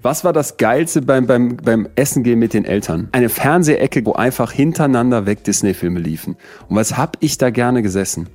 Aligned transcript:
Was 0.00 0.22
war 0.22 0.32
das 0.32 0.58
Geilste 0.58 1.02
beim, 1.02 1.26
beim, 1.26 1.56
beim 1.56 1.88
Essen 1.96 2.22
gehen 2.22 2.38
mit 2.38 2.54
den 2.54 2.64
Eltern? 2.64 3.08
Eine 3.10 3.28
Fernsehecke, 3.28 4.06
wo 4.06 4.12
einfach 4.12 4.52
hintereinander 4.52 5.26
weg 5.26 5.42
Disney-Filme 5.42 5.98
liefen. 5.98 6.36
Und 6.68 6.76
was 6.76 6.96
hab 6.96 7.16
ich 7.18 7.36
da 7.36 7.50
gerne 7.50 7.82
gesessen? 7.82 8.28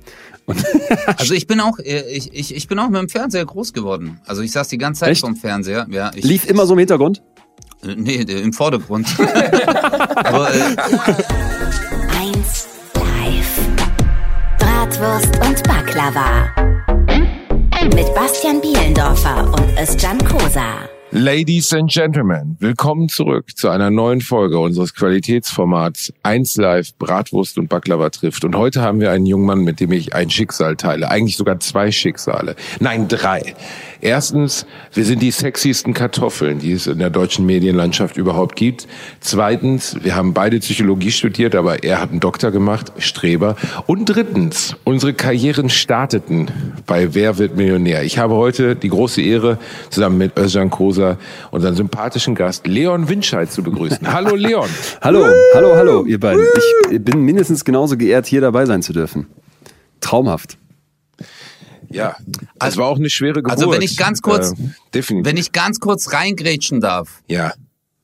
Und 0.44 0.62
Also 1.16 1.32
ich 1.32 1.46
bin 1.46 1.60
auch, 1.60 1.78
äh, 1.78 2.02
ich, 2.10 2.34
ich, 2.34 2.54
ich 2.54 2.68
bin 2.68 2.78
auch 2.78 2.90
mit 2.90 3.00
dem 3.00 3.08
Fernseher 3.08 3.46
groß 3.46 3.72
geworden. 3.72 4.20
Also 4.26 4.42
ich 4.42 4.52
saß 4.52 4.68
die 4.68 4.76
ganze 4.76 5.00
Zeit 5.00 5.12
Echt? 5.12 5.22
vorm 5.22 5.36
Fernseher. 5.36 5.86
Ja, 5.90 6.10
ich, 6.14 6.24
lief 6.24 6.44
immer 6.46 6.66
so 6.66 6.74
im 6.74 6.80
Hintergrund? 6.80 7.22
Äh, 7.82 7.94
Nee, 7.96 8.16
im 8.16 8.52
Vordergrund. 8.52 9.06
Aber 10.16 10.54
äh, 10.54 10.58
1 12.20 12.68
Live. 12.94 13.58
Bratwurst 14.58 15.34
und 15.36 15.62
Baklava. 15.62 16.50
Mit 17.94 18.14
Bastian 18.14 18.60
Bielendorfer 18.60 19.46
und 19.46 19.78
Özcan 19.80 20.18
Kosa. 20.26 20.90
Ladies 21.16 21.72
and 21.72 21.88
Gentlemen, 21.88 22.56
willkommen 22.58 23.08
zurück 23.08 23.56
zu 23.56 23.68
einer 23.68 23.88
neuen 23.88 24.20
Folge 24.20 24.58
unseres 24.58 24.96
Qualitätsformats 24.96 26.12
1 26.24 26.56
Live 26.56 26.96
Bratwurst 26.98 27.56
und 27.56 27.68
Baklava 27.68 28.10
trifft. 28.10 28.44
Und 28.44 28.56
heute 28.56 28.82
haben 28.82 28.98
wir 28.98 29.12
einen 29.12 29.24
jungen 29.24 29.46
Mann, 29.46 29.60
mit 29.60 29.78
dem 29.78 29.92
ich 29.92 30.12
ein 30.12 30.28
Schicksal 30.28 30.74
teile. 30.74 31.12
Eigentlich 31.12 31.36
sogar 31.36 31.60
zwei 31.60 31.92
Schicksale. 31.92 32.56
Nein, 32.80 33.06
drei. 33.06 33.54
Erstens, 34.04 34.66
wir 34.92 35.06
sind 35.06 35.22
die 35.22 35.30
sexiesten 35.30 35.94
Kartoffeln, 35.94 36.58
die 36.58 36.72
es 36.72 36.86
in 36.86 36.98
der 36.98 37.08
deutschen 37.08 37.46
Medienlandschaft 37.46 38.18
überhaupt 38.18 38.54
gibt. 38.54 38.86
Zweitens, 39.20 39.96
wir 40.02 40.14
haben 40.14 40.34
beide 40.34 40.58
Psychologie 40.58 41.10
studiert, 41.10 41.54
aber 41.54 41.84
er 41.84 42.02
hat 42.02 42.10
einen 42.10 42.20
Doktor 42.20 42.50
gemacht, 42.50 42.92
Streber. 42.98 43.56
Und 43.86 44.04
drittens, 44.04 44.76
unsere 44.84 45.14
Karrieren 45.14 45.70
starteten 45.70 46.50
bei 46.84 47.14
Wer 47.14 47.38
wird 47.38 47.56
Millionär. 47.56 48.04
Ich 48.04 48.18
habe 48.18 48.34
heute 48.34 48.76
die 48.76 48.90
große 48.90 49.22
Ehre, 49.22 49.56
zusammen 49.88 50.18
mit 50.18 50.36
Özcan 50.38 50.68
Kosa 50.68 51.16
unseren 51.50 51.74
sympathischen 51.74 52.34
Gast 52.34 52.66
Leon 52.66 53.08
Winscheid 53.08 53.50
zu 53.50 53.62
begrüßen. 53.62 54.12
Hallo 54.12 54.34
Leon. 54.36 54.68
Hallo, 55.00 55.26
hallo, 55.54 55.76
hallo, 55.76 56.04
ihr 56.04 56.20
beiden. 56.20 56.44
Ich 56.90 57.02
bin 57.02 57.22
mindestens 57.22 57.64
genauso 57.64 57.96
geehrt, 57.96 58.26
hier 58.26 58.42
dabei 58.42 58.66
sein 58.66 58.82
zu 58.82 58.92
dürfen. 58.92 59.28
Traumhaft. 60.02 60.58
Ja, 61.94 62.16
es 62.60 62.76
war 62.76 62.86
auch 62.86 62.98
eine 62.98 63.08
schwere 63.10 63.42
Geburt. 63.42 63.52
Also 63.52 63.70
wenn 63.70 63.82
ich 63.82 63.96
ganz 63.96 64.20
kurz- 64.20 64.52
äh, 64.52 64.56
definitiv. 64.92 65.26
wenn 65.30 65.36
ich 65.36 65.52
ganz 65.52 65.80
kurz 65.80 66.12
reingrätschen 66.12 66.80
darf. 66.80 67.22
ja, 67.28 67.52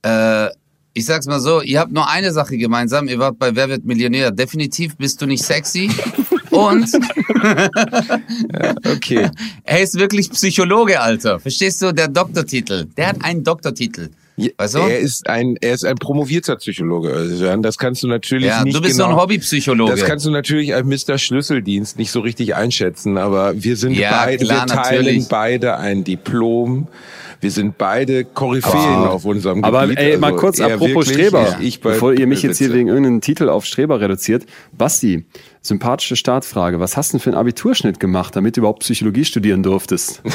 Äh, 0.02 0.48
ich 0.92 1.04
sag's 1.04 1.26
mal 1.26 1.38
so, 1.40 1.60
ihr 1.62 1.78
habt 1.78 1.92
nur 1.92 2.08
eine 2.08 2.32
Sache 2.32 2.56
gemeinsam. 2.58 3.06
Ihr 3.06 3.18
wart 3.20 3.38
bei 3.38 3.54
Wer 3.54 3.68
wird 3.68 3.84
Millionär. 3.84 4.32
Definitiv 4.32 4.96
bist 4.96 5.22
du 5.22 5.26
nicht 5.26 5.44
sexy. 5.44 5.88
Und 6.50 6.88
okay. 8.86 9.30
er 9.64 9.80
ist 9.82 9.94
wirklich 9.98 10.30
Psychologe, 10.30 11.00
Alter. 11.00 11.38
Verstehst 11.38 11.80
du? 11.82 11.92
Der 11.92 12.08
Doktortitel. 12.08 12.86
Der 12.96 13.08
hat 13.08 13.24
einen 13.24 13.44
Doktortitel. 13.44 14.10
Du? 14.40 14.78
Er 14.78 14.98
ist 14.98 15.28
ein, 15.28 15.56
er 15.60 15.74
ist 15.74 15.84
ein 15.84 15.96
promovierter 15.96 16.56
Psychologe. 16.56 17.08
Özcan. 17.10 17.62
Das 17.62 17.78
kannst 17.78 18.02
du 18.02 18.08
natürlich 18.08 18.46
Ja, 18.48 18.64
nicht 18.64 18.76
du 18.76 18.80
bist 18.80 18.96
genau, 18.96 19.08
so 19.10 19.14
ein 19.14 19.20
Hobbypsychologe. 19.20 19.92
Das 19.92 20.04
kannst 20.04 20.26
du 20.26 20.30
natürlich 20.30 20.74
als 20.74 20.86
Mr. 20.86 21.18
Schlüsseldienst 21.18 21.98
nicht 21.98 22.10
so 22.10 22.20
richtig 22.20 22.54
einschätzen, 22.54 23.18
aber 23.18 23.52
wir 23.62 23.76
sind 23.76 23.92
Ja, 23.94 24.24
beide, 24.24 24.44
klar, 24.44 24.66
wir 24.66 24.74
teilen 24.74 25.04
natürlich. 25.04 25.28
beide 25.28 25.76
ein 25.78 26.04
Diplom. 26.04 26.88
Wir 27.42 27.50
sind 27.50 27.78
beide 27.78 28.26
Koryphäen 28.26 29.06
auf 29.06 29.24
unserem 29.24 29.64
Aber 29.64 29.82
Gebiet. 29.86 29.98
ey, 29.98 30.18
mal 30.18 30.26
Also 30.32 30.36
kurz, 30.40 30.60
apropos 30.60 31.08
wirklich, 31.08 31.08
Streber, 31.28 31.56
Ich, 31.60 31.66
ich 31.68 31.80
bevor 31.80 32.12
ihr 32.12 32.26
mich 32.26 32.42
jetzt 32.42 32.58
hier 32.58 32.70
wegen 32.70 32.88
irgendeinem 32.88 33.22
Titel 33.22 33.48
auf 33.48 33.64
Streber 33.64 33.98
reduziert. 33.98 34.44
Basti, 34.76 35.24
sympathische 35.62 36.16
Startfrage. 36.16 36.80
Was 36.80 36.98
hast 36.98 37.12
du 37.12 37.16
denn 37.16 37.22
für 37.22 37.30
einen 37.30 37.38
Abiturschnitt 37.38 37.98
gemacht, 37.98 38.36
damit 38.36 38.56
du 38.56 38.60
überhaupt 38.60 38.80
Psychologie 38.80 39.24
studieren 39.24 39.62
durftest? 39.62 40.20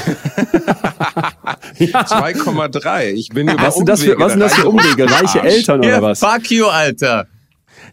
2,3. 1.80 3.12
Ich 3.14 3.30
bin 3.30 3.48
über 3.50 3.62
Was 3.62 3.76
sind 3.76 3.88
das 3.90 4.02
für, 4.04 4.18
was 4.20 4.32
sind 4.32 4.42
das 4.42 4.54
für 4.56 4.68
Umwege? 4.68 5.10
Reiche 5.10 5.42
Eltern 5.42 5.80
oder 5.80 5.90
ja, 5.90 6.02
was? 6.02 6.20
fuck 6.20 6.50
you, 6.52 6.66
Alter. 6.68 7.28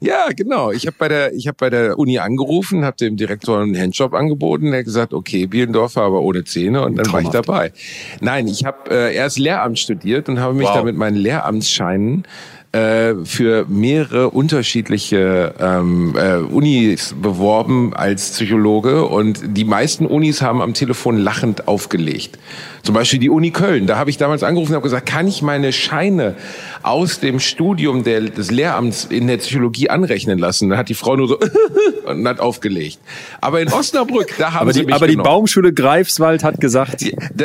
Ja, 0.00 0.26
genau. 0.34 0.72
Ich 0.72 0.86
habe 0.86 0.96
bei 0.98 1.06
der 1.08 1.32
ich 1.32 1.46
habe 1.46 1.56
bei 1.60 1.70
der 1.70 1.96
Uni 1.98 2.18
angerufen, 2.18 2.84
habe 2.84 2.96
dem 2.96 3.16
Direktor 3.16 3.60
einen 3.60 3.76
Handjob 3.78 4.14
angeboten. 4.14 4.70
Der 4.72 4.80
hat 4.80 4.84
gesagt, 4.86 5.14
okay, 5.14 5.46
Bielendorfer, 5.46 6.02
aber 6.02 6.22
ohne 6.22 6.42
Zähne. 6.44 6.84
Und 6.84 6.96
dann 6.96 7.12
war 7.12 7.20
ich 7.20 7.28
Traumhaft. 7.28 7.48
dabei. 7.48 7.72
Nein, 8.20 8.48
ich 8.48 8.64
habe 8.64 8.90
äh, 8.90 9.14
erst 9.14 9.38
Lehramt 9.38 9.78
studiert 9.78 10.28
und 10.28 10.40
habe 10.40 10.54
mich 10.54 10.66
Wow. 10.66 10.74
da 10.76 10.82
mit 10.82 10.96
meinen 10.96 11.16
Lehramtsscheinen 11.16 12.24
äh, 12.72 13.14
für 13.24 13.66
mehrere 13.68 14.30
unterschiedliche 14.30 15.54
ähm, 15.60 16.14
äh, 16.16 16.36
Unis 16.36 17.14
beworben 17.20 17.92
als 17.94 18.30
Psychologe 18.30 19.04
und 19.04 19.40
die 19.44 19.64
meisten 19.64 20.06
Unis 20.06 20.40
haben 20.40 20.62
am 20.62 20.72
Telefon 20.72 21.18
lachend 21.18 21.68
aufgelegt. 21.68 22.38
Zum 22.82 22.94
Beispiel 22.94 23.20
die 23.20 23.28
Uni 23.28 23.50
Köln. 23.50 23.86
Da 23.86 23.96
habe 23.96 24.08
ich 24.08 24.16
damals 24.16 24.42
angerufen 24.42 24.72
und 24.72 24.76
habe 24.76 24.84
gesagt, 24.84 25.06
kann 25.06 25.28
ich 25.28 25.42
meine 25.42 25.72
Scheine 25.72 26.34
aus 26.82 27.20
dem 27.20 27.40
Studium 27.40 28.04
der, 28.04 28.22
des 28.22 28.50
Lehramts 28.50 29.04
in 29.04 29.26
der 29.26 29.36
Psychologie 29.36 29.90
anrechnen 29.90 30.38
lassen? 30.38 30.70
Da 30.70 30.78
hat 30.78 30.88
die 30.88 30.94
Frau 30.94 31.14
nur 31.14 31.28
so 31.28 31.38
und 32.06 32.26
hat 32.26 32.40
aufgelegt. 32.40 32.98
Aber 33.40 33.60
in 33.60 33.70
Osnabrück, 33.70 34.34
da 34.38 34.54
haben 34.54 34.62
Aber 34.62 34.72
sie 34.72 34.80
die, 34.80 34.86
mich 34.86 34.94
aber 34.94 35.06
die 35.06 35.12
genommen. 35.12 35.28
Baumschule 35.28 35.72
Greifswald 35.74 36.42
hat 36.42 36.60
gesagt, 36.60 37.04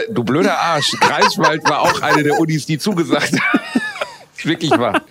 Du 0.10 0.24
blöder 0.24 0.58
Arsch. 0.58 0.92
Greifswald 1.00 1.70
war 1.70 1.82
auch 1.82 2.02
eine 2.02 2.24
der 2.24 2.40
Unis, 2.40 2.66
die 2.66 2.80
zugesagt 2.80 3.34
hat. 3.34 3.77
Wirklich 4.44 4.72
wahr. 4.72 5.02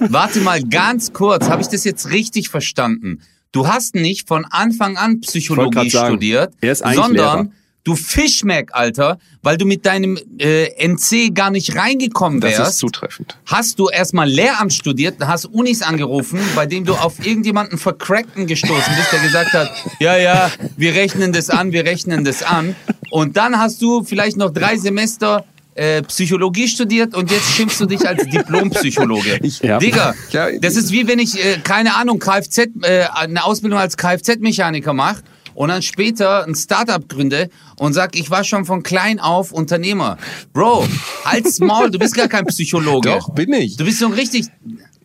Warte 0.00 0.40
mal 0.40 0.62
ganz 0.62 1.12
kurz, 1.12 1.48
habe 1.48 1.62
ich 1.62 1.68
das 1.68 1.84
jetzt 1.84 2.10
richtig 2.10 2.48
verstanden? 2.48 3.20
Du 3.52 3.68
hast 3.68 3.94
nicht 3.94 4.26
von 4.26 4.44
Anfang 4.50 4.96
an 4.96 5.20
Psychologie 5.20 5.88
sagen, 5.88 6.14
studiert, 6.14 6.52
er 6.60 6.72
eigentlich 6.82 6.96
sondern 6.96 7.14
Lehrer. 7.44 7.52
du 7.84 7.94
Fischmeck, 7.94 8.70
Alter, 8.72 9.18
weil 9.42 9.56
du 9.56 9.64
mit 9.64 9.86
deinem 9.86 10.18
äh, 10.38 10.70
NC 10.84 11.32
gar 11.32 11.50
nicht 11.50 11.76
reingekommen 11.76 12.40
Das 12.40 12.52
ist 12.52 12.58
wärst. 12.58 12.78
zutreffend. 12.78 13.38
Hast 13.46 13.78
du 13.78 13.88
erstmal 13.88 14.28
Lehramt 14.28 14.72
studiert, 14.72 15.16
hast 15.20 15.44
Unis 15.46 15.82
angerufen, 15.82 16.40
bei 16.56 16.66
dem 16.66 16.84
du 16.84 16.94
auf 16.94 17.24
irgendjemanden 17.24 17.78
Vercrackten 17.78 18.48
gestoßen 18.48 18.92
bist, 18.96 19.12
der 19.12 19.20
gesagt 19.20 19.52
hat, 19.52 19.70
ja, 20.00 20.16
ja, 20.16 20.50
wir 20.76 20.94
rechnen 20.94 21.32
das 21.32 21.48
an, 21.48 21.70
wir 21.70 21.84
rechnen 21.84 22.24
das 22.24 22.42
an. 22.42 22.74
Und 23.10 23.36
dann 23.36 23.56
hast 23.60 23.80
du 23.80 24.02
vielleicht 24.02 24.36
noch 24.36 24.50
drei 24.50 24.76
Semester 24.78 25.44
äh, 25.74 26.02
Psychologie 26.02 26.68
studiert 26.68 27.14
und 27.14 27.30
jetzt 27.30 27.50
schimpfst 27.52 27.80
du 27.80 27.86
dich 27.86 28.06
als 28.06 28.24
Diplompsychologe. 28.30 29.40
Ja. 29.62 29.78
Digga, 29.78 30.14
Ja, 30.30 30.48
das 30.58 30.76
ist 30.76 30.92
wie 30.92 31.06
wenn 31.06 31.18
ich, 31.18 31.42
äh, 31.42 31.58
keine 31.62 31.96
Ahnung, 31.96 32.18
Kfz, 32.18 32.58
äh, 32.82 33.04
eine 33.12 33.44
Ausbildung 33.44 33.78
als 33.78 33.96
Kfz-Mechaniker 33.96 34.92
mache 34.92 35.22
und 35.54 35.68
dann 35.68 35.82
später 35.82 36.44
ein 36.46 36.54
Startup 36.54 37.08
gründe 37.08 37.48
und 37.76 37.92
sag, 37.92 38.16
ich 38.16 38.30
war 38.30 38.44
schon 38.44 38.64
von 38.64 38.82
klein 38.82 39.20
auf 39.20 39.52
Unternehmer. 39.52 40.18
Bro, 40.52 40.86
halt's 41.24 41.60
Maul, 41.60 41.90
du 41.90 41.98
bist 41.98 42.14
gar 42.14 42.28
kein 42.28 42.44
Psychologe. 42.46 43.08
Doch, 43.08 43.30
bin 43.34 43.52
ich. 43.52 43.76
Du 43.76 43.84
bist 43.84 43.98
so 43.98 44.06
ein 44.06 44.12
richtig. 44.12 44.46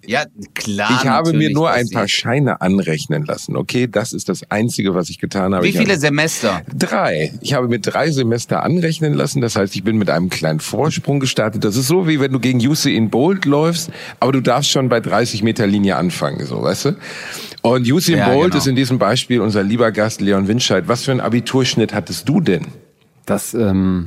Ja, 0.10 0.26
klar. 0.56 0.90
Ich 0.90 1.08
habe 1.08 1.34
mir 1.34 1.52
nur 1.52 1.70
ein 1.70 1.88
paar 1.92 2.08
Scheine 2.08 2.62
anrechnen 2.62 3.26
lassen, 3.26 3.56
okay? 3.56 3.86
Das 3.86 4.12
ist 4.12 4.28
das 4.28 4.42
Einzige, 4.50 4.96
was 4.96 5.12
ich 5.12 5.20
getan 5.20 5.54
habe. 5.54 5.64
Wie 5.64 5.72
viele 5.72 5.92
habe 5.92 6.00
Semester? 6.00 6.64
Drei. 6.76 7.32
Ich 7.42 7.54
habe 7.54 7.68
mir 7.68 7.78
drei 7.78 8.10
Semester 8.10 8.64
anrechnen 8.64 9.14
lassen. 9.14 9.40
Das 9.40 9.56
heißt, 9.56 9.76
ich 9.76 9.84
bin 9.84 10.00
mit 10.00 10.10
einem 10.10 10.32
kleinen 10.32 10.62
Vorsprung 10.62 11.20
gestartet. 11.20 11.64
Das 11.64 11.76
ist 11.76 11.86
so, 11.86 12.08
wie 12.08 12.20
wenn 12.20 12.32
du 12.32 12.40
gegen 12.40 12.58
Usain 12.58 13.12
Bolt 13.12 13.46
läufst, 13.46 13.92
aber 14.20 14.32
du 14.32 14.42
darfst 14.42 14.72
schon 14.72 14.90
bei 14.90 15.00
30 15.00 15.44
Meter 15.44 15.68
Linie 15.68 15.96
anfangen, 15.98 16.44
so, 16.44 16.64
weißt 16.64 16.86
du? 16.86 16.96
Und 17.62 17.88
Usain 17.88 18.18
Ja, 18.18 18.34
Bolt 18.34 18.54
genau. 18.54 18.58
ist 18.58 18.66
in 18.66 18.76
diesem 18.76 18.98
Beispiel 18.98 19.42
unser 19.42 19.62
lieber 19.62 19.92
Gast 19.92 20.22
Leon 20.22 20.48
Winscheid. 20.48 20.86
Was 20.88 21.04
für 21.04 21.12
einen 21.12 21.22
Abiturschnitt 21.22 21.94
hattest 21.94 22.28
du 22.28 22.42
denn? 22.42 22.66
das, 23.28 23.54
ähm, 23.54 24.06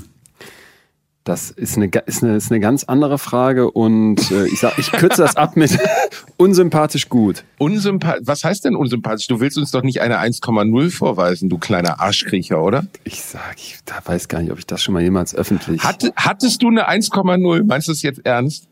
das 1.25 1.50
ist 1.50 1.77
eine, 1.77 1.87
ist 2.06 2.22
eine, 2.22 2.37
ist 2.37 2.50
eine 2.50 2.59
ganz 2.59 2.84
andere 2.84 3.19
Frage 3.19 3.71
und 3.71 4.31
äh, 4.33 4.47
ich 4.47 4.59
sag, 4.59 4.78
ich 4.78 4.91
kürze 4.91 5.22
das 5.22 5.37
ab 5.37 5.56
mit 5.56 5.78
unsympathisch 6.37 7.09
gut. 7.09 7.44
Unsympa 7.59 8.16
Was 8.22 8.43
heißt 8.43 8.65
denn 8.65 8.75
unsympathisch? 8.75 9.28
Du 9.28 9.38
willst 9.41 9.56
uns 9.56 9.71
doch 9.71 9.83
nicht 9.83 10.00
eine 10.00 10.19
1,0 10.19 10.91
vorweisen, 10.91 11.49
du 11.49 11.59
kleiner 11.59 12.00
Arschkriecher, 12.00 12.62
oder? 12.62 12.87
Ich 13.05 13.22
sag, 13.22 13.56
ich 13.56 13.78
da 13.84 14.00
weiß 14.05 14.28
gar 14.28 14.43
nicht, 14.43 14.50
ob 14.50 14.59
ich 14.59 14.66
das 14.66 14.83
schon 14.83 14.94
mal 14.94 15.03
jemals 15.03 15.34
öffentlich. 15.34 15.83
Hatte, 15.83 16.13
hattest 16.16 16.63
du 16.63 16.69
eine 16.69 16.89
1,0? 16.89 17.65
Meinst 17.65 17.89
du 17.89 17.92
es 17.92 18.03
jetzt 18.03 18.27
ernst? 18.27 18.68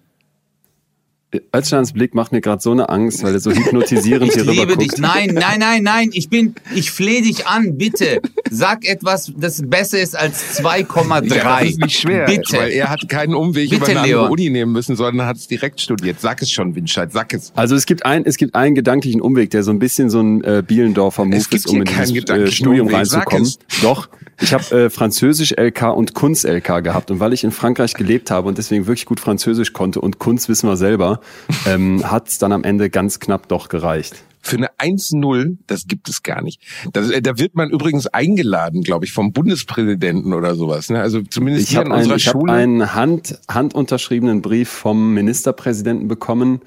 Özcans 1.54 1.92
Blick 1.92 2.14
macht 2.14 2.32
mir 2.32 2.40
gerade 2.40 2.60
so 2.60 2.72
eine 2.72 2.88
Angst, 2.88 3.22
weil 3.22 3.34
er 3.34 3.40
so 3.40 3.52
hypnotisierend 3.52 4.28
Ich 4.28 4.34
hier 4.34 4.42
rüber 4.42 4.52
liebe 4.52 4.76
dich. 4.76 4.98
Nein, 4.98 5.30
nein, 5.32 5.60
nein, 5.60 5.82
nein. 5.84 6.10
Ich 6.12 6.28
bin, 6.28 6.56
ich 6.74 6.90
flehe 6.90 7.22
dich 7.22 7.46
an, 7.46 7.78
bitte. 7.78 8.20
Sag 8.50 8.84
etwas, 8.84 9.32
das 9.36 9.62
besser 9.64 10.00
ist 10.00 10.16
als 10.16 10.58
2,3. 10.60 11.34
Ja, 11.36 11.60
das 11.60 11.70
ist 11.70 11.80
nicht 11.80 12.00
schwer, 12.00 12.26
Bitte. 12.26 12.56
weil 12.56 12.70
er 12.70 12.90
hat 12.90 13.08
keinen 13.08 13.34
Umweg 13.34 13.70
Bitte, 13.70 13.76
über 13.76 13.90
eine 13.90 14.00
andere 14.00 14.20
Leon. 14.22 14.30
Uni 14.32 14.50
nehmen 14.50 14.72
müssen, 14.72 14.96
sondern 14.96 15.26
hat 15.26 15.36
es 15.36 15.46
direkt 15.46 15.80
studiert. 15.80 16.20
Sag 16.20 16.42
es 16.42 16.50
schon, 16.50 16.74
Winscheid, 16.74 17.12
sag 17.12 17.32
es. 17.32 17.52
Also 17.54 17.76
es 17.76 17.86
gibt 17.86 18.04
ein, 18.04 18.24
es 18.24 18.36
gibt 18.36 18.56
einen 18.56 18.74
gedanklichen 18.74 19.20
Umweg, 19.20 19.50
der 19.50 19.62
so 19.62 19.70
ein 19.70 19.78
bisschen 19.78 20.10
so 20.10 20.20
ein 20.20 20.42
äh, 20.42 20.64
Bielendorfer 20.66 21.24
Move 21.24 21.36
ist, 21.36 21.66
um 21.68 21.76
in 21.76 21.84
dieses 21.84 22.10
äh, 22.28 22.50
Studium 22.50 22.88
Umweg, 22.88 22.98
reinzukommen. 22.98 23.48
Doch, 23.82 24.08
ich 24.40 24.52
habe 24.54 24.84
äh, 24.84 24.90
Französisch 24.90 25.52
LK 25.52 25.94
und 25.94 26.14
Kunst 26.14 26.44
LK 26.44 26.82
gehabt 26.82 27.10
und 27.10 27.20
weil 27.20 27.32
ich 27.32 27.44
in 27.44 27.50
Frankreich 27.50 27.94
gelebt 27.94 28.30
habe 28.30 28.48
und 28.48 28.58
deswegen 28.58 28.86
wirklich 28.86 29.06
gut 29.06 29.20
Französisch 29.20 29.72
konnte 29.72 30.00
und 30.00 30.18
Kunst 30.18 30.48
wissen 30.48 30.68
wir 30.68 30.76
selber, 30.76 31.20
ähm, 31.66 32.10
hat 32.10 32.28
es 32.28 32.38
dann 32.38 32.52
am 32.52 32.64
Ende 32.64 32.90
ganz 32.90 33.20
knapp 33.20 33.48
doch 33.48 33.68
gereicht. 33.68 34.24
für 34.42 34.56
eine 34.56 34.70
1-0, 34.78 35.58
das 35.66 35.86
gibt 35.86 36.08
es 36.08 36.22
gar 36.22 36.42
nicht. 36.42 36.62
Das, 36.94 37.10
äh, 37.10 37.20
da 37.20 37.38
wird 37.38 37.54
man 37.54 37.70
übrigens 37.70 38.06
eingeladen, 38.06 38.82
glaube 38.82 39.04
ich, 39.04 39.12
vom 39.12 39.32
Bundespräsidenten 39.32 40.32
oder 40.32 40.54
sowas. 40.54 40.88
Ne? 40.88 41.00
Also 41.00 41.20
zumindest 41.22 41.64
Ich 41.64 41.70
hier 41.70 41.80
habe 41.80 41.90
in 41.90 41.94
unserer 41.94 42.12
einen, 42.12 42.18
ich 42.18 42.24
Schule. 42.24 42.52
einen 42.52 42.94
Hand, 42.94 43.38
handunterschriebenen 43.48 44.40
Brief 44.40 44.70
vom 44.70 45.12
Ministerpräsidenten 45.12 46.08
bekommen 46.08 46.62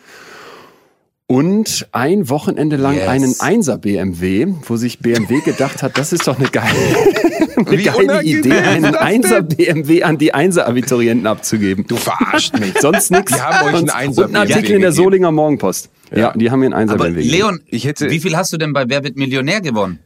und 1.34 1.88
ein 1.92 2.30
Wochenende 2.30 2.76
lang 2.76 2.96
Yes. 2.96 3.08
einen 3.08 3.34
1er 3.34 3.78
BMW, 3.78 4.48
wo 4.68 4.78
sich 4.78 5.00
BMW 5.00 5.40
gedacht 5.46 5.82
hat, 5.82 5.98
das 5.98 6.14
ist 6.14 6.28
doch 6.28 6.38
eine 6.38 6.48
geile, 6.50 6.68
eine 7.56 7.72
Wie 7.72 7.84
geile 7.84 8.24
Idee, 8.24 8.52
einen 8.54 8.96
1er 8.96 9.42
BMW 9.42 10.04
an 10.04 10.18
die 10.18 10.34
1er 10.34 10.62
Abiturienten 10.62 11.26
abzugeben. 11.26 11.86
du 11.88 11.96
verarscht 11.96 12.60
mich. 12.60 12.74
Sonst 12.80 13.10
nichts. 13.12 13.34
Die 13.34 13.42
haben 13.42 13.68
euch 13.68 13.74
einen 13.76 13.90
1er 13.90 14.18
Und 14.20 14.26
einen 14.28 14.36
Artikel 14.36 14.62
BMW 14.62 14.76
in 14.76 14.82
der 14.82 14.90
gegeben. 14.92 15.04
Solinger 15.04 15.32
Morgenpost. 15.32 15.90
Ja, 16.16 16.34
die 16.36 16.52
haben 16.52 16.60
mir 16.60 16.76
einen 16.76 16.90
1er 16.90 16.94
Aber 16.94 17.06
BMW. 17.06 17.22
Leon, 17.24 17.62
Ich 17.68 17.86
hätte- 17.86 18.10
wie 18.12 18.20
viel 18.20 18.38
hast 18.38 18.54
du 18.54 18.58
denn 18.58 18.72
bei 18.74 18.86
Wer 18.88 19.04
wird 19.04 19.16
Millionär 19.18 19.62
gewonnen? 19.62 20.00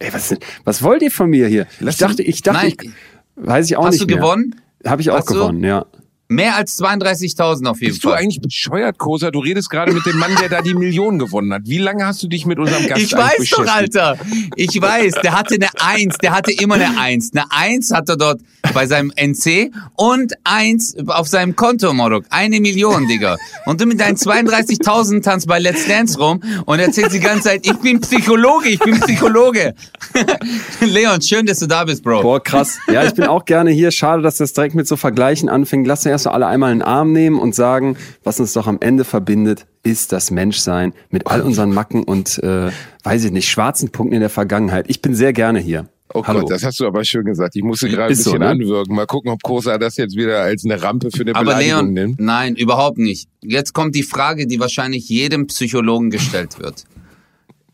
Ey, 0.00 0.12
was, 0.12 0.34
was 0.64 0.82
wollt 0.82 1.00
ihr 1.02 1.10
von 1.10 1.30
mir 1.30 1.46
hier? 1.46 1.66
Lass 1.80 1.94
ich 1.94 1.98
dachte, 2.00 2.22
ich 2.22 2.42
dachte, 2.42 2.58
Nein. 2.66 2.74
ich, 2.82 2.90
weiß 3.36 3.66
ich 3.66 3.76
auch 3.76 3.84
Hast 3.86 3.92
nicht 3.92 4.02
du 4.02 4.06
mehr. 4.08 4.16
gewonnen? 4.16 4.56
Habe 4.84 5.00
ich 5.00 5.10
auch 5.10 5.18
Hast 5.18 5.30
du? 5.30 5.34
gewonnen, 5.34 5.62
ja. 5.64 5.86
Mehr 6.28 6.56
als 6.56 6.76
32.000 6.80 7.66
auf 7.68 7.80
jeden 7.80 7.92
Bist 7.92 8.02
du 8.04 8.08
Fall. 8.08 8.18
eigentlich 8.18 8.40
bescheuert, 8.40 8.98
Kosa? 8.98 9.30
Du 9.30 9.38
redest 9.38 9.70
gerade 9.70 9.92
mit 9.92 10.04
dem 10.06 10.18
Mann, 10.18 10.34
der 10.40 10.48
da 10.48 10.60
die 10.60 10.74
Million 10.74 11.20
gewonnen 11.20 11.52
hat. 11.52 11.62
Wie 11.66 11.78
lange 11.78 12.04
hast 12.04 12.20
du 12.20 12.26
dich 12.26 12.46
mit 12.46 12.58
unserem 12.58 12.86
Gast 12.88 13.00
Ich 13.00 13.12
weiß 13.12 13.48
doch? 13.50 13.66
Alter. 13.66 14.18
Ich 14.56 14.80
weiß, 14.80 15.14
der 15.22 15.38
hatte 15.38 15.54
eine 15.54 15.68
Eins, 15.80 16.18
der 16.18 16.32
hatte 16.32 16.50
immer 16.50 16.74
eine 16.74 16.98
Eins. 16.98 17.30
Eine 17.32 17.44
Eins 17.52 17.92
hat 17.92 18.08
er 18.08 18.16
dort 18.16 18.40
bei 18.74 18.86
seinem 18.88 19.12
NC 19.14 19.70
und 19.94 20.32
Eins 20.42 20.96
auf 21.06 21.28
seinem 21.28 21.54
Konto, 21.54 21.92
Morok. 21.92 22.24
Eine 22.30 22.60
Million, 22.60 23.06
Digga. 23.06 23.36
Und 23.64 23.80
du 23.80 23.86
mit 23.86 24.00
deinen 24.00 24.16
32.000 24.16 25.22
tanzt 25.22 25.46
bei 25.46 25.60
Let's 25.60 25.86
Dance 25.86 26.18
rum 26.18 26.40
und 26.64 26.80
erzählst 26.80 27.14
die 27.14 27.20
ganze 27.20 27.50
Zeit, 27.50 27.66
ich 27.66 27.76
bin 27.78 28.00
Psychologe, 28.00 28.70
ich 28.70 28.80
bin 28.80 28.98
Psychologe. 28.98 29.74
Leon, 30.80 31.22
schön, 31.22 31.46
dass 31.46 31.60
du 31.60 31.66
da 31.68 31.84
bist, 31.84 32.02
Bro. 32.02 32.22
Boah, 32.22 32.42
krass. 32.42 32.78
Ja, 32.92 33.04
ich 33.04 33.14
bin 33.14 33.26
auch 33.26 33.44
gerne 33.44 33.70
hier. 33.70 33.92
Schade, 33.92 34.22
dass 34.22 34.38
das 34.38 34.52
direkt 34.52 34.74
mit 34.74 34.88
so 34.88 34.96
Vergleichen 34.96 35.48
anfängt. 35.48 35.86
Lass 35.86 36.00
uns 36.00 36.15
erst 36.16 36.26
mal 36.26 36.32
alle 36.32 36.46
einmal 36.46 36.72
in 36.72 36.78
den 36.78 36.86
Arm 36.86 37.12
nehmen 37.12 37.38
und 37.38 37.54
sagen, 37.54 37.96
was 38.24 38.40
uns 38.40 38.52
doch 38.52 38.66
am 38.66 38.78
Ende 38.80 39.04
verbindet, 39.04 39.66
ist 39.82 40.12
das 40.12 40.30
Menschsein 40.30 40.92
mit 41.10 41.26
all 41.26 41.42
unseren 41.42 41.72
Macken 41.72 42.02
und, 42.02 42.42
äh, 42.42 42.70
weiß 43.04 43.24
ich 43.24 43.32
nicht, 43.32 43.48
schwarzen 43.48 43.90
Punkten 43.90 44.14
in 44.14 44.20
der 44.20 44.30
Vergangenheit. 44.30 44.86
Ich 44.88 45.00
bin 45.00 45.14
sehr 45.14 45.32
gerne 45.32 45.60
hier. 45.60 45.88
Oh 46.14 46.24
Hallo. 46.24 46.40
Gott, 46.40 46.52
das 46.52 46.64
hast 46.64 46.80
du 46.80 46.86
aber 46.86 47.04
schön 47.04 47.24
gesagt. 47.24 47.56
Ich 47.56 47.62
musste 47.62 47.88
gerade 47.88 48.04
ein 48.06 48.12
Ist 48.12 48.22
so, 48.24 48.30
bisschen 48.32 48.40
ne? 48.40 48.48
anwirken. 48.48 48.94
Mal 48.94 49.06
gucken, 49.06 49.30
ob 49.30 49.42
Kosa 49.42 49.76
das 49.76 49.96
jetzt 49.96 50.16
wieder 50.16 50.40
als 50.40 50.64
eine 50.64 50.80
Rampe 50.80 51.10
für 51.10 51.22
eine 51.22 51.34
Aber 51.34 51.44
Beleidigung 51.44 51.92
Leon, 51.92 51.92
nimmt. 51.92 52.20
nein, 52.20 52.54
überhaupt 52.56 52.98
nicht. 52.98 53.28
Jetzt 53.42 53.72
kommt 53.74 53.94
die 53.94 54.04
Frage, 54.04 54.46
die 54.46 54.60
wahrscheinlich 54.60 55.08
jedem 55.08 55.46
Psychologen 55.48 56.10
gestellt 56.10 56.58
wird. 56.60 56.84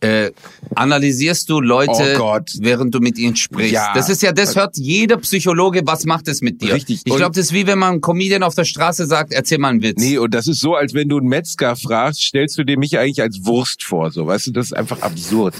Äh, 0.03 0.33
analysierst 0.75 1.49
du 1.49 1.61
Leute, 1.61 1.93
Oh 2.17 2.19
Gott. 2.19 2.51
während 2.59 2.93
du 2.93 2.99
mit 2.99 3.19
ihnen 3.19 3.37
sprichst? 3.37 3.73
Ja. 3.73 3.95
Das 3.95 4.09
ist 4.09 4.21
ja, 4.21 4.33
das 4.33 4.57
hört 4.57 4.77
jeder 4.77 5.17
Psychologe, 5.19 5.83
was 5.85 6.07
macht 6.07 6.27
es 6.27 6.41
mit 6.43 6.61
dir? 6.61 6.75
Richtig. 6.75 7.03
Ich 7.05 7.15
glaube, 7.15 7.37
das 7.37 7.47
ist 7.47 7.53
wie 7.53 7.69
wenn 7.69 7.79
man 7.79 7.93
einem 7.93 8.01
Comedian 8.01 8.43
auf 8.43 8.57
der 8.57 8.65
Straße 8.65 9.07
sagt, 9.07 9.33
erzähl 9.33 9.59
mal 9.59 9.69
einen 9.69 9.81
Witz. 9.83 10.03
Nee, 10.03 10.19
und 10.19 10.35
das 10.35 10.49
ist 10.49 10.59
so, 10.59 10.75
als 10.75 10.93
wenn 10.93 11.09
du 11.09 11.19
einen 11.19 11.29
Metzger 11.29 11.77
fragst, 11.77 12.21
stellst 12.21 12.59
du 12.59 12.65
dir 12.65 12.77
mich 12.79 12.99
eigentlich 12.99 13.23
als 13.23 13.45
Wurst 13.45 13.85
vor. 13.85 14.11
So, 14.11 14.27
weißt 14.27 14.49
du, 14.49 14.51
das 14.51 14.67
ist 14.67 14.73
einfach 14.73 15.03
absurd. 15.03 15.55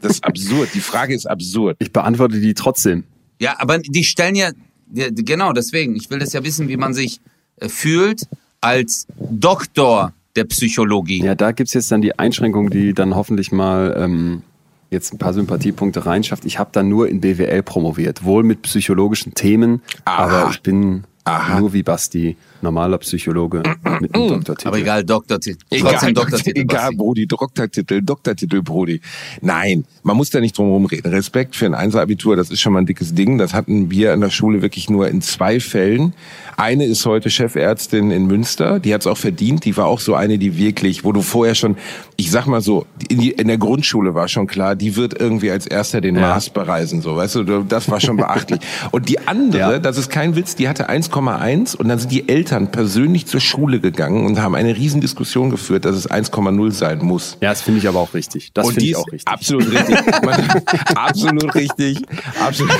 Das 0.00 0.12
ist 0.12 0.24
absurd. 0.24 0.68
Die 0.74 0.80
Frage 0.80 1.12
ist 1.12 1.26
absurd. 1.26 1.76
Ich 1.80 1.92
beantworte 1.92 2.38
die 2.40 2.54
trotzdem. 2.54 3.02
Ja, 3.40 3.56
aber 3.58 3.78
die 3.80 4.04
stellen 4.04 4.36
ja, 4.36 4.52
ja, 4.94 5.08
genau 5.10 5.52
deswegen, 5.52 5.96
ich 5.96 6.08
will 6.10 6.20
das 6.20 6.32
ja 6.32 6.44
wissen, 6.44 6.68
wie 6.68 6.76
man 6.76 6.94
sich 6.94 7.20
äh, 7.56 7.68
fühlt 7.68 8.28
als 8.60 9.08
Doktor 9.18 10.14
der 10.36 10.44
Psychologie. 10.44 11.22
Ja, 11.22 11.34
da 11.34 11.52
gibt's 11.52 11.74
jetzt 11.74 11.90
dann 11.92 12.02
die 12.02 12.18
Einschränkung, 12.18 12.70
die 12.70 12.94
dann 12.94 13.14
hoffentlich 13.14 13.52
mal 13.52 13.94
ähm, 13.98 14.42
jetzt 14.90 15.12
ein 15.12 15.18
paar 15.18 15.32
Sympathiepunkte 15.34 16.06
reinschafft. 16.06 16.44
Ich 16.44 16.58
habe 16.58 16.70
dann 16.72 16.88
nur 16.88 17.08
in 17.08 17.20
BWL 17.20 17.62
promoviert, 17.62 18.24
wohl 18.24 18.42
mit 18.42 18.62
psychologischen 18.62 19.34
Themen, 19.34 19.82
Aha. 20.04 20.24
aber 20.24 20.50
ich 20.50 20.62
bin 20.62 21.04
Aha. 21.24 21.60
nur 21.60 21.72
wie 21.72 21.84
Basti, 21.84 22.36
normaler 22.62 22.98
Psychologe 22.98 23.62
mit 24.00 24.14
einem 24.14 24.28
Doktortitel. 24.28 24.68
Aber 24.68 24.78
egal, 24.78 25.04
Doktortitel. 25.04 25.64
Trotzdem 25.80 26.14
Doktortitel. 26.14 26.60
Egal. 26.60 26.92
Brody, 26.96 27.26
Doktortitel, 27.26 28.02
Doktortitel, 28.02 28.62
Brody. 28.62 29.00
Nein, 29.40 29.84
man 30.02 30.16
muss 30.16 30.30
da 30.30 30.40
nicht 30.40 30.58
drum 30.58 30.66
herum 30.66 30.86
reden. 30.86 31.08
Respekt 31.12 31.54
für 31.54 31.66
ein 31.66 31.74
Einser-Abitur, 31.74 32.34
das 32.34 32.50
ist 32.50 32.60
schon 32.60 32.72
mal 32.72 32.80
ein 32.80 32.86
dickes 32.86 33.14
Ding. 33.14 33.38
Das 33.38 33.54
hatten 33.54 33.90
wir 33.90 34.12
an 34.12 34.20
der 34.20 34.30
Schule 34.30 34.62
wirklich 34.62 34.90
nur 34.90 35.08
in 35.08 35.22
zwei 35.22 35.60
Fällen. 35.60 36.12
Eine 36.62 36.84
ist 36.84 37.04
heute 37.06 37.28
Chefärztin 37.28 38.12
in 38.12 38.26
Münster, 38.28 38.78
die 38.78 38.94
hat 38.94 39.00
es 39.00 39.08
auch 39.08 39.16
verdient. 39.18 39.64
Die 39.64 39.76
war 39.76 39.86
auch 39.86 39.98
so 39.98 40.14
eine, 40.14 40.38
die 40.38 40.56
wirklich, 40.56 41.02
wo 41.02 41.10
du 41.10 41.20
vorher 41.20 41.56
schon, 41.56 41.76
ich 42.14 42.30
sag 42.30 42.46
mal 42.46 42.60
so, 42.60 42.86
in, 43.08 43.18
die, 43.18 43.32
in 43.32 43.48
der 43.48 43.58
Grundschule 43.58 44.14
war 44.14 44.28
schon 44.28 44.46
klar, 44.46 44.76
die 44.76 44.94
wird 44.94 45.20
irgendwie 45.20 45.50
als 45.50 45.66
erster 45.66 46.00
den 46.00 46.14
Mars 46.14 46.50
bereisen, 46.50 47.02
so, 47.02 47.16
weißt 47.16 47.34
du, 47.34 47.64
das 47.64 47.90
war 47.90 47.98
schon 48.00 48.16
beachtlich. 48.16 48.60
Und 48.92 49.08
die 49.08 49.18
andere, 49.26 49.72
Ja. 49.72 49.78
das 49.80 49.98
ist 49.98 50.08
kein 50.08 50.36
Witz, 50.36 50.54
die 50.54 50.68
hatte 50.68 50.88
1,1 50.88 51.74
und 51.74 51.88
dann 51.88 51.98
sind 51.98 52.12
die 52.12 52.28
Eltern 52.28 52.70
persönlich 52.70 53.26
zur 53.26 53.40
Schule 53.40 53.80
gegangen 53.80 54.24
und 54.24 54.40
haben 54.40 54.54
eine 54.54 54.76
riesen 54.76 55.00
Diskussion 55.00 55.50
geführt, 55.50 55.84
dass 55.84 55.96
es 55.96 56.08
1,0 56.08 56.70
sein 56.70 57.00
muss. 57.00 57.38
ja, 57.40 57.48
das 57.50 57.62
finde 57.62 57.80
ich 57.80 57.88
aber 57.88 57.98
auch 57.98 58.14
richtig. 58.14 58.52
Das 58.54 58.66
und 58.68 58.74
finde 58.74 58.84
die 58.84 58.90
ich 58.90 58.92
ist 58.92 58.98
auch 58.98 59.10
richtig. 59.10 59.26
absolut 59.32 59.72
richtig. 59.72 59.96
Absolut 60.94 61.54
richtig. 61.56 61.98
Absolut. 62.40 62.72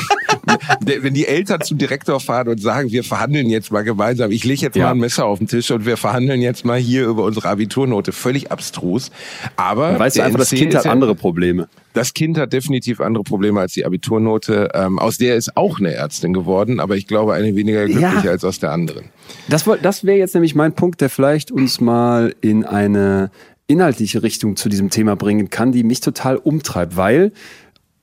Wenn 0.85 1.15
die 1.15 1.27
Eltern 1.27 1.61
zum 1.63 1.79
Direktor 1.79 2.21
fahren 2.21 2.49
und 2.49 2.61
sagen, 2.61 2.91
wir 2.93 3.03
verhandeln 3.03 3.49
jetzt 3.49 3.72
mal 3.73 3.83
gemeinsam, 3.83 4.31
ich 4.31 4.45
lege 4.45 4.61
jetzt 4.63 4.77
Ja. 4.77 4.85
mal 4.87 4.91
ein 4.93 4.99
Messer 4.99 5.27
auf 5.27 5.39
den 5.39 5.49
Tisch 5.49 5.71
und 5.71 5.85
wir 5.87 5.97
verhandeln 5.97 6.41
jetzt 6.41 6.65
mal 6.65 6.79
hier 6.79 7.07
über 7.07 7.25
unsere 7.25 7.49
Abiturnote, 7.49 8.13
völlig 8.13 8.53
abstrus. 8.53 9.11
Aber 9.57 9.99
Weißt 9.99 10.17
du 10.19 10.23
einfach, 10.23 10.39
das 10.39 10.51
Kind 10.51 10.75
hat 10.75 10.85
ja- 10.85 10.91
andere 10.93 11.15
Probleme. 11.15 11.69
das 11.95 12.15
Kind 12.15 12.39
hat 12.39 12.53
definitiv 12.53 13.01
andere 13.01 13.25
Probleme 13.25 13.61
als 13.61 13.73
die 13.73 13.85
Abiturnote. 13.85 14.69
Ähm, 14.75 14.99
aus 14.99 15.19
der 15.19 15.37
ist 15.37 15.57
auch 15.57 15.79
eine 15.79 15.93
Ärztin 15.95 16.33
geworden, 16.33 16.79
aber 16.81 16.97
ich 16.97 17.07
glaube 17.07 17.35
eine 17.35 17.55
weniger 17.57 17.87
glückliche 17.87 18.25
Ja. 18.27 18.31
als 18.31 18.45
aus 18.45 18.59
der 18.61 18.71
anderen. 18.73 19.07
Das, 19.49 19.65
das 19.83 20.05
wäre 20.05 20.19
jetzt 20.19 20.35
nämlich 20.35 20.55
mein 20.55 20.75
Punkt, 20.75 21.01
der 21.01 21.11
vielleicht 21.11 21.51
uns 21.51 21.81
mal 21.81 22.35
in 22.41 22.65
eine 22.65 23.31
inhaltliche 23.69 24.23
Richtung 24.23 24.57
zu 24.57 24.69
diesem 24.69 24.91
Thema 24.91 25.17
bringen 25.17 25.49
kann, 25.49 25.73
die 25.73 25.83
mich 25.85 26.01
total 26.01 26.37
umtreibt, 26.37 26.97
weil, 26.97 27.33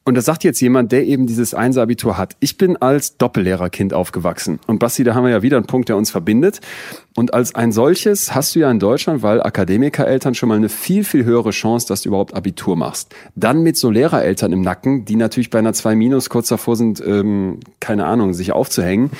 und 0.10 0.16
das 0.16 0.26
sagt 0.26 0.44
jetzt 0.44 0.60
jemand, 0.60 0.92
der 0.92 1.06
eben 1.06 1.28
dieses 1.28 1.54
Einser-Abitur 1.54 2.18
hat. 2.18 2.36
Ich 2.40 2.58
bin 2.58 2.78
als 2.78 3.18
Doppellehrerkind 3.18 3.94
aufgewachsen. 3.94 4.60
Und 4.66 4.80
Basti, 4.80 5.04
da 5.04 5.14
haben 5.14 5.24
wir 5.24 5.30
ja 5.30 5.44
wieder 5.44 5.58
einen 5.58 5.68
Punkt, 5.68 5.88
der 5.88 5.98
uns 5.98 6.10
verbindet. 6.10 6.62
Und 7.16 7.36
als 7.36 7.54
ein 7.54 7.72
solches 7.72 8.34
hast 8.34 8.56
du 8.56 8.60
ja 8.60 8.72
in 8.72 8.80
Deutschland, 8.80 9.22
weil 9.22 9.40
Akademikereltern 9.44 10.34
schon 10.34 10.50
mal 10.50 10.56
eine 10.56 10.68
viel, 10.68 11.04
viel 11.04 11.26
höhere 11.26 11.52
Chance, 11.52 11.88
dass 11.88 12.02
du 12.02 12.10
überhaupt 12.10 12.34
Abitur 12.34 12.76
machst. 12.76 13.14
Dann 13.36 13.62
mit 13.62 13.78
so 13.78 13.92
Lehrereltern 13.92 14.52
im 14.52 14.62
Nacken, 14.62 15.06
die 15.06 15.16
natürlich 15.16 15.52
bei 15.52 15.60
einer 15.60 15.74
2 15.74 15.96
Minus 15.96 16.30
kurz 16.30 16.48
davor 16.48 16.76
sind, 16.76 17.04
ähm, 17.06 17.60
keine 17.80 18.06
Ahnung, 18.06 18.34
sich 18.34 18.52
aufzuhängen, 18.52 19.12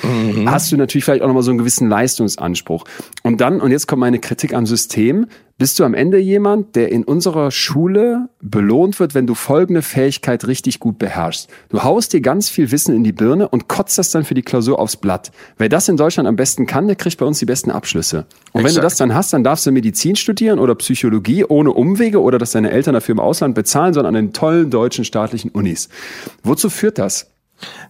hast 0.46 0.72
du 0.72 0.76
natürlich 0.76 1.04
vielleicht 1.04 1.22
auch 1.22 1.28
nochmal 1.28 1.44
so 1.44 1.52
einen 1.52 1.58
gewissen 1.58 1.88
Leistungsanspruch. 1.88 2.84
Und 3.22 3.40
dann, 3.40 3.60
und 3.60 3.70
jetzt 3.70 3.86
kommt 3.86 4.00
meine 4.00 4.18
Kritik 4.18 4.54
am 4.54 4.66
System, 4.66 5.26
bist 5.60 5.78
du 5.78 5.84
am 5.84 5.92
Ende 5.92 6.16
jemand, 6.16 6.74
der 6.74 6.90
in 6.90 7.04
unserer 7.04 7.50
Schule 7.50 8.30
belohnt 8.40 8.98
wird, 8.98 9.14
wenn 9.14 9.26
du 9.26 9.34
folgende 9.34 9.82
Fähigkeit 9.82 10.46
richtig 10.46 10.80
gut 10.80 10.98
beherrschst. 10.98 11.50
Du 11.68 11.82
haust 11.82 12.14
dir 12.14 12.22
ganz 12.22 12.48
viel 12.48 12.70
Wissen 12.70 12.96
in 12.96 13.04
die 13.04 13.12
Birne 13.12 13.46
und 13.46 13.68
kotzt 13.68 13.98
das 13.98 14.10
dann 14.10 14.24
für 14.24 14.32
die 14.32 14.40
Klausur 14.40 14.78
aufs 14.78 14.96
Blatt. 14.96 15.30
Wer 15.58 15.68
das 15.68 15.86
in 15.90 15.98
Deutschland 15.98 16.26
am 16.26 16.36
besten 16.36 16.64
kann, 16.64 16.86
der 16.86 16.96
kriegt 16.96 17.18
bei 17.18 17.26
uns 17.26 17.40
die 17.40 17.44
besten 17.44 17.70
Abschlüsse. 17.70 18.24
Und 18.52 18.60
wenn 18.60 18.62
du 18.62 18.68
Exakt. 18.68 18.84
das 18.86 18.96
dann 18.96 19.14
hast, 19.14 19.34
dann 19.34 19.44
darfst 19.44 19.66
du 19.66 19.70
Medizin 19.70 20.16
studieren 20.16 20.58
oder 20.58 20.74
Psychologie 20.76 21.44
ohne 21.44 21.72
Umwege 21.72 22.22
oder 22.22 22.38
dass 22.38 22.52
deine 22.52 22.70
Eltern 22.70 22.94
dafür 22.94 23.12
im 23.12 23.20
Ausland 23.20 23.54
bezahlen, 23.54 23.92
sondern 23.92 24.16
an 24.16 24.28
den 24.28 24.32
tollen 24.32 24.70
deutschen 24.70 25.04
staatlichen 25.04 25.50
Unis. 25.50 25.90
Wozu 26.42 26.70
führt 26.70 26.96
das? 26.96 27.26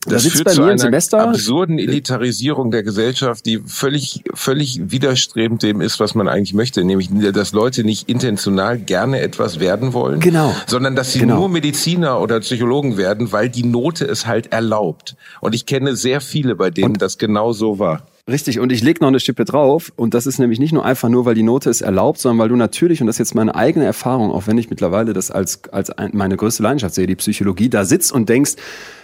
Da 0.07 0.13
Das 0.15 0.23
sitzt 0.23 0.37
führt 0.37 0.47
bei 0.47 0.53
zu 0.53 0.61
mir 0.61 0.67
im 0.67 0.71
einer 0.73 0.79
Semester 0.79 1.21
absurden 1.21 1.79
Elitarisierung 1.79 2.71
der 2.71 2.83
Gesellschaft, 2.83 3.45
die 3.47 3.61
völlig, 3.67 4.23
völlig 4.35 4.81
widerstrebend 4.91 5.63
dem 5.63 5.81
ist, 5.81 6.01
was 6.01 6.15
man 6.15 6.29
eigentlich 6.29 6.55
möchte, 6.55 6.85
nämlich, 6.85 7.11
dass 7.33 7.53
Leute 7.53 7.85
nicht 7.85 8.09
intentional 8.09 8.79
gerne 8.79 9.21
etwas 9.21 9.61
werden 9.61 9.93
wollen, 9.93 10.21
Genau. 10.21 10.55
sondern 10.67 10.97
dass 10.97 11.13
sie 11.13 11.21
Genau. 11.21 11.37
nur 11.41 11.49
Mediziner 11.49 12.21
oder 12.21 12.41
Psychologen 12.41 12.97
werden, 12.97 13.31
weil 13.33 13.49
die 13.49 13.65
Note 13.65 14.05
es 14.07 14.27
halt 14.27 14.53
erlaubt. 14.53 15.17
Und 15.41 15.55
ich 15.55 15.67
kenne 15.67 15.95
sehr 15.97 16.21
viele, 16.21 16.57
bei 16.57 16.71
denen 16.71 16.95
das 16.95 17.19
genau 17.19 17.53
so 17.53 17.79
war. 17.79 18.03
Richtig, 18.29 18.61
und 18.61 18.71
ich 18.71 18.83
leg 18.83 19.01
noch 19.01 19.09
eine 19.09 19.19
Schippe 19.19 19.45
drauf. 19.45 19.93
Und 19.97 20.15
das 20.15 20.27
ist 20.27 20.39
nämlich 20.39 20.61
nicht 20.61 20.73
nur 20.73 20.85
einfach 20.85 21.09
nur, 21.09 21.25
weil 21.25 21.35
die 21.35 21.43
Note 21.43 21.69
es 21.69 21.81
erlaubt, 21.81 22.21
sondern 22.21 22.39
weil 22.39 22.49
du 22.49 22.57
natürlich, 22.57 23.01
und 23.01 23.09
das 23.09 23.17
ist 23.17 23.19
jetzt 23.19 23.35
meine 23.35 23.55
eigene 23.57 23.85
Erfahrung, 23.85 24.31
auch 24.31 24.47
wenn 24.47 24.57
ich 24.57 24.71
mittlerweile 24.71 25.13
das 25.13 25.31
als, 25.33 25.63
als 25.73 25.91
ein, 25.91 26.11
meine 26.13 26.37
größte 26.37 26.63
Leidenschaft 26.63 26.95
sehe, 26.95 27.07
die 27.09 27.17
Psychologie, 27.17 27.69
da 27.69 27.85
sitzt 27.85 28.13
und 28.13 28.29
denkst, 28.29 28.53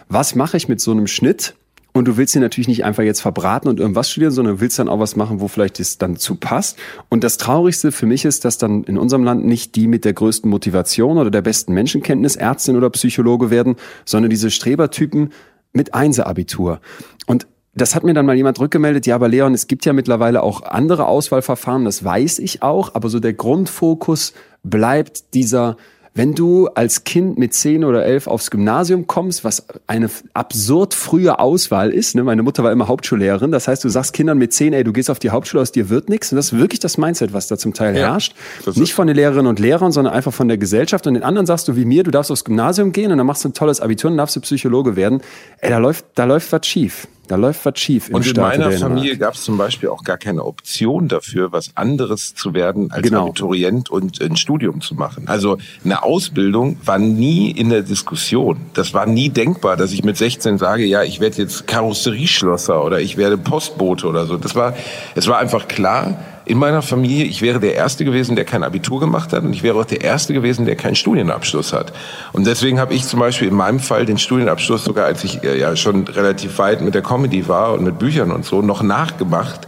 was 0.09 0.35
mache 0.35 0.57
ich 0.57 0.69
mit 0.69 0.81
so 0.81 0.93
einem 0.93 1.07
Schnitt? 1.07 1.55
Und 1.93 2.07
du 2.07 2.19
willst 2.19 2.35
ihn 2.35 2.43
natürlich 2.43 2.69
nicht 2.69 2.85
einfach 2.85 3.05
jetzt 3.05 3.23
verbraten 3.23 3.69
und 3.69 3.81
irgendwas 3.81 4.11
studieren, 4.11 4.31
sondern 4.31 4.61
willst 4.61 4.79
dann 4.79 4.91
auch 4.91 5.01
was 5.01 5.17
machen, 5.17 5.41
wo 5.41 5.49
vielleicht 5.49 5.81
es 5.81 5.97
dann 5.97 6.17
zu 6.17 6.35
passt. 6.35 6.77
Und 7.09 7.25
das 7.25 7.39
Traurigste 7.39 7.91
für 7.91 8.05
mich 8.05 8.27
ist, 8.27 8.45
dass 8.45 8.59
dann 8.59 8.85
in 8.85 8.99
unserem 8.99 9.25
Land 9.25 9.47
nicht 9.47 9.77
die 9.77 9.87
mit 9.87 10.05
der 10.05 10.13
größten 10.13 10.51
Motivation 10.51 11.17
oder 11.17 11.31
der 11.31 11.41
besten 11.41 11.73
Menschenkenntnis 11.73 12.37
Ärztin 12.37 12.77
oder 12.77 12.91
Psychologe 12.91 13.51
werden, 13.51 13.77
sondern 14.05 14.29
diese 14.29 14.51
Strebertypen 14.51 15.33
mit 15.73 15.95
Einser-Abitur. 15.95 16.81
Und 17.27 17.47
das 17.75 17.95
hat 17.95 18.05
mir 18.05 18.13
dann 18.15 18.27
mal 18.27 18.37
jemand 18.37 18.61
rückgemeldet, 18.61 19.07
ja, 19.07 19.15
aber 19.15 19.29
Leon, 19.29 19.55
es 19.55 19.67
gibt 19.67 19.85
ja 19.85 19.93
mittlerweile 19.93 20.43
auch 20.43 20.63
andere 20.63 21.07
Auswahlverfahren, 21.07 21.85
das 21.85 22.05
weiß 22.05 22.39
ich 22.41 22.63
auch, 22.63 22.95
aber 22.95 23.11
so 23.11 23.21
der 23.21 23.35
Grundfokus 23.35 24.33
bleibt 24.63 25.35
dieser 25.35 25.77
wenn 26.17 26.35
du 26.35 26.69
als 26.69 27.05
Kind 27.05 27.39
mit 27.39 27.53
zehn 27.53 27.85
oder 27.85 28.05
elf 28.07 28.27
aufs 28.27 28.51
Gymnasium 28.51 29.07
kommst, 29.07 29.45
was 29.45 29.67
eine 29.87 30.09
absurd 30.33 30.95
frühe 30.95 31.39
Auswahl 31.39 31.91
ist, 31.91 32.15
ne? 32.15 32.25
meine 32.25 32.43
Mutter 32.43 32.65
war 32.65 32.73
immer 32.73 32.89
Hauptschullehrerin, 32.89 33.53
das 33.53 33.69
heißt, 33.69 33.85
du 33.85 33.91
sagst 33.91 34.15
Kindern 34.15 34.39
mit 34.39 34.55
zehn, 34.55 34.73
ey, 34.73 34.83
du 34.83 34.95
gehst 34.95 35.11
auf 35.11 35.19
die 35.19 35.29
Hauptschule, 35.29 35.61
aus 35.61 35.73
dir 35.73 35.91
wird 35.91 36.09
nichts. 36.09 36.33
Und 36.33 36.37
das 36.37 36.53
ist 36.53 36.59
wirklich 36.59 36.81
das 36.81 36.97
Mindset, 36.97 37.35
was 37.35 37.49
da 37.49 37.59
zum 37.59 37.75
Teil 37.75 37.95
Ja, 37.95 38.13
herrscht. 38.13 38.35
Nicht 38.77 38.95
von 38.95 39.07
den 39.07 39.17
Lehrerinnen 39.17 39.47
und 39.47 39.59
Lehrern, 39.59 39.93
sondern 39.93 40.15
einfach 40.15 40.33
von 40.33 40.49
der 40.49 40.57
Gesellschaft. 40.57 41.07
Und 41.07 41.15
den 41.15 41.23
anderen 41.23 41.47
sagst 41.47 41.69
du 41.69 41.77
wie 41.77 41.85
mir, 41.85 42.03
du 42.03 42.11
darfst 42.11 42.31
aufs 42.33 42.45
Gymnasium 42.45 42.93
gehen 42.93 43.13
und 43.13 43.19
dann 43.19 43.27
machst 43.27 43.45
du 43.45 43.51
ein 43.51 43.55
tolles 43.55 43.83
Abitur 43.83 44.11
und 44.11 44.15
dann 44.15 44.23
darfst 44.23 44.37
du 44.37 44.41
Psychologe 44.41 44.97
werden. 44.97 45.21
Ey, 45.61 45.69
da 45.69 45.79
läuft, 45.79 46.07
da 46.15 46.25
läuft 46.25 46.51
was 46.51 46.67
schief. 46.67 47.07
Da 47.29 47.37
läuft 47.37 47.65
was 47.65 47.79
schief 47.79 48.09
im 48.09 48.17
Und 48.17 48.27
in 48.27 48.31
Staate 48.31 48.59
meiner 48.59 48.71
Dänemark. 48.71 48.91
Familie 48.91 49.17
gab 49.17 49.35
es 49.35 49.43
zum 49.43 49.57
Beispiel 49.59 49.89
auch 49.89 50.05
gar 50.05 50.17
keine 50.17 50.45
Option 50.45 51.09
dafür, 51.09 51.53
was 51.53 51.73
anderes 51.75 52.35
zu 52.35 52.55
werden 52.55 52.91
als 52.91 53.03
Genau. 53.03 53.25
Abiturient 53.27 53.91
und 53.91 54.21
ein 54.21 54.37
Studium 54.37 54.81
zu 54.81 54.95
machen. 54.95 55.25
Also 55.27 55.59
eine 55.85 56.03
Ausbildung 56.03 56.79
war 56.85 56.99
nie 56.99 57.51
in 57.51 57.71
der 57.71 57.83
Diskussion. 57.83 58.59
Das 58.75 58.95
war 58.95 59.07
nie 59.07 59.29
denkbar, 59.29 59.77
dass 59.77 59.93
ich 59.93 60.05
mit 60.05 60.17
16 60.17 60.59
sage, 60.59 60.85
ja, 60.85 61.03
ich 61.03 61.21
werde 61.21 61.39
jetzt 61.39 61.67
Karosserieschlosser 61.67 62.85
oder 62.85 63.01
ich 63.01 63.17
werde 63.17 63.37
Postbote 63.37 64.07
oder 64.07 64.27
so. 64.27 64.37
Das 64.37 64.55
war, 64.55 64.75
es 65.15 65.27
war 65.27 65.39
einfach 65.39 65.69
klar, 65.69 66.19
in 66.47 66.59
meiner 66.59 66.81
Familie, 66.81 67.25
ich 67.25 67.43
wäre 67.43 67.59
der 67.59 67.75
Erste 67.75 68.05
gewesen, 68.05 68.37
der 68.37 68.45
kein 68.45 68.63
Abitur 68.63 69.01
gemacht 69.01 69.33
hat 69.33 69.43
und 69.43 69.53
ich 69.53 69.65
wäre 69.65 69.79
auch 69.81 69.85
der 69.85 70.03
Erste 70.03 70.33
gewesen, 70.33 70.65
der 70.65 70.77
keinen 70.77 70.95
Studienabschluss 70.95 71.73
hat. 71.73 71.93
Und 72.33 72.47
deswegen 72.47 72.79
habe 72.79 72.95
ich 72.95 73.05
zum 73.05 73.19
Beispiel 73.19 73.49
in 73.49 73.55
meinem 73.55 73.81
Fall 73.81 74.07
den 74.07 74.17
Studienabschluss 74.17 74.85
sogar, 74.85 75.07
als 75.07 75.25
ich 75.25 75.43
äh, 75.43 75.59
ja 75.59 75.75
schon 75.75 76.07
relativ 76.07 76.57
weit 76.59 76.83
mit 76.83 76.95
der 76.95 77.03
Comedy 77.03 77.49
war 77.49 77.75
und 77.75 77.83
mit 77.83 77.99
Büchern 77.99 78.31
und 78.31 78.45
so, 78.45 78.63
noch 78.63 78.83
nachgemacht, 78.83 79.67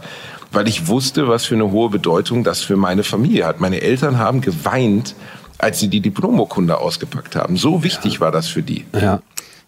weil 0.53 0.69
ich 0.69 0.87
wusste, 0.87 1.27
was 1.27 1.45
für 1.45 1.55
eine 1.55 1.69
hohe 1.69 1.89
Bedeutung 1.89 2.45
das 2.45 2.61
für 2.61 2.77
meine 2.77 3.03
Familie 3.03 3.45
hat. 3.45 3.59
Meine 3.59 3.81
Eltern 3.81 4.17
haben 4.17 4.39
geweint, 4.39 5.15
als 5.57 5.79
sie 5.79 5.89
die 5.89 5.99
Diplomurkunde 5.99 6.77
ausgepackt 6.77 7.35
haben. 7.35 7.57
So 7.57 7.83
wichtig 7.83 8.21
war 8.21 8.31
das 8.31 8.47
für 8.47 8.63
die. 8.63 8.85
Ja. 8.93 9.21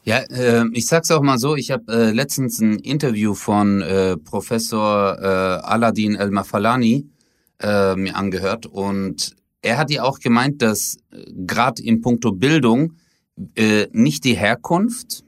Ja, 0.03 0.17
äh, 0.17 0.65
ich 0.74 0.88
sag's 0.88 1.12
auch 1.12 1.22
mal 1.22 1.38
so, 1.38 1.55
ich 1.55 1.70
habe 1.70 1.91
äh, 1.91 2.12
letztens 2.12 2.60
ein 2.60 2.79
Interview 2.79 3.36
von 3.36 3.81
äh, 3.81 4.17
Professor 4.17 5.17
äh, 5.20 5.25
Aladdin 5.25 6.15
El-Mafalani 6.15 7.08
äh, 7.60 7.96
mir 7.96 8.15
angehört 8.15 8.65
und 8.65 9.36
er 9.62 9.77
hat 9.77 9.91
ja 9.91 10.03
auch 10.03 10.20
gemeint, 10.20 10.62
dass 10.62 10.98
äh, 11.12 11.24
gerade 11.46 11.84
in 11.84 12.01
puncto 12.01 12.31
Bildung 12.31 12.93
äh, 13.55 13.88
nicht 13.91 14.24
die 14.24 14.36
Herkunft, 14.36 15.24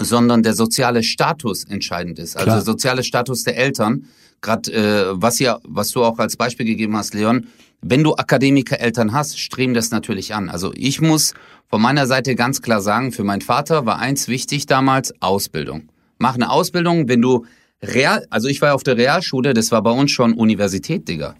sondern 0.00 0.42
der 0.42 0.54
soziale 0.54 1.02
Status 1.02 1.64
entscheidend 1.64 2.18
ist. 2.18 2.36
Also 2.36 2.44
Klar. 2.44 2.56
der 2.56 2.64
soziale 2.64 3.02
Status 3.02 3.44
der 3.44 3.56
Eltern. 3.56 4.06
Gerade 4.40 4.72
äh, 4.72 5.12
was 5.14 5.38
ja, 5.38 5.58
was 5.64 5.90
du 5.90 6.04
auch 6.04 6.18
als 6.18 6.36
Beispiel 6.36 6.66
gegeben 6.66 6.96
hast, 6.96 7.14
Leon, 7.14 7.46
wenn 7.86 8.02
du 8.02 8.14
Akademiker-Eltern 8.14 9.12
hast, 9.12 9.38
streben 9.38 9.74
das 9.74 9.90
natürlich 9.90 10.34
an. 10.34 10.48
Also 10.48 10.72
ich 10.74 11.02
muss 11.02 11.34
von 11.68 11.82
meiner 11.82 12.06
Seite 12.06 12.34
ganz 12.34 12.62
klar 12.62 12.80
sagen, 12.80 13.12
für 13.12 13.24
meinen 13.24 13.42
Vater 13.42 13.84
war 13.84 13.98
eins 13.98 14.26
wichtig 14.26 14.64
damals, 14.66 15.12
Ausbildung. 15.20 15.90
Mach 16.18 16.34
eine 16.34 16.50
Ausbildung, 16.50 17.08
wenn 17.08 17.20
du 17.20 17.44
Real, 17.82 18.26
also 18.30 18.48
ich 18.48 18.62
war 18.62 18.74
auf 18.74 18.82
der 18.82 18.96
Realschule, 18.96 19.52
das 19.52 19.70
war 19.70 19.82
bei 19.82 19.90
uns 19.90 20.10
schon 20.10 20.32
Universität, 20.32 21.06
Digga. 21.06 21.34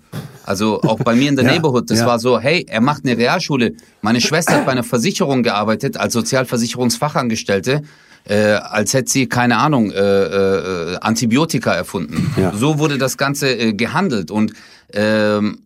Also 0.44 0.82
auch 0.82 0.98
bei 0.98 1.14
mir 1.14 1.30
in 1.30 1.36
der 1.36 1.44
Ja, 1.46 1.52
Neighborhood, 1.52 1.90
das 1.90 2.00
ja. 2.00 2.06
war 2.06 2.18
so, 2.18 2.38
hey, 2.38 2.66
er 2.68 2.82
macht 2.82 3.06
eine 3.06 3.16
Realschule. 3.16 3.72
Meine 4.02 4.20
Schwester 4.20 4.56
hat 4.56 4.66
bei 4.66 4.72
einer 4.72 4.84
Versicherung 4.84 5.42
gearbeitet, 5.42 5.96
als 5.96 6.12
Sozialversicherungsfachangestellte, 6.12 7.80
äh, 8.28 8.36
als 8.36 8.92
hätte 8.92 9.10
sie, 9.10 9.26
keine 9.26 9.56
Ahnung, 9.56 9.90
äh, 9.90 9.98
äh, 9.98 10.96
Antibiotika 11.00 11.72
erfunden. 11.72 12.34
Ja. 12.36 12.52
So 12.54 12.78
wurde 12.78 12.98
das 12.98 13.16
Ganze 13.16 13.48
äh, 13.56 13.72
gehandelt. 13.72 14.30
Und 14.30 14.52
ähm, 14.92 15.60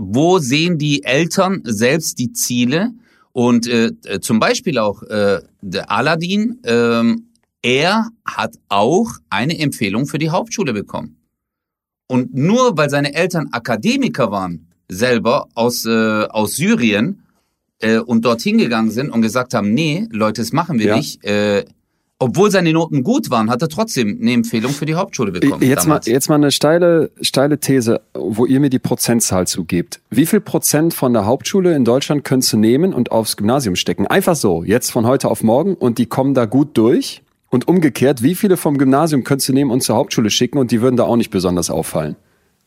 wo 0.00 0.38
sehen 0.38 0.78
die 0.78 1.02
Eltern 1.02 1.60
selbst 1.64 2.18
die 2.18 2.32
Ziele? 2.32 2.92
Und 3.32 3.66
äh, 3.66 3.90
äh, 4.04 4.20
zum 4.20 4.38
Beispiel 4.38 4.78
auch 4.78 5.02
äh, 5.02 5.40
der 5.60 5.90
Aladdin, 5.90 6.60
ähm, 6.64 7.26
er 7.62 8.08
hat 8.24 8.54
auch 8.68 9.10
eine 9.28 9.58
Empfehlung 9.58 10.06
für 10.06 10.18
die 10.18 10.30
Hauptschule 10.30 10.72
bekommen. 10.72 11.16
Und 12.08 12.34
nur 12.34 12.76
weil 12.78 12.88
seine 12.90 13.12
Eltern 13.14 13.48
Akademiker 13.52 14.30
waren, 14.30 14.68
selber 14.88 15.48
aus, 15.54 15.84
äh, 15.84 16.24
aus 16.24 16.56
Syrien, 16.56 17.22
äh, 17.80 17.98
und 17.98 18.24
dorthin 18.24 18.58
gegangen 18.58 18.90
sind 18.90 19.10
und 19.10 19.22
gesagt 19.22 19.52
haben, 19.54 19.74
nee, 19.74 20.06
Leute, 20.10 20.40
das 20.40 20.52
machen 20.52 20.78
wir 20.78 20.86
Ja. 20.86 20.96
nicht. 20.96 21.24
Äh, 21.24 21.64
obwohl 22.20 22.50
seine 22.50 22.72
Noten 22.72 23.04
gut 23.04 23.30
waren, 23.30 23.48
hat 23.48 23.62
er 23.62 23.68
trotzdem 23.68 24.18
eine 24.20 24.32
Empfehlung 24.32 24.72
für 24.72 24.86
die 24.86 24.94
Hauptschule 24.94 25.30
bekommen. 25.30 25.62
Jetzt 25.62 25.86
mal, 25.86 26.00
jetzt 26.04 26.28
mal 26.28 26.34
eine 26.34 26.50
steile, 26.50 27.10
steile 27.20 27.58
These, 27.58 28.00
wo 28.14 28.44
ihr 28.44 28.58
mir 28.58 28.70
die 28.70 28.80
Prozentzahl 28.80 29.46
zugebt. 29.46 30.00
Wie 30.10 30.26
viel 30.26 30.40
Prozent 30.40 30.94
von 30.94 31.12
der 31.12 31.26
Hauptschule 31.26 31.74
in 31.76 31.84
Deutschland 31.84 32.24
könntest 32.24 32.52
du 32.52 32.56
nehmen 32.56 32.92
und 32.92 33.12
aufs 33.12 33.36
Gymnasium 33.36 33.76
stecken? 33.76 34.06
Einfach 34.06 34.34
so, 34.34 34.64
jetzt 34.64 34.90
von 34.90 35.06
heute 35.06 35.28
auf 35.28 35.42
morgen 35.44 35.74
und 35.74 35.98
die 35.98 36.06
kommen 36.06 36.34
da 36.34 36.46
gut 36.46 36.76
durch? 36.76 37.22
Und 37.50 37.66
umgekehrt, 37.66 38.22
wie 38.22 38.34
viele 38.34 38.58
vom 38.58 38.76
Gymnasium 38.76 39.24
könntest 39.24 39.48
du 39.48 39.52
nehmen 39.54 39.70
und 39.70 39.82
zur 39.82 39.96
Hauptschule 39.96 40.28
schicken 40.28 40.58
und 40.58 40.70
die 40.70 40.82
würden 40.82 40.96
da 40.96 41.04
auch 41.04 41.16
nicht 41.16 41.30
besonders 41.30 41.70
auffallen? 41.70 42.16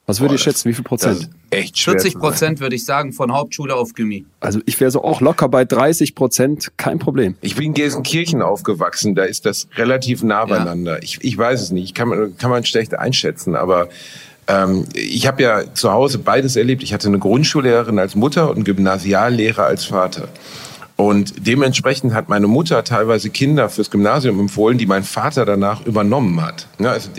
Was 0.08 0.20
würdet 0.20 0.34
ihr 0.34 0.36
das- 0.38 0.43
schätzen, 0.43 0.70
wie 0.70 0.74
viel 0.74 0.84
Prozent? 0.84 1.29
echt 1.51 1.77
schwer. 1.77 1.93
40 1.93 2.13
zu 2.13 2.20
sagen. 2.20 2.27
Prozent 2.31 2.60
würde 2.60 2.75
ich 2.75 2.86
sagen 2.86 3.13
von 3.13 3.34
Hauptschule 3.34 3.75
auf 3.75 3.93
Gymi. 3.93 4.25
Also 4.39 4.60
ich 4.65 4.79
wäre 4.79 4.89
so 4.91 5.03
auch 5.03 5.22
locker 5.22 5.48
bei 5.50 5.63
30 5.65 6.15
Prozent, 6.15 6.72
kein 6.77 6.98
Problem. 7.00 7.36
Ich 7.41 7.55
bin 7.55 7.65
in 7.67 7.74
Gelsenkirchen 7.74 8.41
aufgewachsen, 8.41 9.15
da 9.15 9.24
ist 9.24 9.46
das 9.46 9.67
relativ 9.75 10.24
nah 10.24 10.46
beieinander. 10.46 11.03
Ich, 11.03 11.20
ich 11.22 11.38
weiß 11.38 11.62
es 11.62 11.72
nicht, 11.72 11.84
ich 11.86 11.93
kann, 11.93 12.08
man- 12.10 12.38
kann 12.38 12.50
man 12.50 12.63
schlecht 12.65 12.93
einschätzen, 12.98 13.55
aber 13.55 13.89
ähm, 14.48 14.86
ich 14.96 15.27
habe 15.27 15.43
ja 15.43 15.74
zu 15.74 15.91
Hause 15.91 16.17
beides 16.20 16.55
erlebt. 16.55 16.84
Ich 16.84 16.93
hatte 16.93 17.08
eine 17.08 17.20
Grundschullehrerin 17.20 18.00
als 18.00 18.15
Mutter 18.15 18.50
und 18.50 18.55
einen 18.55 18.63
Gymnasiallehrer 18.65 19.65
als 19.65 19.86
Vater. 19.86 20.29
Und 21.01 21.48
dementsprechend 21.48 22.13
hat 22.13 22.29
meine 22.29 22.46
Mutter 22.46 22.84
teilweise 22.84 23.31
Kinder 23.31 23.70
fürs 23.70 23.89
Gymnasium 23.89 24.39
empfohlen, 24.39 24.77
die 24.77 24.86
mein 24.86 25.03
Vater 25.03 25.46
danach 25.46 25.84
übernommen 25.86 26.39
hat. 26.41 26.67
Ja, 26.79 26.91
also 26.91 27.10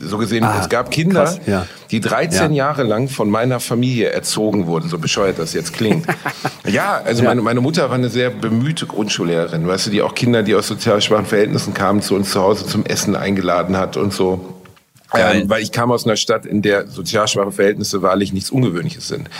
so 0.00 0.16
gesehen, 0.16 0.44
Ah, 0.44 0.60
es 0.62 0.70
gab 0.70 0.90
Kinder, 0.90 1.24
krass, 1.24 1.40
ja. 1.46 1.66
die 1.90 2.00
13 2.00 2.52
Ja. 2.52 2.68
Jahre 2.68 2.84
lang 2.84 3.08
von 3.08 3.28
meiner 3.28 3.60
Familie 3.60 4.08
erzogen 4.08 4.66
wurden, 4.66 4.88
so 4.88 4.98
bescheuert 4.98 5.38
das 5.38 5.52
jetzt 5.52 5.74
klingt. 5.74 6.06
ja, 6.66 7.02
also. 7.04 7.22
Meine, 7.22 7.42
meine 7.42 7.60
Mutter 7.60 7.88
war 7.90 7.96
eine 7.96 8.08
sehr 8.08 8.30
bemühte 8.30 8.86
Grundschullehrerin, 8.86 9.66
weißt 9.66 9.88
du, 9.88 9.90
die 9.90 10.00
auch 10.00 10.14
Kinder, 10.14 10.42
die 10.42 10.54
aus 10.54 10.66
sozial 10.66 11.02
schwachen 11.02 11.26
Verhältnissen 11.26 11.74
kamen, 11.74 12.00
zu 12.00 12.14
uns 12.14 12.30
zu 12.30 12.40
Hause 12.40 12.66
zum 12.66 12.86
Essen 12.86 13.14
eingeladen 13.14 13.76
hat 13.76 13.96
und 13.98 14.12
so. 14.14 14.54
Ähm, 15.14 15.48
weil 15.48 15.62
ich 15.62 15.72
kam 15.72 15.90
aus 15.90 16.04
einer 16.04 16.16
Stadt, 16.16 16.44
in 16.44 16.60
der 16.60 16.86
sozial 16.86 17.26
schwache 17.28 17.50
Verhältnisse 17.50 18.02
wahrlich 18.02 18.34
nichts 18.34 18.50
Ungewöhnliches 18.50 19.08
sind. 19.08 19.30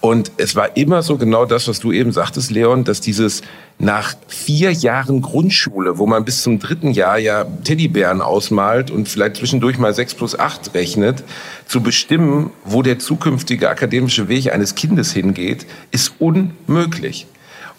Und 0.00 0.32
es 0.38 0.56
war 0.56 0.76
immer 0.76 1.02
so 1.02 1.18
genau 1.18 1.44
das, 1.44 1.68
was 1.68 1.80
du 1.80 1.92
eben 1.92 2.12
sagtest, 2.12 2.50
Leon, 2.50 2.84
dass 2.84 3.02
dieses 3.02 3.42
nach 3.78 4.14
vier 4.26 4.72
Jahren 4.72 5.20
Grundschule, 5.20 5.98
wo 5.98 6.06
man 6.06 6.24
bis 6.24 6.42
zum 6.42 6.58
dritten 6.58 6.92
Jahr 6.92 7.18
ja 7.18 7.44
Teddybären 7.44 8.22
ausmalt 8.22 8.90
und 8.90 9.08
vielleicht 9.08 9.36
zwischendurch 9.36 9.78
mal 9.78 9.92
sechs 9.92 10.14
plus 10.14 10.38
acht 10.38 10.74
rechnet, 10.74 11.24
zu 11.66 11.82
bestimmen, 11.82 12.50
wo 12.64 12.82
der 12.82 12.98
zukünftige 12.98 13.68
akademische 13.68 14.28
Weg 14.28 14.52
eines 14.52 14.74
Kindes 14.74 15.12
hingeht, 15.12 15.66
ist 15.90 16.14
unmöglich. 16.20 17.26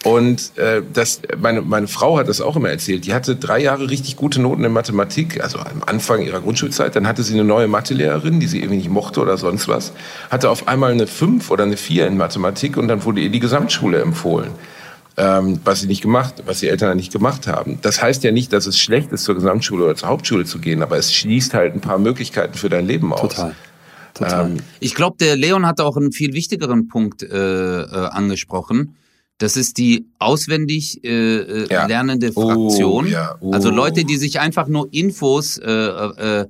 Und 0.03 0.57
äh, 0.57 0.81
das, 0.93 1.21
meine, 1.37 1.61
meine 1.61 1.87
Frau 1.87 2.17
hat 2.17 2.27
das 2.27 2.41
auch 2.41 2.57
immer 2.57 2.69
erzählt. 2.69 3.05
Die 3.05 3.13
hatte 3.13 3.37
drei 3.37 3.59
Jahre 3.59 3.89
richtig 3.89 4.17
gute 4.17 4.41
Noten 4.41 4.63
in 4.65 4.73
Mathematik, 4.73 5.41
also 5.41 5.59
am 5.59 5.81
Anfang 5.85 6.21
ihrer 6.21 6.41
Grundschulzeit. 6.41 6.95
Dann 6.95 7.07
hatte 7.07 7.23
sie 7.23 7.33
eine 7.33 7.45
neue 7.45 7.67
Mathelehrerin, 7.69 8.41
die 8.41 8.47
sie 8.47 8.59
irgendwie 8.59 8.77
nicht 8.77 8.89
mochte 8.89 9.21
oder 9.21 9.37
sonst 9.37 9.69
was. 9.69 9.93
Hatte 10.29 10.49
auf 10.49 10.67
einmal 10.67 10.91
eine 10.91 11.07
fünf 11.07 11.49
oder 11.51 11.63
eine 11.63 11.77
vier 11.77 12.05
in 12.07 12.17
Mathematik 12.17 12.75
und 12.75 12.89
dann 12.89 13.05
wurde 13.05 13.21
ihr 13.21 13.29
die 13.29 13.39
Gesamtschule 13.39 14.01
empfohlen. 14.01 14.51
Ähm, 15.15 15.59
was 15.63 15.81
sie 15.81 15.87
nicht 15.87 16.01
gemacht, 16.01 16.41
was 16.47 16.59
die 16.59 16.67
Eltern 16.67 16.97
nicht 16.97 17.13
gemacht 17.13 17.47
haben. 17.47 17.77
Das 17.83 18.01
heißt 18.01 18.23
ja 18.23 18.31
nicht, 18.31 18.51
dass 18.51 18.65
es 18.65 18.79
schlecht 18.79 19.11
ist, 19.11 19.23
zur 19.23 19.35
Gesamtschule 19.35 19.85
oder 19.85 19.95
zur 19.95 20.09
Hauptschule 20.09 20.43
zu 20.43 20.57
gehen, 20.57 20.81
aber 20.81 20.97
es 20.97 21.13
schließt 21.13 21.53
halt 21.53 21.75
ein 21.75 21.81
paar 21.81 21.99
Möglichkeiten 21.99 22.55
für 22.55 22.67
dein 22.67 22.87
Leben 22.87 23.13
aus. 23.13 23.21
Total. 23.21 23.55
Total. 24.15 24.45
Ähm, 24.47 24.57
Ich 24.79 24.95
glaube, 24.95 25.17
der 25.19 25.35
Leon 25.35 25.65
hat 25.67 25.79
auch 25.81 25.97
einen 25.97 26.11
viel 26.11 26.33
wichtigeren 26.33 26.87
Punkt 26.87 27.21
äh, 27.21 27.27
äh, 27.27 27.85
angesprochen. 27.85 28.95
Das 29.43 29.57
ist 29.57 29.77
die 29.77 30.05
auswendig 30.19 31.03
äh, 31.03 31.09
äh, 31.09 31.67
Ja. 31.69 31.85
lernende 31.85 32.31
Oh, 32.35 32.47
Fraktion. 32.69 33.07
ja. 33.07 33.35
Oh. 33.41 33.51
Also 33.51 33.71
Leute, 33.71 34.05
die 34.05 34.15
sich 34.15 34.39
einfach 34.39 34.69
nur 34.69 34.87
Infos 34.93 35.57
äh, 35.57 35.69
äh, 35.69 36.39
äh, 36.41 36.45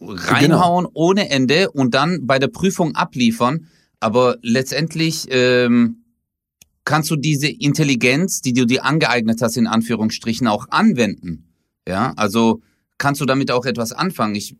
Genau. 0.00 0.12
reinhauen 0.16 0.86
ohne 0.92 1.30
Ende 1.30 1.70
und 1.70 1.94
dann 1.94 2.26
bei 2.26 2.40
der 2.40 2.48
Prüfung 2.48 2.96
abliefern. 2.96 3.68
Aber 4.00 4.38
letztendlich 4.42 5.26
ähm, 5.30 6.02
kannst 6.84 7.10
du 7.12 7.16
diese 7.16 7.46
Intelligenz, 7.48 8.40
die 8.40 8.54
du 8.54 8.64
dir 8.66 8.84
angeeignet 8.84 9.40
hast, 9.40 9.56
in 9.56 9.68
Anführungsstrichen 9.68 10.48
auch 10.48 10.66
anwenden. 10.70 11.46
Ja, 11.86 12.12
also 12.16 12.60
kannst 12.98 13.20
du 13.20 13.24
damit 13.24 13.52
auch 13.52 13.66
etwas 13.66 13.92
anfangen. 13.92 14.34
Ich 14.34 14.56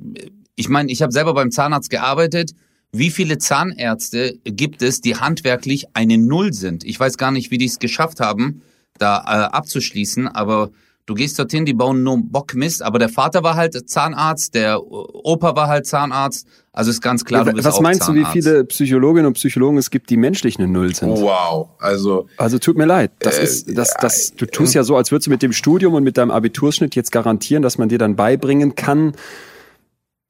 ich 0.55 0.69
meine, 0.69 0.93
ich 0.93 1.03
habe 1.03 1.13
selber 1.13 1.35
beim 1.35 1.51
Zahnarzt 1.51 1.91
gearbeitet. 1.91 2.53
Wie 2.95 3.11
viele 3.11 3.39
Zahnärzte 3.39 4.39
gibt 4.45 4.83
es, 4.83 5.01
die 5.01 5.17
handwerklich 5.17 5.87
eine 5.95 6.19
Null 6.19 6.53
sind? 6.53 6.85
Ich 6.85 7.01
weiß 7.01 7.17
gar 7.17 7.31
nicht, 7.31 7.51
wie 7.51 7.57
die 7.57 7.65
es 7.65 7.79
geschafft 7.79 8.21
haben, 8.21 8.61
da 8.99 9.19
äh, 9.19 9.55
abzuschließen, 9.57 10.29
aber 10.29 10.71
Du 11.05 11.15
gehst 11.15 11.37
dorthin, 11.37 11.67
die 11.67 11.75
bauen 11.75 12.05
nur 12.05 12.17
Bockmist, 12.23 12.81
aber 12.81 13.01
der 13.01 13.09
Vater 13.09 13.43
war 13.43 13.57
halt 13.57 13.91
Zahnarzt, 13.91 14.55
der 14.55 14.81
Opa 14.81 15.57
war 15.57 15.67
halt 15.67 15.85
Zahnarzt. 15.85 16.47
Also 16.73 16.93
ist 16.93 17.01
ganz 17.03 17.25
klar, 17.25 17.41
Ja, 17.45 17.51
du 17.51 17.57
bist 17.57 17.67
was 17.67 17.75
auch 17.75 17.81
meinst 17.81 18.07
du, 18.07 18.13
wie 18.15 18.19
Zahnarzt. 18.19 18.33
viele 18.35 18.65
Psychologinnen 18.67 19.27
und 19.27 19.33
Psychologen 19.33 19.79
es 19.79 19.91
gibt, 19.91 20.11
die 20.11 20.17
menschlich 20.17 20.59
eine 20.61 20.69
Null 20.69 20.95
sind? 20.95 21.09
Wow. 21.11 21.71
Also, 21.81 22.29
Also 22.37 22.61
tut 22.61 22.77
mir 22.77 22.85
leid. 22.85 23.11
Das 23.19 23.37
Äh, 23.37 23.43
ist, 23.43 23.77
das, 23.77 23.95
das, 24.01 24.33
du 24.37 24.47
tust 24.47 24.75
ja 24.75 24.85
so, 24.85 24.97
als 24.97 25.11
würdest 25.11 25.27
du 25.27 25.33
mit 25.33 25.43
dem 25.43 25.53
Studium 25.53 25.95
und 25.95 26.05
mit 26.05 26.17
deinem 26.19 26.31
Abiturschnitt 26.31 26.95
jetzt 26.95 27.11
garantieren, 27.11 27.65
dass 27.65 27.79
man 27.79 27.89
dir 27.89 27.99
dann 27.99 28.15
beibringen 28.15 28.77
kann, 28.77 29.15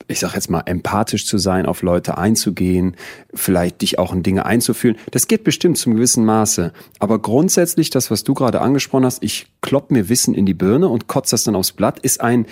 ich 0.08 0.20
sag 0.20 0.34
jetzt 0.34 0.50
mal, 0.50 0.62
empathisch 0.66 1.26
zu 1.26 1.38
sein, 1.38 1.66
auf 1.66 1.82
Leute 1.82 2.18
einzugehen, 2.18 2.96
vielleicht 3.34 3.82
dich 3.82 3.98
auch 3.98 4.12
in 4.12 4.22
Dinge 4.22 4.46
einzufühlen. 4.46 4.96
Das 5.10 5.28
geht 5.28 5.44
bestimmt 5.44 5.78
zum 5.78 5.94
gewissen 5.94 6.24
Maße. 6.24 6.72
Aber 6.98 7.18
grundsätzlich, 7.18 7.90
das, 7.90 8.10
was 8.10 8.24
du 8.24 8.34
gerade 8.34 8.60
angesprochen 8.60 9.04
hast, 9.04 9.22
ich 9.22 9.46
klopp 9.60 9.90
mir 9.90 10.08
Wissen 10.08 10.34
in 10.34 10.46
die 10.46 10.54
Birne 10.54 10.88
und 10.88 11.06
kotze 11.06 11.32
das 11.32 11.44
dann 11.44 11.56
aufs 11.56 11.72
Blatt, 11.72 11.98
ist 12.00 12.20
ein 12.20 12.46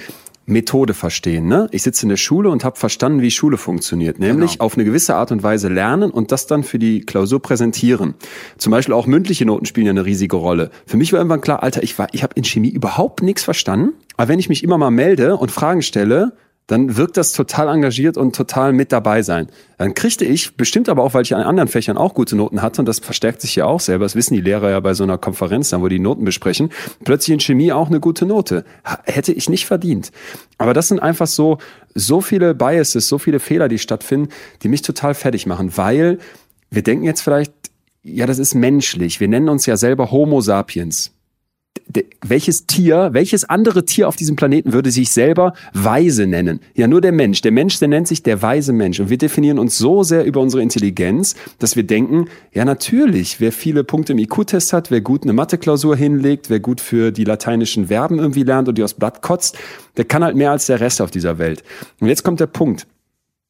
Methode 0.46 0.94
verstehen. 0.94 1.46
Ne? 1.46 1.68
Ich 1.70 1.82
sitze 1.82 2.04
in 2.04 2.08
der 2.08 2.16
Schule 2.16 2.50
und 2.50 2.64
habe 2.64 2.76
verstanden, 2.76 3.22
wie 3.22 3.30
Schule 3.30 3.56
funktioniert. 3.56 4.18
Nämlich 4.18 4.52
Genau. 4.52 4.64
auf 4.64 4.74
eine 4.74 4.84
gewisse 4.84 5.14
Art 5.14 5.30
und 5.30 5.42
Weise 5.42 5.68
lernen 5.68 6.10
und 6.10 6.32
das 6.32 6.46
dann 6.46 6.64
für 6.64 6.78
die 6.78 7.02
Klausur 7.02 7.40
präsentieren. 7.40 8.14
Zum 8.58 8.72
Beispiel 8.72 8.94
auch 8.94 9.06
mündliche 9.06 9.44
Noten 9.46 9.64
spielen 9.66 9.86
ja 9.86 9.90
eine 9.90 10.04
riesige 10.04 10.36
Rolle. 10.36 10.70
Für 10.86 10.96
mich 10.96 11.12
war 11.12 11.20
irgendwann 11.20 11.40
klar, 11.40 11.62
Alter, 11.62 11.82
ich, 11.82 11.98
war, 11.98 12.08
ich 12.12 12.22
habe 12.22 12.34
in 12.34 12.44
Chemie 12.44 12.70
überhaupt 12.70 13.22
nichts 13.22 13.44
verstanden. 13.44 13.92
Aber 14.16 14.28
wenn 14.28 14.38
ich 14.40 14.48
mich 14.48 14.64
immer 14.64 14.76
mal 14.76 14.90
melde 14.90 15.36
und 15.36 15.52
Fragen 15.52 15.82
stelle, 15.82 16.32
dann 16.70 16.96
wirkt 16.96 17.16
das 17.16 17.32
total 17.32 17.66
engagiert 17.66 18.16
und 18.16 18.36
total 18.36 18.72
mit 18.72 18.92
dabei 18.92 19.22
sein. 19.22 19.48
Dann 19.76 19.92
kriegte 19.94 20.24
ich, 20.24 20.56
bestimmt 20.56 20.88
aber 20.88 21.02
auch, 21.02 21.14
weil 21.14 21.22
ich 21.22 21.34
an 21.34 21.42
anderen 21.42 21.68
Fächern 21.68 21.96
auch 21.96 22.14
gute 22.14 22.36
Noten 22.36 22.62
hatte, 22.62 22.80
und 22.80 22.86
das 22.86 23.00
verstärkt 23.00 23.40
sich 23.40 23.56
ja 23.56 23.64
auch 23.64 23.80
selber, 23.80 24.04
das 24.04 24.14
wissen 24.14 24.34
die 24.34 24.40
Lehrer 24.40 24.70
ja 24.70 24.78
bei 24.78 24.94
so 24.94 25.02
einer 25.02 25.18
Konferenz, 25.18 25.70
dann, 25.70 25.82
wo 25.82 25.88
die 25.88 25.98
Noten 25.98 26.24
besprechen, 26.24 26.70
plötzlich 27.04 27.34
in 27.34 27.40
Chemie 27.40 27.72
auch 27.72 27.88
eine 27.88 27.98
gute 27.98 28.24
Note. 28.24 28.64
Hätte 29.02 29.32
ich 29.32 29.48
nicht 29.48 29.66
verdient. 29.66 30.12
Aber 30.58 30.72
das 30.72 30.86
sind 30.86 31.00
einfach 31.00 31.26
so, 31.26 31.58
so 31.96 32.20
viele 32.20 32.54
Biases, 32.54 33.08
so 33.08 33.18
viele 33.18 33.40
Fehler, 33.40 33.66
die 33.66 33.78
stattfinden, 33.78 34.28
die 34.62 34.68
mich 34.68 34.82
total 34.82 35.14
fertig 35.14 35.46
machen, 35.46 35.76
weil 35.76 36.18
wir 36.70 36.82
denken 36.82 37.04
jetzt 37.04 37.22
vielleicht, 37.22 37.52
ja, 38.04 38.26
das 38.26 38.38
ist 38.38 38.54
menschlich. 38.54 39.18
Wir 39.18 39.26
nennen 39.26 39.48
uns 39.48 39.66
ja 39.66 39.76
selber 39.76 40.12
Homo 40.12 40.40
sapiens 40.40 41.10
welches 42.22 42.66
Tier, 42.66 43.10
welches 43.12 43.44
andere 43.44 43.84
Tier 43.84 44.06
auf 44.06 44.16
diesem 44.16 44.36
Planeten 44.36 44.72
würde 44.72 44.90
sich 44.90 45.10
selber 45.10 45.54
weise 45.72 46.26
nennen? 46.26 46.60
Ja, 46.74 46.86
nur 46.86 47.00
der 47.00 47.12
Mensch. 47.12 47.40
Der 47.40 47.52
Mensch, 47.52 47.78
der 47.78 47.88
nennt 47.88 48.06
sich 48.06 48.22
der 48.22 48.42
weise 48.42 48.72
Mensch. 48.72 49.00
Und 49.00 49.10
wir 49.10 49.18
definieren 49.18 49.58
uns 49.58 49.78
so 49.78 50.02
sehr 50.02 50.24
über 50.24 50.40
unsere 50.40 50.62
Intelligenz, 50.62 51.34
dass 51.58 51.76
wir 51.76 51.82
denken, 51.82 52.26
ja, 52.52 52.64
natürlich, 52.64 53.40
wer 53.40 53.52
viele 53.52 53.84
Punkte 53.84 54.12
im 54.12 54.18
IQ-Test 54.18 54.72
hat, 54.72 54.90
wer 54.90 55.00
gut 55.00 55.24
eine 55.24 55.32
Mathe-Klausur 55.32 55.96
hinlegt, 55.96 56.50
wer 56.50 56.60
gut 56.60 56.80
für 56.80 57.10
die 57.10 57.24
lateinischen 57.24 57.88
Verben 57.88 58.18
irgendwie 58.18 58.44
lernt 58.44 58.68
und 58.68 58.78
die 58.78 58.84
aus 58.84 58.94
Blatt 58.94 59.22
kotzt, 59.22 59.58
der 59.96 60.04
kann 60.04 60.22
halt 60.22 60.36
mehr 60.36 60.52
als 60.52 60.66
der 60.66 60.80
Rest 60.80 61.00
auf 61.00 61.10
dieser 61.10 61.38
Welt. 61.38 61.62
Und 62.00 62.08
jetzt 62.08 62.22
kommt 62.22 62.40
der 62.40 62.46
Punkt. 62.46 62.86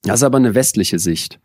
Das 0.03 0.21
ist 0.21 0.25
aber 0.25 0.39
eine 0.39 0.55
westliche 0.55 0.99
Sicht. 0.99 1.39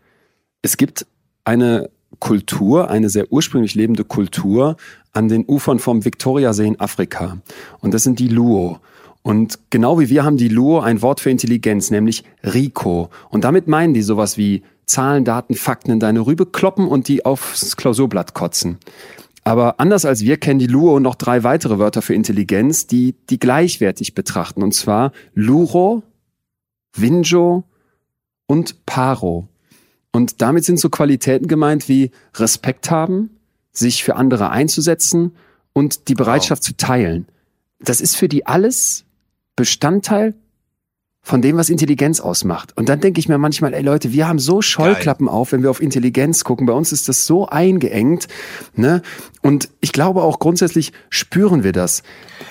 Es 0.62 0.78
gibt 0.78 1.06
eine 1.44 1.90
Kultur, 2.20 2.90
eine 2.90 3.10
sehr 3.10 3.32
ursprünglich 3.32 3.76
lebende 3.76 4.04
Kultur 4.04 4.78
an 5.14 5.28
den 5.28 5.46
Ufern 5.48 5.80
vom 5.80 6.06
Viktoriasee 6.06 6.68
in 6.68 6.80
Afrika. 6.80 7.38
Und 7.80 7.94
das 7.94 8.04
sind 8.04 8.20
die 8.20 8.28
Luo. 8.28 8.80
Und 9.22 9.60
genau 9.70 10.00
wie 10.00 10.10
wir 10.10 10.24
haben 10.24 10.38
die 10.38 10.50
Luo 10.50 10.80
ein 10.80 11.02
Wort 11.02 11.20
für 11.20 11.32
Intelligenz, 11.32 11.90
nämlich 11.90 12.24
Rico. 12.44 13.10
Und 13.30 13.44
damit 13.44 13.68
meinen 13.68 13.94
die 13.94 14.04
sowas 14.04 14.38
wie 14.38 14.62
Zahlen, 14.86 15.26
Daten, 15.26 15.56
Fakten 15.56 15.92
in 15.92 16.00
deine 16.00 16.26
Rübe 16.26 16.46
kloppen 16.46 16.88
und 16.88 17.08
die 17.08 17.26
aufs 17.26 17.76
Klausurblatt 17.76 18.36
kotzen. 18.36 18.78
Aber 19.44 19.80
anders 19.80 20.06
als 20.06 20.22
wir 20.22 20.38
kennen 20.38 20.60
die 20.60 20.68
Luo 20.68 21.00
noch 21.00 21.16
drei 21.16 21.44
weitere 21.44 21.80
Wörter 21.80 22.02
für 22.02 22.14
Intelligenz, 22.14 22.88
die 22.88 23.16
die 23.30 23.40
gleichwertig 23.40 24.16
betrachten. 24.16 24.64
Und 24.64 24.74
zwar 24.74 25.12
Luro, 25.34 26.04
Winjo 26.96 27.64
und 28.48 28.86
Paro. 28.86 29.48
Und 30.16 30.42
damit 30.42 30.64
sind 30.64 30.80
so 30.80 30.90
Qualitäten 30.90 31.50
gemeint 31.50 31.90
wie 31.90 32.10
Respekt 32.36 32.90
haben, 32.90 33.32
sich 33.74 34.02
für 34.02 34.16
andere 34.16 34.50
einzusetzen 34.50 35.36
und 35.74 36.08
die 36.08 36.14
Bereitschaft 36.14 36.64
zu 36.64 36.78
teilen. 36.78 37.28
Das 37.82 38.00
ist 38.00 38.16
für 38.16 38.30
die 38.30 38.46
alles 38.46 39.04
Bestandteil 39.58 40.34
von 41.26 41.42
dem, 41.42 41.58
was 41.58 41.72
Intelligenz 41.72 42.20
ausmacht. 42.20 42.78
Und 42.78 42.88
dann 42.88 43.00
denke 43.00 43.20
ich 43.20 43.28
mir 43.28 43.40
manchmal, 43.40 43.74
ey 43.74 43.82
Leute, 43.82 44.14
wir 44.14 44.28
haben 44.28 44.38
so 44.38 44.62
Scheuklappen 44.62 45.28
auf, 45.28 45.54
wenn 45.54 45.64
wir 45.64 45.72
auf 45.72 45.82
Intelligenz 45.82 46.44
gucken. 46.44 46.68
Bei 46.68 46.74
uns 46.74 46.92
ist 46.92 47.10
das 47.10 47.26
so 47.26 47.48
eingeengt. 47.48 48.28
Ne? 48.76 49.02
Und 49.42 49.70
ich 49.82 49.92
glaube 49.92 50.22
auch 50.22 50.38
grundsätzlich 50.38 50.94
spüren 51.10 51.64
wir 51.64 51.72
das. 51.72 52.04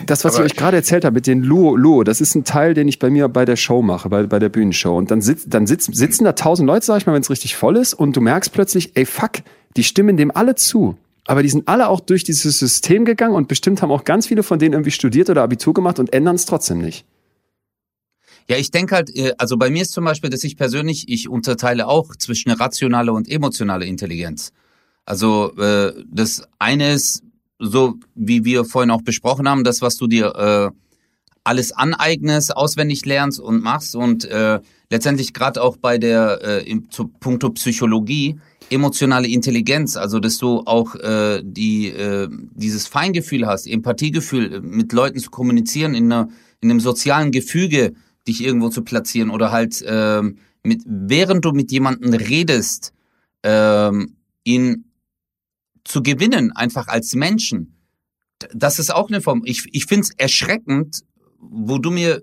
Das, 0.04 0.24
was 0.24 0.34
Aber 0.34 0.44
ich 0.44 0.52
euch 0.52 0.58
gerade 0.58 0.76
erzählt 0.76 1.04
habe 1.04 1.14
mit 1.14 1.28
den 1.28 1.44
Luo, 1.44 1.76
Luo, 1.76 2.02
das 2.02 2.20
ist 2.20 2.34
ein 2.34 2.42
Teil, 2.42 2.74
den 2.74 2.88
ich 2.88 2.98
bei 2.98 3.10
mir 3.10 3.28
bei 3.28 3.44
der 3.44 3.54
Show 3.54 3.80
mache, 3.80 4.08
bei, 4.08 4.24
bei 4.24 4.40
der 4.40 4.48
Bühnenshow. 4.48 4.98
Und 4.98 5.12
dann, 5.12 5.22
sitz, 5.22 5.44
dann 5.46 5.68
sitz, 5.68 5.86
sitzen 5.86 6.24
da 6.24 6.32
tausend 6.32 6.66
Leute, 6.66 6.84
sag 6.84 6.96
ich 6.96 7.06
mal, 7.06 7.12
wenn 7.12 7.22
es 7.22 7.30
richtig 7.30 7.54
voll 7.54 7.76
ist, 7.76 7.94
und 7.94 8.16
du 8.16 8.20
merkst 8.20 8.52
plötzlich, 8.52 8.96
ey 8.96 9.06
fuck, 9.06 9.34
die 9.76 9.84
stimmen 9.84 10.16
dem 10.16 10.34
alle 10.34 10.56
zu. 10.56 10.96
Aber 11.26 11.44
die 11.44 11.48
sind 11.48 11.68
alle 11.68 11.88
auch 11.88 12.00
durch 12.00 12.24
dieses 12.24 12.58
System 12.58 13.04
gegangen 13.04 13.36
und 13.36 13.46
bestimmt 13.46 13.82
haben 13.82 13.92
auch 13.92 14.02
ganz 14.02 14.26
viele 14.26 14.42
von 14.42 14.58
denen 14.58 14.72
irgendwie 14.72 14.90
studiert 14.90 15.30
oder 15.30 15.44
Abitur 15.44 15.74
gemacht 15.74 16.00
und 16.00 16.12
ändern 16.12 16.34
es 16.34 16.44
trotzdem 16.44 16.78
nicht. 16.78 17.06
Ja, 18.48 18.56
ich 18.56 18.70
denke 18.70 18.94
halt, 18.94 19.14
äh, 19.16 19.32
also 19.38 19.56
bei 19.56 19.70
mir 19.70 19.82
ist 19.82 19.92
zum 19.92 20.04
Beispiel, 20.04 20.30
dass 20.30 20.44
ich 20.44 20.56
persönlich, 20.56 21.08
ich 21.08 21.28
unterteile 21.28 21.86
auch 21.86 22.14
zwischen 22.16 22.50
rationale 22.50 23.12
und 23.12 23.28
emotionale 23.28 23.86
Intelligenz. 23.86 24.52
Also 25.06 25.52
äh, 25.56 25.92
das 26.10 26.42
eine 26.58 26.92
ist, 26.92 27.22
so 27.58 27.94
wie 28.14 28.44
wir 28.44 28.64
vorhin 28.64 28.90
auch 28.90 29.02
besprochen 29.02 29.48
haben, 29.48 29.64
das, 29.64 29.80
was 29.80 29.96
du 29.96 30.06
dir 30.06 30.34
äh, 30.34 30.70
alles 31.44 31.72
aneignest, 31.72 32.56
auswendig 32.56 33.04
lernst 33.04 33.38
und 33.38 33.62
machst 33.62 33.94
und 33.94 34.24
äh, 34.24 34.60
letztendlich 34.90 35.34
gerade 35.34 35.62
auch 35.62 35.76
bei 35.76 35.98
der 35.98 36.40
äh, 36.42 36.70
im, 36.70 36.90
zu 36.90 37.08
puncto 37.08 37.50
Psychologie 37.50 38.38
emotionale 38.70 39.28
Intelligenz, 39.28 39.96
also 39.96 40.20
dass 40.20 40.38
du 40.38 40.62
auch 40.64 40.94
äh, 40.96 41.42
die 41.44 41.88
äh, 41.88 42.28
dieses 42.54 42.86
Feingefühl 42.86 43.46
hast, 43.46 43.66
Empathiegefühl, 43.66 44.54
äh, 44.54 44.60
mit 44.60 44.92
Leuten 44.92 45.18
zu 45.18 45.30
kommunizieren 45.30 45.94
in 45.94 46.10
einer 46.10 46.28
in 46.62 46.70
einem 46.70 46.80
sozialen 46.80 47.30
Gefüge 47.30 47.92
dich 48.26 48.42
irgendwo 48.42 48.68
zu 48.68 48.82
platzieren 48.82 49.30
oder 49.30 49.52
halt 49.52 49.84
ähm, 49.86 50.38
mit 50.62 50.82
während 50.86 51.44
du 51.44 51.52
mit 51.52 51.70
jemandem 51.70 52.14
redest, 52.14 52.92
ähm, 53.42 54.16
ihn 54.44 54.84
zu 55.84 56.02
gewinnen, 56.02 56.52
einfach 56.52 56.88
als 56.88 57.14
Menschen. 57.14 57.76
Das 58.52 58.78
ist 58.78 58.92
auch 58.92 59.08
eine 59.08 59.20
Form. 59.20 59.42
Ich, 59.44 59.64
ich 59.72 59.86
finde 59.86 60.04
es 60.04 60.10
erschreckend, 60.16 61.02
wo 61.38 61.78
du 61.78 61.90
mir, 61.90 62.22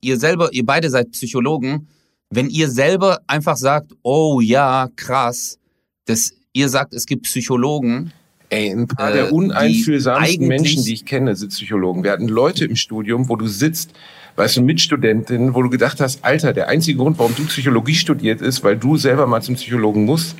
ihr 0.00 0.18
selber, 0.18 0.52
ihr 0.52 0.66
beide 0.66 0.90
seid 0.90 1.10
Psychologen, 1.12 1.88
wenn 2.30 2.48
ihr 2.48 2.70
selber 2.70 3.20
einfach 3.26 3.56
sagt, 3.56 3.92
oh 4.02 4.40
ja, 4.40 4.88
krass, 4.96 5.58
dass 6.04 6.34
ihr 6.52 6.68
sagt, 6.68 6.94
es 6.94 7.06
gibt 7.06 7.24
Psychologen, 7.24 8.12
Ey, 8.52 8.70
ein 8.70 8.86
paar 8.86 9.10
Äh, 9.10 9.14
der 9.14 9.32
uneinfühlsamsten 9.32 10.46
Menschen, 10.46 10.84
die 10.84 10.92
ich 10.92 11.06
kenne, 11.06 11.34
sind 11.34 11.48
Psychologen. 11.52 12.04
Wir 12.04 12.10
hatten 12.10 12.28
Leute 12.28 12.66
im 12.66 12.76
Studium, 12.76 13.30
wo 13.30 13.36
du 13.36 13.46
sitzt, 13.46 13.94
weißt 14.36 14.56
du, 14.56 14.62
Mitstudentinnen, 14.62 15.54
wo 15.54 15.62
du 15.62 15.70
gedacht 15.70 16.00
hast, 16.00 16.24
Alter, 16.24 16.52
der 16.52 16.68
einzige 16.68 16.98
Grund, 16.98 17.18
warum 17.18 17.34
du 17.36 17.44
Psychologie 17.46 17.94
studiert 17.94 18.40
ist, 18.40 18.64
weil 18.64 18.76
du 18.76 18.96
selber 18.96 19.26
mal 19.26 19.42
zum 19.42 19.56
Psychologen 19.56 20.04
musst. 20.04 20.36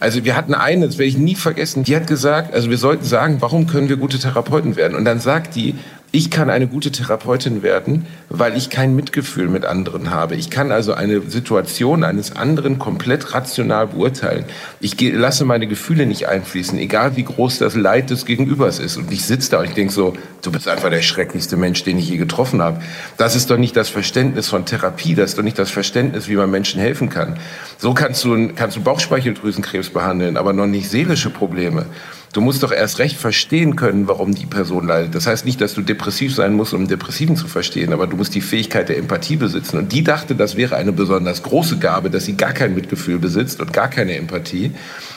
Also 0.00 0.24
wir 0.24 0.36
hatten 0.36 0.54
eine, 0.54 0.86
das 0.86 0.98
werde 0.98 1.10
ich 1.10 1.18
nie 1.18 1.36
vergessen, 1.36 1.84
die 1.84 1.94
hat 1.94 2.08
gesagt, 2.08 2.52
also 2.52 2.70
wir 2.70 2.78
sollten 2.78 3.04
sagen, 3.04 3.36
warum 3.40 3.68
können 3.68 3.88
wir 3.88 3.96
gute 3.96 4.18
Therapeuten 4.18 4.74
werden? 4.74 4.96
Und 4.96 5.04
dann 5.04 5.20
sagt 5.20 5.54
die, 5.54 5.76
ich 6.14 6.30
kann 6.30 6.50
eine 6.50 6.66
gute 6.66 6.92
Therapeutin 6.92 7.62
werden, 7.62 8.04
weil 8.28 8.54
ich 8.54 8.68
kein 8.68 8.94
Mitgefühl 8.94 9.48
mit 9.48 9.64
anderen 9.64 10.10
habe. 10.10 10.34
Ich 10.34 10.50
kann 10.50 10.70
also 10.70 10.92
eine 10.92 11.22
Situation 11.22 12.04
eines 12.04 12.36
anderen 12.36 12.78
komplett 12.78 13.32
rational 13.32 13.86
beurteilen. 13.86 14.44
Ich 14.78 15.00
lasse 15.00 15.46
meine 15.46 15.66
Gefühle 15.66 16.04
nicht 16.04 16.28
einfließen, 16.28 16.78
egal 16.78 17.16
wie 17.16 17.22
groß 17.24 17.60
das 17.60 17.76
Leid 17.76 18.10
des 18.10 18.26
Gegenübers 18.26 18.78
ist. 18.78 18.98
Und 18.98 19.10
ich 19.10 19.24
sitze 19.24 19.52
da 19.52 19.60
und 19.60 19.64
ich 19.64 19.72
denke 19.72 19.90
so, 19.90 20.12
du 20.42 20.52
bist 20.52 20.68
einfach 20.68 20.90
der 20.90 21.00
schrecklichste 21.00 21.56
Mensch, 21.56 21.82
den 21.82 21.96
ich 21.96 22.10
je 22.10 22.18
getroffen 22.18 22.60
habe. 22.60 22.82
Das 23.16 23.34
ist 23.34 23.50
doch 23.50 23.56
nicht 23.56 23.74
das 23.74 23.88
Verständnis 23.88 24.50
von 24.50 24.66
Therapie, 24.66 25.14
das 25.14 25.30
ist 25.30 25.38
doch 25.38 25.42
nicht 25.42 25.58
das 25.58 25.70
Verständnis, 25.70 26.28
wie 26.28 26.36
man 26.36 26.50
Menschen 26.50 26.78
helfen 26.78 27.08
kann. 27.08 27.38
So 27.78 27.94
kannst 27.94 28.22
du, 28.24 28.50
kannst 28.54 28.76
du 28.76 28.82
Bauchspeicheldrüsenkrebs 28.82 29.88
behandeln, 29.88 30.36
aber 30.36 30.52
noch 30.52 30.66
nicht 30.66 30.90
seelische 30.90 31.30
Probleme. 31.30 31.86
Du 32.32 32.40
musst 32.40 32.62
doch 32.62 32.72
erst 32.72 32.98
recht 32.98 33.18
verstehen 33.18 33.76
können, 33.76 34.08
warum 34.08 34.34
die 34.34 34.46
Person 34.46 34.86
leidet. 34.86 35.14
Das 35.14 35.26
heißt 35.26 35.44
nicht, 35.44 35.60
dass 35.60 35.74
du 35.74 35.82
depressiv 35.82 36.34
sein 36.34 36.54
musst, 36.54 36.72
um 36.72 36.88
Depressiven 36.88 37.36
zu 37.36 37.46
verstehen, 37.46 37.92
aber 37.92 38.06
du 38.06 38.16
musst 38.16 38.34
die 38.34 38.40
Fähigkeit 38.40 38.88
der 38.88 38.96
Empathie 38.96 39.36
besitzen. 39.36 39.76
Und 39.76 39.92
die 39.92 40.02
dachte, 40.02 40.34
das 40.34 40.56
wäre 40.56 40.76
eine 40.76 40.92
besonders 40.92 41.42
große 41.42 41.78
Gabe, 41.78 42.08
dass 42.08 42.24
sie 42.24 42.34
gar 42.34 42.54
kein 42.54 42.74
Mitgefühl 42.74 43.18
besitzt 43.18 43.60
und 43.60 43.74
gar 43.74 43.88
keine 43.88 44.16
Empathie. 44.16 44.72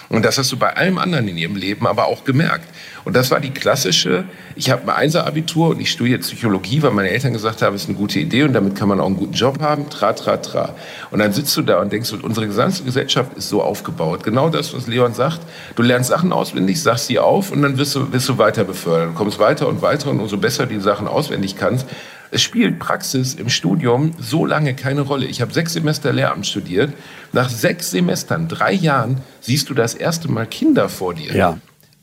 Und 0.10 0.24
das 0.24 0.38
hast 0.38 0.52
du 0.52 0.58
bei 0.58 0.76
allem 0.76 0.98
anderen 0.98 1.28
in 1.28 1.38
ihrem 1.38 1.56
Leben 1.56 1.88
aber 1.88 2.06
auch 2.06 2.24
gemerkt. 2.24 2.68
Und 3.06 3.16
das 3.16 3.30
war 3.32 3.40
die 3.40 3.52
klassische, 3.52 4.26
ich 4.56 4.72
habe 4.72 4.84
ein 4.84 4.90
Einser-Abitur 4.90 5.70
und 5.70 5.80
ich 5.80 5.92
studiere 5.92 6.20
Psychologie, 6.20 6.82
weil 6.82 6.92
meine 6.92 7.10
Eltern 7.10 7.34
gesagt 7.34 7.62
haben, 7.62 7.76
es 7.76 7.84
ist 7.84 7.90
eine 7.90 7.98
gute 7.98 8.20
Idee 8.20 8.44
und 8.44 8.54
damit 8.54 8.76
kann 8.76 8.88
man 8.88 9.00
auch 9.00 9.06
einen 9.06 9.18
guten 9.18 9.34
Job 9.34 9.62
haben, 9.62 9.90
tra, 9.90 10.14
tra, 10.14 10.38
tra. 10.38 10.74
Und 11.12 11.20
dann 11.20 11.32
sitzt 11.32 11.56
du 11.56 11.62
da 11.62 11.80
und 11.82 11.94
denkst, 11.94 12.12
unsere 12.14 12.48
gesamte 12.48 12.84
Gesellschaft 12.84 13.34
ist 13.38 13.50
so 13.50 13.62
aufgebaut. 13.62 14.24
Genau 14.24 14.50
das, 14.50 14.74
was 14.74 14.88
Leon 14.88 15.14
sagt. 15.14 15.42
Du 15.76 15.84
lernst 15.84 16.10
Sachen 16.10 16.34
auswendig, 16.34 16.82
sagst 16.82 17.08
sie 17.08 17.20
auf 17.20 17.52
und 17.52 17.62
dann 17.62 17.78
wirst 17.78 17.94
du, 17.96 18.12
wirst 18.12 18.28
du 18.28 18.38
weiter 18.38 18.64
befördert. 18.64 19.10
Du 19.10 19.14
kommst 19.14 19.38
weiter 19.38 19.68
und 19.68 19.82
weiter 19.84 20.10
und 20.10 20.20
umso 20.20 20.38
besser 20.38 20.66
die 20.66 20.80
Sachen 20.80 21.08
auswendig 21.08 21.56
kannst, 21.58 21.86
es 22.32 22.42
spielt 22.42 22.80
Praxis 22.80 23.34
im 23.36 23.50
Studium 23.50 24.12
so 24.20 24.46
lange 24.46 24.74
keine 24.76 25.02
Rolle. 25.02 25.26
Ich 25.26 25.42
habe 25.42 25.54
sechs 25.54 25.74
Semester 25.74 26.12
Lehramt 26.14 26.46
studiert. 26.48 26.94
Nach 27.34 27.50
sechs 27.50 27.92
Semestern, 27.92 28.48
drei 28.48 28.74
Jahren, 28.74 29.22
siehst 29.42 29.70
du 29.70 29.74
das 29.74 29.94
erste 29.94 30.30
Mal 30.30 30.46
Kinder 30.46 30.90
vor 30.90 31.14
dir. 31.14 31.36
Ja. 31.36 31.58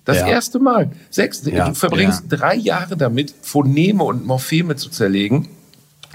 Das 0.05 0.19
Ja. 0.19 0.27
erste 0.29 0.59
Mal. 0.59 0.91
Sechs, 1.11 1.45
Ja. 1.45 1.69
Du 1.69 1.75
verbringst 1.75 2.25
drei 2.29 2.57
Jahre 2.57 2.97
damit, 2.97 3.35
Phoneme 3.43 4.03
und 4.03 4.27
Morpheme 4.27 4.77
zu 4.77 4.91
zerlegen. 4.91 5.49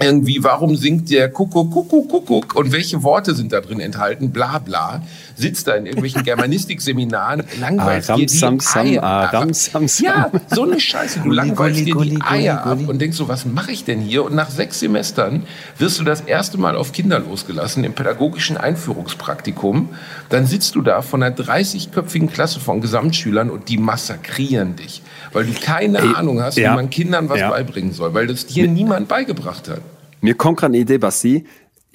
Irgendwie, 0.00 0.44
warum 0.44 0.76
singt 0.76 1.10
der 1.10 1.28
Kuckuck, 1.28 1.72
Kuckuck, 1.72 2.08
Kuckuck 2.08 2.54
und 2.54 2.70
welche 2.70 3.02
Worte 3.02 3.34
sind 3.34 3.52
da 3.52 3.60
drin 3.60 3.80
enthalten? 3.80 4.30
Bla, 4.30 4.58
bla. 4.60 5.02
Sitzt 5.34 5.66
da 5.66 5.74
in 5.74 5.86
irgendwelchen 5.86 6.22
Germanistikseminaren, 6.24 7.42
langweilst 7.60 8.10
Aram, 8.10 8.20
dir 8.20 8.26
die 8.26 8.36
sam, 8.36 8.60
sam, 8.60 8.86
Eier 8.86 9.02
aram, 9.02 9.48
ab. 9.48 9.54
sam, 9.54 9.88
sam. 9.88 10.06
Ja, 10.06 10.30
so 10.54 10.62
eine 10.62 10.78
Scheiße. 10.78 11.20
Du 11.20 11.30
langweilst 11.30 11.84
dir 11.84 11.96
die 11.96 12.20
Eier 12.22 12.64
ab 12.64 12.78
und 12.86 13.00
denkst 13.00 13.16
so, 13.16 13.28
was 13.28 13.44
mache 13.44 13.72
ich 13.72 13.84
denn 13.84 14.00
hier? 14.00 14.24
Und 14.24 14.34
nach 14.34 14.50
sechs 14.50 14.78
Semestern 14.78 15.42
wirst 15.78 15.98
du 15.98 16.04
das 16.04 16.20
erste 16.20 16.58
Mal 16.58 16.76
auf 16.76 16.92
Kinder 16.92 17.18
losgelassen 17.18 17.82
im 17.82 17.94
pädagogischen 17.94 18.56
Einführungspraktikum. 18.56 19.90
Dann 20.28 20.46
sitzt 20.46 20.76
du 20.76 20.82
da 20.82 21.02
von 21.02 21.22
einer 21.22 21.34
30-köpfigen 21.34 22.28
Klasse 22.28 22.60
von 22.60 22.80
Gesamtschülern 22.80 23.50
und 23.50 23.68
die 23.68 23.78
massakrieren 23.78 24.76
dich, 24.76 25.02
weil 25.32 25.44
du 25.46 25.52
keine 25.52 25.98
Ey, 25.98 26.14
Ahnung 26.14 26.40
hast, 26.42 26.56
ja. 26.58 26.72
wie 26.72 26.76
man 26.76 26.90
Kindern 26.90 27.28
was 27.28 27.40
Ja. 27.40 27.50
beibringen 27.50 27.92
soll, 27.92 28.14
weil 28.14 28.26
das 28.26 28.46
dir 28.46 28.68
niemand 28.68 29.08
beigebracht 29.08 29.68
hat. 29.68 29.80
Mir 30.20 30.34
kommt 30.34 30.58
gerade 30.58 30.72
eine 30.72 30.78
Idee, 30.82 30.98
Basti. 30.98 31.44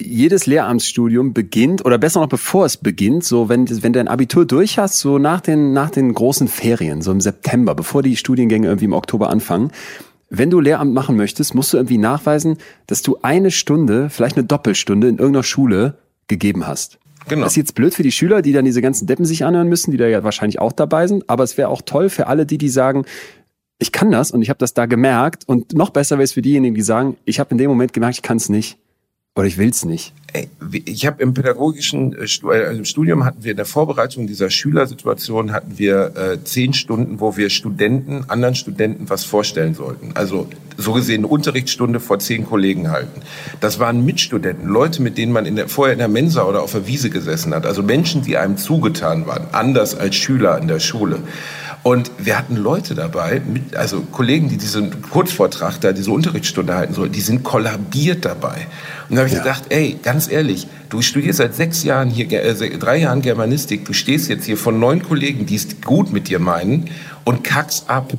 Jedes 0.00 0.46
Lehramtsstudium 0.46 1.34
beginnt, 1.34 1.84
oder 1.84 1.98
besser 1.98 2.20
noch 2.20 2.28
bevor 2.28 2.66
es 2.66 2.76
beginnt, 2.76 3.22
so 3.24 3.48
wenn, 3.48 3.68
wenn 3.82 3.92
du 3.92 4.00
ein 4.00 4.08
Abitur 4.08 4.44
durch 4.44 4.76
hast, 4.78 4.98
so 4.98 5.18
nach 5.18 5.40
den, 5.40 5.72
nach 5.72 5.90
den 5.90 6.12
großen 6.12 6.48
Ferien, 6.48 7.00
so 7.00 7.12
im 7.12 7.20
September, 7.20 7.74
bevor 7.76 8.02
die 8.02 8.16
Studiengänge 8.16 8.66
irgendwie 8.66 8.86
im 8.86 8.92
Oktober 8.92 9.30
anfangen. 9.30 9.70
Wenn 10.30 10.50
du 10.50 10.58
Lehramt 10.58 10.92
machen 10.92 11.16
möchtest, 11.16 11.54
musst 11.54 11.72
du 11.72 11.76
irgendwie 11.76 11.98
nachweisen, 11.98 12.56
dass 12.88 13.02
du 13.02 13.18
eine 13.22 13.52
Stunde, 13.52 14.10
vielleicht 14.10 14.36
eine 14.36 14.44
Doppelstunde 14.46 15.06
in 15.08 15.18
irgendeiner 15.18 15.44
Schule 15.44 15.98
gegeben 16.26 16.66
hast. 16.66 16.98
Genau. 17.28 17.42
Das 17.44 17.52
ist 17.52 17.56
jetzt 17.56 17.74
blöd 17.74 17.94
für 17.94 18.02
die 18.02 18.12
Schüler, 18.12 18.42
die 18.42 18.52
dann 18.52 18.64
diese 18.64 18.82
ganzen 18.82 19.06
Deppen 19.06 19.24
sich 19.24 19.44
anhören 19.44 19.68
müssen, 19.68 19.90
die 19.90 19.96
da 19.96 20.06
ja 20.06 20.24
wahrscheinlich 20.24 20.58
auch 20.58 20.72
dabei 20.72 21.06
sind. 21.06 21.28
Aber 21.28 21.44
es 21.44 21.56
wäre 21.56 21.68
auch 21.68 21.82
toll 21.82 22.08
für 22.08 22.26
alle 22.26 22.46
die, 22.46 22.58
die 22.58 22.68
sagen, 22.68 23.04
ich 23.78 23.92
kann 23.92 24.10
das 24.10 24.30
und 24.30 24.42
ich 24.42 24.50
habe 24.50 24.58
das 24.58 24.74
da 24.74 24.86
gemerkt. 24.86 25.44
Und 25.46 25.74
noch 25.74 25.90
besser 25.90 26.16
wäre 26.16 26.24
es 26.24 26.32
für 26.32 26.42
diejenigen, 26.42 26.74
die 26.74 26.82
sagen, 26.82 27.16
ich 27.24 27.40
habe 27.40 27.50
in 27.52 27.58
dem 27.58 27.70
Moment 27.70 27.92
gemerkt, 27.92 28.16
ich 28.16 28.22
kann 28.22 28.36
es 28.36 28.48
nicht. 28.48 28.78
Oder 29.36 29.48
ich 29.48 29.58
will 29.58 29.70
es 29.70 29.84
nicht. 29.84 30.12
Ich 30.84 31.06
habe 31.06 31.20
im 31.20 31.34
pädagogischen 31.34 32.12
äh, 32.12 32.24
äh, 32.24 32.66
also 32.66 32.78
im 32.78 32.84
Studium 32.84 33.24
hatten 33.24 33.42
wir 33.42 33.50
in 33.50 33.56
der 33.56 33.66
Vorbereitung 33.66 34.28
dieser 34.28 34.48
Schülersituation 34.48 35.52
hatten 35.52 35.76
wir 35.76 36.12
äh, 36.16 36.44
zehn 36.44 36.72
Stunden, 36.72 37.18
wo 37.18 37.36
wir 37.36 37.50
Studenten, 37.50 38.24
anderen 38.28 38.54
Studenten 38.54 39.10
was 39.10 39.24
vorstellen 39.24 39.74
sollten. 39.74 40.12
Also 40.14 40.46
so 40.76 40.92
gesehen 40.92 41.22
eine 41.22 41.26
Unterrichtsstunde 41.26 41.98
vor 41.98 42.20
zehn 42.20 42.46
Kollegen 42.46 42.92
halten. 42.92 43.22
Das 43.60 43.80
waren 43.80 44.04
Mitstudenten, 44.04 44.68
Leute, 44.68 45.02
mit 45.02 45.18
denen 45.18 45.32
man 45.32 45.46
in 45.46 45.56
der, 45.56 45.68
vorher 45.68 45.94
in 45.94 45.98
der 45.98 46.08
Mensa 46.08 46.44
oder 46.44 46.62
auf 46.62 46.70
der 46.70 46.86
Wiese 46.86 47.10
gesessen 47.10 47.54
hat. 47.54 47.66
Also 47.66 47.82
Menschen, 47.82 48.22
die 48.22 48.36
einem 48.36 48.56
zugetan 48.56 49.26
waren, 49.26 49.48
anders 49.50 49.96
als 49.96 50.14
Schüler 50.14 50.58
in 50.58 50.68
der 50.68 50.78
Schule. 50.78 51.18
Und 51.84 52.10
wir 52.16 52.38
hatten 52.38 52.56
Leute 52.56 52.94
dabei, 52.94 53.42
mit, 53.46 53.76
also 53.76 54.00
Kollegen, 54.10 54.48
die 54.48 54.56
diesen 54.56 55.02
Kurzvortrag 55.02 55.82
da, 55.82 55.92
diese 55.92 56.10
Unterrichtsstunde 56.10 56.74
halten 56.74 56.94
sollten, 56.94 57.12
die 57.12 57.20
sind 57.20 57.44
kollabiert 57.44 58.24
dabei. 58.24 58.66
Und 59.10 59.16
da 59.16 59.22
habe 59.22 59.28
ich 59.28 59.36
gedacht, 59.36 59.64
ey, 59.68 59.98
ganz 60.02 60.30
ehrlich, 60.30 60.66
du 60.88 61.02
studierst 61.02 61.38
seit 61.38 61.54
sechs 61.54 61.84
Jahren 61.84 62.08
hier, 62.08 62.32
äh, 62.32 62.78
drei 62.78 62.96
Jahren 62.96 63.20
Germanistik, 63.20 63.84
du 63.84 63.92
stehst 63.92 64.30
jetzt 64.30 64.46
hier 64.46 64.56
von 64.56 64.80
neun 64.80 65.02
Kollegen, 65.02 65.44
die 65.44 65.56
es 65.56 65.82
gut 65.82 66.10
mit 66.10 66.28
dir 66.28 66.38
meinen 66.38 66.88
und 67.24 67.44
kackst 67.44 67.90
ab. 67.90 68.14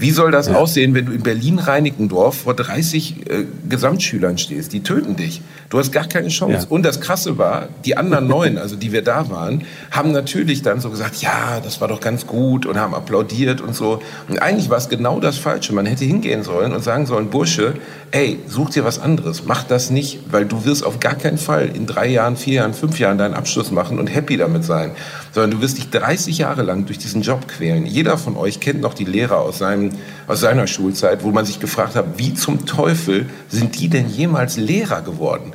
Wie 0.00 0.12
soll 0.12 0.30
das 0.30 0.48
aussehen, 0.48 0.94
wenn 0.94 1.04
du 1.04 1.12
in 1.12 1.22
Berlin-Reinickendorf 1.22 2.34
vor 2.34 2.54
30 2.54 3.16
äh, 3.28 3.44
Gesamtschülern 3.68 4.38
stehst? 4.38 4.72
Die 4.72 4.82
töten 4.82 5.14
dich. 5.14 5.42
Du 5.68 5.78
hast 5.78 5.92
gar 5.92 6.08
keine 6.08 6.28
Chance. 6.28 6.66
Ja. 6.68 6.70
Und 6.70 6.84
das 6.84 7.02
Krasse 7.02 7.36
war, 7.36 7.68
die 7.84 7.98
anderen 7.98 8.26
neun, 8.28 8.56
also 8.56 8.76
die 8.76 8.92
wir 8.92 9.02
da 9.02 9.28
waren, 9.28 9.64
haben 9.90 10.12
natürlich 10.12 10.62
dann 10.62 10.80
so 10.80 10.88
gesagt, 10.88 11.16
ja, 11.16 11.60
das 11.62 11.82
war 11.82 11.88
doch 11.88 12.00
ganz 12.00 12.26
gut 12.26 12.64
und 12.64 12.78
haben 12.78 12.94
applaudiert 12.94 13.60
und 13.60 13.74
so. 13.74 14.00
Und 14.26 14.40
eigentlich 14.40 14.70
war 14.70 14.78
es 14.78 14.88
genau 14.88 15.20
das 15.20 15.36
Falsche. 15.36 15.74
Man 15.74 15.84
hätte 15.84 16.06
hingehen 16.06 16.44
sollen 16.44 16.72
und 16.72 16.82
sagen 16.82 17.04
sollen, 17.04 17.28
Bursche, 17.28 17.74
ey, 18.10 18.38
such 18.46 18.70
dir 18.70 18.86
was 18.86 19.00
anderes. 19.00 19.44
Mach 19.44 19.64
das 19.64 19.90
nicht, 19.90 20.20
weil 20.30 20.46
du 20.46 20.64
wirst 20.64 20.82
auf 20.82 20.98
gar 21.00 21.14
keinen 21.14 21.36
Fall 21.36 21.68
in 21.74 21.84
drei 21.84 22.06
Jahren, 22.06 22.38
vier 22.38 22.54
Jahren, 22.54 22.72
fünf 22.72 22.98
Jahren 22.98 23.18
deinen 23.18 23.34
Abschluss 23.34 23.70
machen 23.70 23.98
und 23.98 24.06
happy 24.06 24.38
damit 24.38 24.64
sein. 24.64 24.92
Sondern 25.32 25.52
du 25.52 25.60
wirst 25.60 25.78
dich 25.78 25.90
30 25.90 26.38
Jahre 26.38 26.62
lang 26.62 26.86
durch 26.86 26.98
diesen 26.98 27.22
Job 27.22 27.46
quälen. 27.46 27.86
Jeder 27.86 28.18
von 28.18 28.36
euch 28.36 28.60
kennt 28.60 28.80
noch 28.80 28.94
die 28.94 29.04
Lehrer 29.04 29.38
aus, 29.38 29.58
seinem, 29.58 29.90
aus 30.26 30.40
seiner 30.40 30.66
Schulzeit, 30.66 31.22
wo 31.22 31.30
man 31.30 31.46
sich 31.46 31.60
gefragt 31.60 31.94
hat, 31.94 32.18
wie 32.18 32.34
zum 32.34 32.66
Teufel 32.66 33.28
sind 33.48 33.78
die 33.78 33.88
denn 33.88 34.08
jemals 34.08 34.56
Lehrer 34.56 35.02
geworden? 35.02 35.52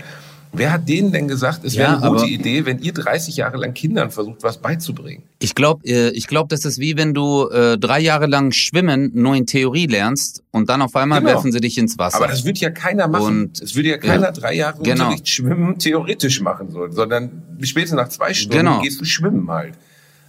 Wer 0.58 0.72
hat 0.72 0.88
denen 0.88 1.12
denn 1.12 1.28
gesagt, 1.28 1.64
es 1.64 1.76
wäre 1.76 1.94
Ja, 1.94 2.00
eine 2.00 2.10
gute 2.10 2.28
Idee, 2.28 2.66
wenn 2.66 2.80
ihr 2.80 2.94
30 2.94 3.36
Jahre 3.38 3.58
lang 3.58 3.74
Kindern 3.74 4.12
versucht, 4.12 4.44
was 4.44 4.58
beizubringen? 4.58 5.24
Ich 5.40 5.54
glaube, 5.56 5.86
äh, 5.86 6.10
ich 6.12 6.28
glaub, 6.28 6.50
das 6.50 6.66
ist 6.66 6.80
wie 6.80 6.96
wenn 6.98 7.14
du 7.14 7.48
äh, 7.50 7.78
drei 7.78 8.00
Jahre 8.00 8.26
lang 8.28 8.52
Schwimmen 8.52 9.12
nur 9.14 9.36
in 9.36 9.46
Theorie 9.46 9.88
lernst 9.88 10.44
und 10.52 10.70
dann 10.70 10.82
auf 10.82 10.96
einmal 10.96 11.20
Genau. 11.20 11.32
werfen 11.34 11.52
sie 11.52 11.60
dich 11.60 11.78
ins 11.78 11.98
Wasser. 11.98 12.18
Aber 12.18 12.28
das 12.28 12.46
würde 12.46 12.60
ja 12.60 12.70
keiner 12.70 13.08
machen. 13.08 13.44
Und- 13.44 13.62
es 13.62 13.76
würde 13.76 13.90
ja 13.90 13.98
keiner 13.98 14.24
Ja. 14.28 14.32
drei 14.32 14.54
Jahre 14.56 14.82
Genau. 14.82 15.06
Unterricht 15.06 15.28
schwimmen 15.30 15.78
theoretisch 15.80 16.42
machen 16.42 16.72
sollen, 16.72 16.92
sondern 16.94 17.44
spätestens 17.62 17.98
nach 17.98 18.10
zwei 18.10 18.34
Stunden 18.34 18.58
Genau. 18.58 18.82
gehst 18.82 19.00
du 19.02 19.06
schwimmen 19.06 19.50
halt. 19.50 19.74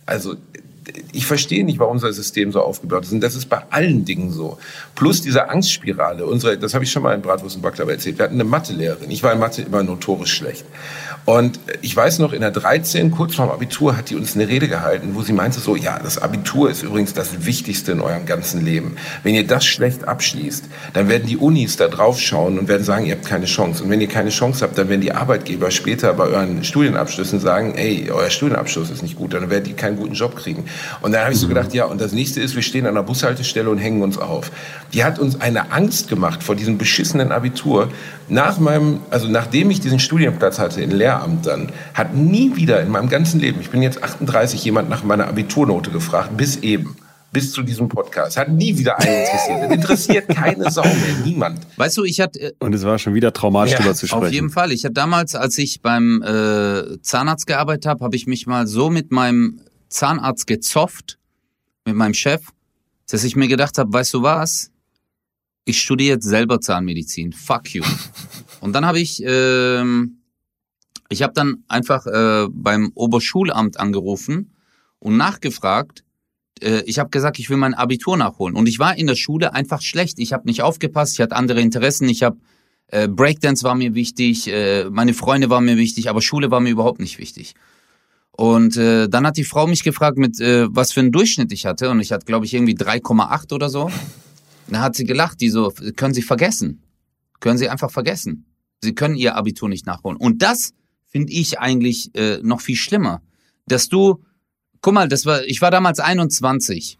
Also 0.06 0.34
ich 1.12 1.26
verstehe 1.26 1.64
nicht, 1.64 1.78
warum 1.78 1.94
unser 1.94 2.12
System 2.12 2.52
so 2.52 2.60
aufgebaut 2.60 3.04
ist. 3.04 3.12
Und 3.12 3.20
das 3.20 3.34
ist 3.34 3.48
bei 3.48 3.62
allen 3.70 4.04
Dingen 4.04 4.30
so. 4.30 4.58
Plus 4.94 5.20
diese 5.20 5.48
Angstspirale. 5.48 6.26
Unsere, 6.26 6.58
das 6.58 6.74
habe 6.74 6.84
ich 6.84 6.92
schon 6.92 7.02
mal 7.02 7.14
in 7.14 7.22
Bratwurst 7.22 7.56
und 7.56 7.62
Baklava 7.62 7.92
erzählt. 7.92 8.18
Wir 8.18 8.24
hatten 8.24 8.34
eine 8.34 8.44
Mathelehrerin. 8.44 9.10
Ich 9.10 9.22
war 9.22 9.32
in 9.32 9.38
Mathe 9.38 9.62
immer 9.62 9.82
notorisch 9.82 10.34
schlecht. 10.34 10.64
Und 11.24 11.58
ich 11.82 11.96
weiß 11.96 12.20
noch, 12.20 12.32
in 12.32 12.40
der 12.40 12.52
13, 12.52 13.10
kurz 13.10 13.34
vorm 13.34 13.50
Abitur, 13.50 13.96
hat 13.96 14.10
die 14.10 14.14
uns 14.14 14.36
eine 14.36 14.46
Rede 14.48 14.68
gehalten, 14.68 15.10
wo 15.14 15.22
sie 15.22 15.32
meinte 15.32 15.58
so, 15.58 15.74
ja, 15.74 15.98
das 15.98 16.18
Abitur 16.18 16.70
ist 16.70 16.84
übrigens 16.84 17.14
das 17.14 17.44
Wichtigste 17.44 17.90
in 17.90 18.00
eurem 18.00 18.26
ganzen 18.26 18.64
Leben. 18.64 18.96
Wenn 19.24 19.34
ihr 19.34 19.44
das 19.44 19.66
schlecht 19.66 20.06
abschließt, 20.06 20.66
dann 20.92 21.08
werden 21.08 21.26
die 21.26 21.36
Unis 21.36 21.76
da 21.76 21.88
drauf 21.88 22.20
schauen 22.20 22.60
und 22.60 22.68
werden 22.68 22.84
sagen, 22.84 23.06
ihr 23.06 23.16
habt 23.16 23.26
keine 23.26 23.46
Chance. 23.46 23.82
Und 23.82 23.90
wenn 23.90 24.00
ihr 24.00 24.06
keine 24.06 24.30
Chance 24.30 24.64
habt, 24.64 24.78
dann 24.78 24.88
werden 24.88 25.00
die 25.00 25.12
Arbeitgeber 25.12 25.72
später 25.72 26.12
bei 26.12 26.26
euren 26.26 26.62
Studienabschlüssen 26.62 27.40
sagen, 27.40 27.74
ey, 27.74 28.08
euer 28.12 28.30
Studienabschluss 28.30 28.90
ist 28.90 29.02
nicht 29.02 29.16
gut, 29.16 29.34
dann 29.34 29.50
werdet 29.50 29.66
ihr 29.66 29.74
keinen 29.74 29.96
guten 29.96 30.14
Job 30.14 30.36
kriegen. 30.36 30.66
Und 31.00 31.12
dann 31.12 31.22
habe 31.22 31.32
ich 31.32 31.38
so 31.38 31.48
gedacht, 31.48 31.72
ja, 31.74 31.84
und 31.84 32.00
das 32.00 32.12
nächste 32.12 32.40
ist, 32.40 32.54
wir 32.54 32.62
stehen 32.62 32.86
an 32.86 32.94
der 32.94 33.02
Bushaltestelle 33.02 33.70
und 33.70 33.78
hängen 33.78 34.02
uns 34.02 34.18
auf. 34.18 34.50
Die 34.92 35.04
hat 35.04 35.18
uns 35.18 35.40
eine 35.40 35.72
Angst 35.72 36.08
gemacht 36.08 36.42
vor 36.42 36.54
diesem 36.54 36.78
beschissenen 36.78 37.32
Abitur. 37.32 37.88
Nach 38.28 38.58
meinem, 38.58 39.00
also 39.10 39.28
nachdem 39.28 39.70
ich 39.70 39.80
diesen 39.80 39.98
Studienplatz 39.98 40.58
hatte 40.58 40.80
in 40.80 40.90
Lehramt 40.90 41.46
dann, 41.46 41.70
hat 41.94 42.14
nie 42.14 42.56
wieder 42.56 42.80
in 42.80 42.90
meinem 42.90 43.08
ganzen 43.08 43.40
Leben, 43.40 43.60
ich 43.60 43.70
bin 43.70 43.82
jetzt 43.82 44.02
38, 44.02 44.64
jemand 44.64 44.88
nach 44.88 45.04
meiner 45.04 45.28
Abiturnote 45.28 45.90
gefragt, 45.90 46.36
bis 46.36 46.56
eben. 46.56 46.96
Bis 47.32 47.52
zu 47.52 47.62
diesem 47.62 47.88
Podcast. 47.88 48.36
Hat 48.38 48.48
nie 48.48 48.78
wieder 48.78 48.98
einen 48.98 49.24
interessiert. 49.24 49.72
Interessiert 49.72 50.28
keine 50.28 50.70
Sau 50.70 50.84
mehr. 50.84 50.94
Niemand. 51.24 51.58
weißt 51.76 51.96
du, 51.98 52.04
ich 52.04 52.20
hatte 52.20 52.40
äh, 52.40 52.52
Und 52.60 52.72
es 52.72 52.84
war 52.84 52.98
schon 52.98 53.14
wieder 53.14 53.32
traumatisch, 53.32 53.72
Ja, 53.72 53.78
darüber 53.78 53.94
zu 53.94 54.06
sprechen. 54.06 54.24
Auf 54.24 54.32
jeden 54.32 54.50
Fall. 54.50 54.72
Ich 54.72 54.84
hatte 54.84 54.94
damals, 54.94 55.34
als 55.34 55.58
ich 55.58 55.82
beim 55.82 56.22
äh, 56.22 56.98
Zahnarzt 57.02 57.46
gearbeitet 57.46 57.84
habe, 57.86 58.04
habe 58.04 58.16
ich 58.16 58.26
mich 58.26 58.46
mal 58.46 58.66
so 58.66 58.88
mit 58.88 59.12
meinem 59.12 59.60
Zahnarzt 59.88 60.46
gezofft, 60.46 61.18
mit 61.84 61.94
meinem 61.94 62.14
Chef, 62.14 62.42
dass 63.08 63.24
ich 63.24 63.36
mir 63.36 63.48
gedacht 63.48 63.78
habe, 63.78 63.92
weißt 63.92 64.14
du 64.14 64.22
was? 64.22 64.70
Ich 65.64 65.80
studiere 65.80 66.16
jetzt 66.16 66.24
selber 66.24 66.60
Zahnmedizin. 66.60 67.32
Fuck 67.32 67.74
you. 67.74 67.84
Und 68.60 68.72
dann 68.72 68.84
habe 68.86 69.00
ich, 69.00 69.22
ähm, 69.24 70.22
ich 71.08 71.22
habe 71.22 71.32
dann 71.32 71.64
einfach 71.68 72.06
äh, 72.06 72.48
beim 72.50 72.90
Oberschulamt 72.94 73.78
angerufen 73.78 74.52
und 74.98 75.16
nachgefragt. 75.16 76.04
Äh, 76.60 76.82
ich 76.86 76.98
habe 76.98 77.10
gesagt, 77.10 77.38
ich 77.38 77.50
will 77.50 77.56
mein 77.58 77.74
Abitur 77.74 78.16
nachholen. 78.16 78.56
Und 78.56 78.66
ich 78.68 78.78
war 78.78 78.96
in 78.96 79.06
der 79.06 79.14
Schule 79.14 79.54
einfach 79.54 79.82
schlecht. 79.82 80.18
Ich 80.18 80.32
habe 80.32 80.46
nicht 80.46 80.62
aufgepasst. 80.62 81.14
Ich 81.14 81.20
hatte 81.20 81.36
andere 81.36 81.60
Interessen. 81.60 82.08
Ich 82.08 82.22
habe 82.22 82.38
äh, 82.88 83.08
Breakdance 83.08 83.64
war 83.64 83.74
mir 83.74 83.94
wichtig, 83.94 84.48
äh, 84.48 84.84
meine 84.90 85.14
Freunde 85.14 85.50
waren 85.50 85.64
mir 85.64 85.76
wichtig, 85.76 86.08
aber 86.08 86.22
Schule 86.22 86.50
war 86.50 86.60
mir 86.60 86.70
überhaupt 86.70 87.00
nicht 87.00 87.18
wichtig. 87.18 87.54
Und 88.36 88.76
äh, 88.76 89.08
dann 89.08 89.26
hat 89.26 89.38
die 89.38 89.44
Frau 89.44 89.66
mich 89.66 89.82
gefragt, 89.82 90.18
mit 90.18 90.40
äh, 90.40 90.66
was 90.70 90.92
für 90.92 91.00
einen 91.00 91.12
Durchschnitt 91.12 91.52
ich 91.52 91.64
hatte. 91.64 91.88
Und 91.90 92.00
ich 92.00 92.12
hatte, 92.12 92.26
glaube 92.26 92.44
ich, 92.44 92.52
irgendwie 92.52 92.74
3,8 92.74 93.52
oder 93.54 93.70
so. 93.70 93.90
Da 94.68 94.80
hat 94.80 94.94
sie 94.94 95.04
gelacht, 95.04 95.40
die 95.40 95.48
so, 95.48 95.72
können 95.96 96.12
Sie 96.12 96.22
vergessen. 96.22 96.82
Können 97.40 97.56
Sie 97.56 97.68
einfach 97.68 97.90
vergessen. 97.90 98.46
Sie 98.82 98.94
können 98.94 99.14
Ihr 99.14 99.36
Abitur 99.36 99.68
nicht 99.68 99.86
nachholen. 99.86 100.18
Und 100.18 100.42
das 100.42 100.74
finde 101.06 101.32
ich 101.32 101.58
eigentlich 101.58 102.14
äh, 102.14 102.40
noch 102.42 102.60
viel 102.60 102.76
schlimmer. 102.76 103.22
Dass 103.66 103.88
du, 103.88 104.22
guck 104.82 104.92
mal, 104.92 105.08
das 105.08 105.24
war, 105.24 105.44
ich 105.44 105.62
war 105.62 105.70
damals 105.70 105.98
21. 105.98 106.98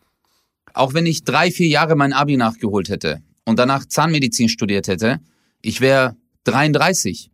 Auch 0.72 0.94
wenn 0.94 1.07
ich 1.07 1.25
drei, 1.25 1.51
vier 1.51 1.68
Jahre 1.68 1.96
mein 1.96 2.12
Abi 2.12 2.37
nachgeholt 2.37 2.88
hätte 2.88 3.22
und 3.44 3.59
danach 3.59 3.85
Zahnmedizin 3.85 4.49
studiert 4.49 4.88
hätte, 4.88 5.20
ich 5.61 5.81
wäre 5.81 6.16
33. 6.44 7.31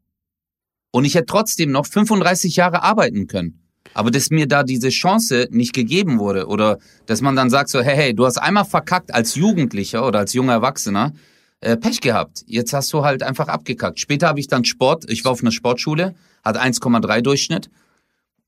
Und 0.91 1.05
ich 1.05 1.15
hätte 1.15 1.27
trotzdem 1.27 1.71
noch 1.71 1.87
35 1.87 2.57
Jahre 2.57 2.83
arbeiten 2.83 3.27
können. 3.27 3.62
Aber 3.95 4.11
dass 4.11 4.31
mir 4.31 4.47
da 4.47 4.63
diese 4.63 4.89
Chance 4.89 5.49
nicht 5.51 5.75
gegeben 5.75 6.19
wurde 6.19 6.47
oder 6.47 6.79
dass 7.07 7.21
man 7.21 7.37
dann 7.37 7.51
sagt 7.51 7.69
so, 7.69 7.83
hey, 7.83 7.97
hey, 7.97 8.15
du 8.15 8.25
hast 8.25 8.39
einmal 8.39 8.65
verkackt 8.65 9.15
als 9.15 9.35
Jugendlicher 9.35 10.07
oder 10.07 10.21
als 10.21 10.33
junger 10.33 10.55
Erwachsener, 10.55 11.13
äh, 11.61 11.77
Pech 11.77 12.01
gehabt. 12.01 12.43
Jetzt 12.47 12.73
hast 12.73 12.93
du 12.93 13.05
halt 13.05 13.23
einfach 13.23 13.49
abgekackt. 13.49 14.01
Später 14.01 14.29
habe 14.29 14.41
ich 14.41 14.49
dann 14.49 14.65
Sport, 14.65 15.09
ich 15.09 15.25
war 15.25 15.33
auf 15.33 15.43
einer 15.43 15.53
Sportschule, 15.53 16.15
hat 16.43 16.59
1,3 16.59 17.21
Durchschnitt 17.21 17.71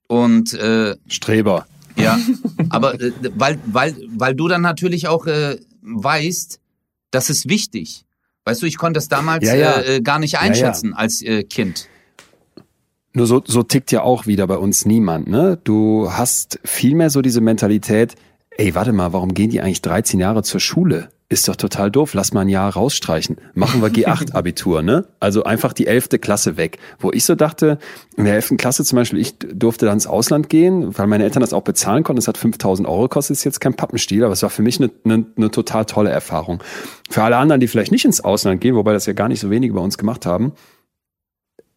und 0.07 0.53
äh, 0.55 0.97
Streber. 1.09 1.67
ja, 1.97 2.19
aber 2.71 3.01
äh, 3.01 3.13
weil, 3.35 3.59
weil, 3.67 3.97
weil 4.09 4.35
du 4.35 4.49
dann 4.49 4.63
natürlich 4.63 5.09
auch 5.09 5.27
äh, 5.27 5.59
weißt, 5.83 6.59
das 7.11 7.31
ist 7.31 7.49
wichtig. 7.49 8.05
Weißt 8.45 8.61
du, 8.63 8.67
ich 8.67 8.77
konnte 8.77 8.99
das 8.99 9.09
damals 9.09 9.47
Ja, 9.47 9.55
ja. 9.55 9.81
Äh, 9.81 10.01
gar 10.01 10.19
nicht 10.19 10.39
einschätzen 10.39 10.93
als 10.93 11.23
äh, 11.23 11.45
Kind. 11.45 11.89
Nur 13.17 13.29
so, 13.29 13.41
so 13.45 13.63
tickt 13.63 13.93
ja 13.93 14.03
auch 14.03 14.27
wieder 14.27 14.47
bei 14.49 14.59
uns 14.59 14.87
niemand, 14.87 15.29
ne? 15.29 15.57
Du 15.63 16.11
hast 16.11 16.59
vielmehr 16.65 17.11
so 17.11 17.23
diese 17.23 17.41
Mentalität, 17.41 18.17
ey, 18.51 18.75
warte 18.75 18.93
mal, 18.93 19.13
warum 19.13 19.35
gehen 19.35 19.51
die 19.51 19.61
eigentlich 19.61 19.83
13 19.83 20.19
Jahre 20.19 20.43
zur 20.43 20.59
Schule? 20.59 21.11
Ist 21.29 21.47
doch 21.47 21.55
total 21.55 21.93
doof, 21.93 22.15
lass 22.15 22.33
mal 22.33 22.41
ein 22.41 22.49
Jahr 22.49 22.73
rausstreichen. 22.73 23.37
Machen 23.55 23.83
wir 23.83 23.89
G8-Abitur, 23.89 24.83
ne? 24.83 25.07
Also 25.21 25.45
einfach 25.45 25.73
die 25.73 25.87
11. 25.87 26.09
Klasse 26.21 26.57
weg. 26.57 26.79
Wo 26.99 27.13
ich 27.13 27.25
so 27.25 27.37
dachte, 27.37 27.79
in 28.17 28.25
der 28.25 28.35
11. 28.35 28.55
Klasse 28.59 28.85
zum 28.85 28.97
Beispiel, 28.97 29.21
ich 29.21 29.39
durfte 29.39 29.87
dann 29.87 29.95
ins 29.95 30.09
Ausland 30.09 30.49
gehen, 30.49 30.99
weil 30.99 31.07
meine 31.07 31.23
Eltern 31.23 31.41
das 31.41 31.53
auch 31.53 31.63
bezahlen 31.63 32.03
konnten. 32.03 32.19
Das 32.19 32.27
hat 32.27 32.37
5000 32.37 32.87
Euro 32.89 33.03
gekostet, 33.03 33.37
ist 33.37 33.45
jetzt 33.45 33.61
kein 33.61 33.75
Pappenstiel, 33.75 34.25
aber 34.25 34.33
es 34.33 34.43
war 34.43 34.51
für 34.51 34.63
mich 34.63 34.81
eine, 34.81 34.91
eine, 35.05 35.25
eine 35.37 35.51
total 35.53 35.85
tolle 35.85 36.11
Erfahrung. 36.11 36.63
Für 37.09 37.23
alle 37.23 37.37
anderen, 37.37 37.61
die 37.61 37.69
vielleicht 37.69 37.93
nicht 37.93 38.05
ins 38.05 38.21
Ausland 38.21 38.61
gehen, 38.61 38.75
wobei 38.75 38.93
das 38.93 39.07
ja 39.07 39.13
gar 39.13 39.29
nicht 39.29 39.41
so 39.41 39.51
wenige 39.51 39.73
bei 39.73 39.81
uns 39.81 39.99
gemacht 39.99 40.27
haben, 40.27 40.53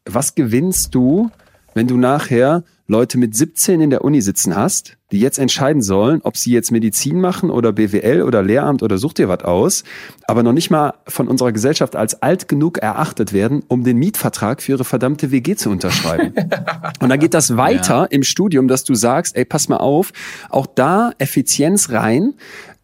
was 0.10 0.36
gewinnst 0.36 0.96
du, 0.96 1.30
wenn 1.74 1.88
du 1.88 1.98
nachher 1.98 2.64
Leute 2.88 3.18
mit 3.18 3.36
17 3.36 3.82
in 3.82 3.90
der 3.90 4.04
Uni 4.06 4.22
sitzen 4.22 4.56
hast, 4.56 4.98
die 5.12 5.20
jetzt 5.20 5.40
entscheiden 5.40 5.82
sollen, 5.82 6.22
ob 6.24 6.38
sie 6.38 6.52
jetzt 6.52 6.72
Medizin 6.72 7.20
machen 7.20 7.50
oder 7.50 7.74
BWL 7.74 8.22
oder 8.24 8.42
Lehramt 8.42 8.82
oder 8.82 8.98
such 8.98 9.14
dir 9.14 9.28
was 9.28 9.44
aus, 9.44 9.84
aber 10.26 10.42
noch 10.42 10.54
nicht 10.54 10.70
mal 10.70 10.94
von 11.06 11.28
unserer 11.28 11.52
Gesellschaft 11.52 11.98
als 11.98 12.22
alt 12.22 12.48
genug 12.48 12.78
erachtet 12.78 13.34
werden, 13.34 13.64
um 13.68 13.84
den 13.84 13.98
Mietvertrag 13.98 14.62
für 14.62 14.74
ihre 14.74 14.86
verdammte 14.86 15.32
WG 15.32 15.56
zu 15.56 15.70
unterschreiben. 15.70 16.34
Und 17.02 17.10
dann 17.10 17.20
geht 17.20 17.34
das 17.34 17.58
weiter 17.58 18.08
im 18.10 18.24
Studium, 18.24 18.70
dass 18.70 18.86
du 18.86 18.96
sagst, 18.96 19.36
ey, 19.36 19.44
pass 19.44 19.68
mal 19.68 19.78
auf, 19.78 20.14
auch 20.50 20.66
da 20.66 21.12
Effizienz 21.18 21.92
rein. 21.92 22.36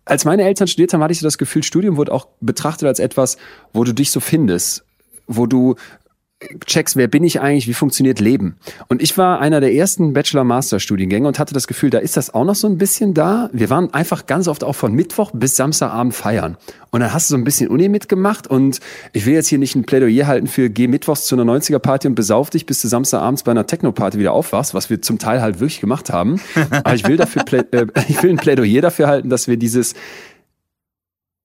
Als 0.03 0.25
meine 0.25 0.43
Eltern 0.43 0.67
studiert 0.67 0.93
haben, 0.93 1.01
hatte 1.01 1.13
ich 1.13 1.19
so 1.19 1.27
das 1.27 1.37
Gefühl, 1.37 1.63
Studium 1.63 1.95
wurde 1.95 2.11
auch 2.11 2.27
betrachtet 2.41 2.89
als 2.89 2.99
etwas, 2.99 3.37
wo 3.71 3.85
du 3.85 3.93
dich 3.93 4.11
so 4.11 4.19
findest, 4.19 4.83
wo 5.27 5.45
du 5.45 5.75
checkst, 6.65 6.95
wer 6.95 7.07
bin 7.07 7.23
ich 7.23 7.41
eigentlich, 7.41 7.67
wie 7.67 7.73
funktioniert 7.73 8.19
Leben. 8.19 8.55
Und 8.87 9.01
ich 9.01 9.17
war 9.17 9.39
einer 9.39 9.59
der 9.59 9.73
ersten 9.73 10.13
Bachelor-Master-Studiengänge 10.13 11.27
und 11.27 11.39
hatte 11.39 11.53
das 11.53 11.67
Gefühl, 11.67 11.89
da 11.89 11.99
ist 11.99 12.17
das 12.17 12.33
auch 12.33 12.45
noch 12.45 12.55
so 12.55 12.67
ein 12.67 12.77
bisschen 12.77 13.13
da. 13.13 13.49
Wir 13.53 13.69
waren 13.69 13.93
einfach 13.93 14.25
ganz 14.25 14.47
oft 14.47 14.63
auch 14.63 14.73
von 14.73 14.93
Mittwoch 14.93 15.31
bis 15.33 15.55
Samstagabend 15.55 16.13
feiern. 16.13 16.57
Und 16.91 16.99
dann 16.99 17.13
hast 17.13 17.29
du 17.29 17.33
so 17.33 17.37
ein 17.37 17.43
bisschen 17.43 17.69
Uni 17.69 17.89
mitgemacht 17.89 18.47
und 18.47 18.79
ich 19.13 19.25
will 19.25 19.33
jetzt 19.33 19.47
hier 19.47 19.57
nicht 19.57 19.75
ein 19.75 19.83
Plädoyer 19.83 20.27
halten 20.27 20.47
für 20.47 20.69
geh 20.69 20.87
mittwochs 20.87 21.25
zu 21.25 21.35
einer 21.35 21.51
90er-Party 21.51 22.07
und 22.07 22.15
besauf 22.15 22.51
dich, 22.51 22.65
bis 22.65 22.81
du 22.81 22.87
Samstagabends 22.87 23.43
bei 23.43 23.51
einer 23.51 23.65
Techno-Party 23.65 24.19
wieder 24.19 24.31
aufwachst, 24.31 24.73
was 24.73 24.89
wir 24.89 25.01
zum 25.01 25.17
Teil 25.17 25.41
halt 25.41 25.59
wirklich 25.59 25.81
gemacht 25.81 26.11
haben. 26.11 26.39
Aber 26.83 26.93
ich 26.93 27.07
will 27.07 27.17
dafür, 27.17 27.43
äh, 27.71 27.87
ich 28.07 28.21
will 28.21 28.29
ein 28.29 28.37
Plädoyer 28.37 28.81
dafür 28.81 29.07
halten, 29.07 29.29
dass 29.29 29.47
wir 29.47 29.57
dieses, 29.57 29.95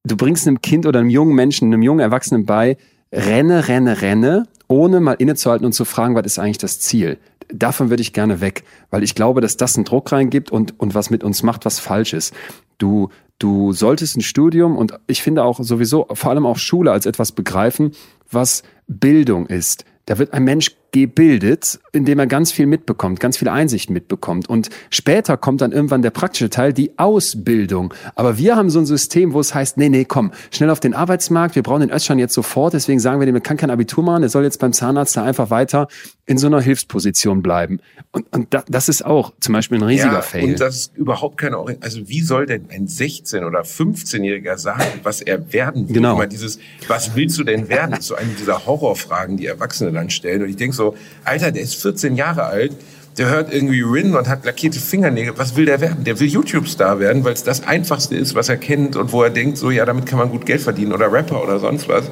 du 0.04 0.16
bringst 0.16 0.46
einem 0.46 0.61
Kind 0.61 0.84
oder 0.87 1.00
einem 1.00 1.11
jungen 1.11 1.34
Menschen, 1.34 1.72
einem 1.72 1.82
jungen 1.82 2.00
Erwachsenen 2.00 2.44
bei, 2.44 2.76
renne, 3.12 3.68
renne, 3.68 4.02
renne, 4.02 4.46
ohne 4.68 5.00
mal 5.00 5.14
innezuhalten 5.14 5.66
und 5.66 5.72
zu 5.72 5.85
fragen, 5.85 6.14
was 6.14 6.26
ist 6.26 6.38
eigentlich 6.38 6.59
das 6.59 6.78
Ziel? 6.78 7.18
Davon 7.48 7.90
würde 7.90 8.02
ich 8.02 8.12
gerne 8.12 8.40
weg, 8.40 8.64
weil 8.90 9.02
ich 9.02 9.14
glaube, 9.14 9.40
dass 9.40 9.57
das 9.57 9.76
einen 9.76 9.87
Druck 9.87 10.12
reingibt 10.12 10.50
und, 10.50 10.78
und 10.78 10.94
was 10.94 11.11
mit 11.11 11.24
uns 11.24 11.42
macht, 11.42 11.64
was 11.64 11.81
falsch 11.81 12.12
ist. 12.12 12.35
Du, 12.76 13.09
du 13.38 13.72
solltest 13.72 14.16
ein 14.16 14.20
Studium 14.20 14.76
und 14.76 14.92
ich 15.07 15.22
finde 15.22 15.44
auch 15.44 15.59
sowieso, 15.61 16.07
vor 16.12 16.31
allem 16.31 16.46
auch 16.46 16.59
Schule 16.59 16.92
als 16.92 17.07
etwas 17.07 17.33
begreifen, 17.33 17.92
was 18.31 18.62
Bildung 18.87 19.46
ist. 19.46 19.85
Da 20.07 20.18
wird 20.18 20.35
ein 20.35 20.44
Mensch 20.44 20.76
gebildet, 20.92 21.79
indem 21.92 22.18
er 22.18 22.27
ganz 22.27 22.51
viel 22.51 22.66
mitbekommt, 22.66 23.20
ganz 23.20 23.37
viel 23.37 23.48
Einsicht 23.48 23.90
mitbekommt. 23.90 24.48
Und 24.48 24.70
später 24.90 25.37
kommt 25.37 25.61
dann 25.61 25.72
irgendwann 25.72 26.03
der 26.03 26.11
praktische 26.11 26.48
Teil, 26.48 26.72
die 26.72 26.98
Ausbildung. 26.98 27.92
Aber 28.14 28.38
wir 28.38 28.57
haben 28.57 28.70
so 28.70 28.79
ein 28.79 28.87
System, 28.87 29.33
wo 29.35 29.40
es 29.40 29.55
heißt, 29.55 29.77
nee, 29.77 29.88
nee, 29.88 30.05
komm, 30.05 30.33
schnell 30.51 30.70
auf 30.70 30.81
den 30.81 30.94
Arbeitsmarkt, 30.94 31.57
wir 31.57 31.62
brauchen 31.62 31.81
den 31.81 31.90
Özcan 31.90 32.18
jetzt 32.18 32.35
sofort, 32.35 32.72
deswegen 32.72 33.01
sagen 33.01 33.20
wir 33.20 33.27
dem, 33.27 33.35
er 33.35 33.40
kann 33.40 33.57
kein 33.57 33.70
Abitur 33.70 34.03
machen, 34.03 34.22
er 34.22 34.29
soll 34.29 34.44
jetzt 34.44 34.61
beim 34.61 34.72
Zahnarzt 34.72 35.16
da 35.16 35.24
einfach 35.24 35.51
weiter 35.51 35.88
in 36.24 36.38
so 36.38 36.46
einer 36.46 36.61
Hilfsposition 36.61 37.42
bleiben. 37.42 37.81
Und, 38.12 38.27
und 38.35 38.53
da, 38.55 38.62
das 38.68 38.88
ist 38.88 39.05
auch 39.05 39.33
zum 39.40 39.55
Beispiel 39.55 39.79
ein 39.79 39.85
riesiger 39.85 40.12
ja, 40.12 40.22
Fail. 40.22 40.44
Und 40.44 40.61
das 40.61 40.77
ist 40.77 40.96
überhaupt 40.96 41.38
keine 41.38 41.57
Ori- 41.59 41.79
Also 41.81 42.09
wie 42.09 42.20
soll 42.20 42.46
denn 42.46 42.66
ein 42.70 42.87
16- 42.87 43.46
oder 43.46 43.61
15-Jähriger 43.62 44.59
sagen, 44.59 44.85
was 45.03 45.20
er 45.22 45.53
werden 45.53 45.88
will? 45.88 45.94
Genau. 45.96 46.14
Immer 46.16 46.27
dieses, 46.27 46.59
was 46.87 47.14
willst 47.16 47.38
du 47.38 47.44
denn 47.44 47.68
werden? 47.68 47.92
Das 47.92 48.01
ist 48.01 48.07
so 48.07 48.14
eine 48.14 48.29
dieser 48.38 48.66
Horrorfragen, 48.66 49.37
die 49.38 49.46
Erwachsene 49.46 49.90
dann 49.92 50.11
stellen. 50.11 50.42
Und 50.42 50.51
ich 50.51 50.57
denke 50.57 50.77
so, 50.79 50.97
Alter, 51.25 51.53
der 51.53 51.62
ist 51.62 51.75
14 51.83 52.17
Jahre 52.17 52.45
alt, 52.45 52.73
der 53.19 53.29
hört 53.29 53.53
irgendwie 53.53 53.83
Rin 53.83 54.14
und 54.14 54.29
hat 54.29 54.45
lackierte 54.45 54.79
Fingernägel. 54.79 55.37
Was 55.37 55.57
will 55.57 55.67
der 55.67 55.81
werden? 55.81 56.05
Der 56.05 56.19
will 56.21 56.29
YouTube-Star 56.29 57.01
werden, 57.01 57.25
weil 57.25 57.33
es 57.33 57.43
das 57.43 57.67
Einfachste 57.67 58.17
ist, 58.17 58.35
was 58.35 58.49
er 58.49 58.57
kennt 58.57 58.97
und 58.97 59.12
wo 59.12 59.23
er 59.23 59.31
denkt, 59.31 59.59
so 59.59 59.71
ja, 59.71 59.85
damit 59.85 60.07
kann 60.07 60.19
man 60.19 60.31
gut 60.31 60.47
Geld 60.47 60.62
verdienen 60.62 60.93
oder 60.93 61.12
Rapper 61.12 61.43
oder 61.43 61.59
sonst 61.59 61.88
was. 61.88 62.05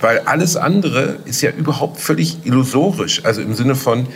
Weil 0.00 0.20
alles 0.20 0.56
andere 0.56 1.16
ist 1.24 1.40
ja 1.40 1.50
überhaupt 1.50 2.00
völlig 2.00 2.44
illusorisch. 2.44 3.24
Also 3.24 3.40
im 3.40 3.54
Sinne 3.54 3.74
von, 3.74 4.06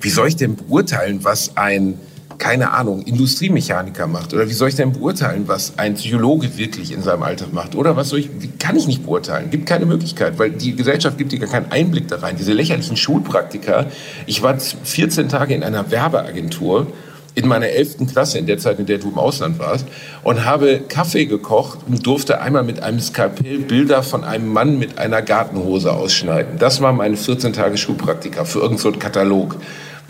wie 0.00 0.10
soll 0.10 0.28
ich 0.28 0.36
denn 0.36 0.54
beurteilen, 0.54 1.24
was 1.24 1.56
ein, 1.56 1.98
keine 2.40 2.72
Ahnung, 2.72 3.02
Industriemechaniker 3.02 4.08
macht? 4.08 4.34
Oder 4.34 4.48
wie 4.48 4.52
soll 4.52 4.70
ich 4.70 4.74
denn 4.74 4.92
beurteilen, 4.92 5.44
was 5.46 5.74
ein 5.76 5.94
Psychologe 5.94 6.56
wirklich 6.56 6.90
in 6.90 7.02
seinem 7.02 7.22
Alltag 7.22 7.52
macht? 7.52 7.76
Oder 7.76 7.94
was 7.96 8.08
soll 8.08 8.18
ich, 8.20 8.30
kann 8.58 8.76
ich 8.76 8.88
nicht 8.88 9.04
beurteilen? 9.04 9.50
Gibt 9.50 9.66
keine 9.66 9.86
Möglichkeit, 9.86 10.38
weil 10.38 10.50
die 10.50 10.74
Gesellschaft 10.74 11.18
gibt 11.18 11.30
dir 11.30 11.38
gar 11.38 11.50
keinen 11.50 11.70
Einblick 11.70 12.08
da 12.08 12.16
rein. 12.16 12.36
Diese 12.36 12.52
lächerlichen 12.52 12.96
Schulpraktika. 12.96 13.86
Ich 14.26 14.42
war 14.42 14.58
14 14.58 15.28
Tage 15.28 15.54
in 15.54 15.62
einer 15.62 15.90
Werbeagentur 15.90 16.86
in 17.34 17.46
meiner 17.46 17.68
11. 17.68 18.08
Klasse, 18.10 18.38
in 18.38 18.46
der 18.46 18.58
Zeit, 18.58 18.78
in 18.78 18.86
der 18.86 18.98
du 18.98 19.10
im 19.10 19.18
Ausland 19.18 19.58
warst, 19.58 19.86
und 20.24 20.44
habe 20.44 20.80
Kaffee 20.88 21.26
gekocht 21.26 21.80
und 21.86 22.04
durfte 22.04 22.40
einmal 22.40 22.64
mit 22.64 22.82
einem 22.82 23.00
Skalpell 23.00 23.58
Bilder 23.58 24.02
von 24.02 24.24
einem 24.24 24.48
Mann 24.48 24.78
mit 24.78 24.98
einer 24.98 25.22
Gartenhose 25.22 25.92
ausschneiden. 25.92 26.58
Das 26.58 26.80
war 26.80 26.92
meine 26.92 27.16
14 27.16 27.52
Tage 27.52 27.76
Schulpraktika 27.76 28.44
für 28.44 28.60
irgendeinen 28.60 28.94
so 28.94 28.98
Katalog. 28.98 29.56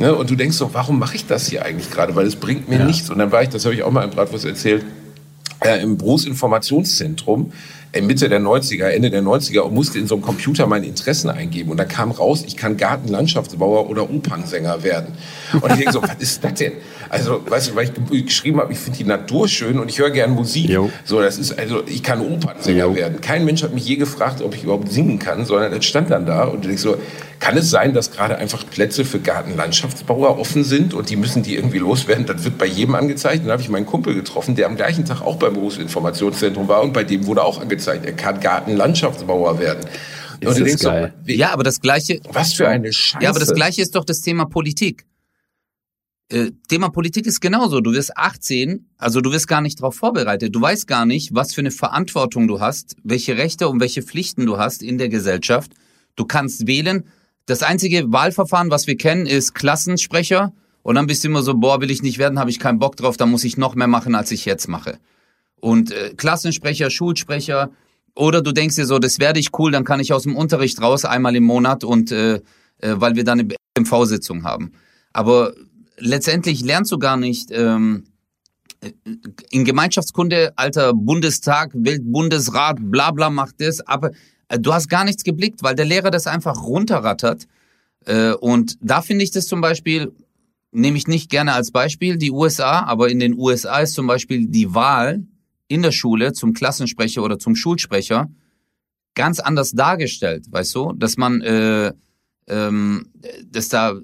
Ne? 0.00 0.14
Und 0.14 0.30
du 0.30 0.34
denkst 0.34 0.56
so, 0.56 0.72
warum 0.72 0.98
mache 0.98 1.14
ich 1.14 1.26
das 1.26 1.46
hier 1.46 1.62
eigentlich 1.62 1.90
gerade? 1.90 2.16
Weil 2.16 2.26
es 2.26 2.34
bringt 2.34 2.70
mir 2.70 2.82
nichts. 2.82 3.10
Und 3.10 3.18
dann 3.18 3.30
war 3.32 3.42
ich, 3.42 3.50
das 3.50 3.66
habe 3.66 3.74
ich 3.74 3.82
auch 3.82 3.90
mal 3.90 4.02
im 4.02 4.10
Bratwurst 4.10 4.46
erzählt, 4.46 4.82
äh, 5.60 5.82
im 5.82 5.98
Berufsinformationszentrum 5.98 7.52
Mitte 8.00 8.28
der 8.28 8.40
90er, 8.40 8.86
Ende 8.86 9.10
der 9.10 9.22
90er 9.22 9.60
und 9.60 9.74
musste 9.74 9.98
in 9.98 10.06
so 10.06 10.14
einem 10.14 10.22
Computer 10.22 10.66
meine 10.68 10.86
Interessen 10.86 11.28
eingeben. 11.28 11.70
Und 11.72 11.76
da 11.76 11.84
kam 11.84 12.12
raus, 12.12 12.44
ich 12.46 12.56
kann 12.56 12.76
Gartenlandschaftsbauer 12.76 13.90
oder 13.90 14.08
Opernsänger 14.08 14.82
werden. 14.84 15.14
Und 15.60 15.70
ich 15.72 15.78
denke 15.78 15.92
so, 15.92 16.02
was 16.02 16.14
ist 16.20 16.44
das 16.44 16.54
denn? 16.54 16.72
Also, 17.08 17.40
weißt 17.48 17.70
du, 17.70 17.74
weil 17.74 17.84
ich 17.86 17.94
ge- 17.94 18.22
geschrieben 18.22 18.60
habe, 18.60 18.72
ich 18.72 18.78
finde 18.78 18.98
die 18.98 19.04
Natur 19.04 19.48
schön 19.48 19.80
und 19.80 19.88
ich 19.88 19.98
höre 19.98 20.10
gern 20.10 20.30
Musik. 20.30 20.68
Jo. 20.70 20.88
So, 21.04 21.20
das 21.20 21.38
ist, 21.38 21.58
also, 21.58 21.82
ich 21.86 22.04
kann 22.04 22.20
Opernsänger 22.20 22.84
Jo. 22.86 22.94
werden. 22.94 23.20
Kein 23.20 23.44
Mensch 23.44 23.64
hat 23.64 23.74
mich 23.74 23.84
je 23.86 23.96
gefragt, 23.96 24.40
ob 24.42 24.54
ich 24.54 24.62
überhaupt 24.62 24.92
singen 24.92 25.18
kann, 25.18 25.44
sondern 25.44 25.72
es 25.72 25.84
stand 25.84 26.10
dann 26.10 26.24
da 26.26 26.44
und 26.44 26.64
ich 26.66 26.80
so, 26.80 26.96
kann 27.40 27.56
es 27.56 27.70
sein, 27.70 27.94
dass 27.94 28.12
gerade 28.12 28.36
einfach 28.36 28.64
Plätze 28.70 29.04
für 29.04 29.18
Gartenlandschaftsbauer 29.18 30.38
offen 30.38 30.62
sind 30.62 30.94
und 30.94 31.08
die 31.10 31.16
müssen 31.16 31.42
die 31.42 31.56
irgendwie 31.56 31.78
loswerden? 31.78 32.26
Das 32.26 32.44
wird 32.44 32.58
bei 32.58 32.66
jedem 32.66 32.94
angezeigt. 32.94 33.38
Und 33.40 33.44
dann 33.46 33.52
habe 33.52 33.62
ich 33.62 33.68
meinen 33.70 33.86
Kumpel 33.86 34.14
getroffen, 34.14 34.54
der 34.54 34.66
am 34.66 34.76
gleichen 34.76 35.04
Tag 35.06 35.22
auch 35.22 35.36
beim 35.36 35.54
Berufsinformationszentrum 35.54 36.68
war 36.68 36.82
und 36.82 36.92
bei 36.92 37.02
dem 37.02 37.26
wurde 37.26 37.42
auch 37.42 37.58
angezeigt, 37.60 37.79
er 37.86 38.12
kann 38.12 38.40
Gartenlandschaftsbauer 38.40 39.58
werden. 39.58 39.88
Ist 40.40 40.48
und 40.48 40.58
du 40.58 40.60
das 40.60 40.68
denkst 40.68 40.82
geil. 40.82 41.14
so, 41.20 41.26
wie, 41.26 41.36
Ja, 41.36 41.52
aber 41.52 41.62
das 41.62 41.80
gleiche, 41.80 42.20
was 42.32 42.54
für 42.54 42.68
eine 42.68 42.92
Scheiße. 42.92 43.22
Ja, 43.24 43.30
aber 43.30 43.40
das 43.40 43.54
Gleiche 43.54 43.82
ist 43.82 43.94
doch 43.94 44.04
das 44.04 44.20
Thema 44.20 44.46
Politik. 44.46 45.04
Äh, 46.30 46.52
Thema 46.68 46.90
Politik 46.90 47.26
ist 47.26 47.40
genauso. 47.40 47.80
Du 47.80 47.92
wirst 47.92 48.16
18, 48.16 48.86
also 48.96 49.20
du 49.20 49.32
wirst 49.32 49.48
gar 49.48 49.60
nicht 49.60 49.80
darauf 49.80 49.96
vorbereitet. 49.96 50.54
Du 50.54 50.60
weißt 50.60 50.86
gar 50.86 51.04
nicht, 51.04 51.34
was 51.34 51.54
für 51.54 51.60
eine 51.60 51.72
Verantwortung 51.72 52.46
du 52.46 52.60
hast, 52.60 52.96
welche 53.02 53.36
Rechte 53.36 53.68
und 53.68 53.80
welche 53.80 54.02
Pflichten 54.02 54.46
du 54.46 54.56
hast 54.56 54.82
in 54.82 54.96
der 54.96 55.08
Gesellschaft. 55.08 55.72
Du 56.16 56.24
kannst 56.24 56.66
wählen. 56.66 57.04
Das 57.46 57.62
einzige 57.62 58.12
Wahlverfahren, 58.12 58.70
was 58.70 58.86
wir 58.86 58.96
kennen, 58.96 59.26
ist 59.26 59.54
Klassensprecher. 59.54 60.52
Und 60.82 60.94
dann 60.94 61.06
bist 61.06 61.24
du 61.24 61.28
immer 61.28 61.42
so, 61.42 61.54
boah, 61.54 61.80
will 61.80 61.90
ich 61.90 62.02
nicht 62.02 62.18
werden, 62.18 62.38
habe 62.38 62.50
ich 62.50 62.58
keinen 62.58 62.78
Bock 62.78 62.96
drauf, 62.96 63.16
da 63.16 63.26
muss 63.26 63.44
ich 63.44 63.56
noch 63.56 63.74
mehr 63.74 63.86
machen, 63.86 64.14
als 64.14 64.30
ich 64.30 64.44
jetzt 64.44 64.68
mache. 64.68 64.98
Und 65.60 65.92
äh, 65.92 66.14
Klassensprecher, 66.16 66.90
Schulsprecher, 66.90 67.70
oder 68.14 68.42
du 68.42 68.52
denkst 68.52 68.76
dir 68.76 68.86
so, 68.86 68.98
das 68.98 69.18
werde 69.18 69.40
ich 69.40 69.58
cool, 69.58 69.70
dann 69.70 69.84
kann 69.84 70.00
ich 70.00 70.12
aus 70.12 70.24
dem 70.24 70.36
Unterricht 70.36 70.80
raus 70.80 71.04
einmal 71.04 71.36
im 71.36 71.44
Monat 71.44 71.84
und 71.84 72.10
äh, 72.12 72.40
äh, 72.78 72.94
weil 72.96 73.14
wir 73.14 73.24
dann 73.24 73.40
eine 73.40 73.54
MV-Sitzung 73.78 74.44
haben. 74.44 74.72
Aber 75.12 75.54
letztendlich 75.98 76.62
lernst 76.62 76.92
du 76.92 76.98
gar 76.98 77.16
nicht, 77.16 77.50
ähm, 77.50 78.04
in 79.50 79.64
Gemeinschaftskunde, 79.64 80.52
alter 80.56 80.94
Bundestag, 80.94 81.70
Weltbundesrat, 81.74 82.78
bla 82.80 83.10
bla 83.10 83.28
macht 83.28 83.56
das, 83.58 83.86
aber 83.86 84.10
äh, 84.48 84.58
du 84.58 84.72
hast 84.72 84.88
gar 84.88 85.04
nichts 85.04 85.24
geblickt, 85.24 85.62
weil 85.62 85.74
der 85.74 85.84
Lehrer 85.86 86.10
das 86.10 86.26
einfach 86.26 86.62
runterrattert. 86.62 87.46
Äh, 88.06 88.32
und 88.32 88.78
da 88.80 89.02
finde 89.02 89.24
ich 89.24 89.30
das 89.30 89.46
zum 89.46 89.60
Beispiel, 89.60 90.12
nehme 90.72 90.96
ich 90.96 91.06
nicht 91.06 91.30
gerne 91.30 91.52
als 91.52 91.70
Beispiel, 91.70 92.16
die 92.16 92.30
USA, 92.30 92.84
aber 92.84 93.10
in 93.10 93.18
den 93.18 93.34
USA 93.38 93.80
ist 93.80 93.94
zum 93.94 94.06
Beispiel 94.06 94.46
die 94.46 94.74
Wahl 94.74 95.24
in 95.70 95.82
der 95.82 95.92
Schule 95.92 96.32
zum 96.32 96.52
Klassensprecher 96.52 97.22
oder 97.22 97.38
zum 97.38 97.54
Schulsprecher 97.54 98.28
ganz 99.14 99.38
anders 99.38 99.70
dargestellt, 99.70 100.46
weißt 100.50 100.74
du, 100.74 100.92
dass 100.92 101.16
man, 101.16 101.40
äh, 101.42 101.92
ähm, 102.48 103.06
dass 103.46 103.68
da, 103.68 103.94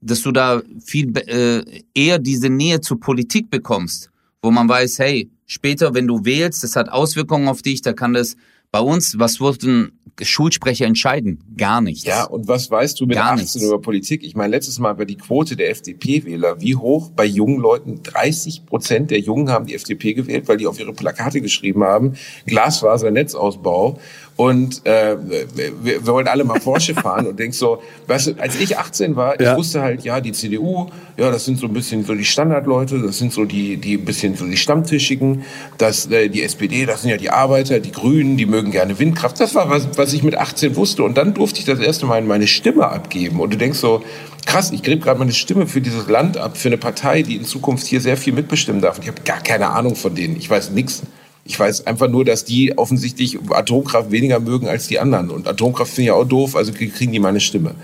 dass 0.00 0.22
du 0.22 0.32
da 0.32 0.62
viel 0.84 1.16
äh, 1.16 1.82
eher 1.94 2.18
diese 2.18 2.50
Nähe 2.50 2.80
zur 2.80 2.98
Politik 2.98 3.50
bekommst, 3.50 4.10
wo 4.42 4.50
man 4.50 4.68
weiß, 4.68 4.98
hey, 4.98 5.30
später, 5.46 5.94
wenn 5.94 6.08
du 6.08 6.24
wählst, 6.24 6.64
das 6.64 6.74
hat 6.74 6.88
Auswirkungen 6.88 7.48
auf 7.48 7.62
dich, 7.62 7.82
da 7.82 7.92
kann 7.92 8.12
das 8.12 8.36
bei 8.70 8.80
uns, 8.80 9.18
was 9.18 9.40
wurden 9.40 9.92
Schulsprecher 10.22 10.86
entscheiden? 10.86 11.42
Gar 11.56 11.80
nichts. 11.82 12.04
Ja, 12.04 12.24
und 12.24 12.48
was 12.48 12.70
weißt 12.70 12.98
du 13.00 13.06
mit 13.06 13.16
Gar 13.16 13.32
18 13.32 13.38
nichts. 13.38 13.62
über 13.62 13.80
Politik? 13.80 14.22
Ich 14.24 14.34
meine, 14.34 14.50
letztes 14.50 14.78
Mal 14.78 14.96
war 14.98 15.04
die 15.04 15.16
Quote 15.16 15.56
der 15.56 15.70
FDP-Wähler 15.70 16.60
wie 16.60 16.74
hoch 16.74 17.10
bei 17.10 17.24
jungen 17.24 17.60
Leuten? 17.60 18.02
30 18.02 18.64
Prozent 18.66 19.10
der 19.10 19.20
Jungen 19.20 19.50
haben 19.50 19.66
die 19.66 19.74
FDP 19.74 20.14
gewählt, 20.14 20.48
weil 20.48 20.56
die 20.56 20.66
auf 20.66 20.80
ihre 20.80 20.94
Plakate 20.94 21.40
geschrieben 21.40 21.84
haben, 21.84 22.14
Glasfasernetzausbau. 22.46 23.98
Und 24.36 24.84
äh, 24.84 25.16
wir, 25.54 25.72
wir 25.82 26.06
wollen 26.06 26.28
alle 26.28 26.44
mal 26.44 26.60
Porsche 26.60 26.94
fahren 27.02 27.26
und 27.26 27.38
denkst 27.38 27.56
so, 27.56 27.82
weißt 28.06 28.26
du, 28.26 28.32
als 28.38 28.60
ich 28.60 28.76
18 28.76 29.16
war, 29.16 29.40
Ja. 29.40 29.52
ich 29.52 29.58
wusste 29.58 29.80
halt, 29.80 30.04
ja, 30.04 30.20
die 30.20 30.32
CDU, 30.32 30.88
ja, 31.16 31.30
das 31.30 31.46
sind 31.46 31.58
so 31.58 31.66
ein 31.66 31.72
bisschen 31.72 32.04
so 32.04 32.14
die 32.14 32.24
Standardleute, 32.26 33.00
das 33.00 33.16
sind 33.16 33.32
so 33.32 33.46
die, 33.46 33.78
die 33.78 33.94
ein 33.94 34.04
bisschen 34.04 34.36
so 34.36 34.44
die 34.44 34.58
Stammtischigen, 34.58 35.42
das, 35.78 36.06
äh, 36.10 36.28
die 36.28 36.42
SPD, 36.42 36.84
das 36.84 37.00
sind 37.00 37.10
ja 37.12 37.16
die 37.16 37.30
Arbeiter, 37.30 37.80
die 37.80 37.92
Grünen, 37.92 38.36
die 38.36 38.44
mögen 38.44 38.72
gerne 38.72 38.98
Windkraft. 38.98 39.40
Das 39.40 39.54
war 39.54 39.70
was, 39.70 39.88
was 39.96 40.12
ich 40.12 40.22
mit 40.22 40.34
18 40.36 40.76
wusste. 40.76 41.02
Und 41.02 41.16
dann 41.16 41.32
durfte 41.32 41.60
ich 41.60 41.64
das 41.64 41.78
erste 41.78 42.04
Mal 42.04 42.20
meine 42.20 42.46
Stimme 42.46 42.88
abgeben. 42.88 43.40
Und 43.40 43.54
du 43.54 43.56
denkst 43.56 43.78
so, 43.78 44.02
krass, 44.44 44.70
ich 44.70 44.82
gebe 44.82 45.00
gerade 45.00 45.18
meine 45.18 45.32
Stimme 45.32 45.66
für 45.66 45.80
dieses 45.80 46.08
Land 46.08 46.36
ab, 46.36 46.58
für 46.58 46.68
eine 46.68 46.76
Partei, 46.76 47.22
die 47.22 47.36
in 47.36 47.46
Zukunft 47.46 47.86
hier 47.86 48.02
sehr 48.02 48.18
viel 48.18 48.34
mitbestimmen 48.34 48.82
darf. 48.82 48.96
Und 48.98 49.04
ich 49.04 49.08
habe 49.08 49.22
gar 49.24 49.40
keine 49.40 49.70
Ahnung 49.70 49.96
von 49.96 50.14
denen. 50.14 50.36
Ich 50.36 50.50
weiß 50.50 50.72
nichts. 50.72 51.02
Ich 51.46 51.58
weiß 51.58 51.86
einfach 51.86 52.08
nur, 52.08 52.24
dass 52.24 52.44
die 52.44 52.76
offensichtlich 52.76 53.38
Atomkraft 53.50 54.10
weniger 54.10 54.40
mögen 54.40 54.68
als 54.68 54.88
die 54.88 54.98
anderen. 54.98 55.30
Und 55.30 55.46
Atomkraft 55.46 55.92
finde 55.92 56.10
ich 56.10 56.10
auch 56.12 56.24
doof, 56.24 56.56
also 56.56 56.72
kriegen 56.72 57.12
die 57.12 57.20
meine 57.20 57.40
Stimme. 57.40 57.74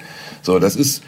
So, 0.42 0.58
das 0.58 0.74
ist, 0.74 1.02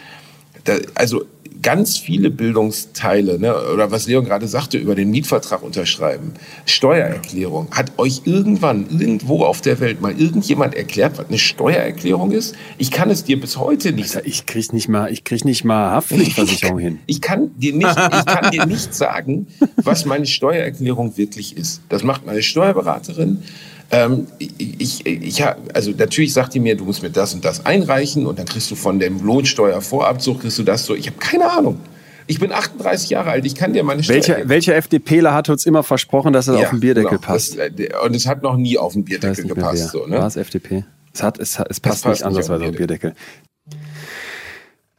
da, 0.64 0.79
also 0.94 1.24
ganz 1.64 1.96
viele 1.96 2.31
Bildungsteile, 2.31 3.38
ne, 3.38 3.55
oder 3.72 3.90
was 3.90 4.07
Leon 4.07 4.24
gerade 4.24 4.46
sagte, 4.46 4.77
über 4.77 4.94
den 4.94 5.11
Mietvertrag 5.11 5.62
unterschreiben, 5.62 6.35
Steuererklärung. 6.66 7.68
Hat 7.70 7.92
euch 7.96 8.22
irgendwann, 8.27 8.87
irgendwo 8.90 9.44
auf 9.44 9.62
der 9.62 9.81
Welt 9.81 10.00
mal 10.03 10.12
irgendjemand 10.12 10.74
erklärt, 10.74 11.18
was 11.18 11.29
eine 11.29 11.38
Steuererklärung 11.38 12.33
ist? 12.33 12.55
Ich 12.77 12.90
kann 12.90 13.09
es 13.09 13.24
dir 13.24 13.40
bis 13.40 13.57
heute 13.57 13.92
nicht 13.92 14.11
sagen. 14.11 14.27
Ich 14.29 14.44
krieg 14.44 14.72
nicht 14.74 14.88
mal, 14.88 15.11
ich 15.11 15.24
krieg 15.24 15.44
nicht 15.46 15.64
mal 15.64 15.92
Haftpflichtversicherung 15.92 16.79
hin. 16.81 16.98
Ich 17.07 17.22
kann 17.22 17.59
dir 17.59 17.74
nicht, 17.74 17.88
ich 17.88 18.27
kann 18.27 18.50
dir 18.50 18.66
nicht 18.66 18.94
sagen, 18.94 19.46
was 19.77 20.05
meine 20.05 20.27
Steuererklärung 20.27 21.16
wirklich 21.16 21.57
ist. 21.57 21.81
Das 21.88 22.03
macht 22.03 22.27
meine 22.27 22.42
Steuerberaterin. 22.42 23.42
Ähm, 23.90 24.27
ich, 24.38 25.07
ich, 25.07 25.44
also 25.73 25.92
natürlich 25.92 26.33
sagt 26.33 26.55
die 26.55 26.61
mir, 26.61 26.77
du 26.77 26.85
musst 26.85 27.03
mir 27.03 27.11
das 27.11 27.35
und 27.35 27.44
das 27.44 27.64
einreichen 27.66 28.27
und 28.27 28.38
dann 28.38 28.47
kriegst 28.47 28.70
du 28.70 28.75
von 28.75 28.99
dem 28.99 29.25
Lohnsteuervorabzug 29.25 30.40
kriegst 30.40 30.59
du 30.59 30.62
das 30.62 30.87
so. 30.87 30.94
Ich 30.94 31.07
habe 31.07 31.18
keine 31.18 31.51
Ahnung. 31.51 31.79
Ich 32.27 32.40
bin 32.40 32.53
38 32.53 33.11
Jahre 33.11 33.31
alt. 33.31 33.44
Ich 33.44 33.55
kann 33.55 33.75
dir 33.75 33.85
meine 33.85 34.07
Welcher, 34.09 34.49
welcher 34.49 34.75
FDPler 34.75 35.35
hat 35.35 35.51
uns 35.51 35.66
immer 35.66 35.83
versprochen, 35.83 36.33
dass 36.33 36.49
es 36.49 36.59
Ja, 36.59 36.64
auf 36.64 36.70
den 36.70 36.81
Bierdeckel 36.81 37.11
genau. 37.11 37.20
passt? 37.20 37.59
Das, 37.59 37.70
äh, 37.79 37.90
und 38.05 38.16
es 38.16 38.27
hat 38.27 38.42
noch 38.42 38.57
nie 38.57 38.79
auf 38.79 38.94
den 38.94 39.05
Bierdeckel 39.05 39.44
mehr 39.44 39.55
gepasst. 39.55 39.90
So, 39.90 40.07
ne? 40.07 40.18
War 40.18 40.27
es 40.27 40.37
FDP? 40.37 40.85
Es, 41.12 41.23
hat, 41.23 41.38
es, 41.38 41.51
es 41.51 41.57
passt, 41.57 41.81
passt 41.81 42.05
nicht 42.07 42.12
nicht 42.14 42.25
ansatzweise 42.25 42.64
auf 42.64 42.70
den 42.70 42.77
Bierdeckel. 42.77 43.14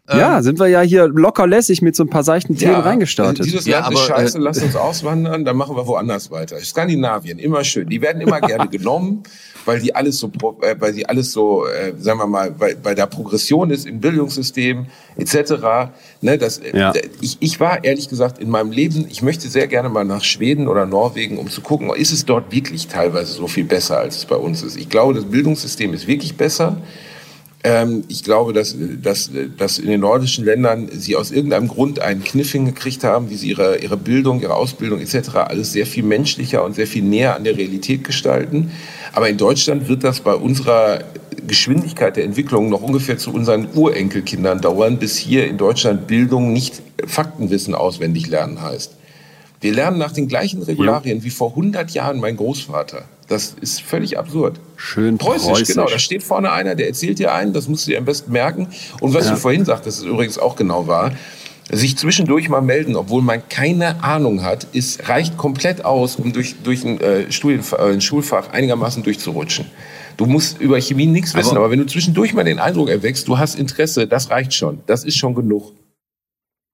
Ja, 0.10 0.42
sind 0.44 0.60
wir 0.60 0.68
ja 0.68 0.82
hier 0.82 1.08
locker 1.08 1.48
lässig 1.48 1.82
mit 1.82 1.96
so 1.96 2.04
ein 2.04 2.10
paar 2.10 2.24
seichten 2.24 2.56
Themen 2.56 2.76
reingestartet. 2.76 3.46
Dieses 3.46 3.66
Ja, 3.66 3.80
Land 3.80 3.94
ist 3.94 4.00
aber, 4.00 4.08
scheiße, 4.20 4.38
äh, 4.38 4.42
lass 4.42 4.62
uns 4.62 4.76
auswandern, 4.76 5.46
dann 5.46 5.58
machen 5.58 5.76
wir 5.76 5.88
woanders 5.88 6.30
weiter. 6.30 6.58
Skandinavien, 6.60 7.40
immer 7.40 7.64
schön. 7.64 7.90
Die 7.90 8.02
werden 8.02 8.22
immer 8.22 8.40
gerne 8.40 8.68
genommen, 8.70 9.24
weil 9.66 9.80
die 9.80 9.96
alles 9.96 10.20
so, 10.20 10.32
äh, 10.62 10.76
weil 10.78 10.94
die 10.94 11.10
alles 11.10 11.32
so, 11.32 11.66
äh, 11.66 11.94
sagen 11.98 12.20
wir 12.20 12.28
mal, 12.28 12.54
weil, 12.60 12.78
weil 12.84 12.94
da 12.94 13.08
Progression 13.08 13.72
ist 13.72 13.88
im 13.88 14.00
Bildungssystem 14.00 14.86
etc. 15.18 15.54
Ne, 16.22 16.38
das, 16.38 16.60
äh, 16.60 16.78
Ja. 16.78 16.94
ich, 17.22 17.38
ich 17.40 17.60
war 17.60 17.84
ehrlich 17.84 18.08
gesagt 18.08 18.38
in 18.38 18.50
meinem 18.52 18.72
Leben, 18.72 19.08
ich 19.10 19.24
möchte 19.24 19.48
sehr 19.48 19.66
gerne 19.66 19.90
mal 19.90 20.06
nach 20.06 20.24
Schweden 20.24 20.68
oder 20.68 20.86
Norwegen, 20.86 21.40
um 21.40 21.50
zu 21.50 21.62
gucken, 21.62 21.90
ist 21.96 22.12
es 22.12 22.26
dort 22.26 22.52
wirklich 22.52 22.88
teilweise 22.88 23.34
so 23.34 23.48
viel 23.48 23.64
besser, 23.66 23.98
als 23.98 24.18
es 24.18 24.26
bei 24.26 24.36
uns 24.36 24.62
ist. 24.62 24.78
Ich 24.78 24.90
glaube, 24.90 25.16
das 25.16 25.26
Bildungssystem 25.26 25.96
ist 25.96 26.06
wirklich 26.06 26.38
besser. 26.38 26.78
Ähm, 27.66 28.04
ich 28.10 28.24
glaube, 28.24 28.54
dass, 28.54 28.76
dass, 29.02 29.32
dass 29.58 29.80
in 29.80 29.88
den 29.88 30.02
nordischen 30.02 30.46
Ländern 30.46 30.88
sie 30.94 31.16
aus 31.16 31.32
irgendeinem 31.32 31.68
Grund 31.68 32.00
einen 32.00 32.24
Kniff 32.24 32.52
hingekriegt 32.52 33.04
haben, 33.04 33.32
wie 33.32 33.36
sie 33.38 33.50
ihre, 33.50 33.78
ihre 33.78 33.98
Bildung, 33.98 34.40
ihre 34.40 34.54
Ausbildung 34.54 35.00
etc. 35.00 35.30
alles 35.36 35.72
sehr 35.72 35.88
viel 35.88 36.04
menschlicher 36.04 36.64
und 36.64 36.76
sehr 36.76 36.86
viel 36.86 37.02
näher 37.02 37.36
an 37.36 37.44
der 37.44 37.58
Realität 37.58 38.04
gestalten. 38.04 38.72
Aber 39.14 39.30
in 39.30 39.38
Deutschland 39.38 39.90
wird 39.90 40.04
das 40.04 40.20
bei 40.20 40.36
unserer 40.36 41.06
Geschwindigkeit 41.48 42.18
der 42.18 42.26
Entwicklung 42.26 42.70
noch 42.70 42.84
ungefähr 42.84 43.18
zu 43.18 43.34
unseren 43.34 43.68
Urenkelkindern 43.74 44.62
dauern, 44.62 45.00
bis 45.00 45.18
hier 45.18 45.48
in 45.48 45.58
Deutschland 45.58 46.06
Bildung 46.06 46.54
nicht 46.54 46.84
Faktenwissen 47.08 47.74
auswendig 47.74 48.28
lernen 48.28 48.62
heißt. 48.62 48.92
Wir 49.66 49.74
lernen 49.74 49.98
nach 49.98 50.12
den 50.12 50.28
gleichen 50.28 50.62
Regularien 50.62 51.24
wie 51.24 51.32
vor 51.32 51.50
100 51.50 51.90
Jahren 51.90 52.20
mein 52.20 52.38
Großvater. 52.38 53.06
Das 53.28 53.56
ist 53.60 53.82
völlig 53.82 54.16
absurd. 54.16 54.60
Schön 54.76 55.18
Preußisch, 55.18 55.48
preußisch. 55.48 55.68
genau. 55.70 55.88
Da 55.90 55.98
steht 55.98 56.22
vorne 56.22 56.52
einer, 56.52 56.76
der 56.76 56.86
erzählt 56.86 57.18
dir 57.18 57.34
einen, 57.34 57.52
das 57.52 57.68
musst 57.68 57.88
du 57.88 57.90
dir 57.90 57.98
am 57.98 58.06
besten 58.06 58.32
merken. 58.32 58.68
Und 59.00 59.16
was 59.16 59.28
du 59.28 59.36
vorhin 59.36 59.66
sagtest, 59.66 60.02
ist 60.02 60.06
übrigens 60.06 60.38
auch 60.38 60.56
genau 60.56 60.86
wahr. 60.86 61.14
Sich 61.72 61.98
zwischendurch 61.98 62.48
mal 62.48 62.62
melden, 62.62 62.96
obwohl 62.96 63.24
man 63.24 63.50
keine 63.50 64.04
Ahnung 64.04 64.44
hat, 64.44 64.68
ist, 64.72 65.10
reicht 65.10 65.36
komplett 65.36 65.84
aus, 65.84 66.18
um 66.18 66.32
durch, 66.32 66.58
durch 66.64 66.86
ein, 66.86 67.02
äh, 67.02 67.22
äh, 67.24 67.92
ein 67.92 68.02
Schulfach 68.02 68.52
einigermaßen 68.52 69.02
durchzurutschen. 69.02 69.66
Du 70.16 70.28
musst 70.28 70.62
über 70.62 70.80
Chemie 70.80 71.08
nichts 71.08 71.34
wissen, 71.34 71.58
aber 71.58 71.72
wenn 71.72 71.80
du 71.80 71.88
zwischendurch 71.88 72.36
mal 72.36 72.44
den 72.44 72.60
Eindruck 72.60 72.90
erweckst, 72.90 73.28
du 73.28 73.40
hast 73.40 73.56
Interesse, 73.56 74.06
das 74.06 74.30
reicht 74.30 74.54
schon. 74.54 74.84
Das 74.86 75.04
ist 75.04 75.18
schon 75.18 75.34
genug. 75.34 75.74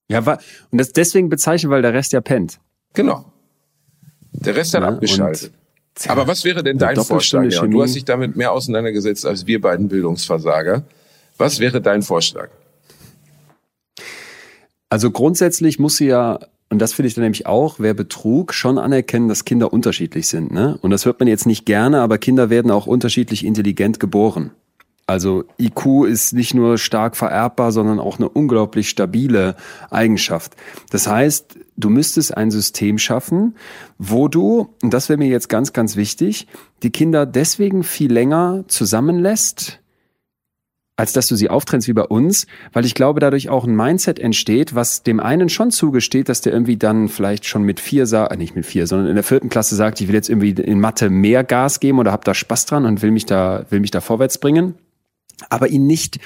Ja, 0.09 0.19
und 0.19 0.77
das 0.77 0.91
deswegen 0.91 1.29
bezeichnen, 1.29 1.71
weil 1.71 1.81
der 1.81 1.93
Rest 1.93 2.11
ja 2.11 2.19
pennt. 2.19 2.59
Genau. 2.93 3.25
Der 4.33 4.55
Rest 4.55 4.73
hat 4.73 4.81
Ne? 4.81 4.87
abgeschaltet. 4.89 5.51
Und- 5.51 6.09
Aber 6.09 6.27
was 6.27 6.43
wäre 6.45 6.63
denn 6.63 6.77
dein 6.77 6.95
Vorschlag? 6.97 7.43
Ja, 7.45 7.65
du 7.67 7.81
hast 7.81 7.95
dich 7.95 8.05
damit 8.05 8.35
mehr 8.35 8.51
auseinandergesetzt 8.53 9.25
als 9.25 9.45
wir 9.45 9.59
beiden 9.61 9.87
Bildungsversager. 9.89 10.83
Was 11.37 11.59
wäre 11.59 11.81
dein 11.81 12.01
Vorschlag? 12.01 12.49
Also 14.89 15.11
grundsätzlich 15.11 15.79
muss 15.79 15.97
sie 15.97 16.07
ja, 16.07 16.39
und 16.69 16.79
das 16.79 16.93
finde 16.93 17.07
ich 17.07 17.13
dann 17.15 17.23
nämlich 17.23 17.45
auch, 17.45 17.75
wer 17.79 17.93
Betrug, 17.93 18.53
schon 18.53 18.77
anerkennen, 18.77 19.27
dass 19.27 19.45
Kinder 19.45 19.71
unterschiedlich 19.71 20.27
sind. 20.27 20.51
Ne? 20.51 20.77
Und 20.81 20.91
das 20.91 21.05
hört 21.05 21.19
man 21.19 21.27
jetzt 21.27 21.45
nicht 21.45 21.65
gerne, 21.65 22.01
aber 22.01 22.17
Kinder 22.17 22.49
werden 22.49 22.71
auch 22.71 22.87
unterschiedlich 22.87 23.45
intelligent 23.45 23.99
geboren. 23.99 24.51
Also 25.11 25.43
IQ 25.59 26.05
ist 26.07 26.33
nicht 26.33 26.53
nur 26.53 26.77
stark 26.77 27.15
vererbbar, 27.17 27.71
sondern 27.71 27.99
auch 27.99 28.17
eine 28.17 28.29
unglaublich 28.29 28.89
stabile 28.89 29.55
Eigenschaft. 29.89 30.55
Das 30.89 31.07
heißt, 31.07 31.57
du 31.77 31.89
müsstest 31.89 32.35
ein 32.35 32.49
System 32.49 32.97
schaffen, 32.97 33.55
wo 33.97 34.27
du, 34.27 34.73
und 34.81 34.93
das 34.93 35.09
wäre 35.09 35.17
mir 35.19 35.27
jetzt 35.27 35.49
ganz, 35.49 35.73
ganz 35.73 35.95
wichtig, 35.95 36.47
die 36.83 36.91
Kinder 36.91 37.25
deswegen 37.25 37.83
viel 37.83 38.11
länger 38.11 38.63
zusammenlässt, 38.67 39.79
als 40.97 41.13
dass 41.13 41.27
du 41.27 41.35
sie 41.35 41.49
auftrennst 41.49 41.87
wie 41.87 41.93
bei 41.93 42.03
uns, 42.03 42.45
weil 42.73 42.85
ich 42.85 42.93
glaube, 42.93 43.19
dadurch 43.19 43.49
auch 43.49 43.65
ein 43.65 43.75
Mindset 43.75 44.19
entsteht, 44.19 44.75
was 44.75 45.01
dem 45.01 45.19
einen 45.19 45.49
schon 45.49 45.71
zugesteht, 45.71 46.29
dass 46.29 46.41
der 46.41 46.53
irgendwie 46.53 46.77
dann 46.77 47.09
vielleicht 47.09 47.45
schon 47.45 47.63
mit 47.63 47.79
vier, 47.79 48.05
sa- 48.05 48.27
äh, 48.27 48.37
nicht 48.37 48.55
mit 48.55 48.67
vier, 48.67 48.85
sondern 48.85 49.07
in 49.07 49.15
der 49.15 49.23
vierten 49.23 49.49
Klasse 49.49 49.75
sagt, 49.75 49.99
ich 49.99 50.07
will 50.07 50.15
jetzt 50.15 50.29
irgendwie 50.29 50.51
in 50.51 50.79
Mathe 50.79 51.09
mehr 51.09 51.43
Gas 51.43 51.79
geben 51.79 51.97
oder 51.97 52.11
hab 52.11 52.23
da 52.23 52.35
Spaß 52.35 52.67
dran 52.67 52.85
und 52.85 53.01
will 53.01 53.09
mich 53.11 53.25
da, 53.25 53.65
will 53.71 53.79
mich 53.79 53.89
da 53.89 53.99
vorwärts 53.99 54.37
bringen, 54.37 54.75
aber 55.49 55.69
ihn 55.69 55.87
nicht 55.87 56.19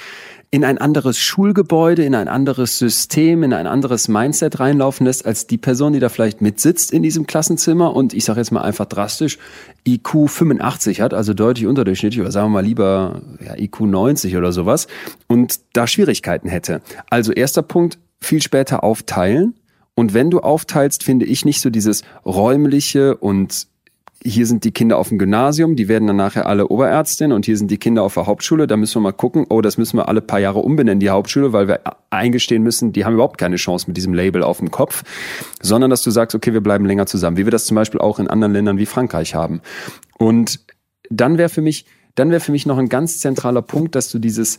in 0.52 0.64
ein 0.64 0.78
anderes 0.78 1.20
Schulgebäude, 1.20 2.06
in 2.06 2.16
ein 2.16 2.28
anderes 2.28 2.78
System, 2.78 3.44
in 3.44 3.52
ein 3.52 3.68
anderes 3.68 4.08
Mindset 4.08 4.60
reinlaufen 4.60 5.06
lässt, 5.06 5.26
als 5.26 5.48
die 5.48 5.58
Person, 5.58 5.94
die 5.94 6.00
da 6.00 6.08
vielleicht 6.10 6.42
mitsitzt 6.42 6.92
in 6.92 7.04
diesem 7.04 7.28
Klassenzimmer 7.28 7.94
und 7.94 8.14
ich 8.14 8.24
sage 8.24 8.40
jetzt 8.40 8.52
mal 8.52 8.62
einfach 8.62 8.86
drastisch, 8.86 9.38
IQ 9.86 10.30
85 10.30 11.02
hat, 11.02 11.14
also 11.14 11.34
deutlich 11.34 11.68
unterdurchschnittlich, 11.68 12.22
oder 12.22 12.32
sagen 12.32 12.48
wir 12.48 12.62
mal 12.62 12.66
lieber 12.66 13.22
ja, 13.46 13.58
IQ 13.58 13.82
90 13.82 14.38
oder 14.38 14.52
sowas, 14.52 14.88
und 15.28 15.60
da 15.74 15.88
Schwierigkeiten 15.88 16.48
hätte. 16.48 16.82
Also 17.10 17.34
erster 17.34 17.62
Punkt, 17.62 17.98
viel 18.22 18.42
später 18.42 18.84
aufteilen. 18.84 19.56
Und 19.94 20.14
wenn 20.14 20.30
du 20.30 20.40
aufteilst, 20.40 21.04
finde 21.04 21.26
ich 21.26 21.46
nicht 21.46 21.62
so 21.62 21.70
dieses 21.70 22.04
räumliche 22.26 23.16
und 23.16 23.68
hier 24.26 24.48
sind 24.48 24.64
die 24.64 24.72
Kinder 24.72 24.98
auf 24.98 25.10
dem 25.10 25.20
Gymnasium, 25.20 25.76
die 25.76 25.88
werden 25.88 26.08
dann 26.08 26.16
nachher 26.16 26.48
alle 26.48 26.68
Oberärztin 26.68 27.32
und 27.32 27.46
hier 27.46 27.58
sind 27.58 27.70
die 27.70 27.78
Kinder 27.78 28.02
auf 28.02 28.16
der 28.16 28.26
Hauptschule, 28.26 28.66
da 28.66 28.76
müssen 28.76 28.96
wir 28.96 29.02
mal 29.02 29.12
gucken, 29.12 29.46
oh, 29.50 29.62
das 29.62 29.78
müssen 29.78 29.98
wir 29.98 30.10
alle 30.10 30.22
paar 30.22 30.40
Jahre 30.40 30.60
umbenennen, 30.60 31.00
die 31.00 31.12
Hauptschule, 31.12 31.54
weil 31.54 31.68
wir 31.68 31.82
eingestehen 32.10 32.64
müssen, 32.64 32.92
die 32.92 33.06
haben 33.06 33.14
überhaupt 33.14 33.38
keine 33.38 33.58
Chance 33.58 33.86
mit 33.88 33.98
diesem 33.98 34.16
Label 34.16 34.42
auf 34.42 34.58
dem 34.58 34.72
Kopf, 34.72 35.04
sondern 35.62 35.92
dass 35.92 36.02
du 36.02 36.10
sagst, 36.10 36.36
okay, 36.36 36.54
wir 36.54 36.62
bleiben 36.62 36.86
länger 36.86 37.06
zusammen, 37.06 37.38
wie 37.38 37.46
wir 37.46 37.52
das 37.52 37.66
zum 37.66 37.76
Beispiel 37.76 38.02
auch 38.02 38.18
in 38.18 38.28
anderen 38.28 38.54
Ländern 38.54 38.80
wie 38.80 38.88
Frankreich 38.88 39.36
haben. 39.36 39.62
Und 40.18 40.60
dann 41.12 41.38
wäre 41.38 41.50
für 41.50 41.62
mich, 41.62 41.86
dann 42.16 42.32
wäre 42.32 42.40
für 42.42 42.52
mich 42.52 42.66
noch 42.66 42.80
ein 42.80 42.90
ganz 42.90 43.20
zentraler 43.20 43.62
Punkt, 43.62 43.94
dass 43.94 44.10
du 44.10 44.18
dieses 44.18 44.58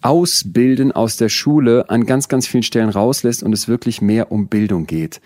Ausbilden 0.00 0.90
aus 0.90 1.18
der 1.18 1.28
Schule 1.28 1.90
an 1.90 2.06
ganz, 2.06 2.28
ganz 2.28 2.46
vielen 2.46 2.62
Stellen 2.62 2.88
rauslässt 2.88 3.42
und 3.42 3.52
es 3.52 3.68
wirklich 3.68 4.00
mehr 4.00 4.32
um 4.32 4.48
Bildung 4.48 4.86
geht 4.86 5.20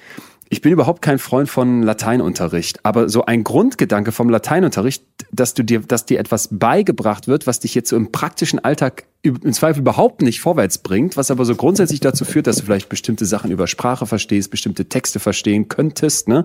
ich 0.49 0.61
bin 0.61 0.73
überhaupt 0.73 1.03
kein 1.03 1.19
Freund 1.19 1.49
von 1.49 1.83
Lateinunterricht, 1.83 2.85
aber 2.85 3.09
so 3.09 3.25
ein 3.25 3.43
Grundgedanke 3.43 4.13
vom 4.13 4.29
Lateinunterricht, 4.29 5.03
dass 5.33 5.55
du 5.55 5.65
dir, 5.65 5.81
dass 5.81 6.07
dir 6.07 6.21
etwas 6.21 6.49
beigebracht 6.53 7.27
wird, 7.27 7.47
was 7.47 7.61
dich 7.61 7.75
jetzt 7.75 7.91
so 7.91 7.97
im 7.97 8.13
praktischen 8.13 8.61
Alltag 8.61 9.05
im 9.23 9.53
Zweifel 9.53 9.81
überhaupt 9.81 10.23
nicht 10.23 10.41
vorwärts 10.41 10.79
bringt, 10.79 11.17
was 11.17 11.33
aber 11.33 11.45
so 11.45 11.57
grundsätzlich 11.57 11.99
dazu 11.99 12.25
führt, 12.25 12.47
dass 12.47 12.59
du 12.59 12.65
vielleicht 12.65 12.89
bestimmte 12.89 13.27
Sachen 13.27 13.51
über 13.51 13.67
Sprache 13.67 14.07
verstehst, 14.07 14.53
bestimmte 14.53 14.89
Texte 14.89 15.19
verstehen 15.19 15.67
könntest, 15.67 16.29
ne? 16.29 16.45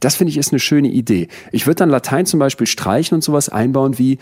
Das 0.00 0.16
finde 0.16 0.32
ich 0.32 0.38
ist 0.38 0.52
eine 0.52 0.58
schöne 0.58 0.88
Idee. 0.88 1.28
Ich 1.52 1.66
würde 1.66 1.76
dann 1.76 1.90
Latein 1.90 2.26
zum 2.26 2.40
Beispiel 2.40 2.66
streichen 2.66 3.14
und 3.14 3.22
sowas 3.22 3.48
einbauen 3.48 3.98
wie 3.98 4.18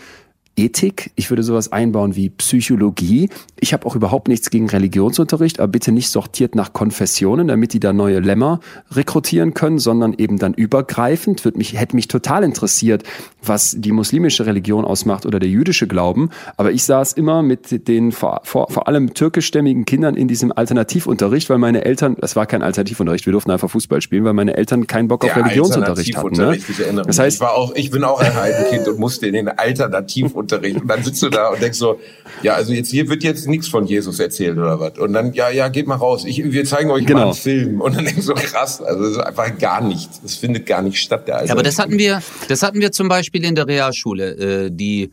Ethik, 0.57 1.11
ich 1.15 1.29
würde 1.29 1.43
sowas 1.43 1.71
einbauen 1.73 2.15
wie 2.15 2.29
Psychologie. 2.29 3.29
Ich 3.59 3.73
habe 3.73 3.85
auch 3.85 3.95
überhaupt 3.95 4.29
nichts 4.29 4.49
gegen 4.49 4.69
Religionsunterricht, 4.69 5.59
aber 5.59 5.67
bitte 5.67 5.91
nicht 5.91 6.09
sortiert 6.09 6.55
nach 6.55 6.71
Konfessionen, 6.71 7.49
damit 7.49 7.73
die 7.73 7.81
da 7.81 7.91
neue 7.91 8.19
Lämmer 8.19 8.61
rekrutieren 8.91 9.53
können, 9.53 9.79
sondern 9.79 10.13
eben 10.17 10.39
dann 10.39 10.53
übergreifend. 10.53 11.43
Wird 11.43 11.57
mich, 11.57 11.77
hätte 11.77 11.95
mich 11.97 12.07
total 12.07 12.43
interessiert, 12.45 13.03
was 13.43 13.75
die 13.77 13.91
muslimische 13.91 14.45
Religion 14.45 14.85
ausmacht 14.85 15.25
oder 15.25 15.39
der 15.39 15.49
jüdische 15.49 15.87
Glauben. 15.87 16.29
Aber 16.55 16.71
ich 16.71 16.85
saß 16.85 17.13
immer 17.13 17.43
mit 17.43 17.87
den 17.89 18.13
vor, 18.13 18.39
vor, 18.43 18.69
vor 18.69 18.87
allem 18.87 19.13
türkischstämmigen 19.13 19.83
Kindern 19.83 20.15
in 20.15 20.29
diesem 20.29 20.53
Alternativunterricht, 20.53 21.49
weil 21.49 21.57
meine 21.57 21.83
Eltern, 21.83 22.15
das 22.21 22.37
war 22.37 22.45
kein 22.45 22.61
Alternativunterricht, 22.61 23.25
wir 23.25 23.33
durften 23.33 23.51
einfach 23.51 23.69
Fußball 23.69 24.01
spielen, 24.01 24.23
weil 24.23 24.33
meine 24.33 24.55
Eltern 24.55 24.87
keinen 24.87 25.09
Bock 25.09 25.25
auf 25.25 25.35
Religionsunterricht 25.35 26.15
hatten. 26.15 26.35
Ne? 26.35 26.57
Das 27.05 27.19
heißt, 27.19 27.37
ich, 27.37 27.41
war 27.41 27.55
auch, 27.55 27.75
ich 27.75 27.91
bin 27.91 28.05
auch 28.05 28.21
ein 28.21 28.33
Heidenkind 28.33 28.87
und 28.87 28.99
musste 28.99 29.27
in 29.27 29.33
den 29.33 29.49
Alternativunterricht 29.49 30.44
Unterricht. 30.45 30.81
Und 30.81 30.87
dann 30.87 31.03
sitzt 31.03 31.21
du 31.23 31.29
da 31.29 31.49
und 31.49 31.61
denkst 31.61 31.77
so, 31.77 31.99
ja, 32.43 32.53
also 32.53 32.71
jetzt 32.71 32.91
hier 32.91 33.09
wird 33.09 33.23
jetzt 33.23 33.47
nichts 33.47 33.67
von 33.67 33.87
Jesus 33.87 34.19
erzählt 34.19 34.57
oder 34.57 34.79
was. 34.79 34.97
Und 34.99 35.13
dann, 35.13 35.33
ja, 35.33 35.49
ja, 35.49 35.69
geht 35.69 35.87
mal 35.87 35.95
raus. 35.95 36.23
Ich, 36.25 36.43
wir 36.43 36.65
zeigen 36.65 36.91
euch 36.91 37.05
genau. 37.05 37.19
mal 37.19 37.25
einen 37.25 37.35
Film. 37.35 37.81
Und 37.81 37.95
dann 37.95 38.05
denkst 38.05 38.21
du 38.21 38.27
so 38.27 38.33
krass, 38.35 38.81
also 38.81 39.01
das 39.01 39.11
ist 39.13 39.19
einfach 39.19 39.57
gar 39.57 39.81
nichts. 39.81 40.21
Das 40.21 40.35
findet 40.35 40.65
gar 40.65 40.81
nicht 40.81 41.01
statt. 41.01 41.27
Der 41.27 41.43
ja, 41.45 41.51
aber 41.51 41.63
das 41.63 41.79
hatten 41.79 41.97
wir, 41.97 42.21
das 42.47 42.61
hatten 42.61 42.79
wir 42.79 42.91
zum 42.91 43.07
Beispiel 43.07 43.43
in 43.43 43.55
der 43.55 43.67
Realschule. 43.67 44.65
Äh, 44.65 44.69
die 44.71 45.11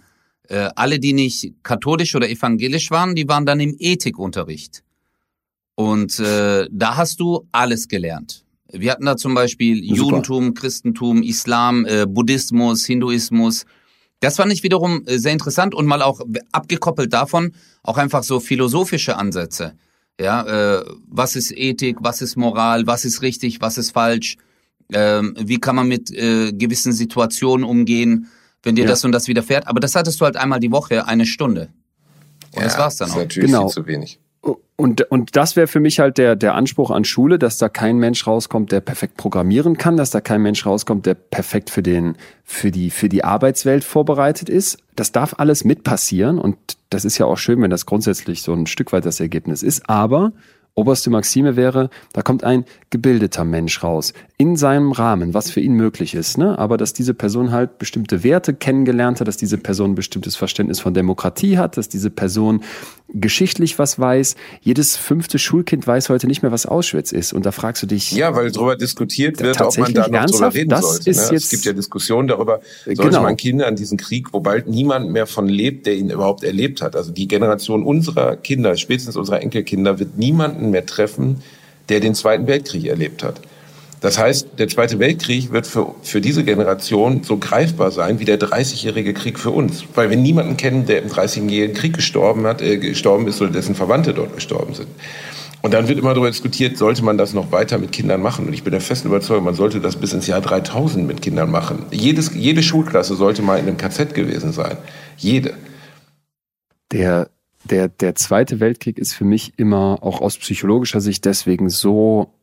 äh, 0.49 0.69
alle, 0.77 0.99
die 0.99 1.15
nicht 1.15 1.55
katholisch 1.63 2.15
oder 2.15 2.29
evangelisch 2.29 2.91
waren, 2.91 3.15
die 3.15 3.27
waren 3.29 3.47
dann 3.47 3.61
im 3.61 3.75
Ethikunterricht. 3.79 4.83
Und 5.75 6.19
äh, 6.21 6.67
da 6.71 6.97
hast 6.97 7.21
du 7.21 7.49
alles 7.53 7.89
gelernt. 7.89 8.45
Wir 8.73 8.93
hatten 8.93 9.05
da 9.05 9.17
zum 9.17 9.35
Beispiel 9.35 9.83
Super. 9.83 9.97
Judentum, 9.97 10.55
Christentum, 10.55 11.23
Islam, 11.23 11.85
äh, 11.85 12.07
Buddhismus, 12.07 12.87
Hinduismus, 12.87 13.67
das 14.23 14.37
fand 14.37 14.53
ich 14.53 14.63
wiederum 14.63 15.03
äh, 15.07 15.19
sehr 15.19 15.33
interessant 15.33 15.75
und 15.75 15.85
mal 15.85 16.01
auch 16.01 16.21
abgekoppelt 16.53 17.13
davon 17.13 17.53
auch 17.83 17.99
einfach 17.99 18.23
so 18.23 18.41
philosophische 18.41 19.17
Ansätze. 19.17 19.75
Ja, 20.21 20.43
äh, 20.79 20.85
was 21.09 21.37
ist 21.37 21.53
Ethik, 21.53 21.97
was 22.01 22.23
ist 22.23 22.37
Moral, 22.37 22.87
was 22.87 23.05
ist 23.05 23.23
richtig, 23.23 23.61
was 23.61 23.77
ist 23.79 23.91
falsch? 23.91 24.37
Ähm, 24.93 25.35
wie 25.39 25.59
kann 25.59 25.75
man 25.75 25.89
mit 25.89 26.11
äh, 26.13 26.53
gewissen 26.53 26.93
Situationen 26.93 27.65
umgehen, 27.65 28.29
wenn 28.63 28.77
dir 28.77 28.85
ja. 28.85 28.91
das 28.91 29.05
und 29.05 29.13
das 29.13 29.27
widerfährt? 29.27 29.67
Aber 29.67 29.81
das 29.81 29.95
hattest 29.97 30.21
du 30.21 30.25
halt 30.25 30.37
einmal 30.37 30.61
die 30.61 30.71
Woche, 30.71 31.07
eine 31.07 31.27
Stunde. 31.27 31.71
Und 32.53 32.61
ja, 32.61 32.65
das 32.65 32.79
war's 32.79 32.97
dann 32.97 33.11
auch. 33.11 33.15
Das 33.15 33.23
ist 33.23 33.29
natürlich 33.29 33.51
genau. 33.51 33.69
viel 33.69 33.83
zu 33.83 33.87
wenig. 33.87 34.21
Und, 34.83 35.03
und 35.13 35.37
das 35.37 35.55
wäre 35.55 35.69
für 35.69 35.79
mich 35.79 36.01
halt 36.01 36.19
der, 36.19 36.35
der 36.35 36.57
Anspruch 36.57 36.91
an 36.91 37.05
Schule, 37.05 37.39
dass 37.39 37.57
da 37.57 37.69
kein 37.69 37.99
Mensch 37.99 38.27
rauskommt, 38.27 38.73
der 38.73 38.81
perfekt 38.81 39.17
programmieren 39.17 39.79
kann, 39.79 39.97
dass 39.97 40.11
da 40.11 40.21
kein 40.21 40.43
Mensch 40.43 40.67
rauskommt, 40.67 41.07
der 41.07 41.15
perfekt 41.15 41.71
für, 41.71 41.85
den, 41.85 42.17
für, 42.43 42.73
die, 42.73 42.91
für 42.91 43.09
die 43.09 43.23
Arbeitswelt 43.23 43.85
vorbereitet 43.85 44.49
ist. 44.49 44.79
Das 44.97 45.13
darf 45.13 45.35
alles 45.39 45.63
mit 45.63 45.85
passieren 45.85 46.41
und 46.41 46.57
das 46.91 47.05
ist 47.05 47.17
ja 47.17 47.27
auch 47.27 47.39
schön, 47.39 47.63
wenn 47.63 47.71
das 47.71 47.87
grundsätzlich 47.87 48.43
so 48.43 48.53
ein 48.55 48.67
Stück 48.67 48.93
weit 48.93 49.07
das 49.07 49.21
Ergebnis 49.21 49.63
ist. 49.63 49.89
Aber 49.89 50.33
Oberste 50.75 51.11
Maxime 51.11 51.57
wäre, 51.57 51.91
da 52.15 52.23
kommt 52.23 52.45
ein 52.45 52.65
gebildeter 52.89 53.45
Mensch 53.45 53.83
raus, 53.83 54.15
in 54.39 54.57
seinem 54.57 54.93
Rahmen, 54.93 55.35
was 55.35 55.51
für 55.51 55.61
ihn 55.61 55.75
möglich 55.75 56.15
ist, 56.15 56.39
ne? 56.39 56.59
aber 56.59 56.77
dass 56.79 56.95
diese 56.95 57.13
Person 57.15 57.53
halt 57.53 57.79
bestimmte 57.79 58.25
Werte 58.25 58.55
kennengelernt 58.55 59.21
hat, 59.21 59.29
dass 59.29 59.37
diese 59.37 59.59
Person 59.59 59.93
ein 59.93 59.95
bestimmtes 59.95 60.35
Verständnis 60.35 60.81
von 60.81 60.95
Demokratie 60.95 61.59
hat, 61.59 61.77
dass 61.77 61.89
diese 61.89 62.11
Person 62.11 62.63
geschichtlich 63.15 63.79
was 63.79 63.99
weiß. 63.99 64.37
Jedes 64.61 64.97
fünfte 64.97 65.39
Schulkind 65.39 65.87
weiß 65.87 66.09
heute 66.09 66.27
nicht 66.27 66.43
mehr, 66.43 66.53
was 66.53 66.67
Auschwitz 66.67 67.13
ist. 67.13 67.33
Und 67.33 67.47
da 67.47 67.53
fragst 67.53 67.83
du 67.83 67.87
dich. 67.87 68.13
Ja, 68.13 68.35
weil 68.35 68.51
darüber 68.51 68.77
diskutiert 68.77 69.41
wird, 69.41 69.61
ob 69.61 69.77
man 69.79 69.93
da 69.93 70.09
noch 70.09 70.27
drüber 70.27 70.55
reden 70.55 70.71
das 70.71 70.81
sollte. 70.81 71.11
Ist 71.11 71.29
ne? 71.29 71.35
jetzt, 71.35 71.45
es 71.45 71.51
gibt 71.51 71.65
ja 71.65 71.73
Diskussionen 71.73 72.29
darüber, 72.29 72.61
sollte 72.85 73.03
genau. 73.03 73.23
man 73.23 73.37
Kindern 73.37 73.77
diesen 73.77 73.99
Krieg, 73.99 74.33
wo 74.33 74.41
bald 74.41 74.67
niemand 74.67 75.11
mehr 75.11 75.27
von 75.27 75.49
lebt, 75.49 75.87
der 75.87 75.95
ihn 75.95 76.11
überhaupt 76.11 76.43
erlebt 76.43 76.83
hat. 76.83 76.97
Also 76.97 77.13
die 77.13 77.29
Generation 77.29 77.85
unserer 77.85 78.37
Kinder, 78.37 78.77
spätestens 78.77 79.17
unserer 79.17 79.43
Enkelkinder, 79.43 79.99
wird 79.99 80.17
niemanden 80.63 80.71
mehr 80.71 80.87
treffen, 80.87 81.43
der 81.89 82.01
den 82.01 82.15
Zweiten 82.15 82.47
Weltkrieg 82.47 82.87
erlebt 82.87 83.23
hat. 83.23 83.41
Das 84.01 84.19
heißt, 84.19 84.59
der 84.59 84.67
Zweite 84.67 84.99
Weltkrieg 84.99 85.53
wird 85.53 85.67
für, 85.67 85.95
für 86.03 86.21
diese 86.21 86.43
Generation 86.43 87.23
so 87.23 87.37
greifbar 87.37 87.93
sein 87.93 88.19
wie 88.19 88.25
der 88.25 88.41
30-jährige 88.41 89.15
Krieg 89.15 89.39
für 89.39 89.51
uns. 89.51 89.85
Weil 89.95 90.11
wir 90.11 90.17
niemanden 90.17 90.57
kennen, 90.57 90.87
der 90.87 91.03
im 91.03 91.09
30-jährigen 91.09 91.77
Krieg 91.77 91.95
gestorben 91.95 92.45
hat, 92.45 92.63
äh, 92.63 92.79
gestorben 92.79 93.29
ist 93.29 93.41
oder 93.41 93.53
dessen 93.53 93.77
Verwandte 93.77 94.13
dort 94.13 94.35
gestorben 94.35 94.75
sind. 94.75 94.89
Und 95.63 95.73
dann 95.73 95.87
wird 95.87 96.01
immer 96.01 96.15
darüber 96.15 96.31
diskutiert, 96.31 96.77
sollte 96.77 97.05
man 97.05 97.17
das 97.17 97.33
noch 97.33 97.53
weiter 97.53 97.79
mit 97.79 97.93
Kindern 97.93 98.21
machen? 98.21 98.49
Und 98.49 98.53
ich 98.53 98.65
bin 98.65 98.73
der 98.73 98.81
festen 98.81 99.07
Überzeugung, 99.07 99.45
man 99.45 99.55
sollte 99.55 99.79
das 99.79 99.95
bis 99.95 100.13
ins 100.13 100.27
Jahr 100.27 100.41
3000 100.41 101.07
mit 101.07 101.23
Kindern 101.23 101.53
machen. 101.53 101.87
Jedes, 101.93 102.33
jede 102.35 102.65
Schulklasse 102.65 103.15
sollte 103.15 103.43
mal 103.43 103.61
in 103.61 103.69
einem 103.69 103.77
KZ 103.77 104.15
gewesen 104.15 104.51
sein. 104.51 104.79
Jede. 105.17 105.55
Der, 106.91 107.29
der, 107.65 107.89
der 107.89 108.15
Zweite 108.15 108.61
Weltkrieg 108.61 108.99
ist 108.99 109.15
für 109.15 109.25
mich 109.25 109.59
immer 109.59 109.99
auch 110.03 110.21
aus 110.21 110.39
psychologischer 110.39 111.01
Sicht 111.01 111.25
deswegen 111.25 111.71
so 111.71 112.35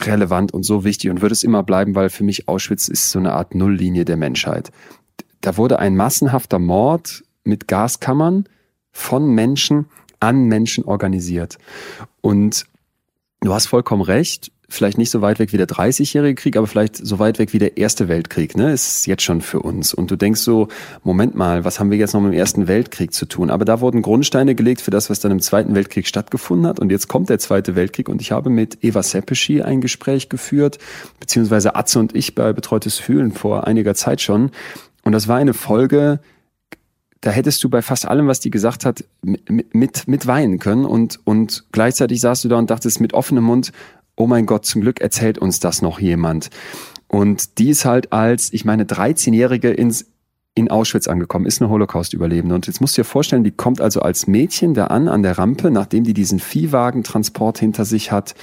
relevant 0.00 0.52
und 0.52 0.62
so 0.62 0.84
wichtig 0.84 1.10
und 1.10 1.20
wird 1.20 1.32
es 1.32 1.42
immer 1.42 1.62
bleiben, 1.62 1.94
weil 1.94 2.10
für 2.10 2.24
mich 2.24 2.48
Auschwitz 2.48 2.88
ist 2.88 3.10
so 3.10 3.18
eine 3.18 3.32
Art 3.32 3.54
Nulllinie 3.54 4.04
der 4.04 4.16
Menschheit. 4.16 4.70
Da 5.40 5.56
wurde 5.56 5.78
ein 5.78 5.96
massenhafter 5.96 6.58
Mord 6.58 7.22
mit 7.44 7.68
Gaskammern 7.68 8.48
von 8.92 9.26
Menschen 9.34 9.86
an 10.20 10.44
Menschen 10.44 10.84
organisiert. 10.84 11.58
Und 12.20 12.66
du 13.40 13.54
hast 13.54 13.66
vollkommen 13.66 14.02
recht, 14.02 14.52
vielleicht 14.70 14.98
nicht 14.98 15.10
so 15.10 15.20
weit 15.20 15.38
weg 15.38 15.52
wie 15.52 15.56
der 15.56 15.68
30-jährige 15.68 16.34
Krieg, 16.34 16.56
aber 16.56 16.66
vielleicht 16.66 16.96
so 16.96 17.18
weit 17.18 17.38
weg 17.38 17.52
wie 17.52 17.58
der 17.58 17.76
Erste 17.76 18.08
Weltkrieg, 18.08 18.56
ne? 18.56 18.72
Ist 18.72 19.06
jetzt 19.06 19.22
schon 19.22 19.40
für 19.40 19.60
uns. 19.60 19.92
Und 19.92 20.10
du 20.10 20.16
denkst 20.16 20.40
so, 20.40 20.68
Moment 21.02 21.34
mal, 21.34 21.64
was 21.64 21.80
haben 21.80 21.90
wir 21.90 21.98
jetzt 21.98 22.14
noch 22.14 22.20
mit 22.20 22.32
dem 22.32 22.38
Ersten 22.38 22.68
Weltkrieg 22.68 23.12
zu 23.12 23.26
tun? 23.26 23.50
Aber 23.50 23.64
da 23.64 23.80
wurden 23.80 24.00
Grundsteine 24.00 24.54
gelegt 24.54 24.80
für 24.80 24.90
das, 24.90 25.10
was 25.10 25.20
dann 25.20 25.32
im 25.32 25.40
Zweiten 25.40 25.74
Weltkrieg 25.74 26.06
stattgefunden 26.06 26.66
hat. 26.66 26.78
Und 26.80 26.90
jetzt 26.90 27.08
kommt 27.08 27.28
der 27.28 27.38
Zweite 27.38 27.74
Weltkrieg 27.74 28.08
und 28.08 28.22
ich 28.22 28.32
habe 28.32 28.48
mit 28.48 28.82
Eva 28.82 29.02
Seppeschi 29.02 29.62
ein 29.62 29.80
Gespräch 29.80 30.28
geführt, 30.28 30.78
beziehungsweise 31.18 31.74
Atze 31.74 31.98
und 31.98 32.14
ich 32.14 32.34
bei 32.34 32.52
Betreutes 32.52 32.98
Fühlen 32.98 33.32
vor 33.32 33.66
einiger 33.66 33.94
Zeit 33.94 34.20
schon. 34.20 34.50
Und 35.02 35.12
das 35.12 35.28
war 35.28 35.36
eine 35.36 35.54
Folge, 35.54 36.20
da 37.20 37.30
hättest 37.30 37.62
du 37.62 37.68
bei 37.68 37.82
fast 37.82 38.08
allem, 38.08 38.28
was 38.28 38.40
die 38.40 38.50
gesagt 38.50 38.86
hat, 38.86 39.04
mit, 39.22 39.74
mit, 39.74 40.08
mit 40.08 40.26
weinen 40.26 40.58
können 40.58 40.84
und, 40.84 41.20
und 41.24 41.64
gleichzeitig 41.72 42.20
saßt 42.20 42.44
du 42.44 42.48
da 42.48 42.56
und 42.56 42.70
dachtest 42.70 43.00
mit 43.00 43.12
offenem 43.12 43.44
Mund, 43.44 43.72
oh 44.20 44.26
mein 44.26 44.46
Gott, 44.46 44.66
zum 44.66 44.82
Glück 44.82 45.00
erzählt 45.00 45.38
uns 45.38 45.60
das 45.60 45.80
noch 45.80 45.98
jemand. 45.98 46.50
Und 47.08 47.58
die 47.58 47.70
ist 47.70 47.84
halt 47.84 48.12
als, 48.12 48.52
ich 48.52 48.64
meine, 48.64 48.84
13-Jährige 48.84 49.70
ins 49.70 50.06
in 50.56 50.68
Auschwitz 50.68 51.06
angekommen, 51.06 51.46
ist 51.46 51.62
eine 51.62 51.70
Holocaust-Überlebende. 51.70 52.54
Und 52.54 52.66
jetzt 52.66 52.80
musst 52.80 52.98
du 52.98 53.02
dir 53.02 53.06
vorstellen, 53.06 53.44
die 53.44 53.52
kommt 53.52 53.80
also 53.80 54.00
als 54.00 54.26
Mädchen 54.26 54.74
da 54.74 54.88
an, 54.88 55.08
an 55.08 55.22
der 55.22 55.38
Rampe, 55.38 55.70
nachdem 55.70 56.04
die 56.04 56.12
diesen 56.12 56.40
Viehwagentransport 56.40 57.58
hinter 57.58 57.84
sich 57.84 58.10
hat, 58.10 58.34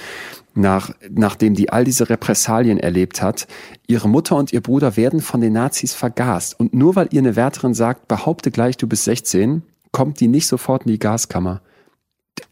nach, 0.54 0.90
nachdem 1.10 1.54
die 1.54 1.70
all 1.70 1.84
diese 1.84 2.08
Repressalien 2.08 2.78
erlebt 2.78 3.22
hat. 3.22 3.46
Ihre 3.86 4.08
Mutter 4.08 4.36
und 4.36 4.52
ihr 4.54 4.62
Bruder 4.62 4.96
werden 4.96 5.20
von 5.20 5.42
den 5.42 5.52
Nazis 5.52 5.92
vergast. 5.92 6.58
Und 6.58 6.72
nur 6.74 6.96
weil 6.96 7.08
ihr 7.12 7.20
eine 7.20 7.36
Wärterin 7.36 7.74
sagt, 7.74 8.08
behaupte 8.08 8.50
gleich, 8.50 8.78
du 8.78 8.88
bist 8.88 9.04
16, 9.04 9.62
kommt 9.92 10.18
die 10.18 10.28
nicht 10.28 10.48
sofort 10.48 10.86
in 10.86 10.92
die 10.92 10.98
Gaskammer 10.98 11.60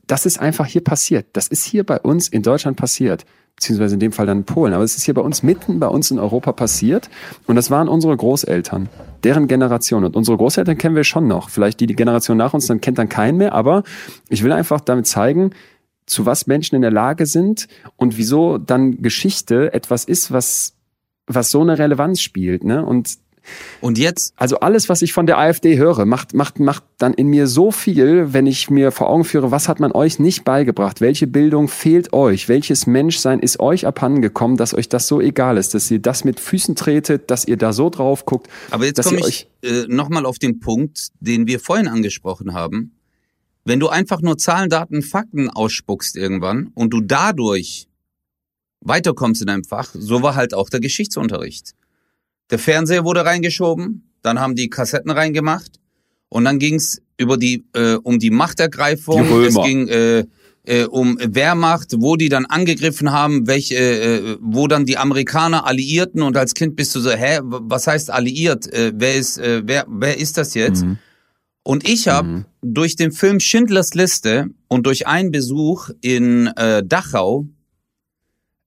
das 0.06 0.26
ist 0.26 0.38
einfach 0.38 0.66
hier 0.66 0.84
passiert. 0.84 1.26
Das 1.32 1.48
ist 1.48 1.64
hier 1.64 1.84
bei 1.84 1.98
uns 2.00 2.28
in 2.28 2.42
Deutschland 2.42 2.76
passiert. 2.76 3.24
Beziehungsweise 3.56 3.94
in 3.94 4.00
dem 4.00 4.12
Fall 4.12 4.26
dann 4.26 4.38
in 4.38 4.44
Polen. 4.44 4.74
Aber 4.74 4.84
es 4.84 4.96
ist 4.96 5.04
hier 5.04 5.14
bei 5.14 5.22
uns 5.22 5.42
mitten 5.42 5.80
bei 5.80 5.88
uns 5.88 6.10
in 6.10 6.18
Europa 6.18 6.52
passiert. 6.52 7.08
Und 7.46 7.56
das 7.56 7.70
waren 7.70 7.88
unsere 7.88 8.14
Großeltern, 8.14 8.90
deren 9.24 9.48
Generation. 9.48 10.04
Und 10.04 10.14
unsere 10.14 10.36
Großeltern 10.36 10.76
kennen 10.76 10.94
wir 10.94 11.04
schon 11.04 11.26
noch. 11.26 11.48
Vielleicht 11.48 11.80
die, 11.80 11.86
die 11.86 11.96
Generation 11.96 12.36
nach 12.36 12.52
uns, 12.52 12.66
dann 12.66 12.82
kennt 12.82 12.98
dann 12.98 13.08
keinen 13.08 13.38
mehr. 13.38 13.54
Aber 13.54 13.82
ich 14.28 14.42
will 14.44 14.52
einfach 14.52 14.80
damit 14.80 15.06
zeigen, 15.06 15.52
zu 16.04 16.26
was 16.26 16.46
Menschen 16.46 16.76
in 16.76 16.82
der 16.82 16.90
Lage 16.90 17.26
sind 17.26 17.66
und 17.96 18.18
wieso 18.18 18.58
dann 18.58 19.02
Geschichte 19.02 19.72
etwas 19.72 20.04
ist, 20.04 20.30
was 20.30 20.76
was 21.26 21.50
so 21.50 21.60
eine 21.60 21.78
Relevanz 21.78 22.20
spielt, 22.20 22.64
ne? 22.64 22.84
Und 22.84 23.18
Und 23.80 23.98
jetzt, 23.98 24.34
also 24.36 24.60
alles, 24.60 24.88
was 24.88 25.02
ich 25.02 25.12
von 25.12 25.26
der 25.26 25.38
AfD 25.38 25.76
höre, 25.76 26.04
macht, 26.04 26.34
macht, 26.34 26.60
macht 26.60 26.84
dann 26.98 27.14
in 27.14 27.28
mir 27.28 27.46
so 27.46 27.70
viel, 27.70 28.32
wenn 28.32 28.46
ich 28.46 28.70
mir 28.70 28.90
vor 28.90 29.08
Augen 29.08 29.24
führe, 29.24 29.50
was 29.50 29.68
hat 29.68 29.80
man 29.80 29.92
euch 29.92 30.18
nicht 30.18 30.44
beigebracht? 30.44 31.00
Welche 31.00 31.26
Bildung 31.26 31.68
fehlt 31.68 32.12
euch? 32.12 32.48
Welches 32.48 32.86
Menschsein 32.86 33.40
ist 33.40 33.60
euch 33.60 33.86
abhandengekommen, 33.86 34.56
dass 34.56 34.74
euch 34.74 34.88
das 34.88 35.06
so 35.06 35.20
egal 35.20 35.56
ist, 35.56 35.74
dass 35.74 35.90
ihr 35.90 35.98
das 35.98 36.24
mit 36.24 36.40
Füßen 36.40 36.74
tretet, 36.74 37.30
dass 37.30 37.46
ihr 37.46 37.56
da 37.56 37.72
so 37.72 37.90
drauf 37.90 38.24
guckt? 38.24 38.48
aber 38.70 38.86
jetzt 38.86 39.02
komme 39.02 39.20
ich 39.28 39.48
äh, 39.62 39.84
nochmal 39.88 40.26
auf 40.26 40.38
den 40.38 40.60
Punkt, 40.60 41.08
den 41.20 41.46
wir 41.46 41.60
vorhin 41.60 41.88
angesprochen 41.88 42.54
haben. 42.54 42.92
Wenn 43.64 43.80
du 43.80 43.88
einfach 43.88 44.22
nur 44.22 44.38
Zahlen, 44.38 44.70
Daten, 44.70 45.02
Fakten 45.02 45.50
ausspuckst 45.50 46.16
irgendwann 46.16 46.70
und 46.74 46.90
du 46.90 47.00
dadurch 47.00 47.88
weiterkommst 48.80 49.40
in 49.40 49.48
deinem 49.48 49.64
Fach, 49.64 49.90
so 49.92 50.22
war 50.22 50.34
halt 50.34 50.54
auch 50.54 50.70
der 50.70 50.80
Geschichtsunterricht. 50.80 51.72
Der 52.50 52.58
Fernseher 52.58 53.04
wurde 53.04 53.24
reingeschoben, 53.24 54.10
dann 54.22 54.40
haben 54.40 54.54
die 54.54 54.68
Kassetten 54.68 55.10
reingemacht 55.10 55.80
und 56.28 56.44
dann 56.44 56.58
ging's 56.58 57.00
über 57.18 57.36
die 57.36 57.64
äh, 57.74 57.94
um 57.94 58.18
die 58.18 58.30
Machtergreifung. 58.30 59.26
Die. 59.26 59.46
Es 59.46 59.54
ging 59.54 59.88
äh, 59.88 60.24
äh, 60.66 60.84
um 60.84 61.16
Wehrmacht, 61.20 61.94
wo 61.98 62.16
die 62.16 62.28
dann 62.28 62.44
angegriffen 62.44 63.12
haben, 63.12 63.46
welche, 63.46 63.76
äh, 63.76 64.36
wo 64.40 64.66
dann 64.66 64.84
die 64.84 64.98
Amerikaner 64.98 65.66
alliierten 65.66 66.22
und 66.22 66.36
als 66.36 66.54
Kind 66.54 66.76
bist 66.76 66.94
du 66.94 67.00
so, 67.00 67.10
hä, 67.10 67.38
was 67.42 67.86
heißt 67.86 68.10
alliiert? 68.10 68.72
Äh, 68.72 68.92
wer 68.94 69.14
ist, 69.14 69.38
äh, 69.38 69.62
wer, 69.64 69.86
wer 69.88 70.18
ist 70.18 70.36
das 70.36 70.54
jetzt? 70.54 70.84
Und 71.62 71.88
ich 71.88 72.06
habe 72.06 72.44
durch 72.62 72.94
den 72.94 73.10
Film 73.10 73.40
Schindlers 73.40 73.94
Liste 73.94 74.46
und 74.68 74.86
durch 74.86 75.06
einen 75.06 75.32
Besuch 75.32 75.90
in 76.00 76.48
äh, 76.56 76.84
Dachau 76.84 77.46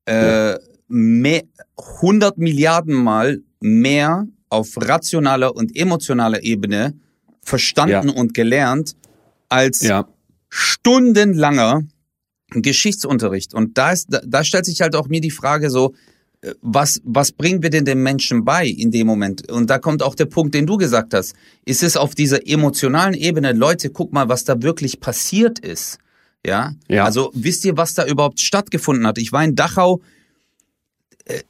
äh, 0.05 0.57
mehr, 0.87 1.43
100 1.77 2.37
Milliarden 2.37 2.93
Mal 2.93 3.41
mehr 3.59 4.27
auf 4.49 4.69
rationaler 4.77 5.55
und 5.55 5.75
emotionaler 5.75 6.43
Ebene 6.43 6.93
verstanden 7.41 8.09
Ja. 8.09 8.15
und 8.15 8.33
gelernt 8.33 8.95
als 9.47 9.81
Ja. 9.81 10.07
stundenlanger 10.49 11.83
Geschichtsunterricht. 12.51 13.53
Und 13.53 13.77
da, 13.77 13.91
ist, 13.91 14.07
da, 14.09 14.21
da 14.25 14.43
stellt 14.43 14.65
sich 14.65 14.81
halt 14.81 14.95
auch 14.95 15.07
mir 15.07 15.21
die 15.21 15.29
Frage 15.31 15.69
so, 15.69 15.93
äh, 16.41 16.53
was, 16.61 16.99
was 17.03 17.31
bringen 17.31 17.61
wir 17.61 17.69
denn 17.69 17.85
den 17.85 18.01
Menschen 18.01 18.43
bei 18.43 18.65
in 18.65 18.91
dem 18.91 19.05
Moment? 19.05 19.51
Und 19.51 19.69
da 19.69 19.77
kommt 19.77 20.01
auch 20.01 20.15
der 20.15 20.25
Punkt, 20.25 20.55
den 20.55 20.65
du 20.65 20.77
gesagt 20.77 21.13
hast. 21.13 21.35
Ist 21.65 21.83
es 21.83 21.95
auf 21.97 22.15
dieser 22.15 22.47
emotionalen 22.47 23.13
Ebene, 23.13 23.53
Leute, 23.53 23.89
guck 23.91 24.11
mal, 24.13 24.29
was 24.29 24.45
da 24.45 24.61
wirklich 24.63 24.99
passiert 24.99 25.59
ist. 25.59 25.99
Ja? 26.45 26.73
Ja. 26.87 27.05
Also 27.05 27.29
wisst 27.35 27.65
ihr, 27.65 27.77
was 27.77 27.93
da 27.93 28.05
überhaupt 28.07 28.39
stattgefunden 28.39 29.05
hat? 29.05 29.17
Ich 29.19 29.31
war 29.31 29.43
in 29.43 29.55
Dachau, 29.55 30.01
äh, 31.25 31.41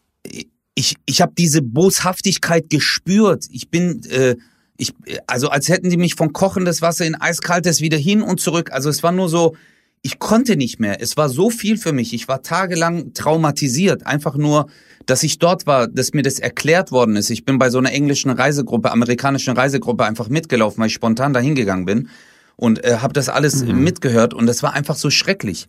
ich, 0.79 0.95
ich 1.05 1.21
habe 1.21 1.33
diese 1.37 1.61
Boshaftigkeit 1.61 2.69
gespürt. 2.69 3.45
Ich 3.51 3.69
bin, 3.69 4.01
äh, 4.05 4.37
ich, 4.77 4.93
also 5.27 5.49
als 5.49 5.67
hätten 5.67 5.89
die 5.89 5.97
mich 5.97 6.15
von 6.15 6.31
kochendes 6.31 6.81
Wasser 6.81 7.05
in 7.05 7.15
eiskaltes 7.15 7.81
wieder 7.81 7.97
hin 7.97 8.21
und 8.21 8.39
zurück. 8.39 8.71
Also 8.71 8.89
es 8.89 9.03
war 9.03 9.11
nur 9.11 9.27
so, 9.27 9.57
ich 10.03 10.19
konnte 10.19 10.55
nicht 10.55 10.79
mehr. 10.79 11.01
Es 11.01 11.17
war 11.17 11.27
so 11.27 11.49
viel 11.49 11.75
für 11.75 11.91
mich. 11.91 12.13
Ich 12.13 12.29
war 12.29 12.43
tagelang 12.43 13.13
traumatisiert. 13.13 14.07
Einfach 14.07 14.37
nur, 14.37 14.67
dass 15.05 15.23
ich 15.23 15.37
dort 15.37 15.67
war, 15.67 15.89
dass 15.89 16.13
mir 16.13 16.21
das 16.21 16.39
erklärt 16.39 16.93
worden 16.93 17.17
ist. 17.17 17.29
Ich 17.29 17.43
bin 17.43 17.59
bei 17.59 17.69
so 17.69 17.77
einer 17.77 17.91
englischen 17.91 18.31
Reisegruppe, 18.31 18.89
amerikanischen 18.89 19.57
Reisegruppe 19.57 20.05
einfach 20.05 20.29
mitgelaufen, 20.29 20.79
weil 20.79 20.87
ich 20.87 20.93
spontan 20.93 21.33
dahin 21.33 21.55
gegangen 21.55 21.83
bin 21.83 22.07
und 22.55 22.85
äh, 22.85 22.99
habe 23.01 23.11
das 23.11 23.27
alles 23.27 23.63
äh, 23.63 23.73
mitgehört 23.73 24.33
und 24.33 24.47
das 24.47 24.63
war 24.63 24.75
einfach 24.75 24.95
so 24.95 25.09
schrecklich. 25.09 25.67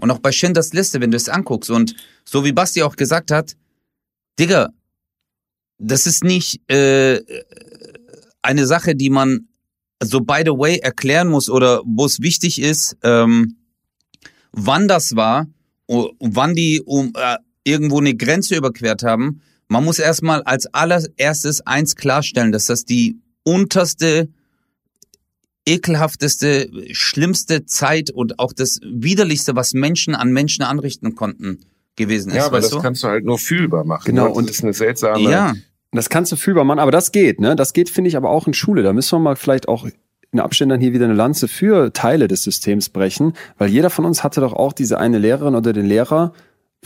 Und 0.00 0.12
auch 0.12 0.20
bei 0.20 0.30
Schindlers 0.30 0.72
Liste, 0.72 1.00
wenn 1.00 1.10
du 1.10 1.16
es 1.16 1.28
anguckst 1.28 1.70
und 1.70 1.96
so 2.24 2.44
wie 2.44 2.52
Basti 2.52 2.84
auch 2.84 2.94
gesagt 2.94 3.32
hat, 3.32 3.56
Digga, 4.38 4.70
das 5.78 6.06
ist 6.06 6.24
nicht 6.24 6.60
äh, 6.70 7.20
eine 8.42 8.66
Sache, 8.66 8.94
die 8.94 9.10
man 9.10 9.48
so 10.02 10.20
by 10.20 10.42
the 10.44 10.50
way 10.52 10.78
erklären 10.78 11.28
muss 11.28 11.48
oder 11.48 11.82
wo 11.84 12.04
es 12.06 12.20
wichtig 12.20 12.60
ist, 12.60 12.96
ähm, 13.02 13.56
wann 14.52 14.88
das 14.88 15.16
war, 15.16 15.46
o- 15.86 16.10
wann 16.20 16.54
die 16.54 16.82
um 16.84 17.12
äh, 17.16 17.36
irgendwo 17.64 17.98
eine 18.00 18.14
Grenze 18.14 18.56
überquert 18.56 19.02
haben. 19.02 19.40
Man 19.68 19.84
muss 19.84 19.98
erstmal 19.98 20.42
als 20.42 20.66
allererstes 20.66 21.62
eins 21.62 21.96
klarstellen, 21.96 22.52
dass 22.52 22.66
das 22.66 22.84
die 22.84 23.18
unterste, 23.44 24.28
ekelhafteste, 25.66 26.70
schlimmste 26.92 27.64
Zeit 27.64 28.10
und 28.10 28.38
auch 28.38 28.52
das 28.52 28.80
widerlichste, 28.84 29.56
was 29.56 29.72
Menschen 29.72 30.14
an 30.14 30.30
Menschen 30.32 30.62
anrichten 30.62 31.14
konnten, 31.14 31.60
gewesen 31.96 32.30
ist. 32.30 32.36
Ja, 32.36 32.46
aber 32.46 32.56
weißt 32.56 32.66
das 32.66 32.70
du? 32.72 32.80
kannst 32.82 33.02
du 33.02 33.08
halt 33.08 33.24
nur 33.24 33.38
fühlbar 33.38 33.84
machen. 33.84 34.04
Genau, 34.06 34.24
ne? 34.24 34.28
Das 34.30 34.38
und- 34.38 34.50
ist 34.50 34.62
eine 34.62 34.72
seltsame. 34.72 35.30
ja. 35.30 35.52
Das 35.92 36.08
kannst 36.10 36.32
du 36.32 36.36
fühlbar 36.36 36.64
machen, 36.64 36.80
aber 36.80 36.90
das 36.90 37.12
geht, 37.12 37.40
ne? 37.40 37.54
Das 37.54 37.72
geht, 37.72 37.88
finde 37.88 38.08
ich, 38.08 38.16
aber 38.16 38.28
auch 38.30 38.48
in 38.48 38.52
Schule. 38.54 38.82
Da 38.82 38.92
müssen 38.92 39.12
wir 39.12 39.20
mal 39.20 39.36
vielleicht 39.36 39.68
auch 39.68 39.86
in 40.32 40.40
Abständen 40.40 40.80
hier 40.80 40.92
wieder 40.92 41.04
eine 41.04 41.14
Lanze 41.14 41.46
für 41.46 41.92
Teile 41.92 42.26
des 42.26 42.42
Systems 42.42 42.88
brechen, 42.88 43.34
weil 43.58 43.68
jeder 43.70 43.90
von 43.90 44.04
uns 44.04 44.24
hatte 44.24 44.40
doch 44.40 44.54
auch 44.54 44.72
diese 44.72 44.98
eine 44.98 45.18
Lehrerin 45.18 45.54
oder 45.54 45.72
den 45.72 45.86
Lehrer, 45.86 46.32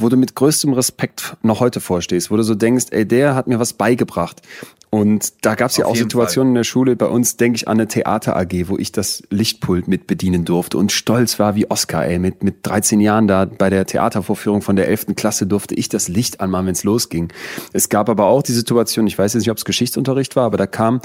wo 0.00 0.08
du 0.08 0.16
mit 0.16 0.34
größtem 0.34 0.72
Respekt 0.72 1.36
noch 1.42 1.60
heute 1.60 1.80
vorstehst, 1.80 2.30
wo 2.30 2.36
du 2.36 2.42
so 2.42 2.54
denkst, 2.54 2.86
ey, 2.90 3.06
der 3.06 3.34
hat 3.34 3.46
mir 3.46 3.58
was 3.58 3.72
beigebracht. 3.72 4.42
Und 4.90 5.44
da 5.44 5.54
gab 5.54 5.70
es 5.70 5.76
ja 5.76 5.84
auch 5.84 5.96
Situationen 5.96 6.52
in 6.52 6.54
der 6.54 6.64
Schule, 6.64 6.96
bei 6.96 7.06
uns 7.06 7.36
denke 7.36 7.56
ich 7.56 7.68
an 7.68 7.76
eine 7.76 7.88
Theater 7.88 8.36
AG, 8.36 8.68
wo 8.68 8.78
ich 8.78 8.90
das 8.90 9.22
Lichtpult 9.28 9.86
mit 9.86 10.06
bedienen 10.06 10.46
durfte 10.46 10.78
und 10.78 10.92
stolz 10.92 11.38
war 11.38 11.54
wie 11.56 11.70
Oscar, 11.70 12.06
ey, 12.06 12.18
mit, 12.18 12.42
mit 12.42 12.66
13 12.66 12.98
Jahren 13.00 13.28
da 13.28 13.44
bei 13.44 13.68
der 13.68 13.84
Theatervorführung 13.84 14.62
von 14.62 14.76
der 14.76 14.88
11. 14.88 15.08
Klasse 15.14 15.46
durfte 15.46 15.74
ich 15.74 15.90
das 15.90 16.08
Licht 16.08 16.40
anmachen, 16.40 16.66
wenn 16.66 16.72
es 16.72 16.84
losging. 16.84 17.30
Es 17.74 17.90
gab 17.90 18.08
aber 18.08 18.26
auch 18.26 18.42
die 18.42 18.52
Situation, 18.52 19.06
ich 19.06 19.18
weiß 19.18 19.34
jetzt 19.34 19.42
nicht, 19.42 19.50
ob 19.50 19.58
es 19.58 19.66
Geschichtsunterricht 19.66 20.36
war, 20.36 20.46
aber 20.46 20.56
da 20.56 20.66
kam 20.66 21.02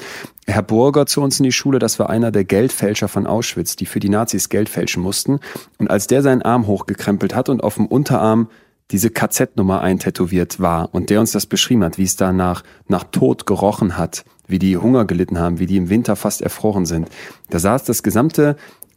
Herr 0.47 0.63
Burger 0.63 1.05
zu 1.05 1.21
uns 1.21 1.39
in 1.39 1.43
die 1.43 1.51
Schule, 1.51 1.79
das 1.79 1.99
war 1.99 2.09
einer 2.09 2.31
der 2.31 2.45
Geldfälscher 2.45 3.09
von 3.09 3.27
Auschwitz, 3.27 3.75
die 3.75 3.85
für 3.85 3.99
die 3.99 4.09
Nazis 4.09 4.47
Geld 4.47 4.69
fälschen 4.69 5.03
mussten. 5.03 5.39
Und 5.77 5.89
als 5.89 6.07
der 6.07 6.21
seinen 6.21 6.41
Arm 6.41 6.67
hochgekrempelt 6.67 7.35
hat 7.35 7.49
und 7.49 7.63
auf 7.63 7.75
dem 7.75 7.87
Unterarm 7.87 8.47
diese 8.93 9.09
KZ-Nummer 9.09 9.81
eintätowiert 9.81 10.59
war 10.59 10.93
und 10.93 11.09
der 11.09 11.19
uns 11.19 11.31
das 11.31 11.47
beschrieben 11.47 11.83
hat, 11.83 11.97
wie 11.97 12.03
es 12.03 12.15
da 12.15 12.31
nach, 12.31 12.63
nach 12.87 13.03
Tod 13.03 13.47
gerochen 13.47 13.97
hat, 13.97 14.23
wie 14.47 14.59
die 14.59 14.77
Hunger 14.77 15.05
gelitten 15.05 15.39
haben, 15.39 15.57
wie 15.57 15.65
die 15.65 15.77
im 15.77 15.89
Winter 15.89 16.15
fast 16.15 16.43
erfroren 16.43 16.85
sind. 16.85 17.09
Da 17.49 17.57
saß 17.57 17.85
das 17.85 18.03
gesamte 18.03 18.55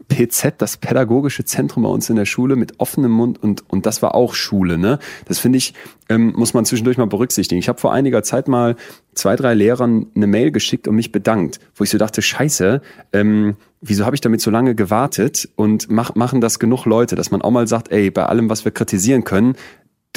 PZ, 0.09 0.55
das 0.59 0.77
pädagogische 0.77 1.47
Zentrum 1.47 1.83
bei 1.85 1.89
uns 1.89 2.11
in 2.11 2.17
der 2.17 2.27
Schule 2.27 2.57
mit 2.57 2.79
offenem 2.79 3.11
Mund 3.11 3.43
und, 3.43 3.69
und 3.71 3.87
das 3.87 4.03
war 4.03 4.15
auch 4.15 4.35
Schule. 4.35 4.77
Ne? 4.77 4.99
Das 5.25 5.39
finde 5.39 5.57
ich, 5.57 5.73
ähm, 6.11 6.35
muss 6.37 6.53
man 6.53 6.67
zwischendurch 6.67 6.99
mal 6.99 7.07
berücksichtigen. 7.07 7.59
Ich 7.59 7.69
habe 7.69 7.81
vor 7.81 7.95
einiger 7.95 8.23
Zeit 8.23 8.49
mal 8.49 8.77
zwei, 9.15 9.35
drei 9.35 9.55
Lehrern 9.55 10.07
eine 10.15 10.27
Mail 10.27 10.53
geschickt 10.53 10.87
und 10.87 10.95
mich 10.95 11.11
bedankt, 11.11 11.59
wo 11.75 11.85
ich 11.85 11.91
so 11.91 11.97
dachte, 11.97 12.21
scheiße, 12.21 12.83
ähm, 13.15 13.57
wieso 13.81 14.05
habe 14.05 14.15
ich 14.15 14.21
damit 14.21 14.43
so 14.43 14.51
lange 14.51 14.75
gewartet 14.75 15.49
und 15.57 15.91
mach, 15.91 16.15
machen 16.15 16.41
das 16.41 16.59
genug 16.59 16.85
Leute, 16.85 17.17
dass 17.17 17.31
man 17.31 17.43
auch 17.43 17.51
mal 17.51 17.67
sagt, 17.67 17.91
ey, 17.91 18.11
bei 18.11 18.27
allem, 18.27 18.51
was 18.51 18.65
wir 18.65 18.73
kritisieren 18.73 19.25
können, 19.25 19.57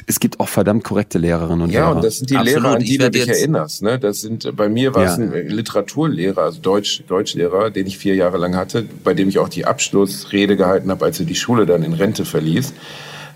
es 0.08 0.20
gibt 0.20 0.40
auch 0.40 0.48
verdammt 0.50 0.84
korrekte 0.84 1.18
Lehrerinnen 1.18 1.62
und 1.62 1.70
Ja, 1.72 1.82
Lehrer. 1.86 1.96
und 1.96 2.04
das 2.04 2.18
sind 2.18 2.30
die 2.30 2.38
Absolut, 2.38 2.62
Lehrer, 2.64 2.76
an 2.76 2.80
die 2.84 2.98
du 2.98 3.10
dich 3.12 3.26
jetzt- 3.26 3.40
erinnerst. 3.40 3.82
Ne? 3.84 4.00
Das 4.00 4.22
sind 4.22 4.56
bei 4.56 4.70
mir 4.70 4.94
war 4.96 5.04
es 5.06 5.18
Ja. 5.18 5.24
ein 5.24 5.48
Literaturlehrer, 5.48 6.42
also 6.44 6.60
Deutsch, 6.62 7.04
Deutschlehrer, 7.08 7.70
den 7.70 7.88
ich 7.88 7.98
vier 7.98 8.16
Jahre 8.16 8.38
lang 8.38 8.56
hatte, 8.56 8.86
bei 9.04 9.14
dem 9.14 9.30
ich 9.30 9.40
auch 9.40 9.50
die 9.50 9.66
Abschlussrede 9.66 10.56
gehalten 10.58 10.90
habe, 10.92 11.06
als 11.06 11.20
er 11.20 11.26
die 11.26 11.36
Schule 11.36 11.66
dann 11.66 11.84
in 11.84 11.94
Rente 11.94 12.26
verließ. 12.26 12.74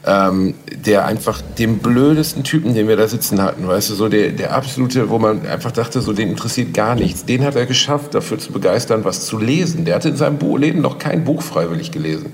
Ähm, 0.05 0.55
der 0.85 1.05
einfach 1.05 1.39
den 1.57 1.77
blödesten 1.77 2.43
Typen, 2.43 2.73
den 2.75 2.89
wir 2.89 2.97
da 2.97 3.07
sitzen 3.07 3.41
hatten, 3.41 3.65
weißt 3.65 3.89
du, 3.89 3.93
so 3.93 4.09
der, 4.09 4.31
der 4.31 4.53
absolute, 4.53 5.09
wo 5.09 5.17
man 5.17 5.47
einfach 5.47 5.71
dachte, 5.71 6.01
so 6.01 6.11
den 6.11 6.27
interessiert 6.31 6.73
gar 6.73 6.95
nichts. 6.95 7.23
Den 7.23 7.45
hat 7.45 7.55
er 7.55 7.65
geschafft, 7.65 8.13
dafür 8.13 8.37
zu 8.37 8.51
begeistern, 8.51 9.05
was 9.05 9.25
zu 9.25 9.37
lesen. 9.39 9.85
Der 9.85 9.95
hatte 9.95 10.09
in 10.09 10.17
seinem 10.17 10.39
Leben 10.57 10.81
noch 10.81 10.97
kein 10.99 11.23
Buch 11.23 11.41
freiwillig 11.41 11.91
gelesen. 11.91 12.33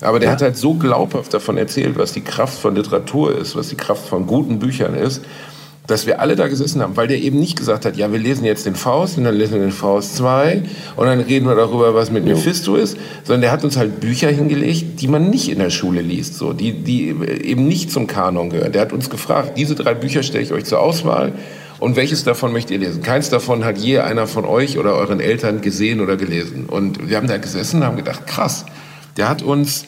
Aber 0.00 0.20
der 0.20 0.30
hat 0.30 0.42
halt 0.42 0.56
so 0.56 0.74
glaubhaft 0.74 1.32
davon 1.32 1.56
erzählt, 1.56 1.96
was 1.96 2.12
die 2.12 2.20
Kraft 2.20 2.58
von 2.58 2.74
Literatur 2.74 3.36
ist, 3.36 3.56
was 3.56 3.68
die 3.68 3.76
Kraft 3.76 4.08
von 4.08 4.26
guten 4.26 4.58
Büchern 4.58 4.94
ist, 4.94 5.22
dass 5.86 6.06
wir 6.06 6.20
alle 6.20 6.36
da 6.36 6.48
gesessen 6.48 6.82
haben, 6.82 6.96
weil 6.96 7.06
der 7.06 7.18
eben 7.18 7.38
nicht 7.38 7.56
gesagt 7.56 7.84
hat, 7.84 7.96
ja, 7.96 8.10
wir 8.10 8.18
lesen 8.18 8.44
jetzt 8.44 8.66
den 8.66 8.74
Faust 8.74 9.18
und 9.18 9.24
dann 9.24 9.36
lesen 9.36 9.54
wir 9.54 9.60
den 9.60 9.72
Faust 9.72 10.16
2 10.16 10.62
und 10.96 11.06
dann 11.06 11.20
reden 11.20 11.46
wir 11.46 11.54
darüber, 11.54 11.94
was 11.94 12.10
mit 12.10 12.24
Mephisto 12.24 12.74
ist, 12.76 12.96
sondern 13.24 13.42
der 13.42 13.52
hat 13.52 13.64
uns 13.64 13.76
halt 13.76 14.00
Bücher 14.00 14.28
hingelegt, 14.28 15.00
die 15.00 15.08
man 15.08 15.30
nicht 15.30 15.48
in 15.48 15.60
der 15.60 15.70
Schule 15.70 16.02
liest, 16.02 16.34
so, 16.34 16.52
die, 16.52 16.72
die 16.72 17.14
eben 17.44 17.68
nicht 17.68 17.92
zum 17.92 18.06
Kanon 18.06 18.50
gehören. 18.50 18.72
Der 18.72 18.82
hat 18.82 18.92
uns 18.92 19.10
gefragt, 19.10 19.56
diese 19.56 19.74
drei 19.76 19.94
Bücher 19.94 20.22
stelle 20.22 20.42
ich 20.42 20.52
euch 20.52 20.64
zur 20.64 20.80
Auswahl 20.80 21.32
und 21.78 21.96
welches 21.96 22.24
davon 22.24 22.52
möchtet 22.52 22.72
ihr 22.72 22.78
lesen? 22.86 23.02
Keins 23.02 23.30
davon 23.30 23.64
hat 23.64 23.78
je 23.78 23.98
einer 23.98 24.26
von 24.26 24.44
euch 24.44 24.78
oder 24.78 24.94
euren 24.94 25.20
Eltern 25.20 25.60
gesehen 25.60 26.00
oder 26.00 26.16
gelesen. 26.16 26.66
Und 26.66 27.08
wir 27.08 27.16
haben 27.16 27.28
da 27.28 27.36
gesessen 27.36 27.80
und 27.80 27.86
haben 27.86 27.96
gedacht, 27.96 28.26
krass, 28.26 28.64
der 29.16 29.28
hat 29.28 29.42
uns 29.42 29.86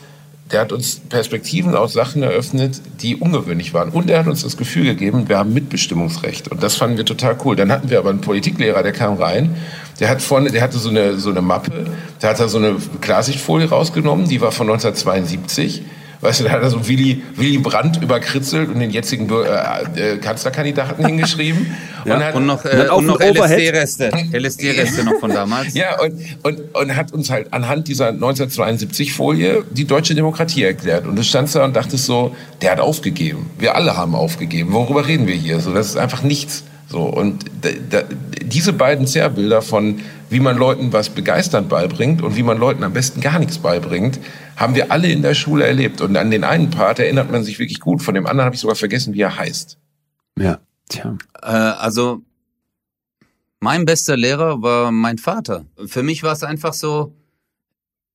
der 0.52 0.60
hat 0.60 0.72
uns 0.72 1.00
Perspektiven 1.08 1.74
aus 1.74 1.92
Sachen 1.92 2.22
eröffnet, 2.22 2.80
die 3.02 3.16
ungewöhnlich 3.16 3.74
waren. 3.74 3.90
Und 3.90 4.08
er 4.10 4.20
hat 4.20 4.26
uns 4.26 4.42
das 4.42 4.56
Gefühl 4.56 4.84
gegeben, 4.84 5.28
wir 5.28 5.38
haben 5.38 5.52
Mitbestimmungsrecht. 5.52 6.48
Und 6.48 6.62
das 6.62 6.76
fanden 6.76 6.96
wir 6.96 7.04
total 7.04 7.36
cool. 7.44 7.56
Dann 7.56 7.70
hatten 7.70 7.90
wir 7.90 7.98
aber 7.98 8.10
einen 8.10 8.20
Politiklehrer, 8.20 8.82
der 8.82 8.92
kam 8.92 9.14
rein, 9.14 9.56
der 10.00 10.08
hat 10.08 10.22
vorne, 10.22 10.50
der 10.50 10.62
hatte 10.62 10.78
so 10.78 10.88
eine, 10.88 11.18
so 11.18 11.30
eine 11.30 11.42
Mappe, 11.42 11.86
der 12.22 12.30
hat 12.30 12.40
da 12.40 12.48
so 12.48 12.58
eine 12.58 12.76
Klarsichtfolie 13.00 13.68
rausgenommen, 13.68 14.28
die 14.28 14.40
war 14.40 14.52
von 14.52 14.68
1972. 14.68 15.82
Weißt 16.20 16.40
du, 16.40 16.44
da 16.44 16.50
hat 16.50 16.62
er 16.62 16.70
so 16.70 16.88
Willy, 16.88 17.22
Willy 17.36 17.58
Brandt 17.58 18.02
überkritzelt 18.02 18.68
und 18.68 18.80
den 18.80 18.90
jetzigen 18.90 19.28
äh, 19.30 20.14
äh, 20.14 20.16
Kanzlerkandidaten 20.18 21.06
hingeschrieben. 21.06 21.66
ja. 22.04 22.16
und, 22.16 22.24
hat, 22.24 22.34
und 22.34 22.46
noch, 22.46 22.64
äh, 22.64 22.88
und 22.88 23.06
noch 23.06 23.20
LSD-Reste. 23.20 24.10
LSD-Reste 24.32 25.04
noch 25.04 25.20
von 25.20 25.30
damals. 25.30 25.74
Ja, 25.74 26.00
und, 26.00 26.14
und, 26.42 26.74
und 26.74 26.96
hat 26.96 27.12
uns 27.12 27.30
halt 27.30 27.52
anhand 27.52 27.86
dieser 27.86 28.08
1972-Folie 28.10 29.64
die 29.70 29.84
deutsche 29.84 30.14
Demokratie 30.14 30.64
erklärt. 30.64 31.06
Und 31.06 31.16
du 31.16 31.22
standst 31.22 31.54
da 31.54 31.64
und 31.64 31.76
dachtest 31.76 32.06
so, 32.06 32.34
der 32.62 32.72
hat 32.72 32.80
aufgegeben. 32.80 33.50
Wir 33.58 33.76
alle 33.76 33.96
haben 33.96 34.14
aufgegeben. 34.14 34.72
Worüber 34.72 35.06
reden 35.06 35.26
wir 35.26 35.34
hier? 35.34 35.60
So, 35.60 35.72
das 35.72 35.86
ist 35.86 35.96
einfach 35.96 36.22
nichts. 36.22 36.64
So, 36.88 37.02
und 37.02 37.44
da, 37.60 37.68
da, 37.90 38.02
diese 38.42 38.72
beiden 38.72 39.06
Zerrbilder 39.06 39.62
von 39.62 40.00
wie 40.30 40.40
man 40.40 40.56
Leuten 40.56 40.92
was 40.92 41.10
begeisternd 41.10 41.68
beibringt 41.68 42.22
und 42.22 42.36
wie 42.36 42.42
man 42.42 42.58
Leuten 42.58 42.82
am 42.82 42.92
besten 42.92 43.20
gar 43.20 43.38
nichts 43.38 43.58
beibringt, 43.58 44.18
haben 44.56 44.74
wir 44.74 44.90
alle 44.92 45.10
in 45.10 45.22
der 45.22 45.34
Schule 45.34 45.66
erlebt. 45.66 46.00
Und 46.00 46.16
an 46.16 46.30
den 46.30 46.44
einen 46.44 46.70
Part 46.70 46.98
erinnert 46.98 47.30
man 47.30 47.44
sich 47.44 47.58
wirklich 47.58 47.80
gut, 47.80 48.02
von 48.02 48.14
dem 48.14 48.26
anderen 48.26 48.46
habe 48.46 48.54
ich 48.54 48.60
sogar 48.60 48.76
vergessen, 48.76 49.14
wie 49.14 49.22
er 49.22 49.36
heißt. 49.36 49.78
Ja, 50.38 50.60
tja. 50.88 51.16
Äh, 51.42 51.46
also 51.46 52.22
mein 53.60 53.84
bester 53.84 54.16
Lehrer 54.16 54.62
war 54.62 54.90
mein 54.92 55.18
Vater. 55.18 55.64
Für 55.86 56.02
mich 56.02 56.22
war 56.22 56.32
es 56.32 56.42
einfach 56.42 56.74
so, 56.74 57.14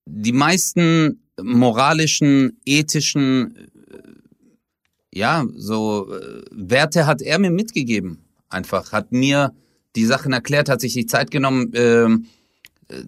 die 0.06 0.34
meisten 0.34 1.24
moralischen, 1.42 2.60
ethischen, 2.66 3.56
äh, 3.56 3.60
ja, 5.14 5.46
so 5.56 6.14
äh, 6.14 6.42
Werte 6.52 7.06
hat 7.06 7.22
er 7.22 7.40
mir 7.40 7.52
mitgegeben. 7.52 8.24
Einfach 8.50 8.92
hat 8.92 9.12
mir 9.12 9.54
die 9.96 10.06
Sachen 10.06 10.34
erklärt, 10.34 10.70
hat 10.70 10.82
sich 10.82 10.94
die 10.94 11.06
Zeit 11.06 11.32
genommen. 11.32 11.72
Ähm, 11.74 12.26
äh, 12.88 13.04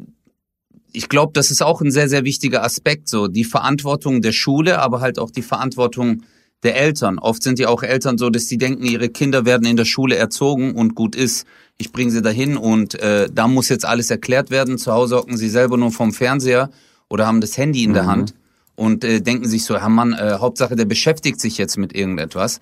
ich 0.91 1.09
glaube, 1.09 1.33
das 1.33 1.51
ist 1.51 1.61
auch 1.61 1.81
ein 1.81 1.91
sehr, 1.91 2.07
sehr 2.07 2.23
wichtiger 2.23 2.63
Aspekt, 2.63 3.09
so 3.09 3.27
die 3.27 3.43
Verantwortung 3.43 4.21
der 4.21 4.31
Schule, 4.31 4.79
aber 4.79 5.01
halt 5.01 5.19
auch 5.19 5.29
die 5.29 5.41
Verantwortung 5.41 6.23
der 6.63 6.77
Eltern. 6.77 7.19
Oft 7.19 7.43
sind 7.43 7.59
ja 7.59 7.67
auch 7.67 7.83
Eltern 7.83 8.17
so, 8.17 8.29
dass 8.29 8.47
sie 8.47 8.57
denken, 8.57 8.85
ihre 8.85 9.09
Kinder 9.09 9.45
werden 9.45 9.67
in 9.67 9.75
der 9.75 9.85
Schule 9.85 10.15
erzogen 10.15 10.73
und 10.73 10.95
gut 10.95 11.15
ist. 11.15 11.45
Ich 11.77 11.91
bringe 11.91 12.11
sie 12.11 12.21
dahin 12.21 12.55
und 12.55 12.95
äh, 12.95 13.27
da 13.31 13.47
muss 13.47 13.69
jetzt 13.69 13.85
alles 13.85 14.09
erklärt 14.09 14.51
werden. 14.51 14.77
Zu 14.77 14.93
Hause 14.93 15.17
hocken 15.17 15.37
sie 15.37 15.49
selber 15.49 15.77
nur 15.77 15.91
vom 15.91 16.13
Fernseher 16.13 16.69
oder 17.09 17.27
haben 17.27 17.41
das 17.41 17.57
Handy 17.57 17.83
in 17.83 17.91
mhm. 17.91 17.95
der 17.95 18.05
Hand 18.07 18.33
und 18.75 19.03
äh, 19.03 19.21
denken 19.21 19.47
sich 19.47 19.65
so, 19.65 19.77
Herr 19.77 19.89
Mann, 19.89 20.13
äh, 20.13 20.37
Hauptsache 20.39 20.75
der 20.75 20.85
beschäftigt 20.85 21.39
sich 21.39 21.57
jetzt 21.57 21.77
mit 21.77 21.93
irgendetwas. 21.93 22.59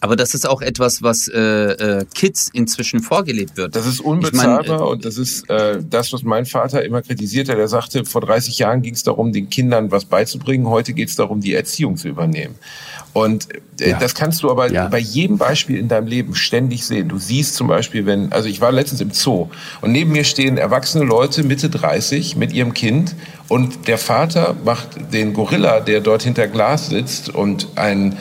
Aber 0.00 0.16
das 0.16 0.34
ist 0.34 0.46
auch 0.46 0.60
etwas, 0.60 1.02
was 1.02 1.28
äh, 1.28 1.40
äh, 1.40 2.04
Kids 2.14 2.50
inzwischen 2.52 3.00
vorgelebt 3.00 3.56
wird. 3.56 3.74
Das 3.74 3.86
ist 3.86 4.00
unbezahlbar 4.00 4.60
ich 4.60 4.68
mein, 4.68 4.80
äh, 4.80 4.82
und 4.82 5.04
das 5.06 5.16
ist 5.16 5.48
äh, 5.48 5.78
das, 5.82 6.12
was 6.12 6.22
mein 6.22 6.44
Vater 6.44 6.84
immer 6.84 7.00
kritisiert 7.00 7.48
hat. 7.48 7.56
Er 7.56 7.68
sagte, 7.68 8.04
vor 8.04 8.20
30 8.20 8.58
Jahren 8.58 8.82
ging 8.82 8.92
es 8.92 9.02
darum, 9.02 9.32
den 9.32 9.48
Kindern 9.48 9.90
was 9.90 10.04
beizubringen. 10.04 10.66
Heute 10.68 10.92
geht 10.92 11.08
es 11.08 11.16
darum, 11.16 11.40
die 11.40 11.54
Erziehung 11.54 11.96
zu 11.96 12.08
übernehmen. 12.08 12.54
Und 13.14 13.48
äh, 13.80 13.90
ja. 13.90 13.98
das 13.98 14.14
kannst 14.14 14.42
du 14.42 14.50
aber 14.50 14.70
ja. 14.70 14.88
bei 14.88 14.98
jedem 14.98 15.38
Beispiel 15.38 15.78
in 15.78 15.88
deinem 15.88 16.06
Leben 16.06 16.34
ständig 16.34 16.84
sehen. 16.84 17.08
Du 17.08 17.18
siehst 17.18 17.54
zum 17.54 17.66
Beispiel, 17.66 18.04
wenn, 18.04 18.30
also 18.30 18.46
ich 18.46 18.60
war 18.60 18.70
letztens 18.70 19.00
im 19.00 19.12
Zoo 19.12 19.48
und 19.80 19.92
neben 19.92 20.12
mir 20.12 20.24
stehen 20.24 20.58
erwachsene 20.58 21.04
Leute 21.04 21.42
Mitte 21.42 21.70
30 21.70 22.36
mit 22.36 22.52
ihrem 22.52 22.74
Kind 22.74 23.14
und 23.48 23.88
der 23.88 23.96
Vater 23.96 24.54
macht 24.64 25.14
den 25.14 25.32
Gorilla, 25.32 25.80
der 25.80 26.02
dort 26.02 26.24
hinter 26.24 26.46
Glas 26.46 26.88
sitzt 26.90 27.30
und 27.30 27.68
ein 27.76 28.18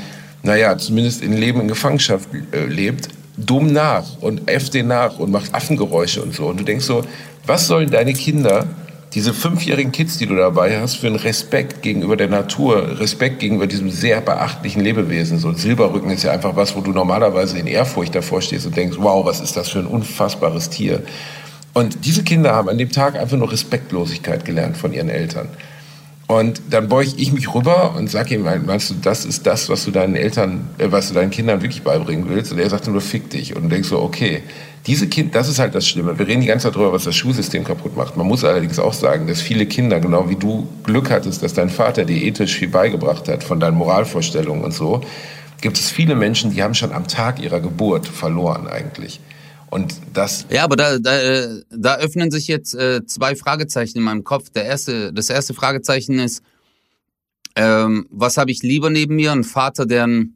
naja, 0.47 0.77
zumindest 0.77 1.21
in 1.21 1.33
Leben 1.33 1.61
in 1.61 1.67
Gefangenschaft 1.67 2.29
äh, 2.51 2.65
lebt, 2.65 3.09
dumm 3.37 3.71
nach 3.71 4.17
und 4.21 4.49
äfft 4.49 4.73
den 4.73 4.87
nach 4.87 5.19
und 5.19 5.31
macht 5.31 5.53
Affengeräusche 5.53 6.23
und 6.23 6.33
so. 6.33 6.47
Und 6.47 6.59
du 6.59 6.63
denkst 6.63 6.85
so, 6.85 7.03
was 7.45 7.67
sollen 7.67 7.91
deine 7.91 8.13
Kinder, 8.13 8.65
diese 9.13 9.33
fünfjährigen 9.33 9.91
Kids, 9.91 10.17
die 10.17 10.25
du 10.25 10.35
dabei 10.35 10.79
hast, 10.79 10.95
für 10.95 11.07
einen 11.07 11.17
Respekt 11.17 11.81
gegenüber 11.81 12.17
der 12.17 12.29
Natur, 12.29 12.99
Respekt 12.99 13.39
gegenüber 13.39 13.67
diesem 13.67 13.89
sehr 13.89 14.21
beachtlichen 14.21 14.81
Lebewesen. 14.81 15.37
So 15.37 15.49
ein 15.49 15.55
Silberrücken 15.55 16.09
ist 16.09 16.23
ja 16.23 16.31
einfach 16.31 16.55
was, 16.55 16.75
wo 16.75 16.81
du 16.81 16.91
normalerweise 16.91 17.57
in 17.57 17.67
Ehrfurcht 17.67 18.15
davor 18.15 18.41
stehst 18.41 18.65
und 18.65 18.75
denkst, 18.75 18.97
wow, 18.99 19.25
was 19.25 19.39
ist 19.39 19.55
das 19.55 19.69
für 19.69 19.79
ein 19.79 19.85
unfassbares 19.85 20.69
Tier. 20.69 21.03
Und 21.73 22.05
diese 22.05 22.23
Kinder 22.23 22.55
haben 22.55 22.69
an 22.69 22.77
dem 22.77 22.91
Tag 22.91 23.15
einfach 23.17 23.37
nur 23.37 23.51
Respektlosigkeit 23.51 24.45
gelernt 24.45 24.77
von 24.77 24.93
ihren 24.93 25.09
Eltern. 25.09 25.49
Und 26.28 26.61
dann 26.71 26.89
beuge 26.89 27.11
ich 27.15 27.32
mich 27.32 27.53
rüber 27.53 27.95
und 27.95 28.09
sage 28.09 28.36
ihm, 28.36 28.43
meinst 28.43 28.89
du, 28.89 28.95
das 29.01 29.23
ist 29.23 29.47
das, 29.47 29.69
was 29.69 29.86
du 29.86 29.91
deinen 29.91 30.17
Eltern, 30.17 30.69
äh, 30.78 30.91
was 30.91 31.07
du 31.07 31.13
deinen 31.13 31.32
Kindern 31.32 31.61
wirklich 31.61 31.84
beibringen 31.84 32.28
willst? 32.28 32.51
Und 32.51 32.59
er 32.59 32.69
sagt 32.69 32.86
nur, 32.88 32.99
fick 32.99 33.30
dich. 33.30 33.55
Und 33.55 33.63
du 33.63 33.69
denkst 33.69 33.88
so, 33.88 34.01
okay, 34.01 34.43
diese 34.88 35.07
Kind, 35.07 35.36
das 35.36 35.47
ist 35.47 35.57
halt 35.59 35.73
das 35.73 35.88
Schlimme. 35.88 36.19
Wir 36.19 36.28
reden 36.28 36.41
die 36.41 36.47
ganze 36.47 36.67
Zeit 36.67 36.75
darüber, 36.75 36.91
was 36.91 37.05
das 37.05 37.15
Schulsystem 37.15 37.63
kaputt 37.63 37.95
macht. 37.95 38.17
Man 38.17 38.28
muss 38.28 38.43
allerdings 38.43 38.78
auch 38.78 38.93
sagen, 38.93 39.28
dass 39.28 39.41
viele 39.41 39.65
Kinder, 39.65 40.01
genau 40.01 40.30
wie 40.30 40.36
du 40.36 40.67
Glück 40.84 41.09
hattest, 41.09 41.43
dass 41.43 41.53
dein 41.53 41.69
Vater 41.69 42.03
dir 42.03 42.21
ethisch 42.21 42.55
viel 42.55 42.69
beigebracht 42.69 43.30
hat 43.30 43.43
von 43.43 43.61
deinen 43.61 43.78
Moralvorstellungen 43.78 44.65
und 44.65 44.73
so, 44.73 45.01
gibt 45.61 45.78
es 45.78 45.89
viele 45.89 46.15
Menschen, 46.15 46.53
die 46.53 46.61
haben 46.61 46.73
schon 46.73 46.91
am 46.91 47.07
Tag 47.07 47.41
ihrer 47.41 47.61
Geburt 47.61 48.05
verloren 48.05 48.67
eigentlich. 48.67 49.21
Und 49.70 49.95
das. 50.13 50.45
Ja, 50.49 50.63
aber 50.63 50.76
da, 50.76 50.97
da, 50.97 51.20
äh, 51.20 51.61
da 51.70 51.97
öffnen 51.97 52.32
sich 52.32 52.47
jetzt 52.47 52.74
äh, 52.74 53.05
zwei 53.05 53.36
Fragezeichen 53.36 53.97
in 53.97 54.03
meinem 54.03 54.24
Kopf. 54.24 54.49
Der 54.49 54.65
erste, 54.65 55.11
das 55.11 55.30
erste 55.30 55.53
Fragezeichen 55.53 56.20
ist, 56.20 56.41
ähm, 57.55 58.07
was 58.09 58.38
habe 58.38 58.51
ich 58.51 58.63
lieber 58.63 58.89
neben 58.89 59.15
mir? 59.15 59.32
Ein 59.32 59.43
Vater, 59.43 59.86
der 59.86 60.03
einen 60.03 60.36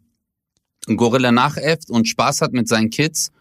Gorilla 0.98 1.32
nachäfft 1.32 1.90
und 1.90 2.08
Spaß 2.08 2.42
hat 2.42 2.52
mit 2.52 2.68
seinen 2.68 2.90
Kids? 2.90 3.32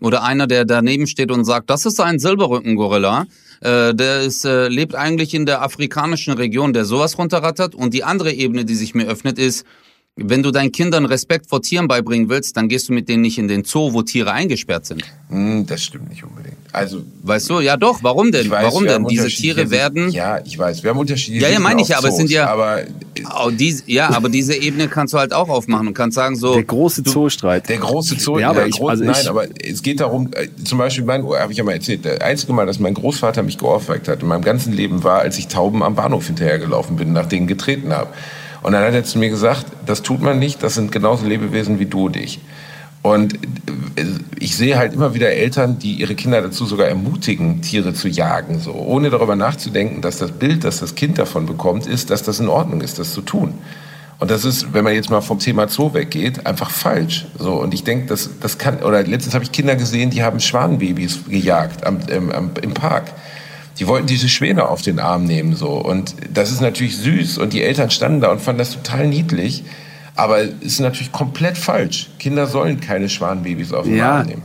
Oder 0.00 0.22
einer, 0.22 0.46
der 0.46 0.64
daneben 0.64 1.06
steht 1.06 1.32
und 1.32 1.44
sagt, 1.44 1.70
das 1.70 1.86
ist 1.86 2.00
ein 2.00 2.18
Silberrücken-Gorilla. 2.18 3.26
Äh, 3.60 3.94
der 3.94 4.22
ist, 4.22 4.44
äh, 4.44 4.68
lebt 4.68 4.94
eigentlich 4.94 5.34
in 5.34 5.44
der 5.46 5.62
afrikanischen 5.62 6.34
Region, 6.34 6.72
der 6.72 6.84
sowas 6.84 7.18
runterrattert. 7.18 7.74
Und 7.74 7.94
die 7.94 8.04
andere 8.04 8.32
Ebene, 8.32 8.64
die 8.64 8.76
sich 8.76 8.94
mir 8.94 9.06
öffnet, 9.06 9.38
ist, 9.38 9.64
wenn 10.20 10.42
du 10.42 10.50
deinen 10.50 10.72
Kindern 10.72 11.04
Respekt 11.04 11.48
vor 11.48 11.62
Tieren 11.62 11.86
beibringen 11.86 12.28
willst, 12.28 12.56
dann 12.56 12.68
gehst 12.68 12.88
du 12.88 12.92
mit 12.92 13.08
denen 13.08 13.22
nicht 13.22 13.38
in 13.38 13.46
den 13.46 13.64
Zoo, 13.64 13.92
wo 13.92 14.02
Tiere 14.02 14.32
eingesperrt 14.32 14.84
sind. 14.84 15.04
Hm, 15.28 15.64
das 15.66 15.82
stimmt 15.84 16.08
nicht 16.10 16.24
unbedingt. 16.24 16.56
Also, 16.72 17.02
weißt 17.22 17.50
du, 17.50 17.60
ja 17.60 17.76
doch, 17.76 18.02
warum 18.02 18.32
denn? 18.32 18.50
Weiß, 18.50 18.64
warum 18.64 18.84
denn? 18.84 19.06
Diese 19.06 19.28
Tiere 19.28 19.70
werden. 19.70 20.10
Ja, 20.10 20.40
ich 20.44 20.58
weiß, 20.58 20.82
wir 20.82 20.90
haben 20.90 20.98
unterschiedliche 20.98 21.46
Ja, 21.46 21.52
ja, 21.52 21.60
meine 21.60 21.82
ich 21.82 21.88
ja, 21.88 21.98
aber 21.98 22.08
es 22.08 22.16
sind 22.16 22.30
ja. 22.30 22.48
Aber, 22.48 22.82
oh, 23.40 23.50
diese, 23.50 23.84
ja, 23.86 24.10
aber 24.10 24.28
diese 24.28 24.54
Ebene 24.54 24.88
kannst 24.88 25.14
du 25.14 25.18
halt 25.18 25.32
auch 25.32 25.48
aufmachen 25.48 25.88
und 25.88 25.94
kannst 25.94 26.16
sagen 26.16 26.36
so. 26.36 26.54
Der 26.54 26.64
große 26.64 27.04
Zoostreit. 27.04 27.68
Der 27.68 27.78
große 27.78 28.18
Zoo, 28.18 28.38
ja, 28.38 28.50
aber 28.50 28.66
ich, 28.66 28.80
also 28.80 29.04
nein, 29.04 29.16
ich, 29.20 29.28
aber 29.30 29.46
es 29.62 29.82
geht 29.82 30.00
darum, 30.00 30.30
äh, 30.34 30.48
zum 30.64 30.78
Beispiel, 30.78 31.04
mein, 31.04 31.24
habe 31.24 31.52
ich 31.52 31.58
ja 31.58 31.64
mal 31.64 31.72
erzählt, 31.72 32.04
der 32.04 32.22
einzige 32.22 32.52
Mal, 32.52 32.66
dass 32.66 32.80
mein 32.80 32.94
Großvater 32.94 33.42
mich 33.42 33.56
geohrfeigt 33.56 34.08
hat 34.08 34.22
in 34.22 34.28
meinem 34.28 34.42
ganzen 34.42 34.72
Leben 34.72 35.04
war, 35.04 35.20
als 35.20 35.38
ich 35.38 35.48
Tauben 35.48 35.82
am 35.82 35.94
Bahnhof 35.94 36.26
hinterhergelaufen 36.26 36.96
bin, 36.96 37.12
nach 37.12 37.26
denen 37.26 37.46
getreten 37.46 37.92
habe. 37.92 38.10
Und 38.68 38.74
dann 38.74 38.84
hat 38.84 38.92
er 38.92 39.02
zu 39.02 39.18
mir 39.18 39.30
gesagt, 39.30 39.64
das 39.86 40.02
tut 40.02 40.20
man 40.20 40.38
nicht, 40.38 40.62
das 40.62 40.74
sind 40.74 40.92
genauso 40.92 41.24
Lebewesen 41.24 41.78
wie 41.78 41.86
du 41.86 42.04
und 42.04 42.18
ich. 42.18 42.38
Und 43.00 43.32
äh, 43.32 44.04
ich 44.38 44.58
sehe 44.58 44.76
halt 44.76 44.92
immer 44.92 45.14
wieder 45.14 45.30
Eltern, 45.30 45.78
die 45.78 45.94
ihre 45.94 46.14
Kinder 46.14 46.42
dazu 46.42 46.66
sogar 46.66 46.86
ermutigen, 46.86 47.62
Tiere 47.62 47.94
zu 47.94 48.08
jagen, 48.08 48.60
so 48.60 48.74
ohne 48.74 49.08
darüber 49.08 49.36
nachzudenken, 49.36 50.02
dass 50.02 50.18
das 50.18 50.32
Bild, 50.32 50.64
das 50.64 50.80
das 50.80 50.94
Kind 50.94 51.16
davon 51.16 51.46
bekommt, 51.46 51.86
ist, 51.86 52.10
dass 52.10 52.22
das 52.24 52.40
in 52.40 52.48
Ordnung 52.50 52.82
ist, 52.82 52.98
das 52.98 53.14
zu 53.14 53.22
tun. 53.22 53.54
Und 54.18 54.30
das 54.30 54.44
ist, 54.44 54.74
wenn 54.74 54.84
man 54.84 54.92
jetzt 54.92 55.08
mal 55.08 55.22
vom 55.22 55.38
Thema 55.38 55.66
Zoo 55.68 55.94
weggeht, 55.94 56.44
einfach 56.44 56.68
falsch. 56.68 57.24
So 57.38 57.54
und 57.54 57.72
ich 57.72 57.84
denke, 57.84 58.08
das 58.08 58.28
das 58.38 58.58
kann. 58.58 58.82
Oder 58.82 59.02
letztens 59.02 59.32
habe 59.32 59.44
ich 59.44 59.52
Kinder 59.52 59.76
gesehen, 59.76 60.10
die 60.10 60.22
haben 60.22 60.40
Schwanenbabys 60.40 61.20
gejagt 61.26 61.86
am, 61.86 62.00
am, 62.10 62.50
im 62.60 62.74
Park 62.74 63.14
die 63.78 63.86
wollten 63.86 64.06
diese 64.06 64.28
Schwäne 64.28 64.68
auf 64.68 64.82
den 64.82 64.98
Arm 64.98 65.24
nehmen 65.24 65.54
so 65.54 65.70
und 65.72 66.14
das 66.32 66.50
ist 66.50 66.60
natürlich 66.60 66.96
süß 66.96 67.38
und 67.38 67.52
die 67.52 67.62
Eltern 67.62 67.90
standen 67.90 68.20
da 68.20 68.30
und 68.30 68.40
fanden 68.40 68.58
das 68.58 68.72
total 68.72 69.06
niedlich, 69.06 69.64
aber 70.16 70.42
es 70.42 70.50
ist 70.62 70.80
natürlich 70.80 71.12
komplett 71.12 71.56
falsch. 71.56 72.10
Kinder 72.18 72.46
sollen 72.46 72.80
keine 72.80 73.08
Schwanenbabys 73.08 73.72
auf 73.72 73.84
den 73.84 73.96
ja. 73.96 74.18
Arm 74.18 74.26
nehmen. 74.26 74.42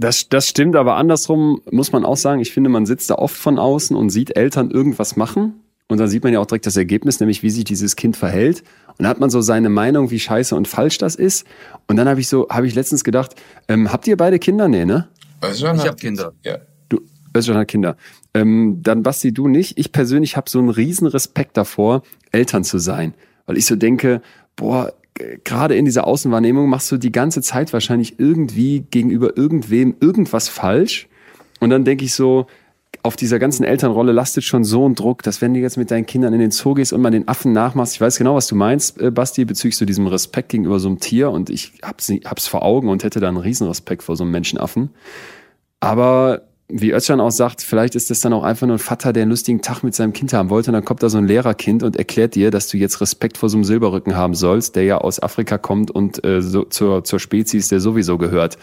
Das, 0.00 0.28
das 0.28 0.48
stimmt, 0.48 0.76
aber 0.76 0.94
andersrum 0.94 1.60
muss 1.72 1.90
man 1.90 2.04
auch 2.04 2.16
sagen, 2.16 2.40
ich 2.40 2.52
finde, 2.52 2.70
man 2.70 2.86
sitzt 2.86 3.10
da 3.10 3.16
oft 3.16 3.36
von 3.36 3.58
außen 3.58 3.96
und 3.96 4.10
sieht 4.10 4.36
Eltern 4.36 4.70
irgendwas 4.70 5.16
machen 5.16 5.54
und 5.88 5.98
dann 5.98 6.08
sieht 6.08 6.22
man 6.22 6.32
ja 6.32 6.38
auch 6.38 6.46
direkt 6.46 6.66
das 6.66 6.76
Ergebnis, 6.76 7.18
nämlich 7.18 7.42
wie 7.42 7.50
sich 7.50 7.64
dieses 7.64 7.96
Kind 7.96 8.16
verhält. 8.16 8.60
Und 8.88 9.00
dann 9.00 9.08
hat 9.08 9.20
man 9.20 9.30
so 9.30 9.40
seine 9.40 9.70
Meinung, 9.70 10.10
wie 10.10 10.20
scheiße 10.20 10.54
und 10.54 10.68
falsch 10.68 10.98
das 10.98 11.14
ist. 11.14 11.46
Und 11.86 11.96
dann 11.96 12.08
habe 12.08 12.20
ich 12.20 12.28
so, 12.28 12.46
habe 12.50 12.66
ich 12.66 12.74
letztens 12.74 13.04
gedacht, 13.04 13.34
ähm, 13.68 13.90
habt 13.90 14.06
ihr 14.06 14.16
beide 14.16 14.38
Kinder? 14.38 14.68
Nee, 14.68 14.84
ne? 14.84 15.08
Also, 15.40 15.66
ich 15.66 15.86
habe 15.86 15.96
Kinder. 15.96 16.32
Ja. 16.44 16.58
Du, 16.88 17.00
Özcan 17.34 17.56
hat 17.56 17.68
Kinder. 17.68 17.96
Ähm, 18.38 18.80
dann 18.82 19.02
Basti, 19.02 19.32
du 19.32 19.48
nicht. 19.48 19.78
Ich 19.78 19.92
persönlich 19.92 20.36
habe 20.36 20.48
so 20.48 20.58
einen 20.58 20.70
riesen 20.70 21.06
Respekt 21.06 21.56
davor, 21.56 22.02
Eltern 22.32 22.64
zu 22.64 22.78
sein. 22.78 23.14
Weil 23.46 23.56
ich 23.56 23.66
so 23.66 23.76
denke, 23.76 24.20
boah, 24.56 24.92
gerade 25.44 25.76
in 25.76 25.84
dieser 25.84 26.06
Außenwahrnehmung 26.06 26.68
machst 26.68 26.90
du 26.92 26.96
die 26.96 27.12
ganze 27.12 27.42
Zeit 27.42 27.72
wahrscheinlich 27.72 28.18
irgendwie 28.18 28.84
gegenüber 28.90 29.36
irgendwem 29.36 29.96
irgendwas 30.00 30.48
falsch. 30.48 31.08
Und 31.60 31.70
dann 31.70 31.84
denke 31.84 32.04
ich 32.04 32.14
so, 32.14 32.46
auf 33.02 33.16
dieser 33.16 33.38
ganzen 33.38 33.64
Elternrolle 33.64 34.12
lastet 34.12 34.44
schon 34.44 34.64
so 34.64 34.88
ein 34.88 34.94
Druck, 34.94 35.22
dass 35.22 35.40
wenn 35.40 35.54
du 35.54 35.60
jetzt 35.60 35.76
mit 35.76 35.90
deinen 35.90 36.06
Kindern 36.06 36.32
in 36.32 36.40
den 36.40 36.50
Zoo 36.50 36.74
gehst 36.74 36.92
und 36.92 37.00
mal 37.00 37.10
den 37.10 37.28
Affen 37.28 37.52
nachmachst, 37.52 37.94
ich 37.94 38.00
weiß 38.00 38.18
genau, 38.18 38.34
was 38.34 38.46
du 38.46 38.54
meinst, 38.54 39.00
äh, 39.00 39.10
Basti, 39.10 39.44
bezüglich 39.44 39.76
so 39.76 39.84
diesem 39.84 40.06
Respekt 40.06 40.50
gegenüber 40.50 40.78
so 40.80 40.88
einem 40.88 41.00
Tier 41.00 41.30
und 41.30 41.50
ich 41.50 41.74
hab's, 41.82 42.10
hab's 42.24 42.46
vor 42.46 42.62
Augen 42.62 42.88
und 42.88 43.04
hätte 43.04 43.20
da 43.20 43.28
einen 43.28 43.36
riesen 43.36 43.66
Respekt 43.66 44.02
vor 44.02 44.16
so 44.16 44.24
einem 44.24 44.32
Menschenaffen. 44.32 44.90
Aber 45.80 46.47
wie 46.70 46.92
Özcan 46.92 47.20
auch 47.20 47.30
sagt, 47.30 47.62
vielleicht 47.62 47.94
ist 47.94 48.10
das 48.10 48.20
dann 48.20 48.34
auch 48.34 48.42
einfach 48.42 48.66
nur 48.66 48.76
ein 48.76 48.80
Vater, 48.80 49.14
der 49.14 49.22
einen 49.22 49.30
lustigen 49.30 49.62
Tag 49.62 49.82
mit 49.82 49.94
seinem 49.94 50.12
Kind 50.12 50.34
haben 50.34 50.50
wollte. 50.50 50.70
Und 50.70 50.74
dann 50.74 50.84
kommt 50.84 51.02
da 51.02 51.08
so 51.08 51.16
ein 51.16 51.26
Lehrerkind 51.26 51.82
und 51.82 51.96
erklärt 51.96 52.34
dir, 52.34 52.50
dass 52.50 52.68
du 52.68 52.76
jetzt 52.76 53.00
Respekt 53.00 53.38
vor 53.38 53.48
so 53.48 53.56
einem 53.56 53.64
Silberrücken 53.64 54.16
haben 54.16 54.34
sollst, 54.34 54.76
der 54.76 54.84
ja 54.84 54.98
aus 54.98 55.22
Afrika 55.22 55.56
kommt 55.56 55.90
und 55.90 56.22
äh, 56.24 56.42
so, 56.42 56.64
zur, 56.64 57.04
zur 57.04 57.20
Spezies, 57.20 57.68
der 57.68 57.80
sowieso 57.80 58.18
gehört. 58.18 58.58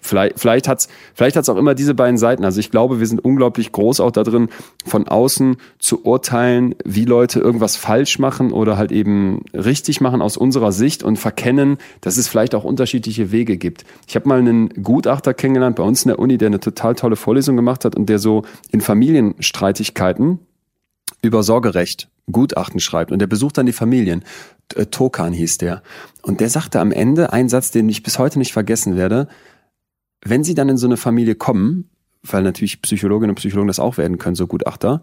Vielleicht, 0.00 0.38
vielleicht 0.38 0.68
hat's, 0.68 0.88
vielleicht 1.14 1.36
hat's 1.36 1.48
auch 1.48 1.56
immer 1.56 1.74
diese 1.74 1.94
beiden 1.94 2.18
Seiten. 2.18 2.44
Also 2.44 2.60
ich 2.60 2.70
glaube, 2.70 3.00
wir 3.00 3.06
sind 3.06 3.24
unglaublich 3.24 3.72
groß 3.72 4.00
auch 4.00 4.12
da 4.12 4.22
drin, 4.22 4.48
von 4.86 5.08
außen 5.08 5.56
zu 5.78 6.04
urteilen, 6.04 6.74
wie 6.84 7.04
Leute 7.04 7.40
irgendwas 7.40 7.76
falsch 7.76 8.18
machen 8.18 8.52
oder 8.52 8.76
halt 8.76 8.92
eben 8.92 9.42
richtig 9.52 10.00
machen 10.00 10.22
aus 10.22 10.36
unserer 10.36 10.72
Sicht 10.72 11.02
und 11.02 11.18
verkennen, 11.18 11.78
dass 12.00 12.16
es 12.16 12.28
vielleicht 12.28 12.54
auch 12.54 12.64
unterschiedliche 12.64 13.32
Wege 13.32 13.56
gibt. 13.56 13.84
Ich 14.06 14.14
habe 14.14 14.28
mal 14.28 14.38
einen 14.38 14.68
Gutachter 14.82 15.34
kennengelernt 15.34 15.76
bei 15.76 15.82
uns 15.82 16.04
in 16.04 16.08
der 16.08 16.18
Uni, 16.18 16.38
der 16.38 16.46
eine 16.46 16.60
total 16.60 16.94
tolle 16.94 17.16
Vorlesung 17.16 17.40
Vorlesung 17.40 17.56
gemacht 17.56 17.84
hat 17.84 17.96
und 17.96 18.08
der 18.08 18.18
so 18.18 18.42
in 18.70 18.80
Familienstreitigkeiten 18.80 20.40
über 21.22 21.42
Sorgerecht 21.42 22.08
Gutachten 22.30 22.80
schreibt 22.80 23.12
und 23.12 23.18
der 23.18 23.26
besucht 23.26 23.56
dann 23.56 23.66
die 23.66 23.72
Familien. 23.72 24.24
Äh, 24.74 24.86
Tokan 24.86 25.32
hieß 25.32 25.58
der. 25.58 25.82
Und 26.22 26.40
der 26.40 26.50
sagte 26.50 26.80
am 26.80 26.92
Ende 26.92 27.32
einen 27.32 27.48
Satz, 27.48 27.70
den 27.70 27.88
ich 27.88 28.02
bis 28.02 28.18
heute 28.18 28.38
nicht 28.38 28.52
vergessen 28.52 28.96
werde. 28.96 29.28
Wenn 30.22 30.44
sie 30.44 30.54
dann 30.54 30.68
in 30.68 30.76
so 30.76 30.86
eine 30.86 30.96
Familie 30.96 31.34
kommen, 31.34 31.88
weil 32.22 32.42
natürlich 32.42 32.82
Psychologinnen 32.82 33.30
und 33.30 33.36
Psychologen 33.36 33.68
das 33.68 33.80
auch 33.80 33.96
werden 33.96 34.18
können, 34.18 34.36
so 34.36 34.46
Gutachter, 34.46 35.02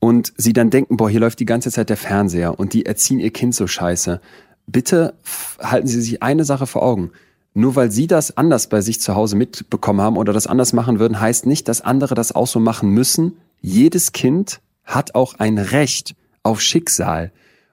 und 0.00 0.32
sie 0.36 0.52
dann 0.52 0.70
denken, 0.70 0.96
boah, 0.96 1.10
hier 1.10 1.20
läuft 1.20 1.40
die 1.40 1.46
ganze 1.46 1.70
Zeit 1.70 1.90
der 1.90 1.96
Fernseher 1.96 2.58
und 2.58 2.72
die 2.72 2.86
erziehen 2.86 3.20
ihr 3.20 3.30
Kind 3.30 3.54
so 3.54 3.66
scheiße. 3.66 4.20
Bitte 4.66 5.14
halten 5.60 5.86
Sie 5.86 6.00
sich 6.00 6.22
eine 6.22 6.44
Sache 6.44 6.66
vor 6.66 6.82
Augen. 6.82 7.10
Nur 7.52 7.74
weil 7.74 7.90
sie 7.90 8.06
das 8.06 8.36
anders 8.36 8.68
bei 8.68 8.80
sich 8.80 9.00
zu 9.00 9.16
Hause 9.16 9.36
mitbekommen 9.36 10.00
haben 10.00 10.16
oder 10.16 10.32
das 10.32 10.46
anders 10.46 10.72
machen 10.72 11.00
würden, 11.00 11.20
heißt 11.20 11.46
nicht, 11.46 11.66
dass 11.68 11.80
andere 11.80 12.14
das 12.14 12.32
auch 12.32 12.46
so 12.46 12.60
machen 12.60 12.90
müssen. 12.90 13.36
Jedes 13.60 14.12
Kind 14.12 14.60
hat 14.84 15.14
auch 15.14 15.34
ein 15.34 15.58
Recht 15.58 16.14
auf 16.42 16.60
Schicksal. 16.60 17.32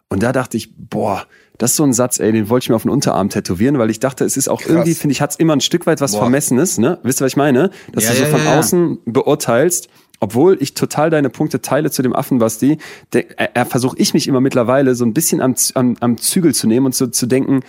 Und 0.09 0.23
da 0.23 0.31
dachte 0.31 0.57
ich, 0.57 0.73
boah, 0.75 1.27
das 1.57 1.71
ist 1.71 1.77
so 1.77 1.83
ein 1.83 1.93
Satz, 1.93 2.19
ey, 2.19 2.31
den 2.31 2.49
wollte 2.49 2.65
ich 2.65 2.69
mir 2.69 2.75
auf 2.75 2.83
den 2.83 2.91
Unterarm 2.91 3.29
tätowieren, 3.29 3.77
weil 3.79 3.89
ich 3.89 3.99
dachte, 3.99 4.25
es 4.25 4.37
ist 4.37 4.47
auch 4.47 4.61
Krass. 4.61 4.69
irgendwie, 4.69 4.93
finde 4.93 5.13
ich, 5.13 5.21
hat 5.21 5.31
es 5.31 5.35
immer 5.37 5.53
ein 5.53 5.61
Stück 5.61 5.87
weit 5.87 6.01
was 6.01 6.11
boah. 6.11 6.21
Vermessenes, 6.21 6.77
ne? 6.77 6.99
Wisst 7.03 7.21
ihr, 7.21 7.25
was 7.25 7.31
ich 7.31 7.37
meine? 7.37 7.71
Dass 7.91 8.03
ja, 8.03 8.11
du 8.11 8.17
so 8.17 8.23
ja, 8.23 8.29
von 8.29 8.43
ja, 8.45 8.59
außen 8.59 8.99
beurteilst, 9.05 9.89
obwohl 10.19 10.57
ich 10.61 10.73
total 10.73 11.09
deine 11.09 11.29
Punkte 11.29 11.61
teile 11.61 11.91
zu 11.91 12.01
dem 12.01 12.15
Affen, 12.15 12.39
Basti, 12.39 12.77
der, 13.13 13.39
er, 13.39 13.55
er 13.55 13.65
versuche 13.65 13.97
ich 13.97 14.13
mich 14.13 14.27
immer 14.27 14.41
mittlerweile 14.41 14.95
so 14.95 15.05
ein 15.05 15.13
bisschen 15.13 15.41
am, 15.41 15.55
am, 15.73 15.95
am 15.99 16.17
Zügel 16.17 16.53
zu 16.53 16.67
nehmen 16.67 16.85
und 16.85 16.95
so 16.95 17.07
zu 17.07 17.25
denken, 17.25 17.61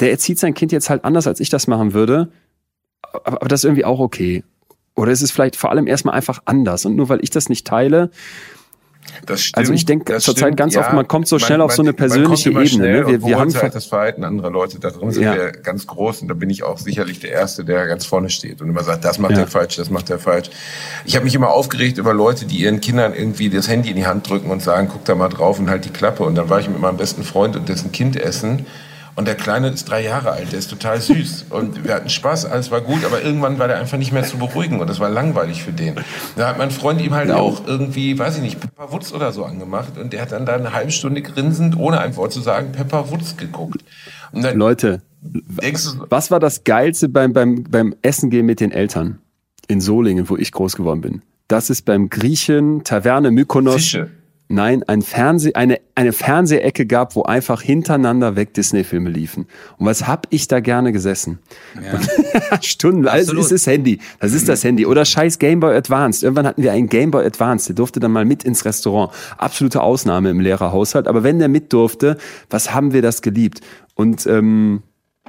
der 0.00 0.10
erzieht 0.10 0.38
sein 0.38 0.54
Kind 0.54 0.72
jetzt 0.72 0.90
halt 0.90 1.04
anders, 1.04 1.26
als 1.26 1.40
ich 1.40 1.48
das 1.48 1.66
machen 1.66 1.94
würde. 1.94 2.30
Aber 3.12 3.48
das 3.48 3.60
ist 3.60 3.64
irgendwie 3.64 3.84
auch 3.84 3.98
okay. 4.00 4.44
Oder 4.94 5.12
ist 5.12 5.22
es 5.22 5.30
vielleicht 5.30 5.56
vor 5.56 5.70
allem 5.70 5.86
erstmal 5.86 6.14
einfach 6.14 6.42
anders? 6.46 6.84
Und 6.84 6.96
nur 6.96 7.08
weil 7.08 7.22
ich 7.22 7.30
das 7.30 7.48
nicht 7.48 7.66
teile, 7.66 8.10
stimmt, 9.40 9.56
also 9.58 9.72
ich 9.72 9.84
denke 9.84 10.18
zurzeit 10.18 10.56
ganz 10.56 10.74
ja, 10.74 10.80
oft, 10.80 10.92
man 10.92 11.06
kommt 11.08 11.28
so 11.28 11.38
schnell 11.38 11.58
man, 11.58 11.66
auf 11.66 11.72
so 11.72 11.82
eine 11.82 11.92
persönliche 11.92 12.50
Ebene. 12.50 13.00
Ne? 13.00 13.06
Wir, 13.06 13.22
wir 13.22 13.38
haben 13.38 13.52
halt 13.54 13.74
das 13.74 13.86
Verhalten 13.86 14.24
anderer 14.24 14.50
Leute, 14.50 14.78
da 14.78 14.90
drin 14.90 15.10
sind 15.10 15.24
ja. 15.24 15.34
wir 15.34 15.52
ganz 15.52 15.86
groß 15.86 16.22
und 16.22 16.28
da 16.28 16.34
bin 16.34 16.50
ich 16.50 16.62
auch 16.62 16.78
sicherlich 16.78 17.20
der 17.20 17.32
Erste, 17.32 17.64
der 17.64 17.86
ganz 17.86 18.06
vorne 18.06 18.30
steht 18.30 18.60
und 18.60 18.68
immer 18.68 18.82
sagt, 18.82 19.04
das 19.04 19.18
macht 19.18 19.32
ja. 19.32 19.40
er 19.40 19.46
falsch, 19.46 19.76
das 19.76 19.90
macht 19.90 20.10
er 20.10 20.18
falsch. 20.18 20.50
Ich 21.04 21.16
habe 21.16 21.24
mich 21.24 21.34
immer 21.34 21.50
aufgeregt 21.50 21.98
über 21.98 22.14
Leute, 22.14 22.46
die 22.46 22.58
ihren 22.58 22.80
Kindern 22.80 23.14
irgendwie 23.14 23.50
das 23.50 23.68
Handy 23.68 23.90
in 23.90 23.96
die 23.96 24.06
Hand 24.06 24.28
drücken 24.28 24.50
und 24.50 24.62
sagen, 24.62 24.88
guck 24.92 25.04
da 25.04 25.14
mal 25.14 25.28
drauf 25.28 25.58
und 25.58 25.70
halt 25.70 25.84
die 25.84 25.90
Klappe. 25.90 26.24
Und 26.24 26.34
dann 26.34 26.48
war 26.48 26.60
ich 26.60 26.68
mit 26.68 26.80
meinem 26.80 26.96
besten 26.96 27.22
Freund 27.22 27.56
und 27.56 27.68
dessen 27.68 27.92
Kind 27.92 28.16
essen 28.16 28.66
und 29.16 29.26
der 29.26 29.34
Kleine 29.34 29.70
ist 29.70 29.88
drei 29.88 30.02
Jahre 30.04 30.32
alt, 30.32 30.52
der 30.52 30.58
ist 30.58 30.68
total 30.68 31.00
süß. 31.00 31.46
Und 31.50 31.84
wir 31.84 31.94
hatten 31.94 32.10
Spaß, 32.10 32.44
alles 32.44 32.70
war 32.70 32.82
gut, 32.82 33.04
aber 33.04 33.22
irgendwann 33.22 33.58
war 33.58 33.66
der 33.66 33.78
einfach 33.78 33.96
nicht 33.96 34.12
mehr 34.12 34.24
zu 34.24 34.36
beruhigen 34.36 34.78
und 34.78 34.88
das 34.88 35.00
war 35.00 35.08
langweilig 35.08 35.62
für 35.62 35.72
den. 35.72 35.96
Da 36.36 36.48
hat 36.48 36.58
mein 36.58 36.70
Freund 36.70 37.00
ihm 37.00 37.14
halt 37.14 37.30
auch 37.30 37.66
irgendwie, 37.66 38.18
weiß 38.18 38.36
ich 38.36 38.42
nicht, 38.42 38.60
Pepper 38.60 38.92
Woods 38.92 39.14
oder 39.14 39.32
so 39.32 39.44
angemacht 39.44 39.96
und 39.98 40.12
der 40.12 40.20
hat 40.20 40.32
dann 40.32 40.44
da 40.44 40.54
eine 40.54 40.74
halbe 40.74 40.92
Stunde 40.92 41.22
grinsend, 41.22 41.78
ohne 41.78 41.98
ein 41.98 42.14
Wort 42.16 42.32
zu 42.32 42.40
sagen, 42.40 42.72
Pepper 42.72 43.10
Woods 43.10 43.38
geguckt. 43.38 43.82
Leute, 44.32 45.00
was 46.08 46.30
war 46.30 46.38
das 46.38 46.64
Geilste 46.64 47.08
beim, 47.08 47.32
beim, 47.32 47.64
beim 47.64 47.94
Essen 48.02 48.28
gehen 48.28 48.44
mit 48.44 48.60
den 48.60 48.70
Eltern 48.70 49.18
in 49.66 49.80
Solingen, 49.80 50.28
wo 50.28 50.36
ich 50.36 50.52
groß 50.52 50.76
geworden 50.76 51.00
bin? 51.00 51.22
Das 51.48 51.70
ist 51.70 51.86
beim 51.86 52.10
Griechen 52.10 52.84
Taverne 52.84 53.30
Mykonos. 53.30 53.76
Fische. 53.76 54.10
Nein, 54.48 54.84
ein 54.84 55.02
Fernseh, 55.02 55.54
eine, 55.54 55.80
eine 55.96 56.12
Fernsehecke 56.12 56.86
gab, 56.86 57.16
wo 57.16 57.24
einfach 57.24 57.62
hintereinander 57.62 58.36
weg 58.36 58.54
Disney-Filme 58.54 59.10
liefen. 59.10 59.46
Und 59.76 59.86
was 59.86 60.06
hab 60.06 60.28
ich 60.30 60.46
da 60.46 60.60
gerne 60.60 60.92
gesessen? 60.92 61.40
Ja. 61.74 62.60
Stunden, 62.62 63.08
alles 63.08 63.32
ist 63.32 63.50
das 63.50 63.66
Handy. 63.66 63.98
Das 64.20 64.32
ist 64.32 64.48
das 64.48 64.62
Handy. 64.62 64.86
Oder 64.86 65.04
scheiß 65.04 65.40
Game 65.40 65.58
Boy 65.58 65.74
Advanced. 65.74 66.22
Irgendwann 66.22 66.46
hatten 66.46 66.62
wir 66.62 66.72
einen 66.72 66.88
Game 66.88 67.10
Boy 67.10 67.26
Advanced. 67.26 67.70
Der 67.70 67.74
durfte 67.74 67.98
dann 67.98 68.12
mal 68.12 68.24
mit 68.24 68.44
ins 68.44 68.64
Restaurant. 68.64 69.12
Absolute 69.36 69.82
Ausnahme 69.82 70.30
im 70.30 70.38
Lehrerhaushalt. 70.38 71.08
Aber 71.08 71.24
wenn 71.24 71.40
der 71.40 71.48
mit 71.48 71.72
durfte, 71.72 72.16
was 72.48 72.72
haben 72.72 72.92
wir 72.92 73.02
das 73.02 73.22
geliebt? 73.22 73.62
Und 73.96 74.26
ähm, 74.26 74.82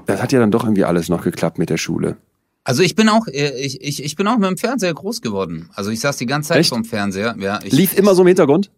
das 0.05 0.21
hat 0.21 0.31
ja 0.31 0.39
dann 0.39 0.51
doch 0.51 0.63
irgendwie 0.63 0.85
alles 0.85 1.09
noch 1.09 1.23
geklappt 1.23 1.57
mit 1.57 1.71
der 1.71 1.77
Schule. 1.77 2.17
Also 2.63 2.83
ich 2.83 2.95
bin 2.95 3.07
auch, 3.07 3.27
äh, 3.27 3.57
ich, 3.59 3.81
ich, 3.81 4.03
ich 4.03 4.15
bin 4.15 4.27
auch 4.27 4.37
mit 4.37 4.49
dem 4.49 4.57
Fernseher 4.57 4.93
groß 4.93 5.21
geworden. 5.21 5.69
Also 5.73 5.89
ich 5.89 6.01
saß 6.01 6.17
die 6.17 6.25
ganze 6.25 6.49
Zeit 6.49 6.59
Echt? 6.59 6.69
vom 6.69 6.83
Fernseher. 6.83 7.35
Ja, 7.39 7.61
ich, 7.63 7.71
Lief 7.71 7.97
immer 7.97 8.13
so 8.13 8.23
im 8.23 8.27
Hintergrund? 8.27 8.69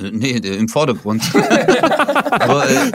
Äh, 0.00 0.10
nee, 0.10 0.32
im 0.32 0.68
Vordergrund. 0.68 1.22
Aber, 1.34 2.68
äh, 2.68 2.92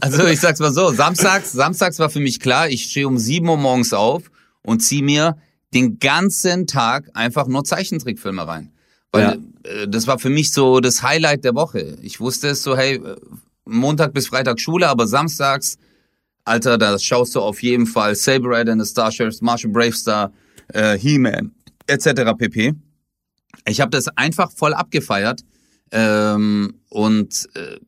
also 0.00 0.26
ich 0.26 0.40
sag's 0.40 0.60
mal 0.60 0.72
so, 0.72 0.90
samstags, 0.92 1.52
samstags 1.52 1.98
war 1.98 2.10
für 2.10 2.20
mich 2.20 2.40
klar, 2.40 2.68
ich 2.68 2.84
stehe 2.84 3.06
um 3.06 3.18
sieben 3.18 3.48
Uhr 3.48 3.56
morgens 3.56 3.92
auf 3.92 4.30
und 4.62 4.80
zieh 4.80 5.02
mir 5.02 5.36
den 5.74 5.98
ganzen 5.98 6.66
Tag 6.66 7.10
einfach 7.14 7.46
nur 7.46 7.64
Zeichentrickfilme 7.64 8.46
rein. 8.46 8.72
Weil 9.12 9.40
ja. 9.64 9.70
äh, 9.70 9.88
das 9.88 10.06
war 10.06 10.18
für 10.18 10.30
mich 10.30 10.52
so 10.52 10.80
das 10.80 11.02
Highlight 11.02 11.44
der 11.44 11.54
Woche. 11.54 11.96
Ich 12.02 12.20
wusste 12.20 12.48
es 12.48 12.62
so, 12.62 12.76
hey, 12.76 13.00
Montag 13.64 14.12
bis 14.12 14.28
Freitag 14.28 14.60
Schule, 14.60 14.88
aber 14.88 15.06
samstags, 15.06 15.78
Alter, 16.44 16.76
da 16.76 16.98
schaust 16.98 17.34
du 17.36 17.40
auf 17.40 17.62
jeden 17.62 17.86
Fall 17.86 18.16
Saber 18.16 18.58
Rider 18.58 18.72
and 18.72 18.84
the 18.84 18.90
Starships, 18.90 19.40
Marshall 19.40 19.70
Bravestar, 19.70 20.32
äh, 20.68 20.98
He-Man, 20.98 21.52
etc. 21.86 22.32
pp. 22.36 22.74
Ich 23.66 23.80
habe 23.80 23.90
das 23.90 24.08
einfach 24.16 24.50
voll 24.50 24.74
abgefeiert 24.74 25.44
ähm, 25.92 26.80
und 26.88 27.48
äh, 27.54 27.78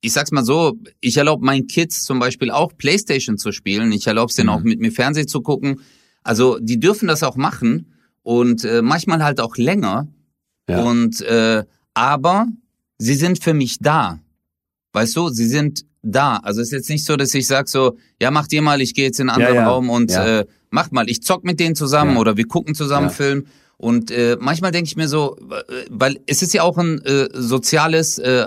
ich 0.00 0.12
sag's 0.12 0.32
mal 0.32 0.44
so, 0.44 0.78
ich 1.00 1.16
erlaube 1.16 1.44
meinen 1.44 1.66
Kids 1.66 2.04
zum 2.04 2.18
Beispiel 2.18 2.50
auch 2.50 2.72
Playstation 2.76 3.36
zu 3.36 3.52
spielen. 3.52 3.92
Ich 3.92 4.06
erlaube 4.06 4.30
es 4.30 4.36
denen 4.36 4.48
mhm. 4.48 4.54
auch 4.54 4.62
mit 4.62 4.80
mir 4.80 4.92
Fernsehen 4.92 5.28
zu 5.28 5.42
gucken. 5.42 5.80
Also 6.22 6.58
die 6.58 6.80
dürfen 6.80 7.08
das 7.08 7.22
auch 7.22 7.36
machen 7.36 7.92
und 8.22 8.64
äh, 8.64 8.82
manchmal 8.82 9.22
halt 9.22 9.40
auch 9.40 9.56
länger. 9.56 10.08
Ja. 10.68 10.82
Und 10.82 11.20
äh, 11.22 11.64
aber 11.92 12.46
sie 12.98 13.14
sind 13.14 13.42
für 13.42 13.52
mich 13.52 13.78
da. 13.80 14.20
Weißt 14.92 15.16
du, 15.16 15.28
sie 15.28 15.46
sind 15.46 15.84
da. 16.02 16.36
Also 16.36 16.60
es 16.60 16.68
ist 16.68 16.72
jetzt 16.72 16.90
nicht 16.90 17.04
so, 17.04 17.16
dass 17.16 17.34
ich 17.34 17.46
sag 17.46 17.68
so, 17.68 17.96
ja, 18.20 18.30
macht 18.30 18.52
ihr 18.52 18.62
mal, 18.62 18.80
ich 18.80 18.94
gehe 18.94 19.06
jetzt 19.06 19.20
in 19.20 19.28
einen 19.28 19.36
anderen 19.36 19.54
ja, 19.54 19.62
ja. 19.62 19.68
Raum 19.68 19.90
und 19.90 20.10
äh, 20.12 20.46
macht 20.70 20.92
mal, 20.92 21.10
ich 21.10 21.22
zock 21.22 21.44
mit 21.44 21.60
denen 21.60 21.74
zusammen 21.74 22.16
oder 22.16 22.36
wir 22.36 22.46
gucken 22.46 22.74
zusammen 22.74 23.10
Film. 23.10 23.46
Und 23.80 24.10
äh, 24.10 24.36
manchmal 24.38 24.72
denke 24.72 24.88
ich 24.88 24.96
mir 24.96 25.08
so, 25.08 25.38
weil 25.88 26.20
es 26.26 26.42
ist 26.42 26.52
ja 26.52 26.64
auch 26.64 26.76
ein 26.76 27.02
äh, 27.06 27.30
soziales, 27.32 28.18
äh, 28.18 28.46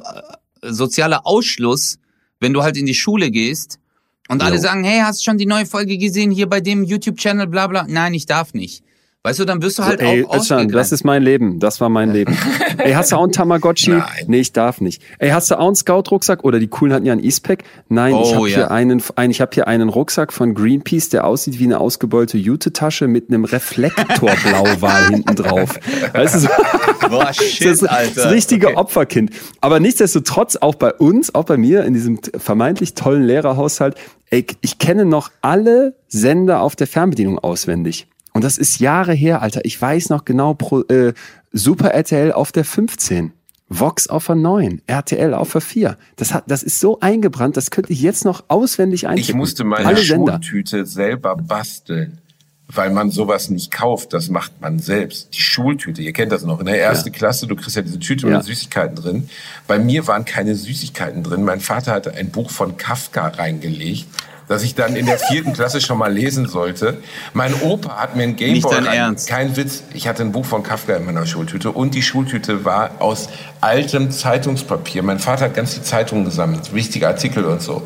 sozialer 0.62 1.26
Ausschluss, 1.26 1.98
wenn 2.40 2.54
du 2.54 2.62
halt 2.62 2.78
in 2.78 2.86
die 2.86 2.94
Schule 2.94 3.32
gehst 3.32 3.80
und 4.28 4.44
jo. 4.44 4.48
alle 4.48 4.60
sagen, 4.60 4.84
hey, 4.84 5.00
hast 5.00 5.22
du 5.22 5.24
schon 5.24 5.40
die 5.40 5.48
neue 5.48 5.66
Folge 5.66 5.98
gesehen 5.98 6.30
hier 6.30 6.48
bei 6.48 6.62
dem 6.62 6.84
YouTube-Channel, 6.84 7.48
bla 7.48 7.66
bla. 7.66 7.88
Nein, 7.90 8.14
ich 8.14 8.28
darf 8.28 8.54
nicht. 8.54 8.84
Weißt 9.26 9.40
du, 9.40 9.46
dann 9.46 9.62
wirst 9.62 9.80
du 9.80 9.86
halt 9.86 10.02
so, 10.02 10.06
ey, 10.06 10.26
auch 10.26 10.36
Özcan, 10.36 10.68
Das 10.68 10.92
ist 10.92 11.06
mein 11.06 11.24
Leben. 11.24 11.58
Das 11.62 11.80
war 11.80 11.88
mein 11.88 12.12
Leben. 12.12 12.38
ey, 12.78 12.92
hast 12.92 13.14
du 13.14 13.16
auch 13.16 13.24
einen 13.24 13.32
Tamagotchi? 13.32 13.92
Nein. 13.92 14.04
Nee, 14.28 14.42
ich 14.42 14.52
darf 14.52 14.82
nicht. 14.82 15.02
Ey, 15.18 15.30
hast 15.30 15.50
du 15.50 15.58
auch 15.58 15.68
einen 15.68 15.78
Scout-Rucksack? 15.78 16.44
Oder 16.44 16.60
die 16.60 16.68
coolen 16.68 16.94
hatten 16.94 17.06
ja 17.06 17.14
einen 17.14 17.24
E-Spec? 17.24 17.64
Nein, 17.88 18.16
oh, 18.16 18.22
ich 18.22 18.36
habe 18.36 18.50
ja. 18.50 18.56
hier 18.56 18.72
einen, 18.72 19.02
ein, 19.16 19.32
ich 19.32 19.40
habe 19.40 19.52
hier 19.54 19.70
einen 19.70 19.88
Rucksack 19.88 20.34
von 20.34 20.54
Greenpeace, 20.54 21.08
der 21.08 21.26
aussieht 21.26 21.58
wie 21.58 21.64
eine 21.64 21.80
ausgebeulte 21.80 22.38
Jute-Tasche 22.38 23.08
mit 23.08 23.30
einem 23.30 23.46
Reflektor-Blauwal 23.46 25.08
hinten 25.12 25.36
drauf. 25.36 25.80
Weißt 26.12 26.36
du, 26.36 26.40
so, 26.40 26.50
Boah, 27.10 27.32
shit, 27.34 27.66
das 27.66 27.82
ist 27.82 27.88
Alter. 27.88 28.24
das 28.24 28.32
richtige 28.34 28.68
okay. 28.68 28.76
Opferkind. 28.76 29.32
Aber 29.62 29.80
nichtsdestotrotz, 29.80 30.58
auch 30.58 30.76
bei 30.76 30.92
uns, 30.92 31.34
auch 31.34 31.46
bei 31.46 31.56
mir 31.56 31.86
in 31.86 31.94
diesem 31.94 32.20
vermeintlich 32.36 32.94
tollen 32.94 33.24
Lehrerhaushalt, 33.24 33.96
ey, 34.32 34.46
ich 34.60 34.80
kenne 34.80 35.06
noch 35.06 35.32
alle 35.42 35.96
Sender 36.10 36.60
auf 36.60 36.76
der 36.76 36.88
Fernbedienung 36.88 37.40
auswendig. 37.40 38.08
Und 38.34 38.44
das 38.44 38.58
ist 38.58 38.80
Jahre 38.80 39.14
her, 39.14 39.42
Alter. 39.42 39.62
Ich 39.64 39.80
weiß 39.80 40.10
noch 40.10 40.26
genau, 40.26 40.56
pro, 40.56 40.82
äh, 40.82 41.14
Super 41.52 41.94
RTL 41.94 42.32
auf 42.32 42.52
der 42.52 42.66
15. 42.66 43.32
Vox 43.70 44.08
auf 44.08 44.28
der 44.28 44.36
9, 44.36 44.82
RTL 44.88 45.34
auf 45.34 45.52
der 45.52 45.62
4. 45.62 45.98
Das, 46.16 46.34
hat, 46.34 46.44
das 46.48 46.64
ist 46.64 46.80
so 46.80 47.00
eingebrannt, 47.00 47.58
das 47.58 47.72
könnte 47.72 47.92
ich 47.94 48.02
jetzt 48.02 48.26
noch 48.26 48.44
auswendig 48.48 49.08
eintippen. 49.08 49.30
Ich 49.32 49.36
musste 49.36 49.64
meine 49.64 49.88
Alle 49.88 49.98
Schultüte 49.98 50.86
selber 50.86 51.36
basteln, 51.36 52.20
weil 52.68 52.92
man 52.92 53.10
sowas 53.10 53.50
nicht 53.50 53.72
kauft, 53.72 54.14
das 54.14 54.30
macht 54.30 54.62
man 54.62 54.80
selbst. 54.80 55.34
Die 55.34 55.42
Schultüte, 55.42 56.02
ihr 56.02 56.14
kennt 56.14 56.32
das 56.32 56.44
noch, 56.44 56.60
in 56.60 56.66
der 56.66 56.82
ersten 56.82 57.10
ja. 57.10 57.16
Klasse, 57.16 57.48
du 57.48 57.56
kriegst 57.56 57.76
ja 57.76 57.82
diese 57.82 58.00
Tüte 58.00 58.28
ja. 58.28 58.38
mit 58.38 58.46
Süßigkeiten 58.46 58.96
drin. 58.96 59.30
Bei 59.66 59.80
mir 59.80 60.06
waren 60.08 60.26
keine 60.26 60.56
Süßigkeiten 60.56 61.24
drin. 61.24 61.44
Mein 61.44 61.60
Vater 61.60 61.94
hatte 61.94 62.14
ein 62.14 62.30
Buch 62.30 62.52
von 62.52 62.78
Kafka 62.78 63.28
reingelegt 63.28 64.08
dass 64.48 64.64
ich 64.64 64.76
dann 64.76 64.96
in 64.96 65.06
der 65.06 65.18
vierten 65.20 65.54
Klasse 65.54 65.82
schon 65.82 65.98
mal 65.98 66.12
lesen 66.12 66.48
sollte. 66.48 66.98
Mein 67.34 67.54
Opa 67.62 67.98
hat 67.98 68.16
mir 68.16 68.24
ein 68.24 68.36
Gameboy 68.36 68.56
Nicht 68.56 68.72
dein 68.72 68.86
Ernst? 68.86 69.28
Kein 69.28 69.56
Witz. 69.56 69.84
Ich 69.94 70.08
hatte 70.08 70.24
ein 70.24 70.32
Buch 70.32 70.46
von 70.46 70.64
Kafka 70.64 70.96
in 70.96 71.06
meiner 71.06 71.26
Schultüte 71.26 71.72
und 71.72 71.96
die 71.96 72.02
Schultüte 72.02 72.66
war 72.66 72.92
aus 73.00 73.30
altem 73.62 74.12
Zeitungspapier. 74.12 75.04
Mein 75.04 75.20
Vater 75.20 75.46
hat 75.46 75.56
ganz 75.56 75.76
die 75.76 75.82
Zeitungen 75.84 76.26
gesammelt, 76.26 76.74
wichtige 76.74 77.08
Artikel 77.08 77.46
und 77.46 77.62
so. 77.62 77.86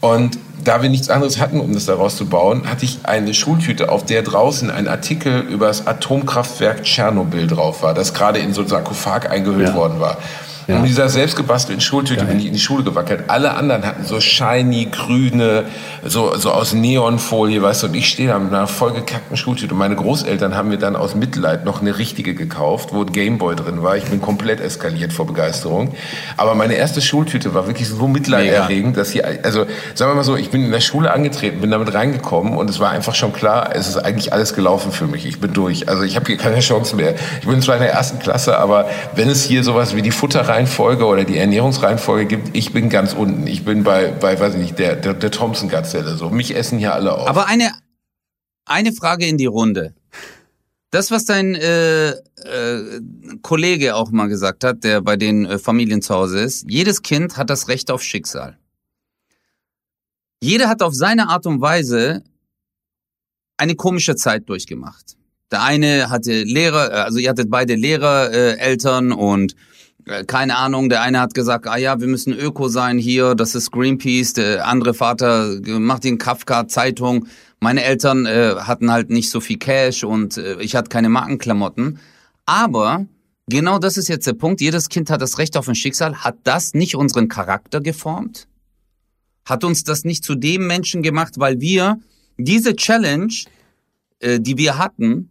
Und 0.00 0.38
da 0.62 0.82
wir 0.82 0.90
nichts 0.90 1.08
anderes 1.10 1.38
hatten, 1.38 1.60
um 1.60 1.72
das 1.72 1.86
daraus 1.86 2.16
zu 2.16 2.26
bauen, 2.26 2.68
hatte 2.68 2.84
ich 2.84 3.00
eine 3.04 3.32
Schultüte, 3.34 3.90
auf 3.90 4.04
der 4.04 4.22
draußen 4.22 4.70
ein 4.70 4.88
Artikel 4.88 5.40
über 5.40 5.66
das 5.68 5.86
Atomkraftwerk 5.86 6.82
Tschernobyl 6.84 7.46
drauf 7.46 7.82
war, 7.82 7.94
das 7.94 8.12
gerade 8.14 8.38
in 8.38 8.52
so 8.52 8.62
ein 8.62 8.68
Sarkophag 8.68 9.30
eingehüllt 9.30 9.68
Ja. 9.68 9.74
worden 9.74 10.00
war. 10.00 10.18
Ja. 10.66 10.76
Und 10.76 10.82
mit 10.82 10.90
dieser 10.90 11.08
selbstgebastelten 11.08 11.80
Schultüte 11.80 12.24
bin 12.24 12.38
ich 12.38 12.46
in 12.46 12.52
die 12.52 12.58
Schule 12.58 12.84
gewackelt. 12.84 13.24
Alle 13.28 13.54
anderen 13.54 13.84
hatten 13.84 14.04
so 14.04 14.20
shiny, 14.20 14.86
grüne, 14.86 15.64
so, 16.06 16.36
so 16.36 16.50
aus 16.50 16.72
Neonfolie, 16.72 17.62
weißt 17.62 17.82
du, 17.82 17.86
und 17.86 17.94
ich 17.94 18.08
stehe 18.08 18.28
da 18.28 18.38
mit 18.38 18.52
einer 18.52 18.66
vollgekackten 18.66 19.36
Schultüte. 19.36 19.72
Und 19.72 19.78
meine 19.78 19.96
Großeltern 19.96 20.54
haben 20.54 20.68
mir 20.68 20.78
dann 20.78 20.96
aus 20.96 21.14
Mitleid 21.14 21.64
noch 21.64 21.80
eine 21.80 21.98
richtige 21.98 22.34
gekauft, 22.34 22.90
wo 22.92 23.02
ein 23.02 23.12
Gameboy 23.12 23.56
drin 23.56 23.82
war. 23.82 23.96
Ich 23.96 24.04
bin 24.04 24.20
komplett 24.20 24.60
eskaliert 24.60 25.12
vor 25.12 25.26
Begeisterung. 25.26 25.94
Aber 26.36 26.54
meine 26.54 26.74
erste 26.74 27.00
Schultüte 27.00 27.54
war 27.54 27.66
wirklich 27.66 27.88
so 27.88 28.06
mitleiderregend, 28.06 28.96
dass 28.96 29.10
sie, 29.10 29.24
also, 29.24 29.66
sagen 29.94 30.10
wir 30.10 30.14
mal 30.14 30.24
so, 30.24 30.36
ich 30.36 30.50
bin 30.50 30.64
in 30.64 30.72
der 30.72 30.80
Schule 30.80 31.12
angetreten, 31.12 31.60
bin 31.60 31.70
damit 31.70 31.94
reingekommen 31.94 32.56
und 32.56 32.68
es 32.68 32.80
war 32.80 32.90
einfach 32.90 33.14
schon 33.14 33.32
klar, 33.32 33.70
es 33.74 33.88
ist 33.88 33.96
eigentlich 33.96 34.32
alles 34.32 34.54
gelaufen 34.54 34.92
für 34.92 35.06
mich. 35.06 35.26
Ich 35.26 35.40
bin 35.40 35.52
durch. 35.52 35.88
Also 35.88 36.02
ich 36.02 36.16
habe 36.16 36.26
hier 36.26 36.36
keine 36.36 36.60
Chance 36.60 36.96
mehr. 36.96 37.14
Ich 37.40 37.46
bin 37.46 37.62
zwar 37.62 37.76
in 37.76 37.82
der 37.82 37.92
ersten 37.92 38.18
Klasse, 38.18 38.58
aber 38.58 38.88
wenn 39.14 39.30
es 39.30 39.44
hier 39.44 39.64
sowas 39.64 39.96
wie 39.96 40.02
die 40.02 40.10
Futterreihenfolge 40.10 41.04
oder 41.06 41.24
die 41.24 41.38
Ernährungsreihenfolge 41.38 42.26
gibt, 42.26 42.56
ich 42.56 42.72
bin 42.72 42.90
ganz 42.90 43.14
unten. 43.14 43.46
Ich 43.46 43.64
bin 43.64 43.84
bei, 43.84 44.12
bei 44.20 44.38
weiß 44.38 44.54
ich 44.54 44.60
nicht, 44.60 44.78
der, 44.78 44.96
der, 44.96 45.14
der 45.14 45.30
Thompson-Gazelle. 45.94 46.16
So. 46.16 46.30
Mich 46.30 46.54
essen 46.54 46.78
hier 46.78 46.94
alle 46.94 47.12
auf. 47.12 47.28
Aber 47.28 47.46
eine, 47.46 47.72
eine 48.64 48.92
Frage 48.92 49.26
in 49.26 49.38
die 49.38 49.46
Runde. 49.46 49.94
Das, 50.90 51.10
was 51.10 51.24
dein 51.24 51.54
äh, 51.56 52.10
äh, 52.10 53.00
Kollege 53.42 53.96
auch 53.96 54.10
mal 54.10 54.28
gesagt 54.28 54.62
hat, 54.62 54.84
der 54.84 55.00
bei 55.00 55.16
den 55.16 55.44
äh, 55.44 55.58
Familien 55.58 56.02
zu 56.02 56.14
Hause 56.14 56.40
ist, 56.40 56.66
jedes 56.68 57.02
Kind 57.02 57.36
hat 57.36 57.50
das 57.50 57.68
Recht 57.68 57.90
auf 57.90 58.02
Schicksal. 58.02 58.58
Jeder 60.40 60.68
hat 60.68 60.82
auf 60.82 60.94
seine 60.94 61.28
Art 61.28 61.46
und 61.46 61.60
Weise 61.60 62.22
eine 63.56 63.74
komische 63.74 64.14
Zeit 64.14 64.48
durchgemacht. 64.48 65.16
Der 65.50 65.62
eine 65.62 66.10
hatte 66.10 66.42
Lehrer, 66.44 66.92
äh, 66.92 66.96
also 66.96 67.18
ihr 67.18 67.30
hattet 67.30 67.50
beide 67.50 67.74
Lehrer, 67.74 68.32
äh, 68.32 68.56
Eltern 68.58 69.10
und 69.10 69.56
keine 70.26 70.56
Ahnung, 70.56 70.88
der 70.88 71.02
eine 71.02 71.20
hat 71.20 71.34
gesagt, 71.34 71.66
ah 71.66 71.76
ja, 71.76 72.00
wir 72.00 72.08
müssen 72.08 72.32
Öko 72.32 72.68
sein 72.68 72.98
hier, 72.98 73.34
das 73.34 73.54
ist 73.54 73.70
Greenpeace, 73.70 74.34
der 74.34 74.66
andere 74.66 74.94
Vater 74.94 75.54
äh, 75.64 75.78
macht 75.78 76.04
den 76.04 76.18
Kafka 76.18 76.68
Zeitung. 76.68 77.26
Meine 77.60 77.82
Eltern 77.82 78.26
äh, 78.26 78.54
hatten 78.58 78.90
halt 78.90 79.10
nicht 79.10 79.30
so 79.30 79.40
viel 79.40 79.58
Cash 79.58 80.04
und 80.04 80.36
äh, 80.36 80.60
ich 80.60 80.76
hatte 80.76 80.90
keine 80.90 81.08
Markenklamotten. 81.08 81.98
Aber 82.44 83.06
genau 83.48 83.78
das 83.78 83.96
ist 83.96 84.08
jetzt 84.08 84.26
der 84.26 84.34
Punkt, 84.34 84.60
jedes 84.60 84.88
Kind 84.88 85.08
hat 85.10 85.22
das 85.22 85.38
Recht 85.38 85.56
auf 85.56 85.68
ein 85.68 85.74
Schicksal. 85.74 86.16
Hat 86.16 86.36
das 86.44 86.74
nicht 86.74 86.96
unseren 86.96 87.28
Charakter 87.28 87.80
geformt? 87.80 88.46
Hat 89.46 89.64
uns 89.64 89.84
das 89.84 90.04
nicht 90.04 90.24
zu 90.24 90.34
dem 90.34 90.66
Menschen 90.66 91.02
gemacht, 91.02 91.34
weil 91.38 91.60
wir 91.60 91.98
diese 92.36 92.76
Challenge, 92.76 93.32
äh, 94.20 94.40
die 94.40 94.58
wir 94.58 94.76
hatten, 94.76 95.30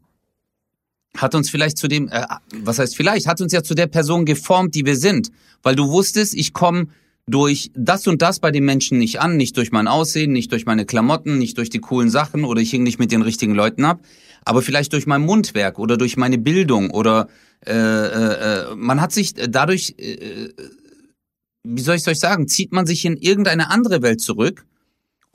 hat 1.18 1.36
uns 1.36 1.50
vielleicht 1.50 1.78
zu 1.78 1.88
dem, 1.88 2.10
äh, 2.10 2.26
was 2.64 2.80
heißt 2.80 2.96
vielleicht, 2.96 3.28
hat 3.28 3.42
uns 3.42 3.54
ja 3.54 3.64
zu 3.64 3.76
der 3.76 3.88
Person 3.88 4.26
geformt, 4.26 4.76
die 4.76 4.86
wir 4.86 4.96
sind. 4.96 5.30
Weil 5.62 5.76
du 5.76 5.90
wusstest, 5.90 6.34
ich 6.34 6.54
komme 6.54 6.88
durch 7.26 7.72
das 7.74 8.08
und 8.08 8.22
das 8.22 8.40
bei 8.40 8.52
den 8.52 8.66
Menschen 8.66 8.98
nicht 8.98 9.22
an, 9.22 9.38
nicht 9.38 9.56
durch 9.56 9.72
mein 9.72 9.88
Aussehen, 9.88 10.34
nicht 10.34 10.52
durch 10.52 10.66
meine 10.66 10.86
Klamotten, 10.86 11.38
nicht 11.38 11.58
durch 11.58 11.70
die 11.70 11.80
coolen 11.80 12.10
Sachen 12.10 12.44
oder 12.44 12.62
ich 12.62 12.72
hing 12.72 12.84
nicht 12.84 13.00
mit 13.00 13.12
den 13.12 13.22
richtigen 13.22 13.56
Leuten 13.56 13.86
ab, 13.86 14.02
aber 14.44 14.62
vielleicht 14.62 14.92
durch 14.92 15.08
mein 15.08 15.22
Mundwerk 15.22 15.80
oder 15.80 15.96
durch 15.96 16.18
meine 16.18 16.38
Bildung 16.38 16.90
oder 16.90 17.30
äh, 17.66 17.72
äh, 17.72 18.72
äh, 18.72 18.76
man 18.76 19.00
hat 19.00 19.14
sich 19.14 19.36
dadurch, 19.36 19.96
äh, 19.98 20.50
wie 21.64 21.82
soll 21.82 21.96
ich 21.96 22.06
euch 22.08 22.20
sagen, 22.20 22.50
zieht 22.50 22.74
man 22.74 22.86
sich 22.86 23.06
in 23.06 23.16
irgendeine 23.16 23.70
andere 23.70 24.02
Welt 24.02 24.20
zurück 24.20 24.66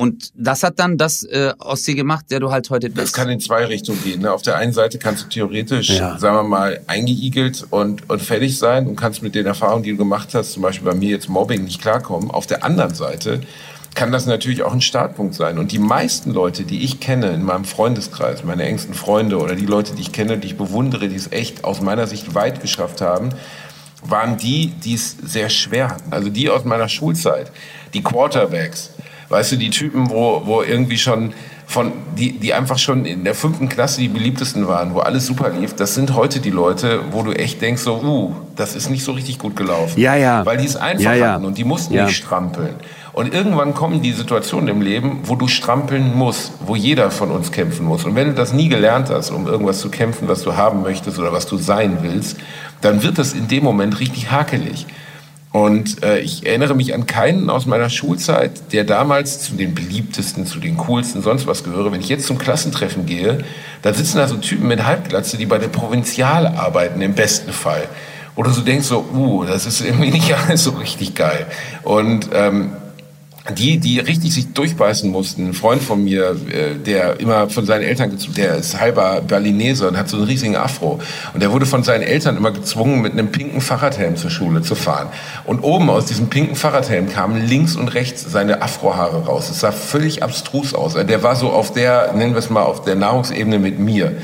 und 0.00 0.30
das 0.36 0.62
hat 0.62 0.78
dann 0.78 0.96
das 0.96 1.24
äh, 1.24 1.52
aus 1.58 1.82
dir 1.82 1.96
gemacht, 1.96 2.26
der 2.30 2.38
du 2.38 2.52
halt 2.52 2.70
heute 2.70 2.88
Das 2.88 3.04
bist. 3.06 3.14
kann 3.16 3.28
in 3.28 3.40
zwei 3.40 3.64
Richtungen 3.64 4.00
gehen. 4.04 4.22
Ne? 4.22 4.32
Auf 4.32 4.42
der 4.42 4.56
einen 4.56 4.72
Seite 4.72 4.96
kannst 4.98 5.24
du 5.24 5.28
theoretisch, 5.28 5.90
Ja. 5.90 6.16
sagen 6.18 6.36
wir 6.36 6.44
mal, 6.44 6.80
eingeigelt 6.86 7.66
und, 7.70 8.08
und 8.08 8.22
fertig 8.22 8.56
sein 8.58 8.86
und 8.86 8.94
kannst 8.94 9.22
mit 9.24 9.34
den 9.34 9.44
Erfahrungen, 9.44 9.82
die 9.82 9.90
du 9.90 9.96
gemacht 9.96 10.28
hast, 10.34 10.52
zum 10.52 10.62
Beispiel 10.62 10.88
bei 10.88 10.94
mir 10.96 11.10
jetzt 11.10 11.28
Mobbing, 11.28 11.64
nicht 11.64 11.80
klarkommen. 11.82 12.30
Auf 12.30 12.46
der 12.46 12.62
anderen 12.62 12.94
Seite 12.94 13.40
kann 13.96 14.12
das 14.12 14.26
natürlich 14.26 14.62
auch 14.62 14.72
ein 14.72 14.80
Startpunkt 14.80 15.34
sein. 15.34 15.58
Und 15.58 15.72
die 15.72 15.80
meisten 15.80 16.30
Leute, 16.30 16.62
die 16.62 16.84
ich 16.84 17.00
kenne 17.00 17.30
in 17.32 17.42
meinem 17.42 17.64
Freundeskreis, 17.64 18.44
meine 18.44 18.62
engsten 18.62 18.94
Freunde 18.94 19.38
oder 19.38 19.56
die 19.56 19.66
Leute, 19.66 19.96
die 19.96 20.02
ich 20.02 20.12
kenne, 20.12 20.38
die 20.38 20.46
ich 20.46 20.56
bewundere, 20.56 21.08
die 21.08 21.16
es 21.16 21.32
echt 21.32 21.64
aus 21.64 21.80
meiner 21.80 22.06
Sicht 22.06 22.36
weit 22.36 22.60
geschafft 22.60 23.00
haben, 23.00 23.30
waren 24.04 24.36
die, 24.36 24.68
die 24.84 24.94
es 24.94 25.16
sehr 25.24 25.50
schwer 25.50 25.88
hatten. 25.90 26.12
Also 26.12 26.28
die 26.28 26.48
aus 26.50 26.64
meiner 26.64 26.88
Schulzeit, 26.88 27.50
die 27.94 28.02
Quarterbacks, 28.04 28.90
weißt 29.28 29.52
du, 29.52 29.56
die 29.56 29.70
Typen, 29.70 30.10
wo, 30.10 30.42
wo 30.44 30.62
irgendwie 30.62 30.98
schon 30.98 31.32
von, 31.66 31.92
die, 32.16 32.32
die 32.38 32.54
einfach 32.54 32.78
schon 32.78 33.04
in 33.04 33.24
der 33.24 33.34
fünften 33.34 33.68
Klasse 33.68 34.00
die 34.00 34.08
beliebtesten 34.08 34.66
waren, 34.66 34.94
wo 34.94 35.00
alles 35.00 35.26
super 35.26 35.50
lief, 35.50 35.76
das 35.76 35.94
sind 35.94 36.14
heute 36.14 36.40
die 36.40 36.48
Leute, 36.48 37.00
wo 37.10 37.22
du 37.22 37.32
echt 37.32 37.60
denkst 37.60 37.82
so, 37.82 38.00
uh, 38.02 38.32
das 38.56 38.74
ist 38.74 38.88
nicht 38.88 39.04
so 39.04 39.12
richtig 39.12 39.38
gut 39.38 39.54
gelaufen. 39.54 40.00
Ja, 40.00 40.14
ja. 40.14 40.46
Weil 40.46 40.56
die 40.56 40.64
es 40.64 40.76
einfach 40.76 41.04
Ja, 41.04 41.12
ja. 41.14 41.32
hatten 41.34 41.44
und 41.44 41.58
die 41.58 41.64
mussten 41.64 41.92
Ja. 41.92 42.06
nicht 42.06 42.16
strampeln. 42.16 42.74
Und 43.12 43.34
irgendwann 43.34 43.74
kommen 43.74 44.00
die 44.00 44.12
Situationen 44.12 44.68
im 44.68 44.80
Leben, 44.80 45.20
wo 45.24 45.34
du 45.34 45.46
strampeln 45.46 46.16
musst, 46.16 46.52
wo 46.64 46.74
jeder 46.74 47.10
von 47.10 47.30
uns 47.30 47.52
kämpfen 47.52 47.84
muss. 47.84 48.04
Und 48.04 48.14
wenn 48.14 48.28
du 48.28 48.34
das 48.34 48.54
nie 48.54 48.68
gelernt 48.70 49.10
hast, 49.10 49.30
um 49.30 49.46
irgendwas 49.46 49.80
zu 49.80 49.90
kämpfen, 49.90 50.26
was 50.26 50.42
du 50.42 50.56
haben 50.56 50.82
möchtest 50.82 51.18
oder 51.18 51.32
was 51.34 51.46
du 51.46 51.58
sein 51.58 51.98
willst, 52.00 52.38
dann 52.80 53.02
wird 53.02 53.18
das 53.18 53.34
in 53.34 53.46
dem 53.48 53.64
Moment 53.64 54.00
richtig 54.00 54.30
hakelig. 54.30 54.86
Und 55.50 56.04
äh, 56.04 56.18
ich 56.20 56.46
erinnere 56.46 56.74
mich 56.74 56.92
an 56.94 57.06
keinen 57.06 57.48
aus 57.48 57.64
meiner 57.64 57.88
Schulzeit, 57.88 58.72
der 58.72 58.84
damals 58.84 59.40
zu 59.40 59.54
den 59.54 59.74
beliebtesten, 59.74 60.46
zu 60.46 60.58
den 60.58 60.76
coolsten, 60.76 61.22
sonst 61.22 61.46
was 61.46 61.64
gehöre. 61.64 61.90
Wenn 61.90 62.00
ich 62.00 62.10
jetzt 62.10 62.26
zum 62.26 62.36
Klassentreffen 62.36 63.06
gehe, 63.06 63.44
dann 63.80 63.94
sitzen 63.94 64.18
da 64.18 64.28
so 64.28 64.36
Typen 64.36 64.68
mit 64.68 64.84
Halbglatze, 64.84 65.38
die 65.38 65.46
bei 65.46 65.58
der 65.58 65.68
Provinzial 65.68 66.46
arbeiten, 66.46 67.00
im 67.00 67.14
besten 67.14 67.52
Fall. 67.52 67.88
Oder 68.36 68.50
so 68.50 68.60
denkst 68.60 68.86
so, 68.86 69.06
uh, 69.14 69.44
das 69.44 69.64
ist 69.64 69.80
irgendwie 69.80 70.10
nicht 70.10 70.34
alles 70.48 70.64
so 70.64 70.72
richtig 70.72 71.14
geil. 71.14 71.46
Und 71.82 72.28
ähm, 72.34 72.72
die, 73.50 73.78
die 73.78 73.98
richtig 73.98 74.34
sich 74.34 74.52
durchbeißen 74.52 75.10
mussten, 75.10 75.48
ein 75.48 75.54
Freund 75.54 75.82
von 75.82 76.04
mir, 76.04 76.36
äh, 76.50 76.74
der 76.74 77.20
immer 77.20 77.48
von 77.48 77.64
seinen 77.64 77.82
Eltern 77.82 78.10
gezwungen, 78.10 78.36
der 78.36 78.56
ist 78.56 78.78
halber 78.78 79.20
Berlinese 79.20 79.88
und 79.88 79.96
hat 79.96 80.08
so 80.08 80.16
einen 80.18 80.26
riesigen 80.26 80.56
Afro. 80.56 81.00
Und 81.32 81.42
der 81.42 81.52
wurde 81.52 81.66
von 81.66 81.82
seinen 81.82 82.02
Eltern 82.02 82.36
immer 82.36 82.50
gezwungen, 82.50 83.00
mit 83.00 83.12
einem 83.12 83.32
pinken 83.32 83.60
Fahrradhelm 83.60 84.16
zur 84.16 84.30
Schule 84.30 84.62
zu 84.62 84.74
fahren. 84.74 85.08
Und 85.44 85.60
oben 85.60 85.88
aus 85.88 86.06
diesem 86.06 86.28
pinken 86.28 86.56
Fahrradhelm 86.56 87.08
kamen 87.08 87.46
links 87.46 87.76
und 87.76 87.88
rechts 87.88 88.24
seine 88.28 88.62
Afrohaare 88.62 89.24
raus. 89.24 89.48
Es 89.50 89.60
sah 89.60 89.72
völlig 89.72 90.22
abstrus 90.22 90.74
aus. 90.74 90.94
Der 90.94 91.22
war 91.22 91.36
so 91.36 91.50
auf 91.50 91.72
der, 91.72 92.12
nennen 92.14 92.32
wir 92.32 92.38
es 92.38 92.50
mal, 92.50 92.62
auf 92.62 92.82
der 92.82 92.96
Nahrungsebene 92.96 93.58
mit 93.58 93.78
mir. 93.78 94.16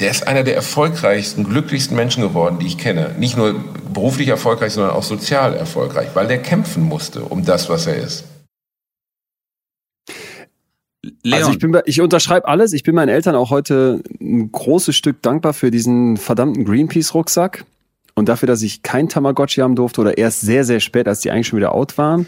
Der 0.00 0.10
ist 0.10 0.26
einer 0.26 0.42
der 0.42 0.56
erfolgreichsten, 0.56 1.44
glücklichsten 1.44 1.94
Menschen 1.94 2.22
geworden, 2.22 2.58
die 2.58 2.66
ich 2.66 2.78
kenne. 2.78 3.14
Nicht 3.18 3.36
nur 3.36 3.54
beruflich 3.92 4.28
erfolgreich, 4.28 4.72
sondern 4.72 4.94
auch 4.94 5.02
sozial 5.02 5.54
erfolgreich, 5.54 6.08
weil 6.14 6.26
der 6.26 6.38
kämpfen 6.38 6.82
musste 6.82 7.22
um 7.22 7.44
das, 7.44 7.68
was 7.68 7.86
er 7.86 7.96
ist. 7.96 8.24
Leon, 11.22 11.38
Also 11.38 11.50
ich 11.50 11.58
bin, 11.58 11.76
ich 11.84 12.00
unterschreibe 12.00 12.46
alles. 12.46 12.72
Ich 12.72 12.84
bin 12.84 12.94
meinen 12.94 13.08
Eltern 13.08 13.34
auch 13.34 13.50
heute 13.50 14.02
ein 14.20 14.52
großes 14.52 14.94
Stück 14.94 15.20
dankbar 15.22 15.52
für 15.52 15.70
diesen 15.70 16.16
verdammten 16.16 16.64
Greenpeace-Rucksack 16.64 17.64
und 18.14 18.28
dafür, 18.28 18.46
dass 18.46 18.62
ich 18.62 18.82
kein 18.82 19.08
Tamagotchi 19.08 19.62
haben 19.62 19.74
durfte 19.74 20.00
oder 20.00 20.16
erst 20.16 20.42
sehr, 20.42 20.64
sehr 20.64 20.80
spät, 20.80 21.08
als 21.08 21.20
die 21.20 21.30
eigentlich 21.30 21.48
schon 21.48 21.58
wieder 21.58 21.74
out 21.74 21.98
waren. 21.98 22.26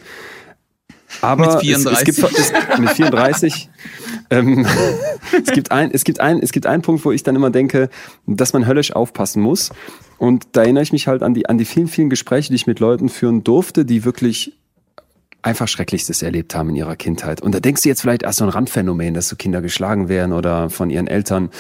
Aber 1.21 1.63
Mit 1.63 1.71
Es, 1.71 1.85
es 1.85 2.05
gibt, 2.05 2.19
34. 2.19 2.55
es, 2.73 2.79
mit 2.79 2.91
34. 2.91 3.71
ähm, 4.31 4.67
es 5.45 5.53
gibt 5.53 5.71
ein, 5.71 5.91
es 5.93 6.03
gibt 6.03 6.21
ein, 6.21 6.41
es 6.41 6.51
gibt 6.51 6.67
einen 6.67 6.83
Punkt, 6.83 7.05
wo 7.05 7.13
ich 7.13 7.23
dann 7.23 7.37
immer 7.37 7.51
denke, 7.51 7.91
dass 8.27 8.53
man 8.53 8.67
höllisch 8.67 8.93
aufpassen 8.93 9.41
muss. 9.41 9.71
Und 10.19 10.49
da 10.53 10.63
erinnere 10.63 10.83
ich 10.83 10.93
mich 10.93 11.07
halt 11.07 11.23
an 11.23 11.35
die, 11.35 11.49
an 11.49 11.59
die 11.59 11.65
vielen, 11.65 11.87
vielen 11.87 12.11
Gespräche, 12.11 12.49
die 12.49 12.57
ich 12.57 12.67
mit 12.67 12.81
Leuten 12.81 13.09
führen 13.09 13.45
durfte, 13.45 13.85
die 13.85 14.05
wirklich 14.05 14.59
einfach 15.45 15.69
Schrecklichstes 15.69 16.23
erlebt 16.23 16.55
haben 16.55 16.71
in 16.71 16.77
ihrer 16.77 16.97
Kindheit. 16.97 17.43
Und 17.43 17.55
da 17.55 17.61
denkst 17.61 17.83
du 17.83 17.89
jetzt 17.89 18.01
vielleicht, 18.01 18.25
ach, 18.25 18.33
so 18.33 18.45
ein 18.45 18.51
Randphänomen, 18.51 19.15
dass 19.15 19.29
so 19.29 19.37
Kinder 19.37 19.61
geschlagen 19.61 20.09
werden 20.09 20.33
oder 20.33 20.71
von 20.71 20.91
ihren 20.91 21.07
Eltern 21.07 21.51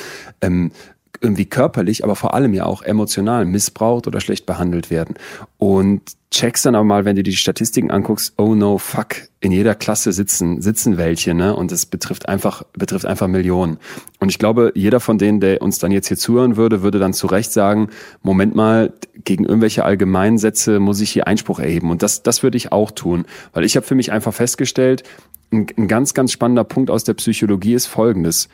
ähm, 0.41 0.73
irgendwie 1.21 1.47
körperlich, 1.47 2.05
aber 2.05 2.17
vor 2.17 2.35
allem 2.35 2.55
ja 2.55 2.67
auch 2.67 2.83
emotional 2.83 3.45
missbraucht 3.45 4.07
oder 4.07 4.21
schlecht 4.21 4.47
behandelt 4.47 4.91
werden. 4.91 5.15
Und 5.59 6.03
checkst 6.35 6.67
dann 6.67 6.75
aber 6.75 6.85
mal, 6.85 7.05
wenn 7.05 7.15
du 7.15 7.23
die 7.23 7.37
Statistiken 7.37 7.93
anguckst, 7.93 8.35
oh 8.39 8.57
no, 8.57 8.79
fuck, 8.79 9.29
in 9.41 9.53
jeder 9.53 9.77
Klasse 9.77 10.13
sitzen, 10.13 10.61
sitzen 10.61 10.97
welche, 10.97 11.33
ne? 11.33 11.55
Und 11.55 11.71
es 11.71 11.87
betrifft 11.87 12.29
einfach, 12.29 12.65
betrifft 12.73 13.07
einfach 13.07 13.29
Millionen. 13.29 13.79
Und 14.19 14.31
ich 14.31 14.39
glaube, 14.41 14.73
jeder 14.75 14.99
von 14.99 15.17
denen, 15.17 15.39
der 15.39 15.63
uns 15.63 15.79
dann 15.79 15.93
jetzt 15.93 16.09
hier 16.09 16.17
zuhören 16.17 16.57
würde, 16.57 16.83
würde 16.83 16.99
dann 16.99 17.13
zu 17.13 17.29
Recht 17.29 17.53
sagen, 17.53 17.89
Moment 18.23 18.55
mal, 18.57 18.93
gegen 19.25 19.45
irgendwelche 19.45 19.85
Allgemeinsätze 19.85 20.81
muss 20.81 21.01
ich 21.01 21.11
hier 21.11 21.29
Einspruch 21.29 21.61
erheben. 21.61 21.91
Und 21.91 22.03
das, 22.03 22.25
das 22.25 22.43
würde 22.43 22.57
ich 22.57 22.73
auch 22.73 22.91
tun. 22.91 23.27
Weil 23.53 23.65
ich 23.65 23.77
habe 23.77 23.87
für 23.87 23.95
mich 23.95 24.11
einfach 24.11 24.35
festgestellt, 24.35 25.05
ein, 25.53 25.67
ein 25.77 25.87
ganz, 25.87 26.15
ganz 26.15 26.33
spannender 26.33 26.65
Punkt 26.65 26.91
aus 26.91 27.05
der 27.05 27.15
Psychologie 27.15 27.75
ist 27.75 27.87
folgendes. 27.87 28.49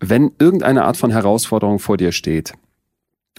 Wenn 0.00 0.32
irgendeine 0.38 0.84
Art 0.84 0.96
von 0.96 1.10
Herausforderung 1.10 1.78
vor 1.78 1.96
dir 1.96 2.12
steht, 2.12 2.52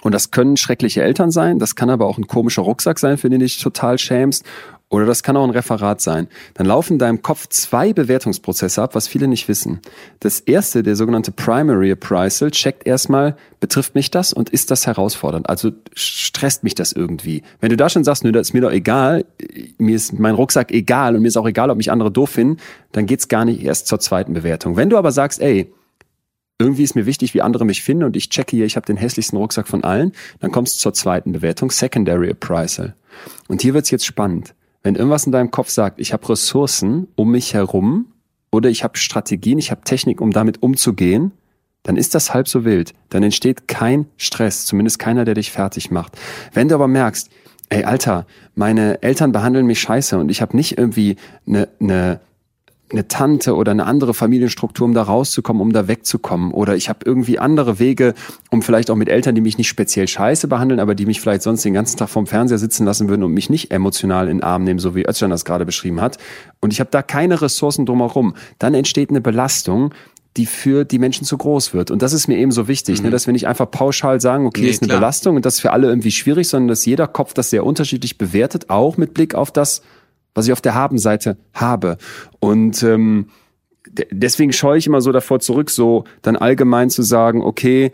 und 0.01 0.13
das 0.13 0.31
können 0.31 0.57
schreckliche 0.57 1.03
Eltern 1.03 1.31
sein, 1.31 1.59
das 1.59 1.75
kann 1.75 1.89
aber 1.89 2.07
auch 2.07 2.17
ein 2.17 2.27
komischer 2.27 2.61
Rucksack 2.61 2.99
sein, 2.99 3.17
für 3.17 3.29
den 3.29 3.39
du 3.39 3.45
dich 3.45 3.61
total 3.61 3.97
schämst, 3.97 4.45
oder 4.91 5.05
das 5.05 5.21
kann 5.21 5.37
auch 5.37 5.43
ein 5.43 5.51
Referat 5.51 6.01
sein. 6.01 6.27
Dann 6.55 6.65
laufen 6.65 6.93
in 6.93 6.99
deinem 6.99 7.21
Kopf 7.21 7.47
zwei 7.47 7.93
Bewertungsprozesse 7.93 8.81
ab, 8.81 8.95
was 8.95 9.07
viele 9.07 9.27
nicht 9.27 9.47
wissen. 9.47 9.81
Das 10.19 10.39
erste, 10.39 10.81
der 10.81 10.95
sogenannte 10.95 11.31
Primary 11.31 11.91
Appraisal, 11.91 12.49
checkt 12.49 12.87
erstmal, 12.87 13.35
betrifft 13.59 13.93
mich 13.93 14.09
das 14.09 14.33
und 14.33 14.49
ist 14.49 14.71
das 14.71 14.87
herausfordernd? 14.87 15.47
Also 15.47 15.71
stresst 15.93 16.63
mich 16.63 16.73
das 16.73 16.91
irgendwie? 16.91 17.43
Wenn 17.59 17.69
du 17.69 17.77
da 17.77 17.87
schon 17.87 18.03
sagst, 18.03 18.23
nö, 18.23 18.31
das 18.31 18.47
ist 18.47 18.53
mir 18.53 18.61
doch 18.61 18.71
egal, 18.71 19.25
mir 19.77 19.95
ist 19.95 20.17
mein 20.17 20.33
Rucksack 20.33 20.71
egal 20.71 21.15
und 21.15 21.21
mir 21.21 21.27
ist 21.27 21.37
auch 21.37 21.47
egal, 21.47 21.69
ob 21.69 21.77
mich 21.77 21.91
andere 21.91 22.11
doof 22.11 22.31
finden, 22.31 22.57
dann 22.91 23.05
geht's 23.05 23.27
gar 23.27 23.45
nicht 23.45 23.63
erst 23.63 23.85
zur 23.85 23.99
zweiten 23.99 24.33
Bewertung. 24.33 24.75
Wenn 24.75 24.89
du 24.89 24.97
aber 24.97 25.11
sagst, 25.11 25.39
ey, 25.39 25.71
irgendwie 26.59 26.83
ist 26.83 26.95
mir 26.95 27.05
wichtig, 27.05 27.33
wie 27.33 27.41
andere 27.41 27.65
mich 27.65 27.81
finden 27.81 28.03
und 28.03 28.17
ich 28.17 28.29
checke 28.29 28.55
hier, 28.55 28.65
ich 28.65 28.75
habe 28.75 28.85
den 28.85 28.97
hässlichsten 28.97 29.37
Rucksack 29.37 29.67
von 29.67 29.83
allen, 29.83 30.11
dann 30.41 30.51
kommst 30.51 30.75
du 30.75 30.79
zur 30.79 30.93
zweiten 30.93 31.31
Bewertung, 31.31 31.71
Secondary 31.71 32.29
Appraisal. 32.29 32.95
Und 33.47 33.61
hier 33.61 33.73
wird's 33.73 33.89
jetzt 33.91 34.05
spannend. 34.05 34.53
Wenn 34.83 34.95
irgendwas 34.95 35.25
in 35.25 35.31
deinem 35.31 35.51
Kopf 35.51 35.69
sagt, 35.69 35.99
ich 35.99 36.13
habe 36.13 36.27
Ressourcen 36.29 37.07
um 37.15 37.31
mich 37.31 37.53
herum 37.53 38.07
oder 38.51 38.69
ich 38.69 38.83
habe 38.83 38.97
Strategien, 38.97 39.57
ich 39.57 39.71
habe 39.71 39.81
Technik, 39.81 40.21
um 40.21 40.31
damit 40.31 40.61
umzugehen, 40.61 41.31
dann 41.83 41.95
ist 41.95 42.13
das 42.13 42.33
halb 42.33 42.47
so 42.47 42.65
wild. 42.65 42.93
Dann 43.09 43.23
entsteht 43.23 43.67
kein 43.67 44.07
Stress, 44.17 44.65
zumindest 44.65 44.99
keiner, 44.99 45.23
der 45.23 45.35
dich 45.35 45.51
fertig 45.51 45.91
macht. 45.91 46.17
Wenn 46.53 46.67
du 46.67 46.75
aber 46.75 46.87
merkst, 46.87 47.29
ey 47.69 47.85
Alter, 47.85 48.25
meine 48.55 49.01
Eltern 49.01 49.31
behandeln 49.31 49.65
mich 49.65 49.79
scheiße 49.79 50.17
und 50.17 50.29
ich 50.29 50.41
habe 50.41 50.57
nicht 50.57 50.77
irgendwie 50.77 51.15
eine, 51.47 51.69
eine 51.79 52.19
eine 52.91 53.07
Tante 53.07 53.55
oder 53.55 53.71
eine 53.71 53.85
andere 53.85 54.13
Familienstruktur, 54.13 54.85
um 54.85 54.93
da 54.93 55.03
rauszukommen, 55.03 55.61
um 55.61 55.73
da 55.73 55.87
wegzukommen. 55.87 56.51
Oder 56.51 56.75
ich 56.75 56.89
habe 56.89 56.99
irgendwie 57.05 57.39
andere 57.39 57.79
Wege, 57.79 58.13
um 58.49 58.61
vielleicht 58.61 58.89
auch 58.89 58.95
mit 58.95 59.09
Eltern, 59.09 59.35
die 59.35 59.41
mich 59.41 59.57
nicht 59.57 59.67
speziell 59.67 60.07
scheiße 60.07 60.47
behandeln, 60.47 60.79
aber 60.79 60.95
die 60.95 61.05
mich 61.05 61.21
vielleicht 61.21 61.43
sonst 61.43 61.63
den 61.63 61.73
ganzen 61.73 61.97
Tag 61.97 62.09
vorm 62.09 62.27
Fernseher 62.27 62.57
sitzen 62.57 62.85
lassen 62.85 63.09
würden 63.09 63.23
und 63.23 63.33
mich 63.33 63.49
nicht 63.49 63.71
emotional 63.71 64.27
in 64.27 64.37
den 64.37 64.43
Arm 64.43 64.63
nehmen, 64.63 64.79
so 64.79 64.95
wie 64.95 65.07
Özcan 65.07 65.29
das 65.29 65.45
gerade 65.45 65.65
beschrieben 65.65 66.01
hat. 66.01 66.17
Und 66.61 66.73
ich 66.73 66.79
habe 66.79 66.89
da 66.91 67.01
keine 67.01 67.41
Ressourcen 67.41 67.85
drumherum. 67.85 68.33
Dann 68.57 68.73
entsteht 68.73 69.09
eine 69.09 69.21
Belastung, 69.21 69.93
die 70.37 70.45
für 70.45 70.85
die 70.85 70.99
Menschen 70.99 71.25
zu 71.25 71.37
groß 71.37 71.73
wird. 71.73 71.91
Und 71.91 72.01
das 72.01 72.13
ist 72.13 72.27
mir 72.27 72.37
eben 72.37 72.51
so 72.51 72.67
wichtig, 72.67 72.99
ne, 72.99 73.01
mhm. 73.01 73.05
ne, 73.07 73.11
dass 73.11 73.27
wir 73.27 73.33
nicht 73.33 73.47
einfach 73.47 73.69
pauschal 73.69 74.21
sagen, 74.21 74.45
okay, 74.45 74.61
nee, 74.61 74.69
ist 74.69 74.81
eine 74.81 74.87
klar. 74.87 74.99
Belastung 74.99 75.35
und 75.35 75.45
das 75.45 75.55
ist 75.55 75.59
für 75.59 75.71
alle 75.71 75.87
irgendwie 75.87 76.11
schwierig, 76.11 76.47
sondern 76.47 76.69
dass 76.69 76.85
jeder 76.85 77.07
Kopf 77.07 77.33
das 77.33 77.49
sehr 77.49 77.65
unterschiedlich 77.65 78.17
bewertet, 78.17 78.69
auch 78.69 78.97
mit 78.97 79.13
Blick 79.13 79.35
auf 79.35 79.51
das, 79.51 79.81
was 80.33 80.47
ich 80.47 80.53
auf 80.53 80.61
der 80.61 80.75
Habenseite 80.75 81.37
habe. 81.53 81.97
Und 82.39 82.83
ähm, 82.83 83.29
deswegen 84.11 84.53
scheue 84.53 84.77
ich 84.77 84.87
immer 84.87 85.01
so 85.01 85.11
davor 85.11 85.39
zurück, 85.39 85.69
so 85.69 86.03
dann 86.21 86.35
allgemein 86.35 86.89
zu 86.89 87.01
sagen, 87.01 87.41
okay, 87.41 87.91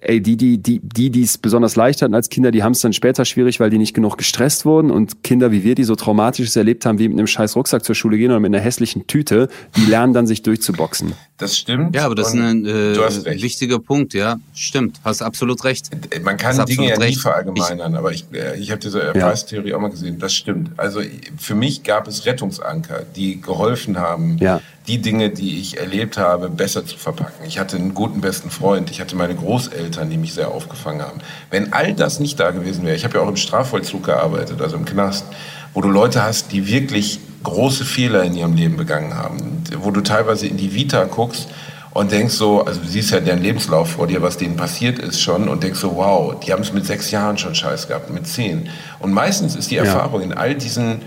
ey, 0.00 0.20
die, 0.20 0.36
die, 0.36 0.58
die, 0.58 0.80
die, 0.80 1.10
die 1.10 1.22
es 1.22 1.38
besonders 1.38 1.76
leicht 1.76 2.02
hatten 2.02 2.14
als 2.14 2.28
Kinder, 2.28 2.50
die 2.50 2.62
haben 2.62 2.72
es 2.72 2.80
dann 2.80 2.92
später 2.92 3.24
schwierig, 3.24 3.60
weil 3.60 3.70
die 3.70 3.78
nicht 3.78 3.94
genug 3.94 4.16
gestresst 4.16 4.64
wurden 4.64 4.90
und 4.90 5.22
Kinder 5.22 5.52
wie 5.52 5.62
wir, 5.62 5.74
die 5.74 5.84
so 5.84 5.94
Traumatisches 5.94 6.56
erlebt 6.56 6.86
haben, 6.86 6.98
wie 6.98 7.08
mit 7.08 7.18
einem 7.18 7.26
scheiß 7.26 7.56
Rucksack 7.56 7.84
zur 7.84 7.94
Schule 7.94 8.16
gehen 8.16 8.30
oder 8.30 8.40
mit 8.40 8.54
einer 8.54 8.62
hässlichen 8.62 9.06
Tüte, 9.06 9.48
die 9.76 9.84
lernen 9.84 10.14
dann 10.14 10.26
sich 10.26 10.42
durchzuboxen. 10.42 11.12
Das 11.36 11.56
stimmt. 11.56 11.94
Ja, 11.94 12.06
aber 12.06 12.14
das 12.14 12.28
ist 12.28 12.40
ein 12.40 12.64
äh, 12.64 13.42
wichtiger 13.42 13.78
Punkt, 13.78 14.14
ja. 14.14 14.36
Stimmt, 14.54 15.00
hast 15.04 15.22
absolut 15.22 15.64
recht. 15.64 15.90
Man 16.22 16.36
kann 16.36 16.56
hast 16.56 16.68
Dinge 16.68 16.88
ja 16.88 16.98
nie 16.98 17.14
verallgemeinern, 17.14 17.92
ich, 17.92 17.98
aber 17.98 18.12
ich, 18.12 18.24
äh, 18.32 18.58
ich 18.58 18.70
habe 18.70 18.80
diese 18.80 19.02
Erfahrungstheorie 19.02 19.70
ja. 19.70 19.76
auch 19.76 19.80
mal 19.80 19.90
gesehen, 19.90 20.18
das 20.18 20.32
stimmt. 20.32 20.70
Also 20.76 21.00
für 21.36 21.54
mich 21.54 21.82
gab 21.82 22.08
es 22.08 22.24
Rettungsanker, 22.24 23.02
die 23.14 23.40
geholfen 23.40 23.98
haben, 23.98 24.38
ja 24.38 24.60
die 24.86 24.98
Dinge, 24.98 25.30
die 25.30 25.60
ich 25.60 25.78
erlebt 25.78 26.18
habe, 26.18 26.50
besser 26.50 26.84
zu 26.84 26.98
verpacken. 26.98 27.46
Ich 27.46 27.58
hatte 27.58 27.76
einen 27.76 27.94
guten 27.94 28.20
besten 28.20 28.50
Freund, 28.50 28.90
ich 28.90 29.00
hatte 29.00 29.16
meine 29.16 29.34
Großeltern, 29.34 29.73
die 29.74 30.16
mich 30.16 30.34
sehr 30.34 30.48
aufgefangen 30.48 31.02
haben. 31.02 31.20
Wenn 31.50 31.72
all 31.72 31.94
das 31.94 32.20
nicht 32.20 32.38
da 32.40 32.50
gewesen 32.50 32.84
wäre, 32.84 32.96
ich 32.96 33.04
habe 33.04 33.18
ja 33.18 33.24
auch 33.24 33.28
im 33.28 33.36
Strafvollzug 33.36 34.04
gearbeitet, 34.04 34.60
also 34.60 34.76
im 34.76 34.84
Knast, 34.84 35.24
wo 35.72 35.80
du 35.80 35.88
Leute 35.88 36.22
hast, 36.22 36.52
die 36.52 36.68
wirklich 36.68 37.20
große 37.42 37.84
Fehler 37.84 38.22
in 38.22 38.34
ihrem 38.34 38.54
Leben 38.54 38.76
begangen 38.76 39.14
haben, 39.14 39.62
wo 39.78 39.90
du 39.90 40.00
teilweise 40.00 40.46
in 40.46 40.56
die 40.56 40.74
Vita 40.74 41.04
guckst 41.04 41.48
und 41.92 42.10
denkst 42.10 42.34
so, 42.34 42.64
also 42.64 42.80
du 42.80 42.88
siehst 42.88 43.10
ja 43.10 43.20
deren 43.20 43.42
Lebenslauf 43.42 43.90
vor 43.90 44.06
dir, 44.06 44.22
was 44.22 44.36
denen 44.36 44.56
passiert 44.56 44.98
ist 44.98 45.20
schon 45.20 45.48
und 45.48 45.62
denkst 45.62 45.78
so, 45.78 45.96
wow, 45.96 46.38
die 46.40 46.52
haben 46.52 46.62
es 46.62 46.72
mit 46.72 46.86
sechs 46.86 47.10
Jahren 47.10 47.38
schon 47.38 47.54
scheiß 47.54 47.88
gehabt, 47.88 48.10
mit 48.10 48.26
zehn. 48.26 48.68
Und 48.98 49.12
meistens 49.12 49.54
ist 49.54 49.70
die 49.70 49.76
Erfahrung 49.76 50.20
ja. 50.20 50.26
in 50.26 50.32
all 50.32 50.54
diesen 50.54 51.00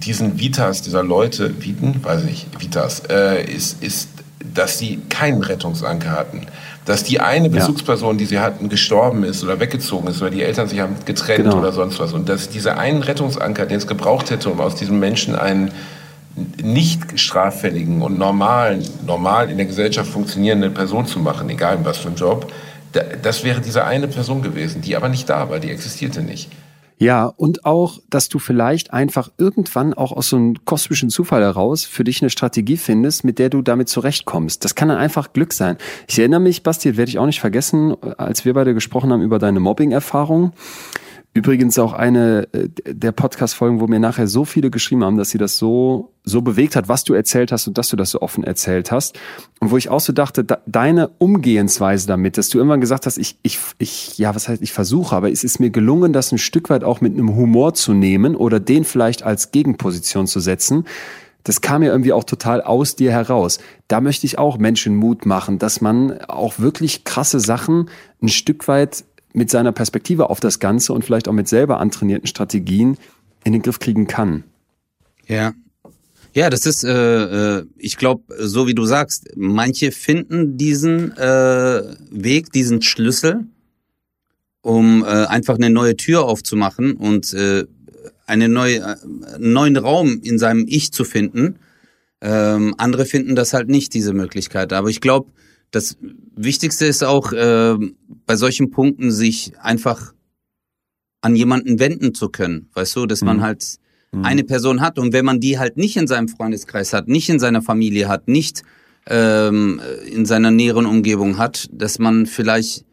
diesen 0.00 0.38
Vitas 0.38 0.82
dieser 0.82 1.02
Leute, 1.02 1.62
Viten, 1.62 2.04
weiß 2.04 2.24
ich, 2.24 2.46
Vitas, 2.58 3.02
äh, 3.08 3.44
ist, 3.44 3.82
ist, 3.82 4.08
dass 4.54 4.78
sie 4.78 5.00
keinen 5.08 5.42
Rettungsanker 5.42 6.10
hatten. 6.10 6.46
Dass 6.84 7.02
die 7.02 7.20
eine 7.20 7.50
Bezugsperson, 7.50 8.16
die 8.16 8.26
sie 8.26 8.38
hatten, 8.38 8.68
gestorben 8.68 9.24
ist 9.24 9.42
oder 9.42 9.58
weggezogen 9.58 10.08
ist 10.08 10.22
oder 10.22 10.30
die 10.30 10.42
Eltern 10.42 10.68
sich 10.68 10.78
haben 10.80 10.96
getrennt 11.04 11.44
genau. 11.44 11.58
oder 11.58 11.72
sonst 11.72 11.98
was. 11.98 12.12
Und 12.12 12.28
dass 12.28 12.48
dieser 12.48 12.78
einen 12.78 13.02
Rettungsanker, 13.02 13.66
den 13.66 13.78
es 13.78 13.86
gebraucht 13.86 14.30
hätte, 14.30 14.50
um 14.50 14.60
aus 14.60 14.76
diesem 14.76 15.00
Menschen 15.00 15.34
einen 15.34 15.72
nicht 16.62 17.18
straffälligen 17.18 18.02
und 18.02 18.18
normalen, 18.18 18.84
normal 19.06 19.50
in 19.50 19.56
der 19.56 19.66
Gesellschaft 19.66 20.10
funktionierenden 20.10 20.74
Person 20.74 21.06
zu 21.06 21.18
machen, 21.18 21.48
egal 21.48 21.78
was 21.82 21.98
für 21.98 22.08
ein 22.08 22.16
Job, 22.16 22.52
das 23.22 23.44
wäre 23.44 23.60
diese 23.60 23.84
eine 23.84 24.08
Person 24.08 24.42
gewesen, 24.42 24.80
die 24.82 24.96
aber 24.96 25.08
nicht 25.08 25.28
da 25.28 25.48
war, 25.50 25.58
die 25.58 25.70
existierte 25.70 26.22
nicht. 26.22 26.50
Ja, 26.98 27.26
und 27.26 27.66
auch, 27.66 28.00
dass 28.08 28.30
du 28.30 28.38
vielleicht 28.38 28.92
einfach 28.92 29.30
irgendwann 29.36 29.92
auch 29.92 30.12
aus 30.12 30.30
so 30.30 30.36
einem 30.36 30.64
kosmischen 30.64 31.10
Zufall 31.10 31.42
heraus 31.42 31.84
für 31.84 32.04
dich 32.04 32.22
eine 32.22 32.30
Strategie 32.30 32.78
findest, 32.78 33.22
mit 33.22 33.38
der 33.38 33.50
du 33.50 33.60
damit 33.60 33.90
zurechtkommst. 33.90 34.64
Das 34.64 34.74
kann 34.74 34.88
dann 34.88 34.96
einfach 34.96 35.34
Glück 35.34 35.52
sein. 35.52 35.76
Ich 36.08 36.18
erinnere 36.18 36.40
mich, 36.40 36.62
Basti, 36.62 36.96
werde 36.96 37.10
ich 37.10 37.18
auch 37.18 37.26
nicht 37.26 37.40
vergessen, 37.40 37.94
als 38.16 38.46
wir 38.46 38.54
beide 38.54 38.72
gesprochen 38.72 39.12
haben 39.12 39.20
über 39.20 39.38
deine 39.38 39.60
Mobbing-Erfahrung. 39.60 40.52
Übrigens 41.36 41.78
auch 41.78 41.92
eine 41.92 42.48
äh, 42.54 42.70
der 42.86 43.12
Podcast-Folgen, 43.12 43.78
wo 43.78 43.86
mir 43.86 44.00
nachher 44.00 44.26
so 44.26 44.46
viele 44.46 44.70
geschrieben 44.70 45.04
haben, 45.04 45.18
dass 45.18 45.28
sie 45.28 45.36
das 45.36 45.58
so, 45.58 46.14
so 46.24 46.40
bewegt 46.40 46.76
hat, 46.76 46.88
was 46.88 47.04
du 47.04 47.12
erzählt 47.12 47.52
hast 47.52 47.68
und 47.68 47.76
dass 47.76 47.90
du 47.90 47.96
das 47.96 48.08
so 48.08 48.22
offen 48.22 48.42
erzählt 48.42 48.90
hast. 48.90 49.18
Und 49.60 49.70
wo 49.70 49.76
ich 49.76 49.90
auch 49.90 50.00
so 50.00 50.14
dachte, 50.14 50.44
da, 50.44 50.60
deine 50.64 51.10
Umgehensweise 51.18 52.06
damit, 52.06 52.38
dass 52.38 52.48
du 52.48 52.56
irgendwann 52.56 52.80
gesagt 52.80 53.04
hast, 53.04 53.18
ich, 53.18 53.36
ich, 53.42 53.58
ich, 53.76 54.16
ja, 54.16 54.34
was 54.34 54.48
heißt, 54.48 54.62
ich 54.62 54.72
versuche, 54.72 55.14
aber 55.14 55.30
es 55.30 55.44
ist 55.44 55.60
mir 55.60 55.68
gelungen, 55.68 56.14
das 56.14 56.32
ein 56.32 56.38
Stück 56.38 56.70
weit 56.70 56.84
auch 56.84 57.02
mit 57.02 57.12
einem 57.12 57.36
Humor 57.36 57.74
zu 57.74 57.92
nehmen 57.92 58.34
oder 58.34 58.58
den 58.58 58.84
vielleicht 58.84 59.22
als 59.22 59.50
Gegenposition 59.50 60.26
zu 60.26 60.40
setzen. 60.40 60.86
Das 61.44 61.60
kam 61.60 61.82
ja 61.82 61.90
irgendwie 61.90 62.14
auch 62.14 62.24
total 62.24 62.62
aus 62.62 62.96
dir 62.96 63.12
heraus. 63.12 63.58
Da 63.88 64.00
möchte 64.00 64.24
ich 64.24 64.38
auch 64.38 64.56
Menschen 64.56 64.96
Mut 64.96 65.26
machen, 65.26 65.58
dass 65.58 65.82
man 65.82 66.18
auch 66.28 66.58
wirklich 66.60 67.04
krasse 67.04 67.40
Sachen 67.40 67.90
ein 68.22 68.30
Stück 68.30 68.68
weit 68.68 69.04
mit 69.36 69.50
seiner 69.50 69.72
Perspektive 69.72 70.30
auf 70.30 70.40
das 70.40 70.60
Ganze 70.60 70.94
und 70.94 71.04
vielleicht 71.04 71.28
auch 71.28 71.32
mit 71.34 71.46
selber 71.46 71.78
antrainierten 71.78 72.26
Strategien 72.26 72.96
in 73.44 73.52
den 73.52 73.60
Griff 73.60 73.78
kriegen 73.78 74.06
kann. 74.06 74.44
Ja. 75.26 75.52
Ja, 76.32 76.48
das 76.48 76.64
ist, 76.64 76.84
äh, 76.84 77.58
äh 77.58 77.66
ich 77.76 77.98
glaube, 77.98 78.22
so 78.38 78.66
wie 78.66 78.74
du 78.74 78.86
sagst, 78.86 79.28
manche 79.36 79.92
finden 79.92 80.56
diesen 80.56 81.14
äh, 81.18 81.82
Weg, 82.10 82.50
diesen 82.52 82.80
Schlüssel, 82.80 83.44
um 84.62 85.04
äh, 85.04 85.06
einfach 85.06 85.56
eine 85.56 85.68
neue 85.68 85.96
Tür 85.96 86.24
aufzumachen 86.24 86.94
und 86.94 87.34
äh, 87.34 87.66
eine 88.26 88.48
neue, 88.48 88.78
äh, 88.78 88.96
einen 89.34 89.52
neuen 89.52 89.76
Raum 89.76 90.20
in 90.22 90.38
seinem 90.38 90.64
Ich 90.66 90.92
zu 90.92 91.04
finden. 91.04 91.56
Ähm, 92.22 92.74
andere 92.78 93.04
finden 93.04 93.36
das 93.36 93.52
halt 93.52 93.68
nicht, 93.68 93.92
diese 93.92 94.14
Möglichkeit. 94.14 94.72
Aber 94.72 94.88
ich 94.88 95.02
glaube, 95.02 95.30
das 95.76 95.98
Wichtigste 96.34 96.86
ist 96.86 97.04
auch 97.04 97.32
äh, 97.32 97.76
bei 98.24 98.36
solchen 98.36 98.70
Punkten 98.70 99.12
sich 99.12 99.52
einfach 99.60 100.14
an 101.20 101.36
jemanden 101.36 101.78
wenden 101.78 102.14
zu 102.14 102.30
können, 102.30 102.70
weißt 102.72 102.96
du, 102.96 103.04
dass 103.04 103.20
mhm. 103.20 103.26
man 103.26 103.42
halt 103.42 103.76
mhm. 104.12 104.24
eine 104.24 104.44
Person 104.44 104.80
hat 104.80 104.98
und 104.98 105.12
wenn 105.12 105.26
man 105.26 105.38
die 105.38 105.58
halt 105.58 105.76
nicht 105.76 105.98
in 105.98 106.06
seinem 106.06 106.28
Freundeskreis 106.28 106.94
hat, 106.94 107.08
nicht 107.08 107.28
in 107.28 107.38
seiner 107.38 107.60
Familie 107.60 108.08
hat, 108.08 108.26
nicht 108.26 108.62
ähm, 109.06 109.82
in 110.10 110.24
seiner 110.24 110.50
näheren 110.50 110.86
Umgebung 110.86 111.36
hat, 111.36 111.68
dass 111.70 111.98
man 111.98 112.24
vielleicht 112.24 112.86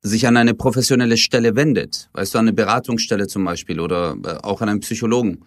sich 0.00 0.26
an 0.26 0.38
eine 0.38 0.54
professionelle 0.54 1.18
Stelle 1.18 1.54
wendet, 1.56 2.08
weißt 2.14 2.34
du, 2.34 2.38
an 2.38 2.46
eine 2.46 2.54
Beratungsstelle 2.54 3.26
zum 3.26 3.44
Beispiel 3.44 3.80
oder 3.80 4.16
äh, 4.24 4.28
auch 4.42 4.62
an 4.62 4.70
einen 4.70 4.80
Psychologen. 4.80 5.44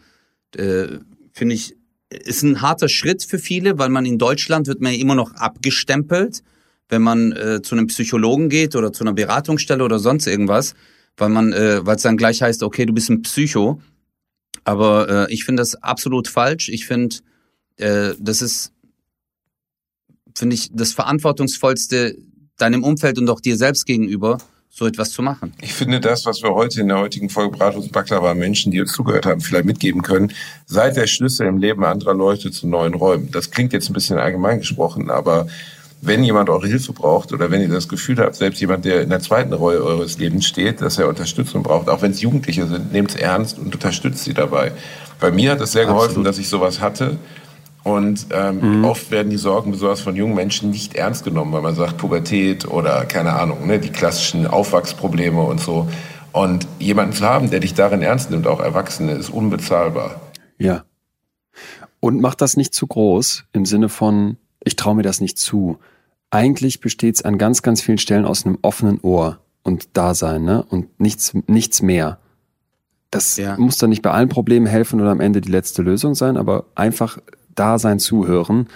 Äh, 0.55 0.99
Finde 1.33 1.55
ich 1.55 1.75
ist 2.09 2.43
ein 2.43 2.61
harter 2.61 2.89
Schritt 2.89 3.23
für 3.23 3.39
viele, 3.39 3.77
weil 3.77 3.89
man 3.89 4.05
in 4.05 4.17
Deutschland 4.17 4.67
wird 4.67 4.81
man 4.81 4.93
ja 4.93 4.99
immer 4.99 5.15
noch 5.15 5.33
abgestempelt, 5.33 6.43
wenn 6.89 7.01
man 7.01 7.31
äh, 7.31 7.61
zu 7.61 7.75
einem 7.75 7.87
Psychologen 7.87 8.49
geht 8.49 8.75
oder 8.75 8.93
zu 8.93 9.03
einer 9.03 9.13
Beratungsstelle 9.13 9.83
oder 9.83 9.99
sonst 9.99 10.27
irgendwas, 10.27 10.75
weil 11.17 11.29
man, 11.29 11.51
äh, 11.53 11.85
weil 11.85 11.95
es 11.95 12.03
dann 12.03 12.17
gleich 12.17 12.41
heißt, 12.41 12.61
okay, 12.63 12.85
du 12.85 12.93
bist 12.93 13.09
ein 13.09 13.21
Psycho. 13.21 13.81
Aber 14.63 15.27
äh, 15.27 15.33
ich 15.33 15.45
finde 15.45 15.61
das 15.61 15.75
absolut 15.75 16.27
falsch. 16.27 16.69
Ich 16.69 16.85
finde, 16.85 17.17
äh, 17.77 18.13
das 18.19 18.41
ist, 18.41 18.71
finde 20.35 20.55
ich, 20.55 20.69
das 20.73 20.93
verantwortungsvollste 20.93 22.17
deinem 22.57 22.83
Umfeld 22.83 23.17
und 23.17 23.29
auch 23.29 23.41
dir 23.41 23.57
selbst 23.57 23.85
gegenüber, 23.85 24.37
so 24.77 24.85
etwas 24.85 25.11
zu 25.11 25.21
machen. 25.21 25.53
Ich 25.61 25.73
finde 25.73 26.01
das, 26.01 26.25
was 26.25 26.43
wir 26.43 26.53
heute 26.53 26.81
in 26.81 26.89
der 26.89 26.99
heutigen 26.99 27.29
Folge 27.29 27.57
Bratwurst 27.57 27.93
Baklava 27.93 28.33
Menschen, 28.33 28.73
die 28.73 28.81
uns 28.81 28.91
zugehört 28.91 29.25
haben, 29.25 29.39
vielleicht 29.39 29.63
mitgeben 29.63 30.01
können, 30.01 30.33
seid 30.65 30.97
der 30.97 31.07
Schlüssel 31.07 31.47
im 31.47 31.59
Leben 31.59 31.85
anderer 31.85 32.13
Leute 32.13 32.51
zu 32.51 32.67
neuen 32.67 32.93
Räumen. 32.93 33.31
Das 33.31 33.51
klingt 33.51 33.71
jetzt 33.71 33.89
ein 33.89 33.93
bisschen 33.93 34.17
allgemein 34.17 34.59
gesprochen, 34.59 35.09
aber 35.09 35.47
wenn 36.01 36.25
jemand 36.25 36.49
eure 36.49 36.67
Hilfe 36.67 36.91
braucht 36.91 37.31
oder 37.31 37.49
wenn 37.51 37.61
ihr 37.61 37.69
das 37.69 37.87
Gefühl 37.87 38.17
habt, 38.17 38.35
selbst 38.35 38.59
jemand, 38.59 38.83
der 38.83 39.01
in 39.01 39.09
der 39.09 39.21
zweiten 39.21 39.53
Rolle 39.53 39.81
eures 39.81 40.17
Lebens 40.17 40.45
steht, 40.45 40.81
dass 40.81 40.97
er 40.97 41.07
Unterstützung 41.07 41.63
braucht, 41.63 41.87
auch 41.87 42.01
wenn 42.01 42.11
es 42.11 42.19
Jugendliche 42.19 42.67
sind, 42.67 42.91
nehmt 42.91 43.11
es 43.11 43.15
ernst 43.15 43.57
und 43.57 43.73
unterstützt 43.73 44.25
sie 44.25 44.33
dabei. 44.33 44.73
Bei 45.21 45.31
mir 45.31 45.51
hat 45.51 45.61
es 45.61 45.71
sehr 45.71 45.85
geholfen, 45.85 46.07
Absolut. 46.07 46.27
dass 46.27 46.37
ich 46.37 46.49
sowas 46.49 46.81
hatte. 46.81 47.17
Und 47.85 48.25
ähm, 48.31 48.79
mhm. 48.79 48.83
oft 48.83 49.11
werden 49.11 49.29
die 49.29 49.37
Sorgen 49.37 49.69
besonders 49.69 50.01
von 50.01 50.15
jungen 50.15 50.33
Menschen 50.33 50.71
nicht 50.71 50.95
ernst 50.95 51.23
genommen, 51.23 51.53
weil 51.53 51.61
man 51.61 51.75
sagt 51.75 51.97
Pubertät 51.97 52.67
oder 52.67 53.05
keine 53.05 53.33
Ahnung, 53.33 53.67
ne, 53.67 53.77
die 53.77 53.91
klassischen 53.91 54.47
Aufwachsprobleme 54.47 55.39
und 55.39 55.61
so. 55.61 55.87
Und 56.31 56.67
jemanden 56.79 57.13
zu 57.13 57.23
haben, 57.23 57.51
der 57.51 57.59
dich 57.59 57.75
darin 57.75 58.01
ernst 58.01 58.31
nimmt, 58.31 58.47
auch 58.47 58.59
Erwachsene, 58.59 59.11
ist 59.11 59.29
unbezahlbar. 59.29 60.19
Ja. 60.57 60.83
Und 61.99 62.19
macht 62.21 62.41
das 62.41 62.57
nicht 62.57 62.73
zu 62.73 62.87
groß 62.87 63.45
im 63.53 63.67
Sinne 63.67 63.87
von, 63.87 64.37
ich 64.63 64.75
traue 64.75 64.95
mir 64.95 65.03
das 65.03 65.21
nicht 65.21 65.37
zu. 65.37 65.77
Eigentlich 66.31 66.79
besteht 66.79 67.13
es 67.13 67.21
an 67.21 67.37
ganz, 67.37 67.61
ganz 67.61 67.83
vielen 67.83 67.99
Stellen 67.99 68.25
aus 68.25 68.47
einem 68.47 68.57
offenen 68.63 68.99
Ohr 69.01 69.37
und 69.61 69.95
Dasein, 69.95 70.43
ne? 70.43 70.65
Und 70.67 70.99
nichts, 70.99 71.35
nichts 71.45 71.83
mehr. 71.83 72.17
Das 73.11 73.37
ja. 73.37 73.57
muss 73.57 73.77
dann 73.77 73.91
nicht 73.91 74.01
bei 74.01 74.09
allen 74.09 74.29
Problemen 74.29 74.65
helfen 74.65 74.99
oder 74.99 75.11
am 75.11 75.21
Ende 75.21 75.39
die 75.39 75.51
letzte 75.51 75.83
Lösung 75.83 76.15
sein, 76.15 76.35
aber 76.35 76.65
einfach 76.73 77.19
da 77.55 77.79
sein 77.79 77.99
Zuhören, 77.99 78.67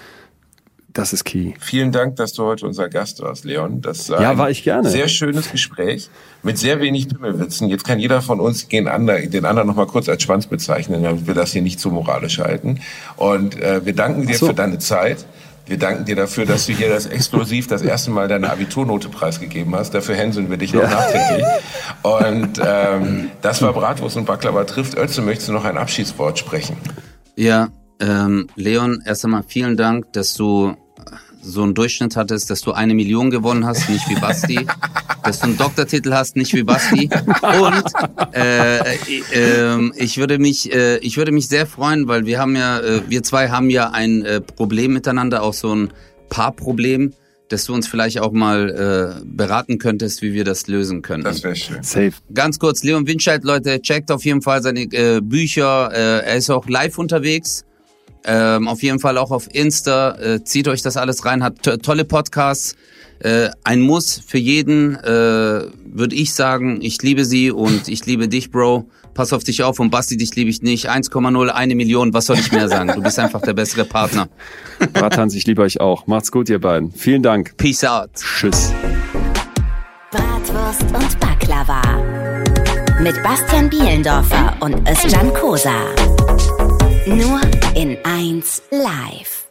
das 0.94 1.14
ist 1.14 1.24
key. 1.24 1.54
Vielen 1.60 1.92
Dank, 1.92 2.16
dass 2.16 2.34
du 2.34 2.44
heute 2.44 2.66
unser 2.66 2.90
Gast 2.90 3.22
warst, 3.22 3.46
Leon. 3.46 3.82
Das 3.82 4.10
war 4.10 4.22
ja, 4.22 4.38
war 4.38 4.50
ich 4.50 4.64
gerne. 4.64 4.90
Sehr 4.90 5.08
schönes 5.08 5.52
Gespräch 5.52 6.10
mit 6.42 6.58
sehr 6.58 6.82
wenig 6.82 7.08
Pimmelwitzen. 7.10 7.70
Jetzt 7.70 7.86
kann 7.86 8.00
jeder 8.00 8.22
von 8.22 8.40
uns 8.40 8.68
den 8.68 8.88
anderen, 8.88 9.30
den 9.30 9.46
anderen 9.46 9.68
noch 9.68 9.76
mal 9.76 9.86
kurz 9.86 10.10
als 10.10 10.24
Schwanz 10.24 10.48
bezeichnen, 10.48 11.04
damit 11.04 11.28
wir 11.28 11.36
das 11.36 11.52
hier 11.52 11.62
nicht 11.62 11.80
zu 11.80 11.92
moralisch 11.92 12.40
halten. 12.40 12.80
Und 13.18 13.60
äh, 13.62 13.86
wir 13.86 13.94
danken 13.94 14.26
dir 14.26 14.38
so. 14.38 14.48
für 14.48 14.54
deine 14.56 14.80
Zeit. 14.80 15.26
Wir 15.68 15.78
danken 15.78 16.06
dir 16.06 16.16
dafür, 16.16 16.48
dass 16.48 16.66
du 16.66 16.74
hier 16.74 16.90
das 16.90 17.06
exklusiv 17.06 17.68
das 17.68 17.84
erste 17.84 18.10
Mal 18.10 18.28
deine 18.28 18.50
Abiturnote 18.50 19.10
preisgegeben 19.10 19.76
hast. 19.76 19.94
Dafür 19.94 20.16
hänseln 20.16 20.50
wir 20.50 20.58
dich 20.58 20.74
noch 20.74 20.82
ja. 20.82 20.90
nachträglich. 20.90 21.46
Und 22.02 22.60
ähm, 22.66 23.30
das 23.44 23.62
war 23.62 23.74
Bratwurst 23.74 24.18
und 24.18 24.26
Baklava 24.26 24.64
trifft. 24.64 24.98
Özze, 24.98 25.22
möchtest 25.22 25.50
du 25.50 25.54
noch 25.54 25.66
ein 25.66 25.78
Abschiedswort 25.78 26.40
sprechen? 26.40 26.78
Ja, 27.36 27.70
ähm, 28.00 28.47
Leon, 28.56 29.02
erst 29.06 29.26
einmal 29.26 29.43
vielen 29.43 29.78
Dank, 29.78 30.12
dass 30.14 30.34
du 30.34 30.76
so 31.41 31.64
einen 31.64 31.74
Durchschnitt 31.74 32.16
hattest, 32.16 32.50
dass 32.50 32.62
du 32.62 32.72
eine 32.72 32.93
Million 32.93 33.32
gewonnen 33.32 33.66
hast, 33.66 33.89
nicht 33.89 34.10
wie 34.10 34.16
Basti, 34.16 34.68
dass 35.24 35.39
du 35.39 35.45
einen 35.45 35.58
Doktortitel 35.58 36.14
hast, 36.14 36.36
nicht 36.36 36.54
wie 36.54 36.64
Basti. 36.64 37.10
Und 37.60 37.84
äh, 38.34 38.95
äh, 39.34 39.91
ich 39.95 40.18
würde 40.18 40.38
mich, 40.38 40.74
äh, 40.74 40.97
ich 40.97 41.18
würde 41.18 41.32
mich 41.32 41.47
sehr 41.47 41.66
freuen, 41.66 42.08
weil 42.08 42.26
wir 42.26 42.39
haben 42.39 42.56
ja, 42.56 42.80
äh, 42.80 43.02
wir 43.08 43.24
zwei 43.24 43.50
haben 43.50 43.70
ja 43.70 43.91
ein 43.91 44.24
äh, 44.26 44.41
Problem 44.41 44.93
miteinander, 44.93 45.43
auch 45.43 45.54
so 45.54 45.74
ein 45.74 45.91
Paarproblem, 46.30 47.14
dass 47.47 47.66
du 47.66 47.74
uns 47.74 47.88
vielleicht 47.88 48.20
auch 48.20 48.32
mal 48.32 49.18
äh, 49.20 49.26
beraten 49.26 49.80
könntest, 49.80 50.22
wie 50.22 50.34
wir 50.34 50.43
das 50.43 50.68
lösen 50.68 51.02
können. 51.02 51.24
Das 51.24 51.43
wäre 51.43 51.56
schön. 51.56 51.82
Safe. 51.82 52.14
Ganz 52.34 52.60
kurz, 52.60 52.84
Leon 52.84 53.08
Winscheid, 53.08 53.43
Leute, 53.43 53.82
checkt 53.82 54.12
auf 54.12 54.24
jeden 54.24 54.41
Fall 54.41 54.62
seine 54.62 54.82
äh, 54.82 55.20
Bücher. 55.22 55.91
Äh, 55.91 56.28
er 56.28 56.36
ist 56.36 56.50
auch 56.52 56.68
live 56.68 56.97
unterwegs. 57.00 57.66
Ähm, 58.26 58.67
auf 58.67 58.84
jeden 58.84 58.99
Fall 58.99 59.17
auch 59.17 59.32
auf 59.32 59.47
Insta. 59.53 60.15
Äh, 60.20 60.43
zieht 60.43 60.67
euch 60.67 60.82
das 60.82 60.97
alles 60.97 61.26
rein. 61.26 61.43
Hat 61.43 61.63
tolle 61.84 62.05
Podcasts. 62.05 62.76
Äh, 63.20 63.49
ein 63.63 63.82
Muss 63.82 64.22
für 64.26 64.38
jeden, 64.38 64.95
äh, 64.95 65.07
würde 65.07 66.15
ich 66.15 66.34
sagen. 66.34 66.80
Ich 66.82 67.01
liebe 67.01 67.26
sie 67.26 67.51
und 67.51 67.88
ich 67.88 68.05
liebe 68.05 68.28
dich, 68.28 68.49
Bro. 68.51 68.89
Pass 69.13 69.34
auf 69.34 69.43
dich 69.43 69.63
auf 69.63 69.80
und 69.80 69.89
Basti, 69.89 70.15
dich 70.15 70.36
liebe 70.36 70.49
ich 70.49 70.61
nicht. 70.61 70.89
1,0, 70.89 71.49
eine 71.49 71.76
Million, 71.76 72.13
was 72.13 72.28
soll 72.28 72.38
ich 72.38 72.51
mehr 72.53 72.70
sagen? 72.70 72.93
Du 72.95 73.01
bist 73.01 73.20
einfach 73.20 73.41
der 73.41 73.53
bessere 73.53 73.84
Partner. 73.84 74.30
Bratans, 74.93 75.34
ich 75.36 75.45
liebe 75.45 75.61
euch 75.61 75.82
auch. 75.82 76.07
Macht's 76.07 76.32
gut, 76.32 76.47
ihr 76.49 76.61
beiden. 76.61 76.91
Vielen 76.93 77.22
Dank. 77.22 77.57
Peace 77.57 77.84
out. 77.84 78.11
Tschüss. 78.15 78.72
Bratwurst 80.11 80.84
und 80.84 81.20
Baklava. 81.20 81.82
Mit 83.01 83.22
Bastian 83.22 83.70
Bielendorfer 83.70 84.55
und 84.61 84.88
Özcan 84.88 85.34
Kosa. 85.34 85.76
Nur 87.10 87.41
in 87.74 87.97
1 88.03 88.62
Live. 88.70 89.49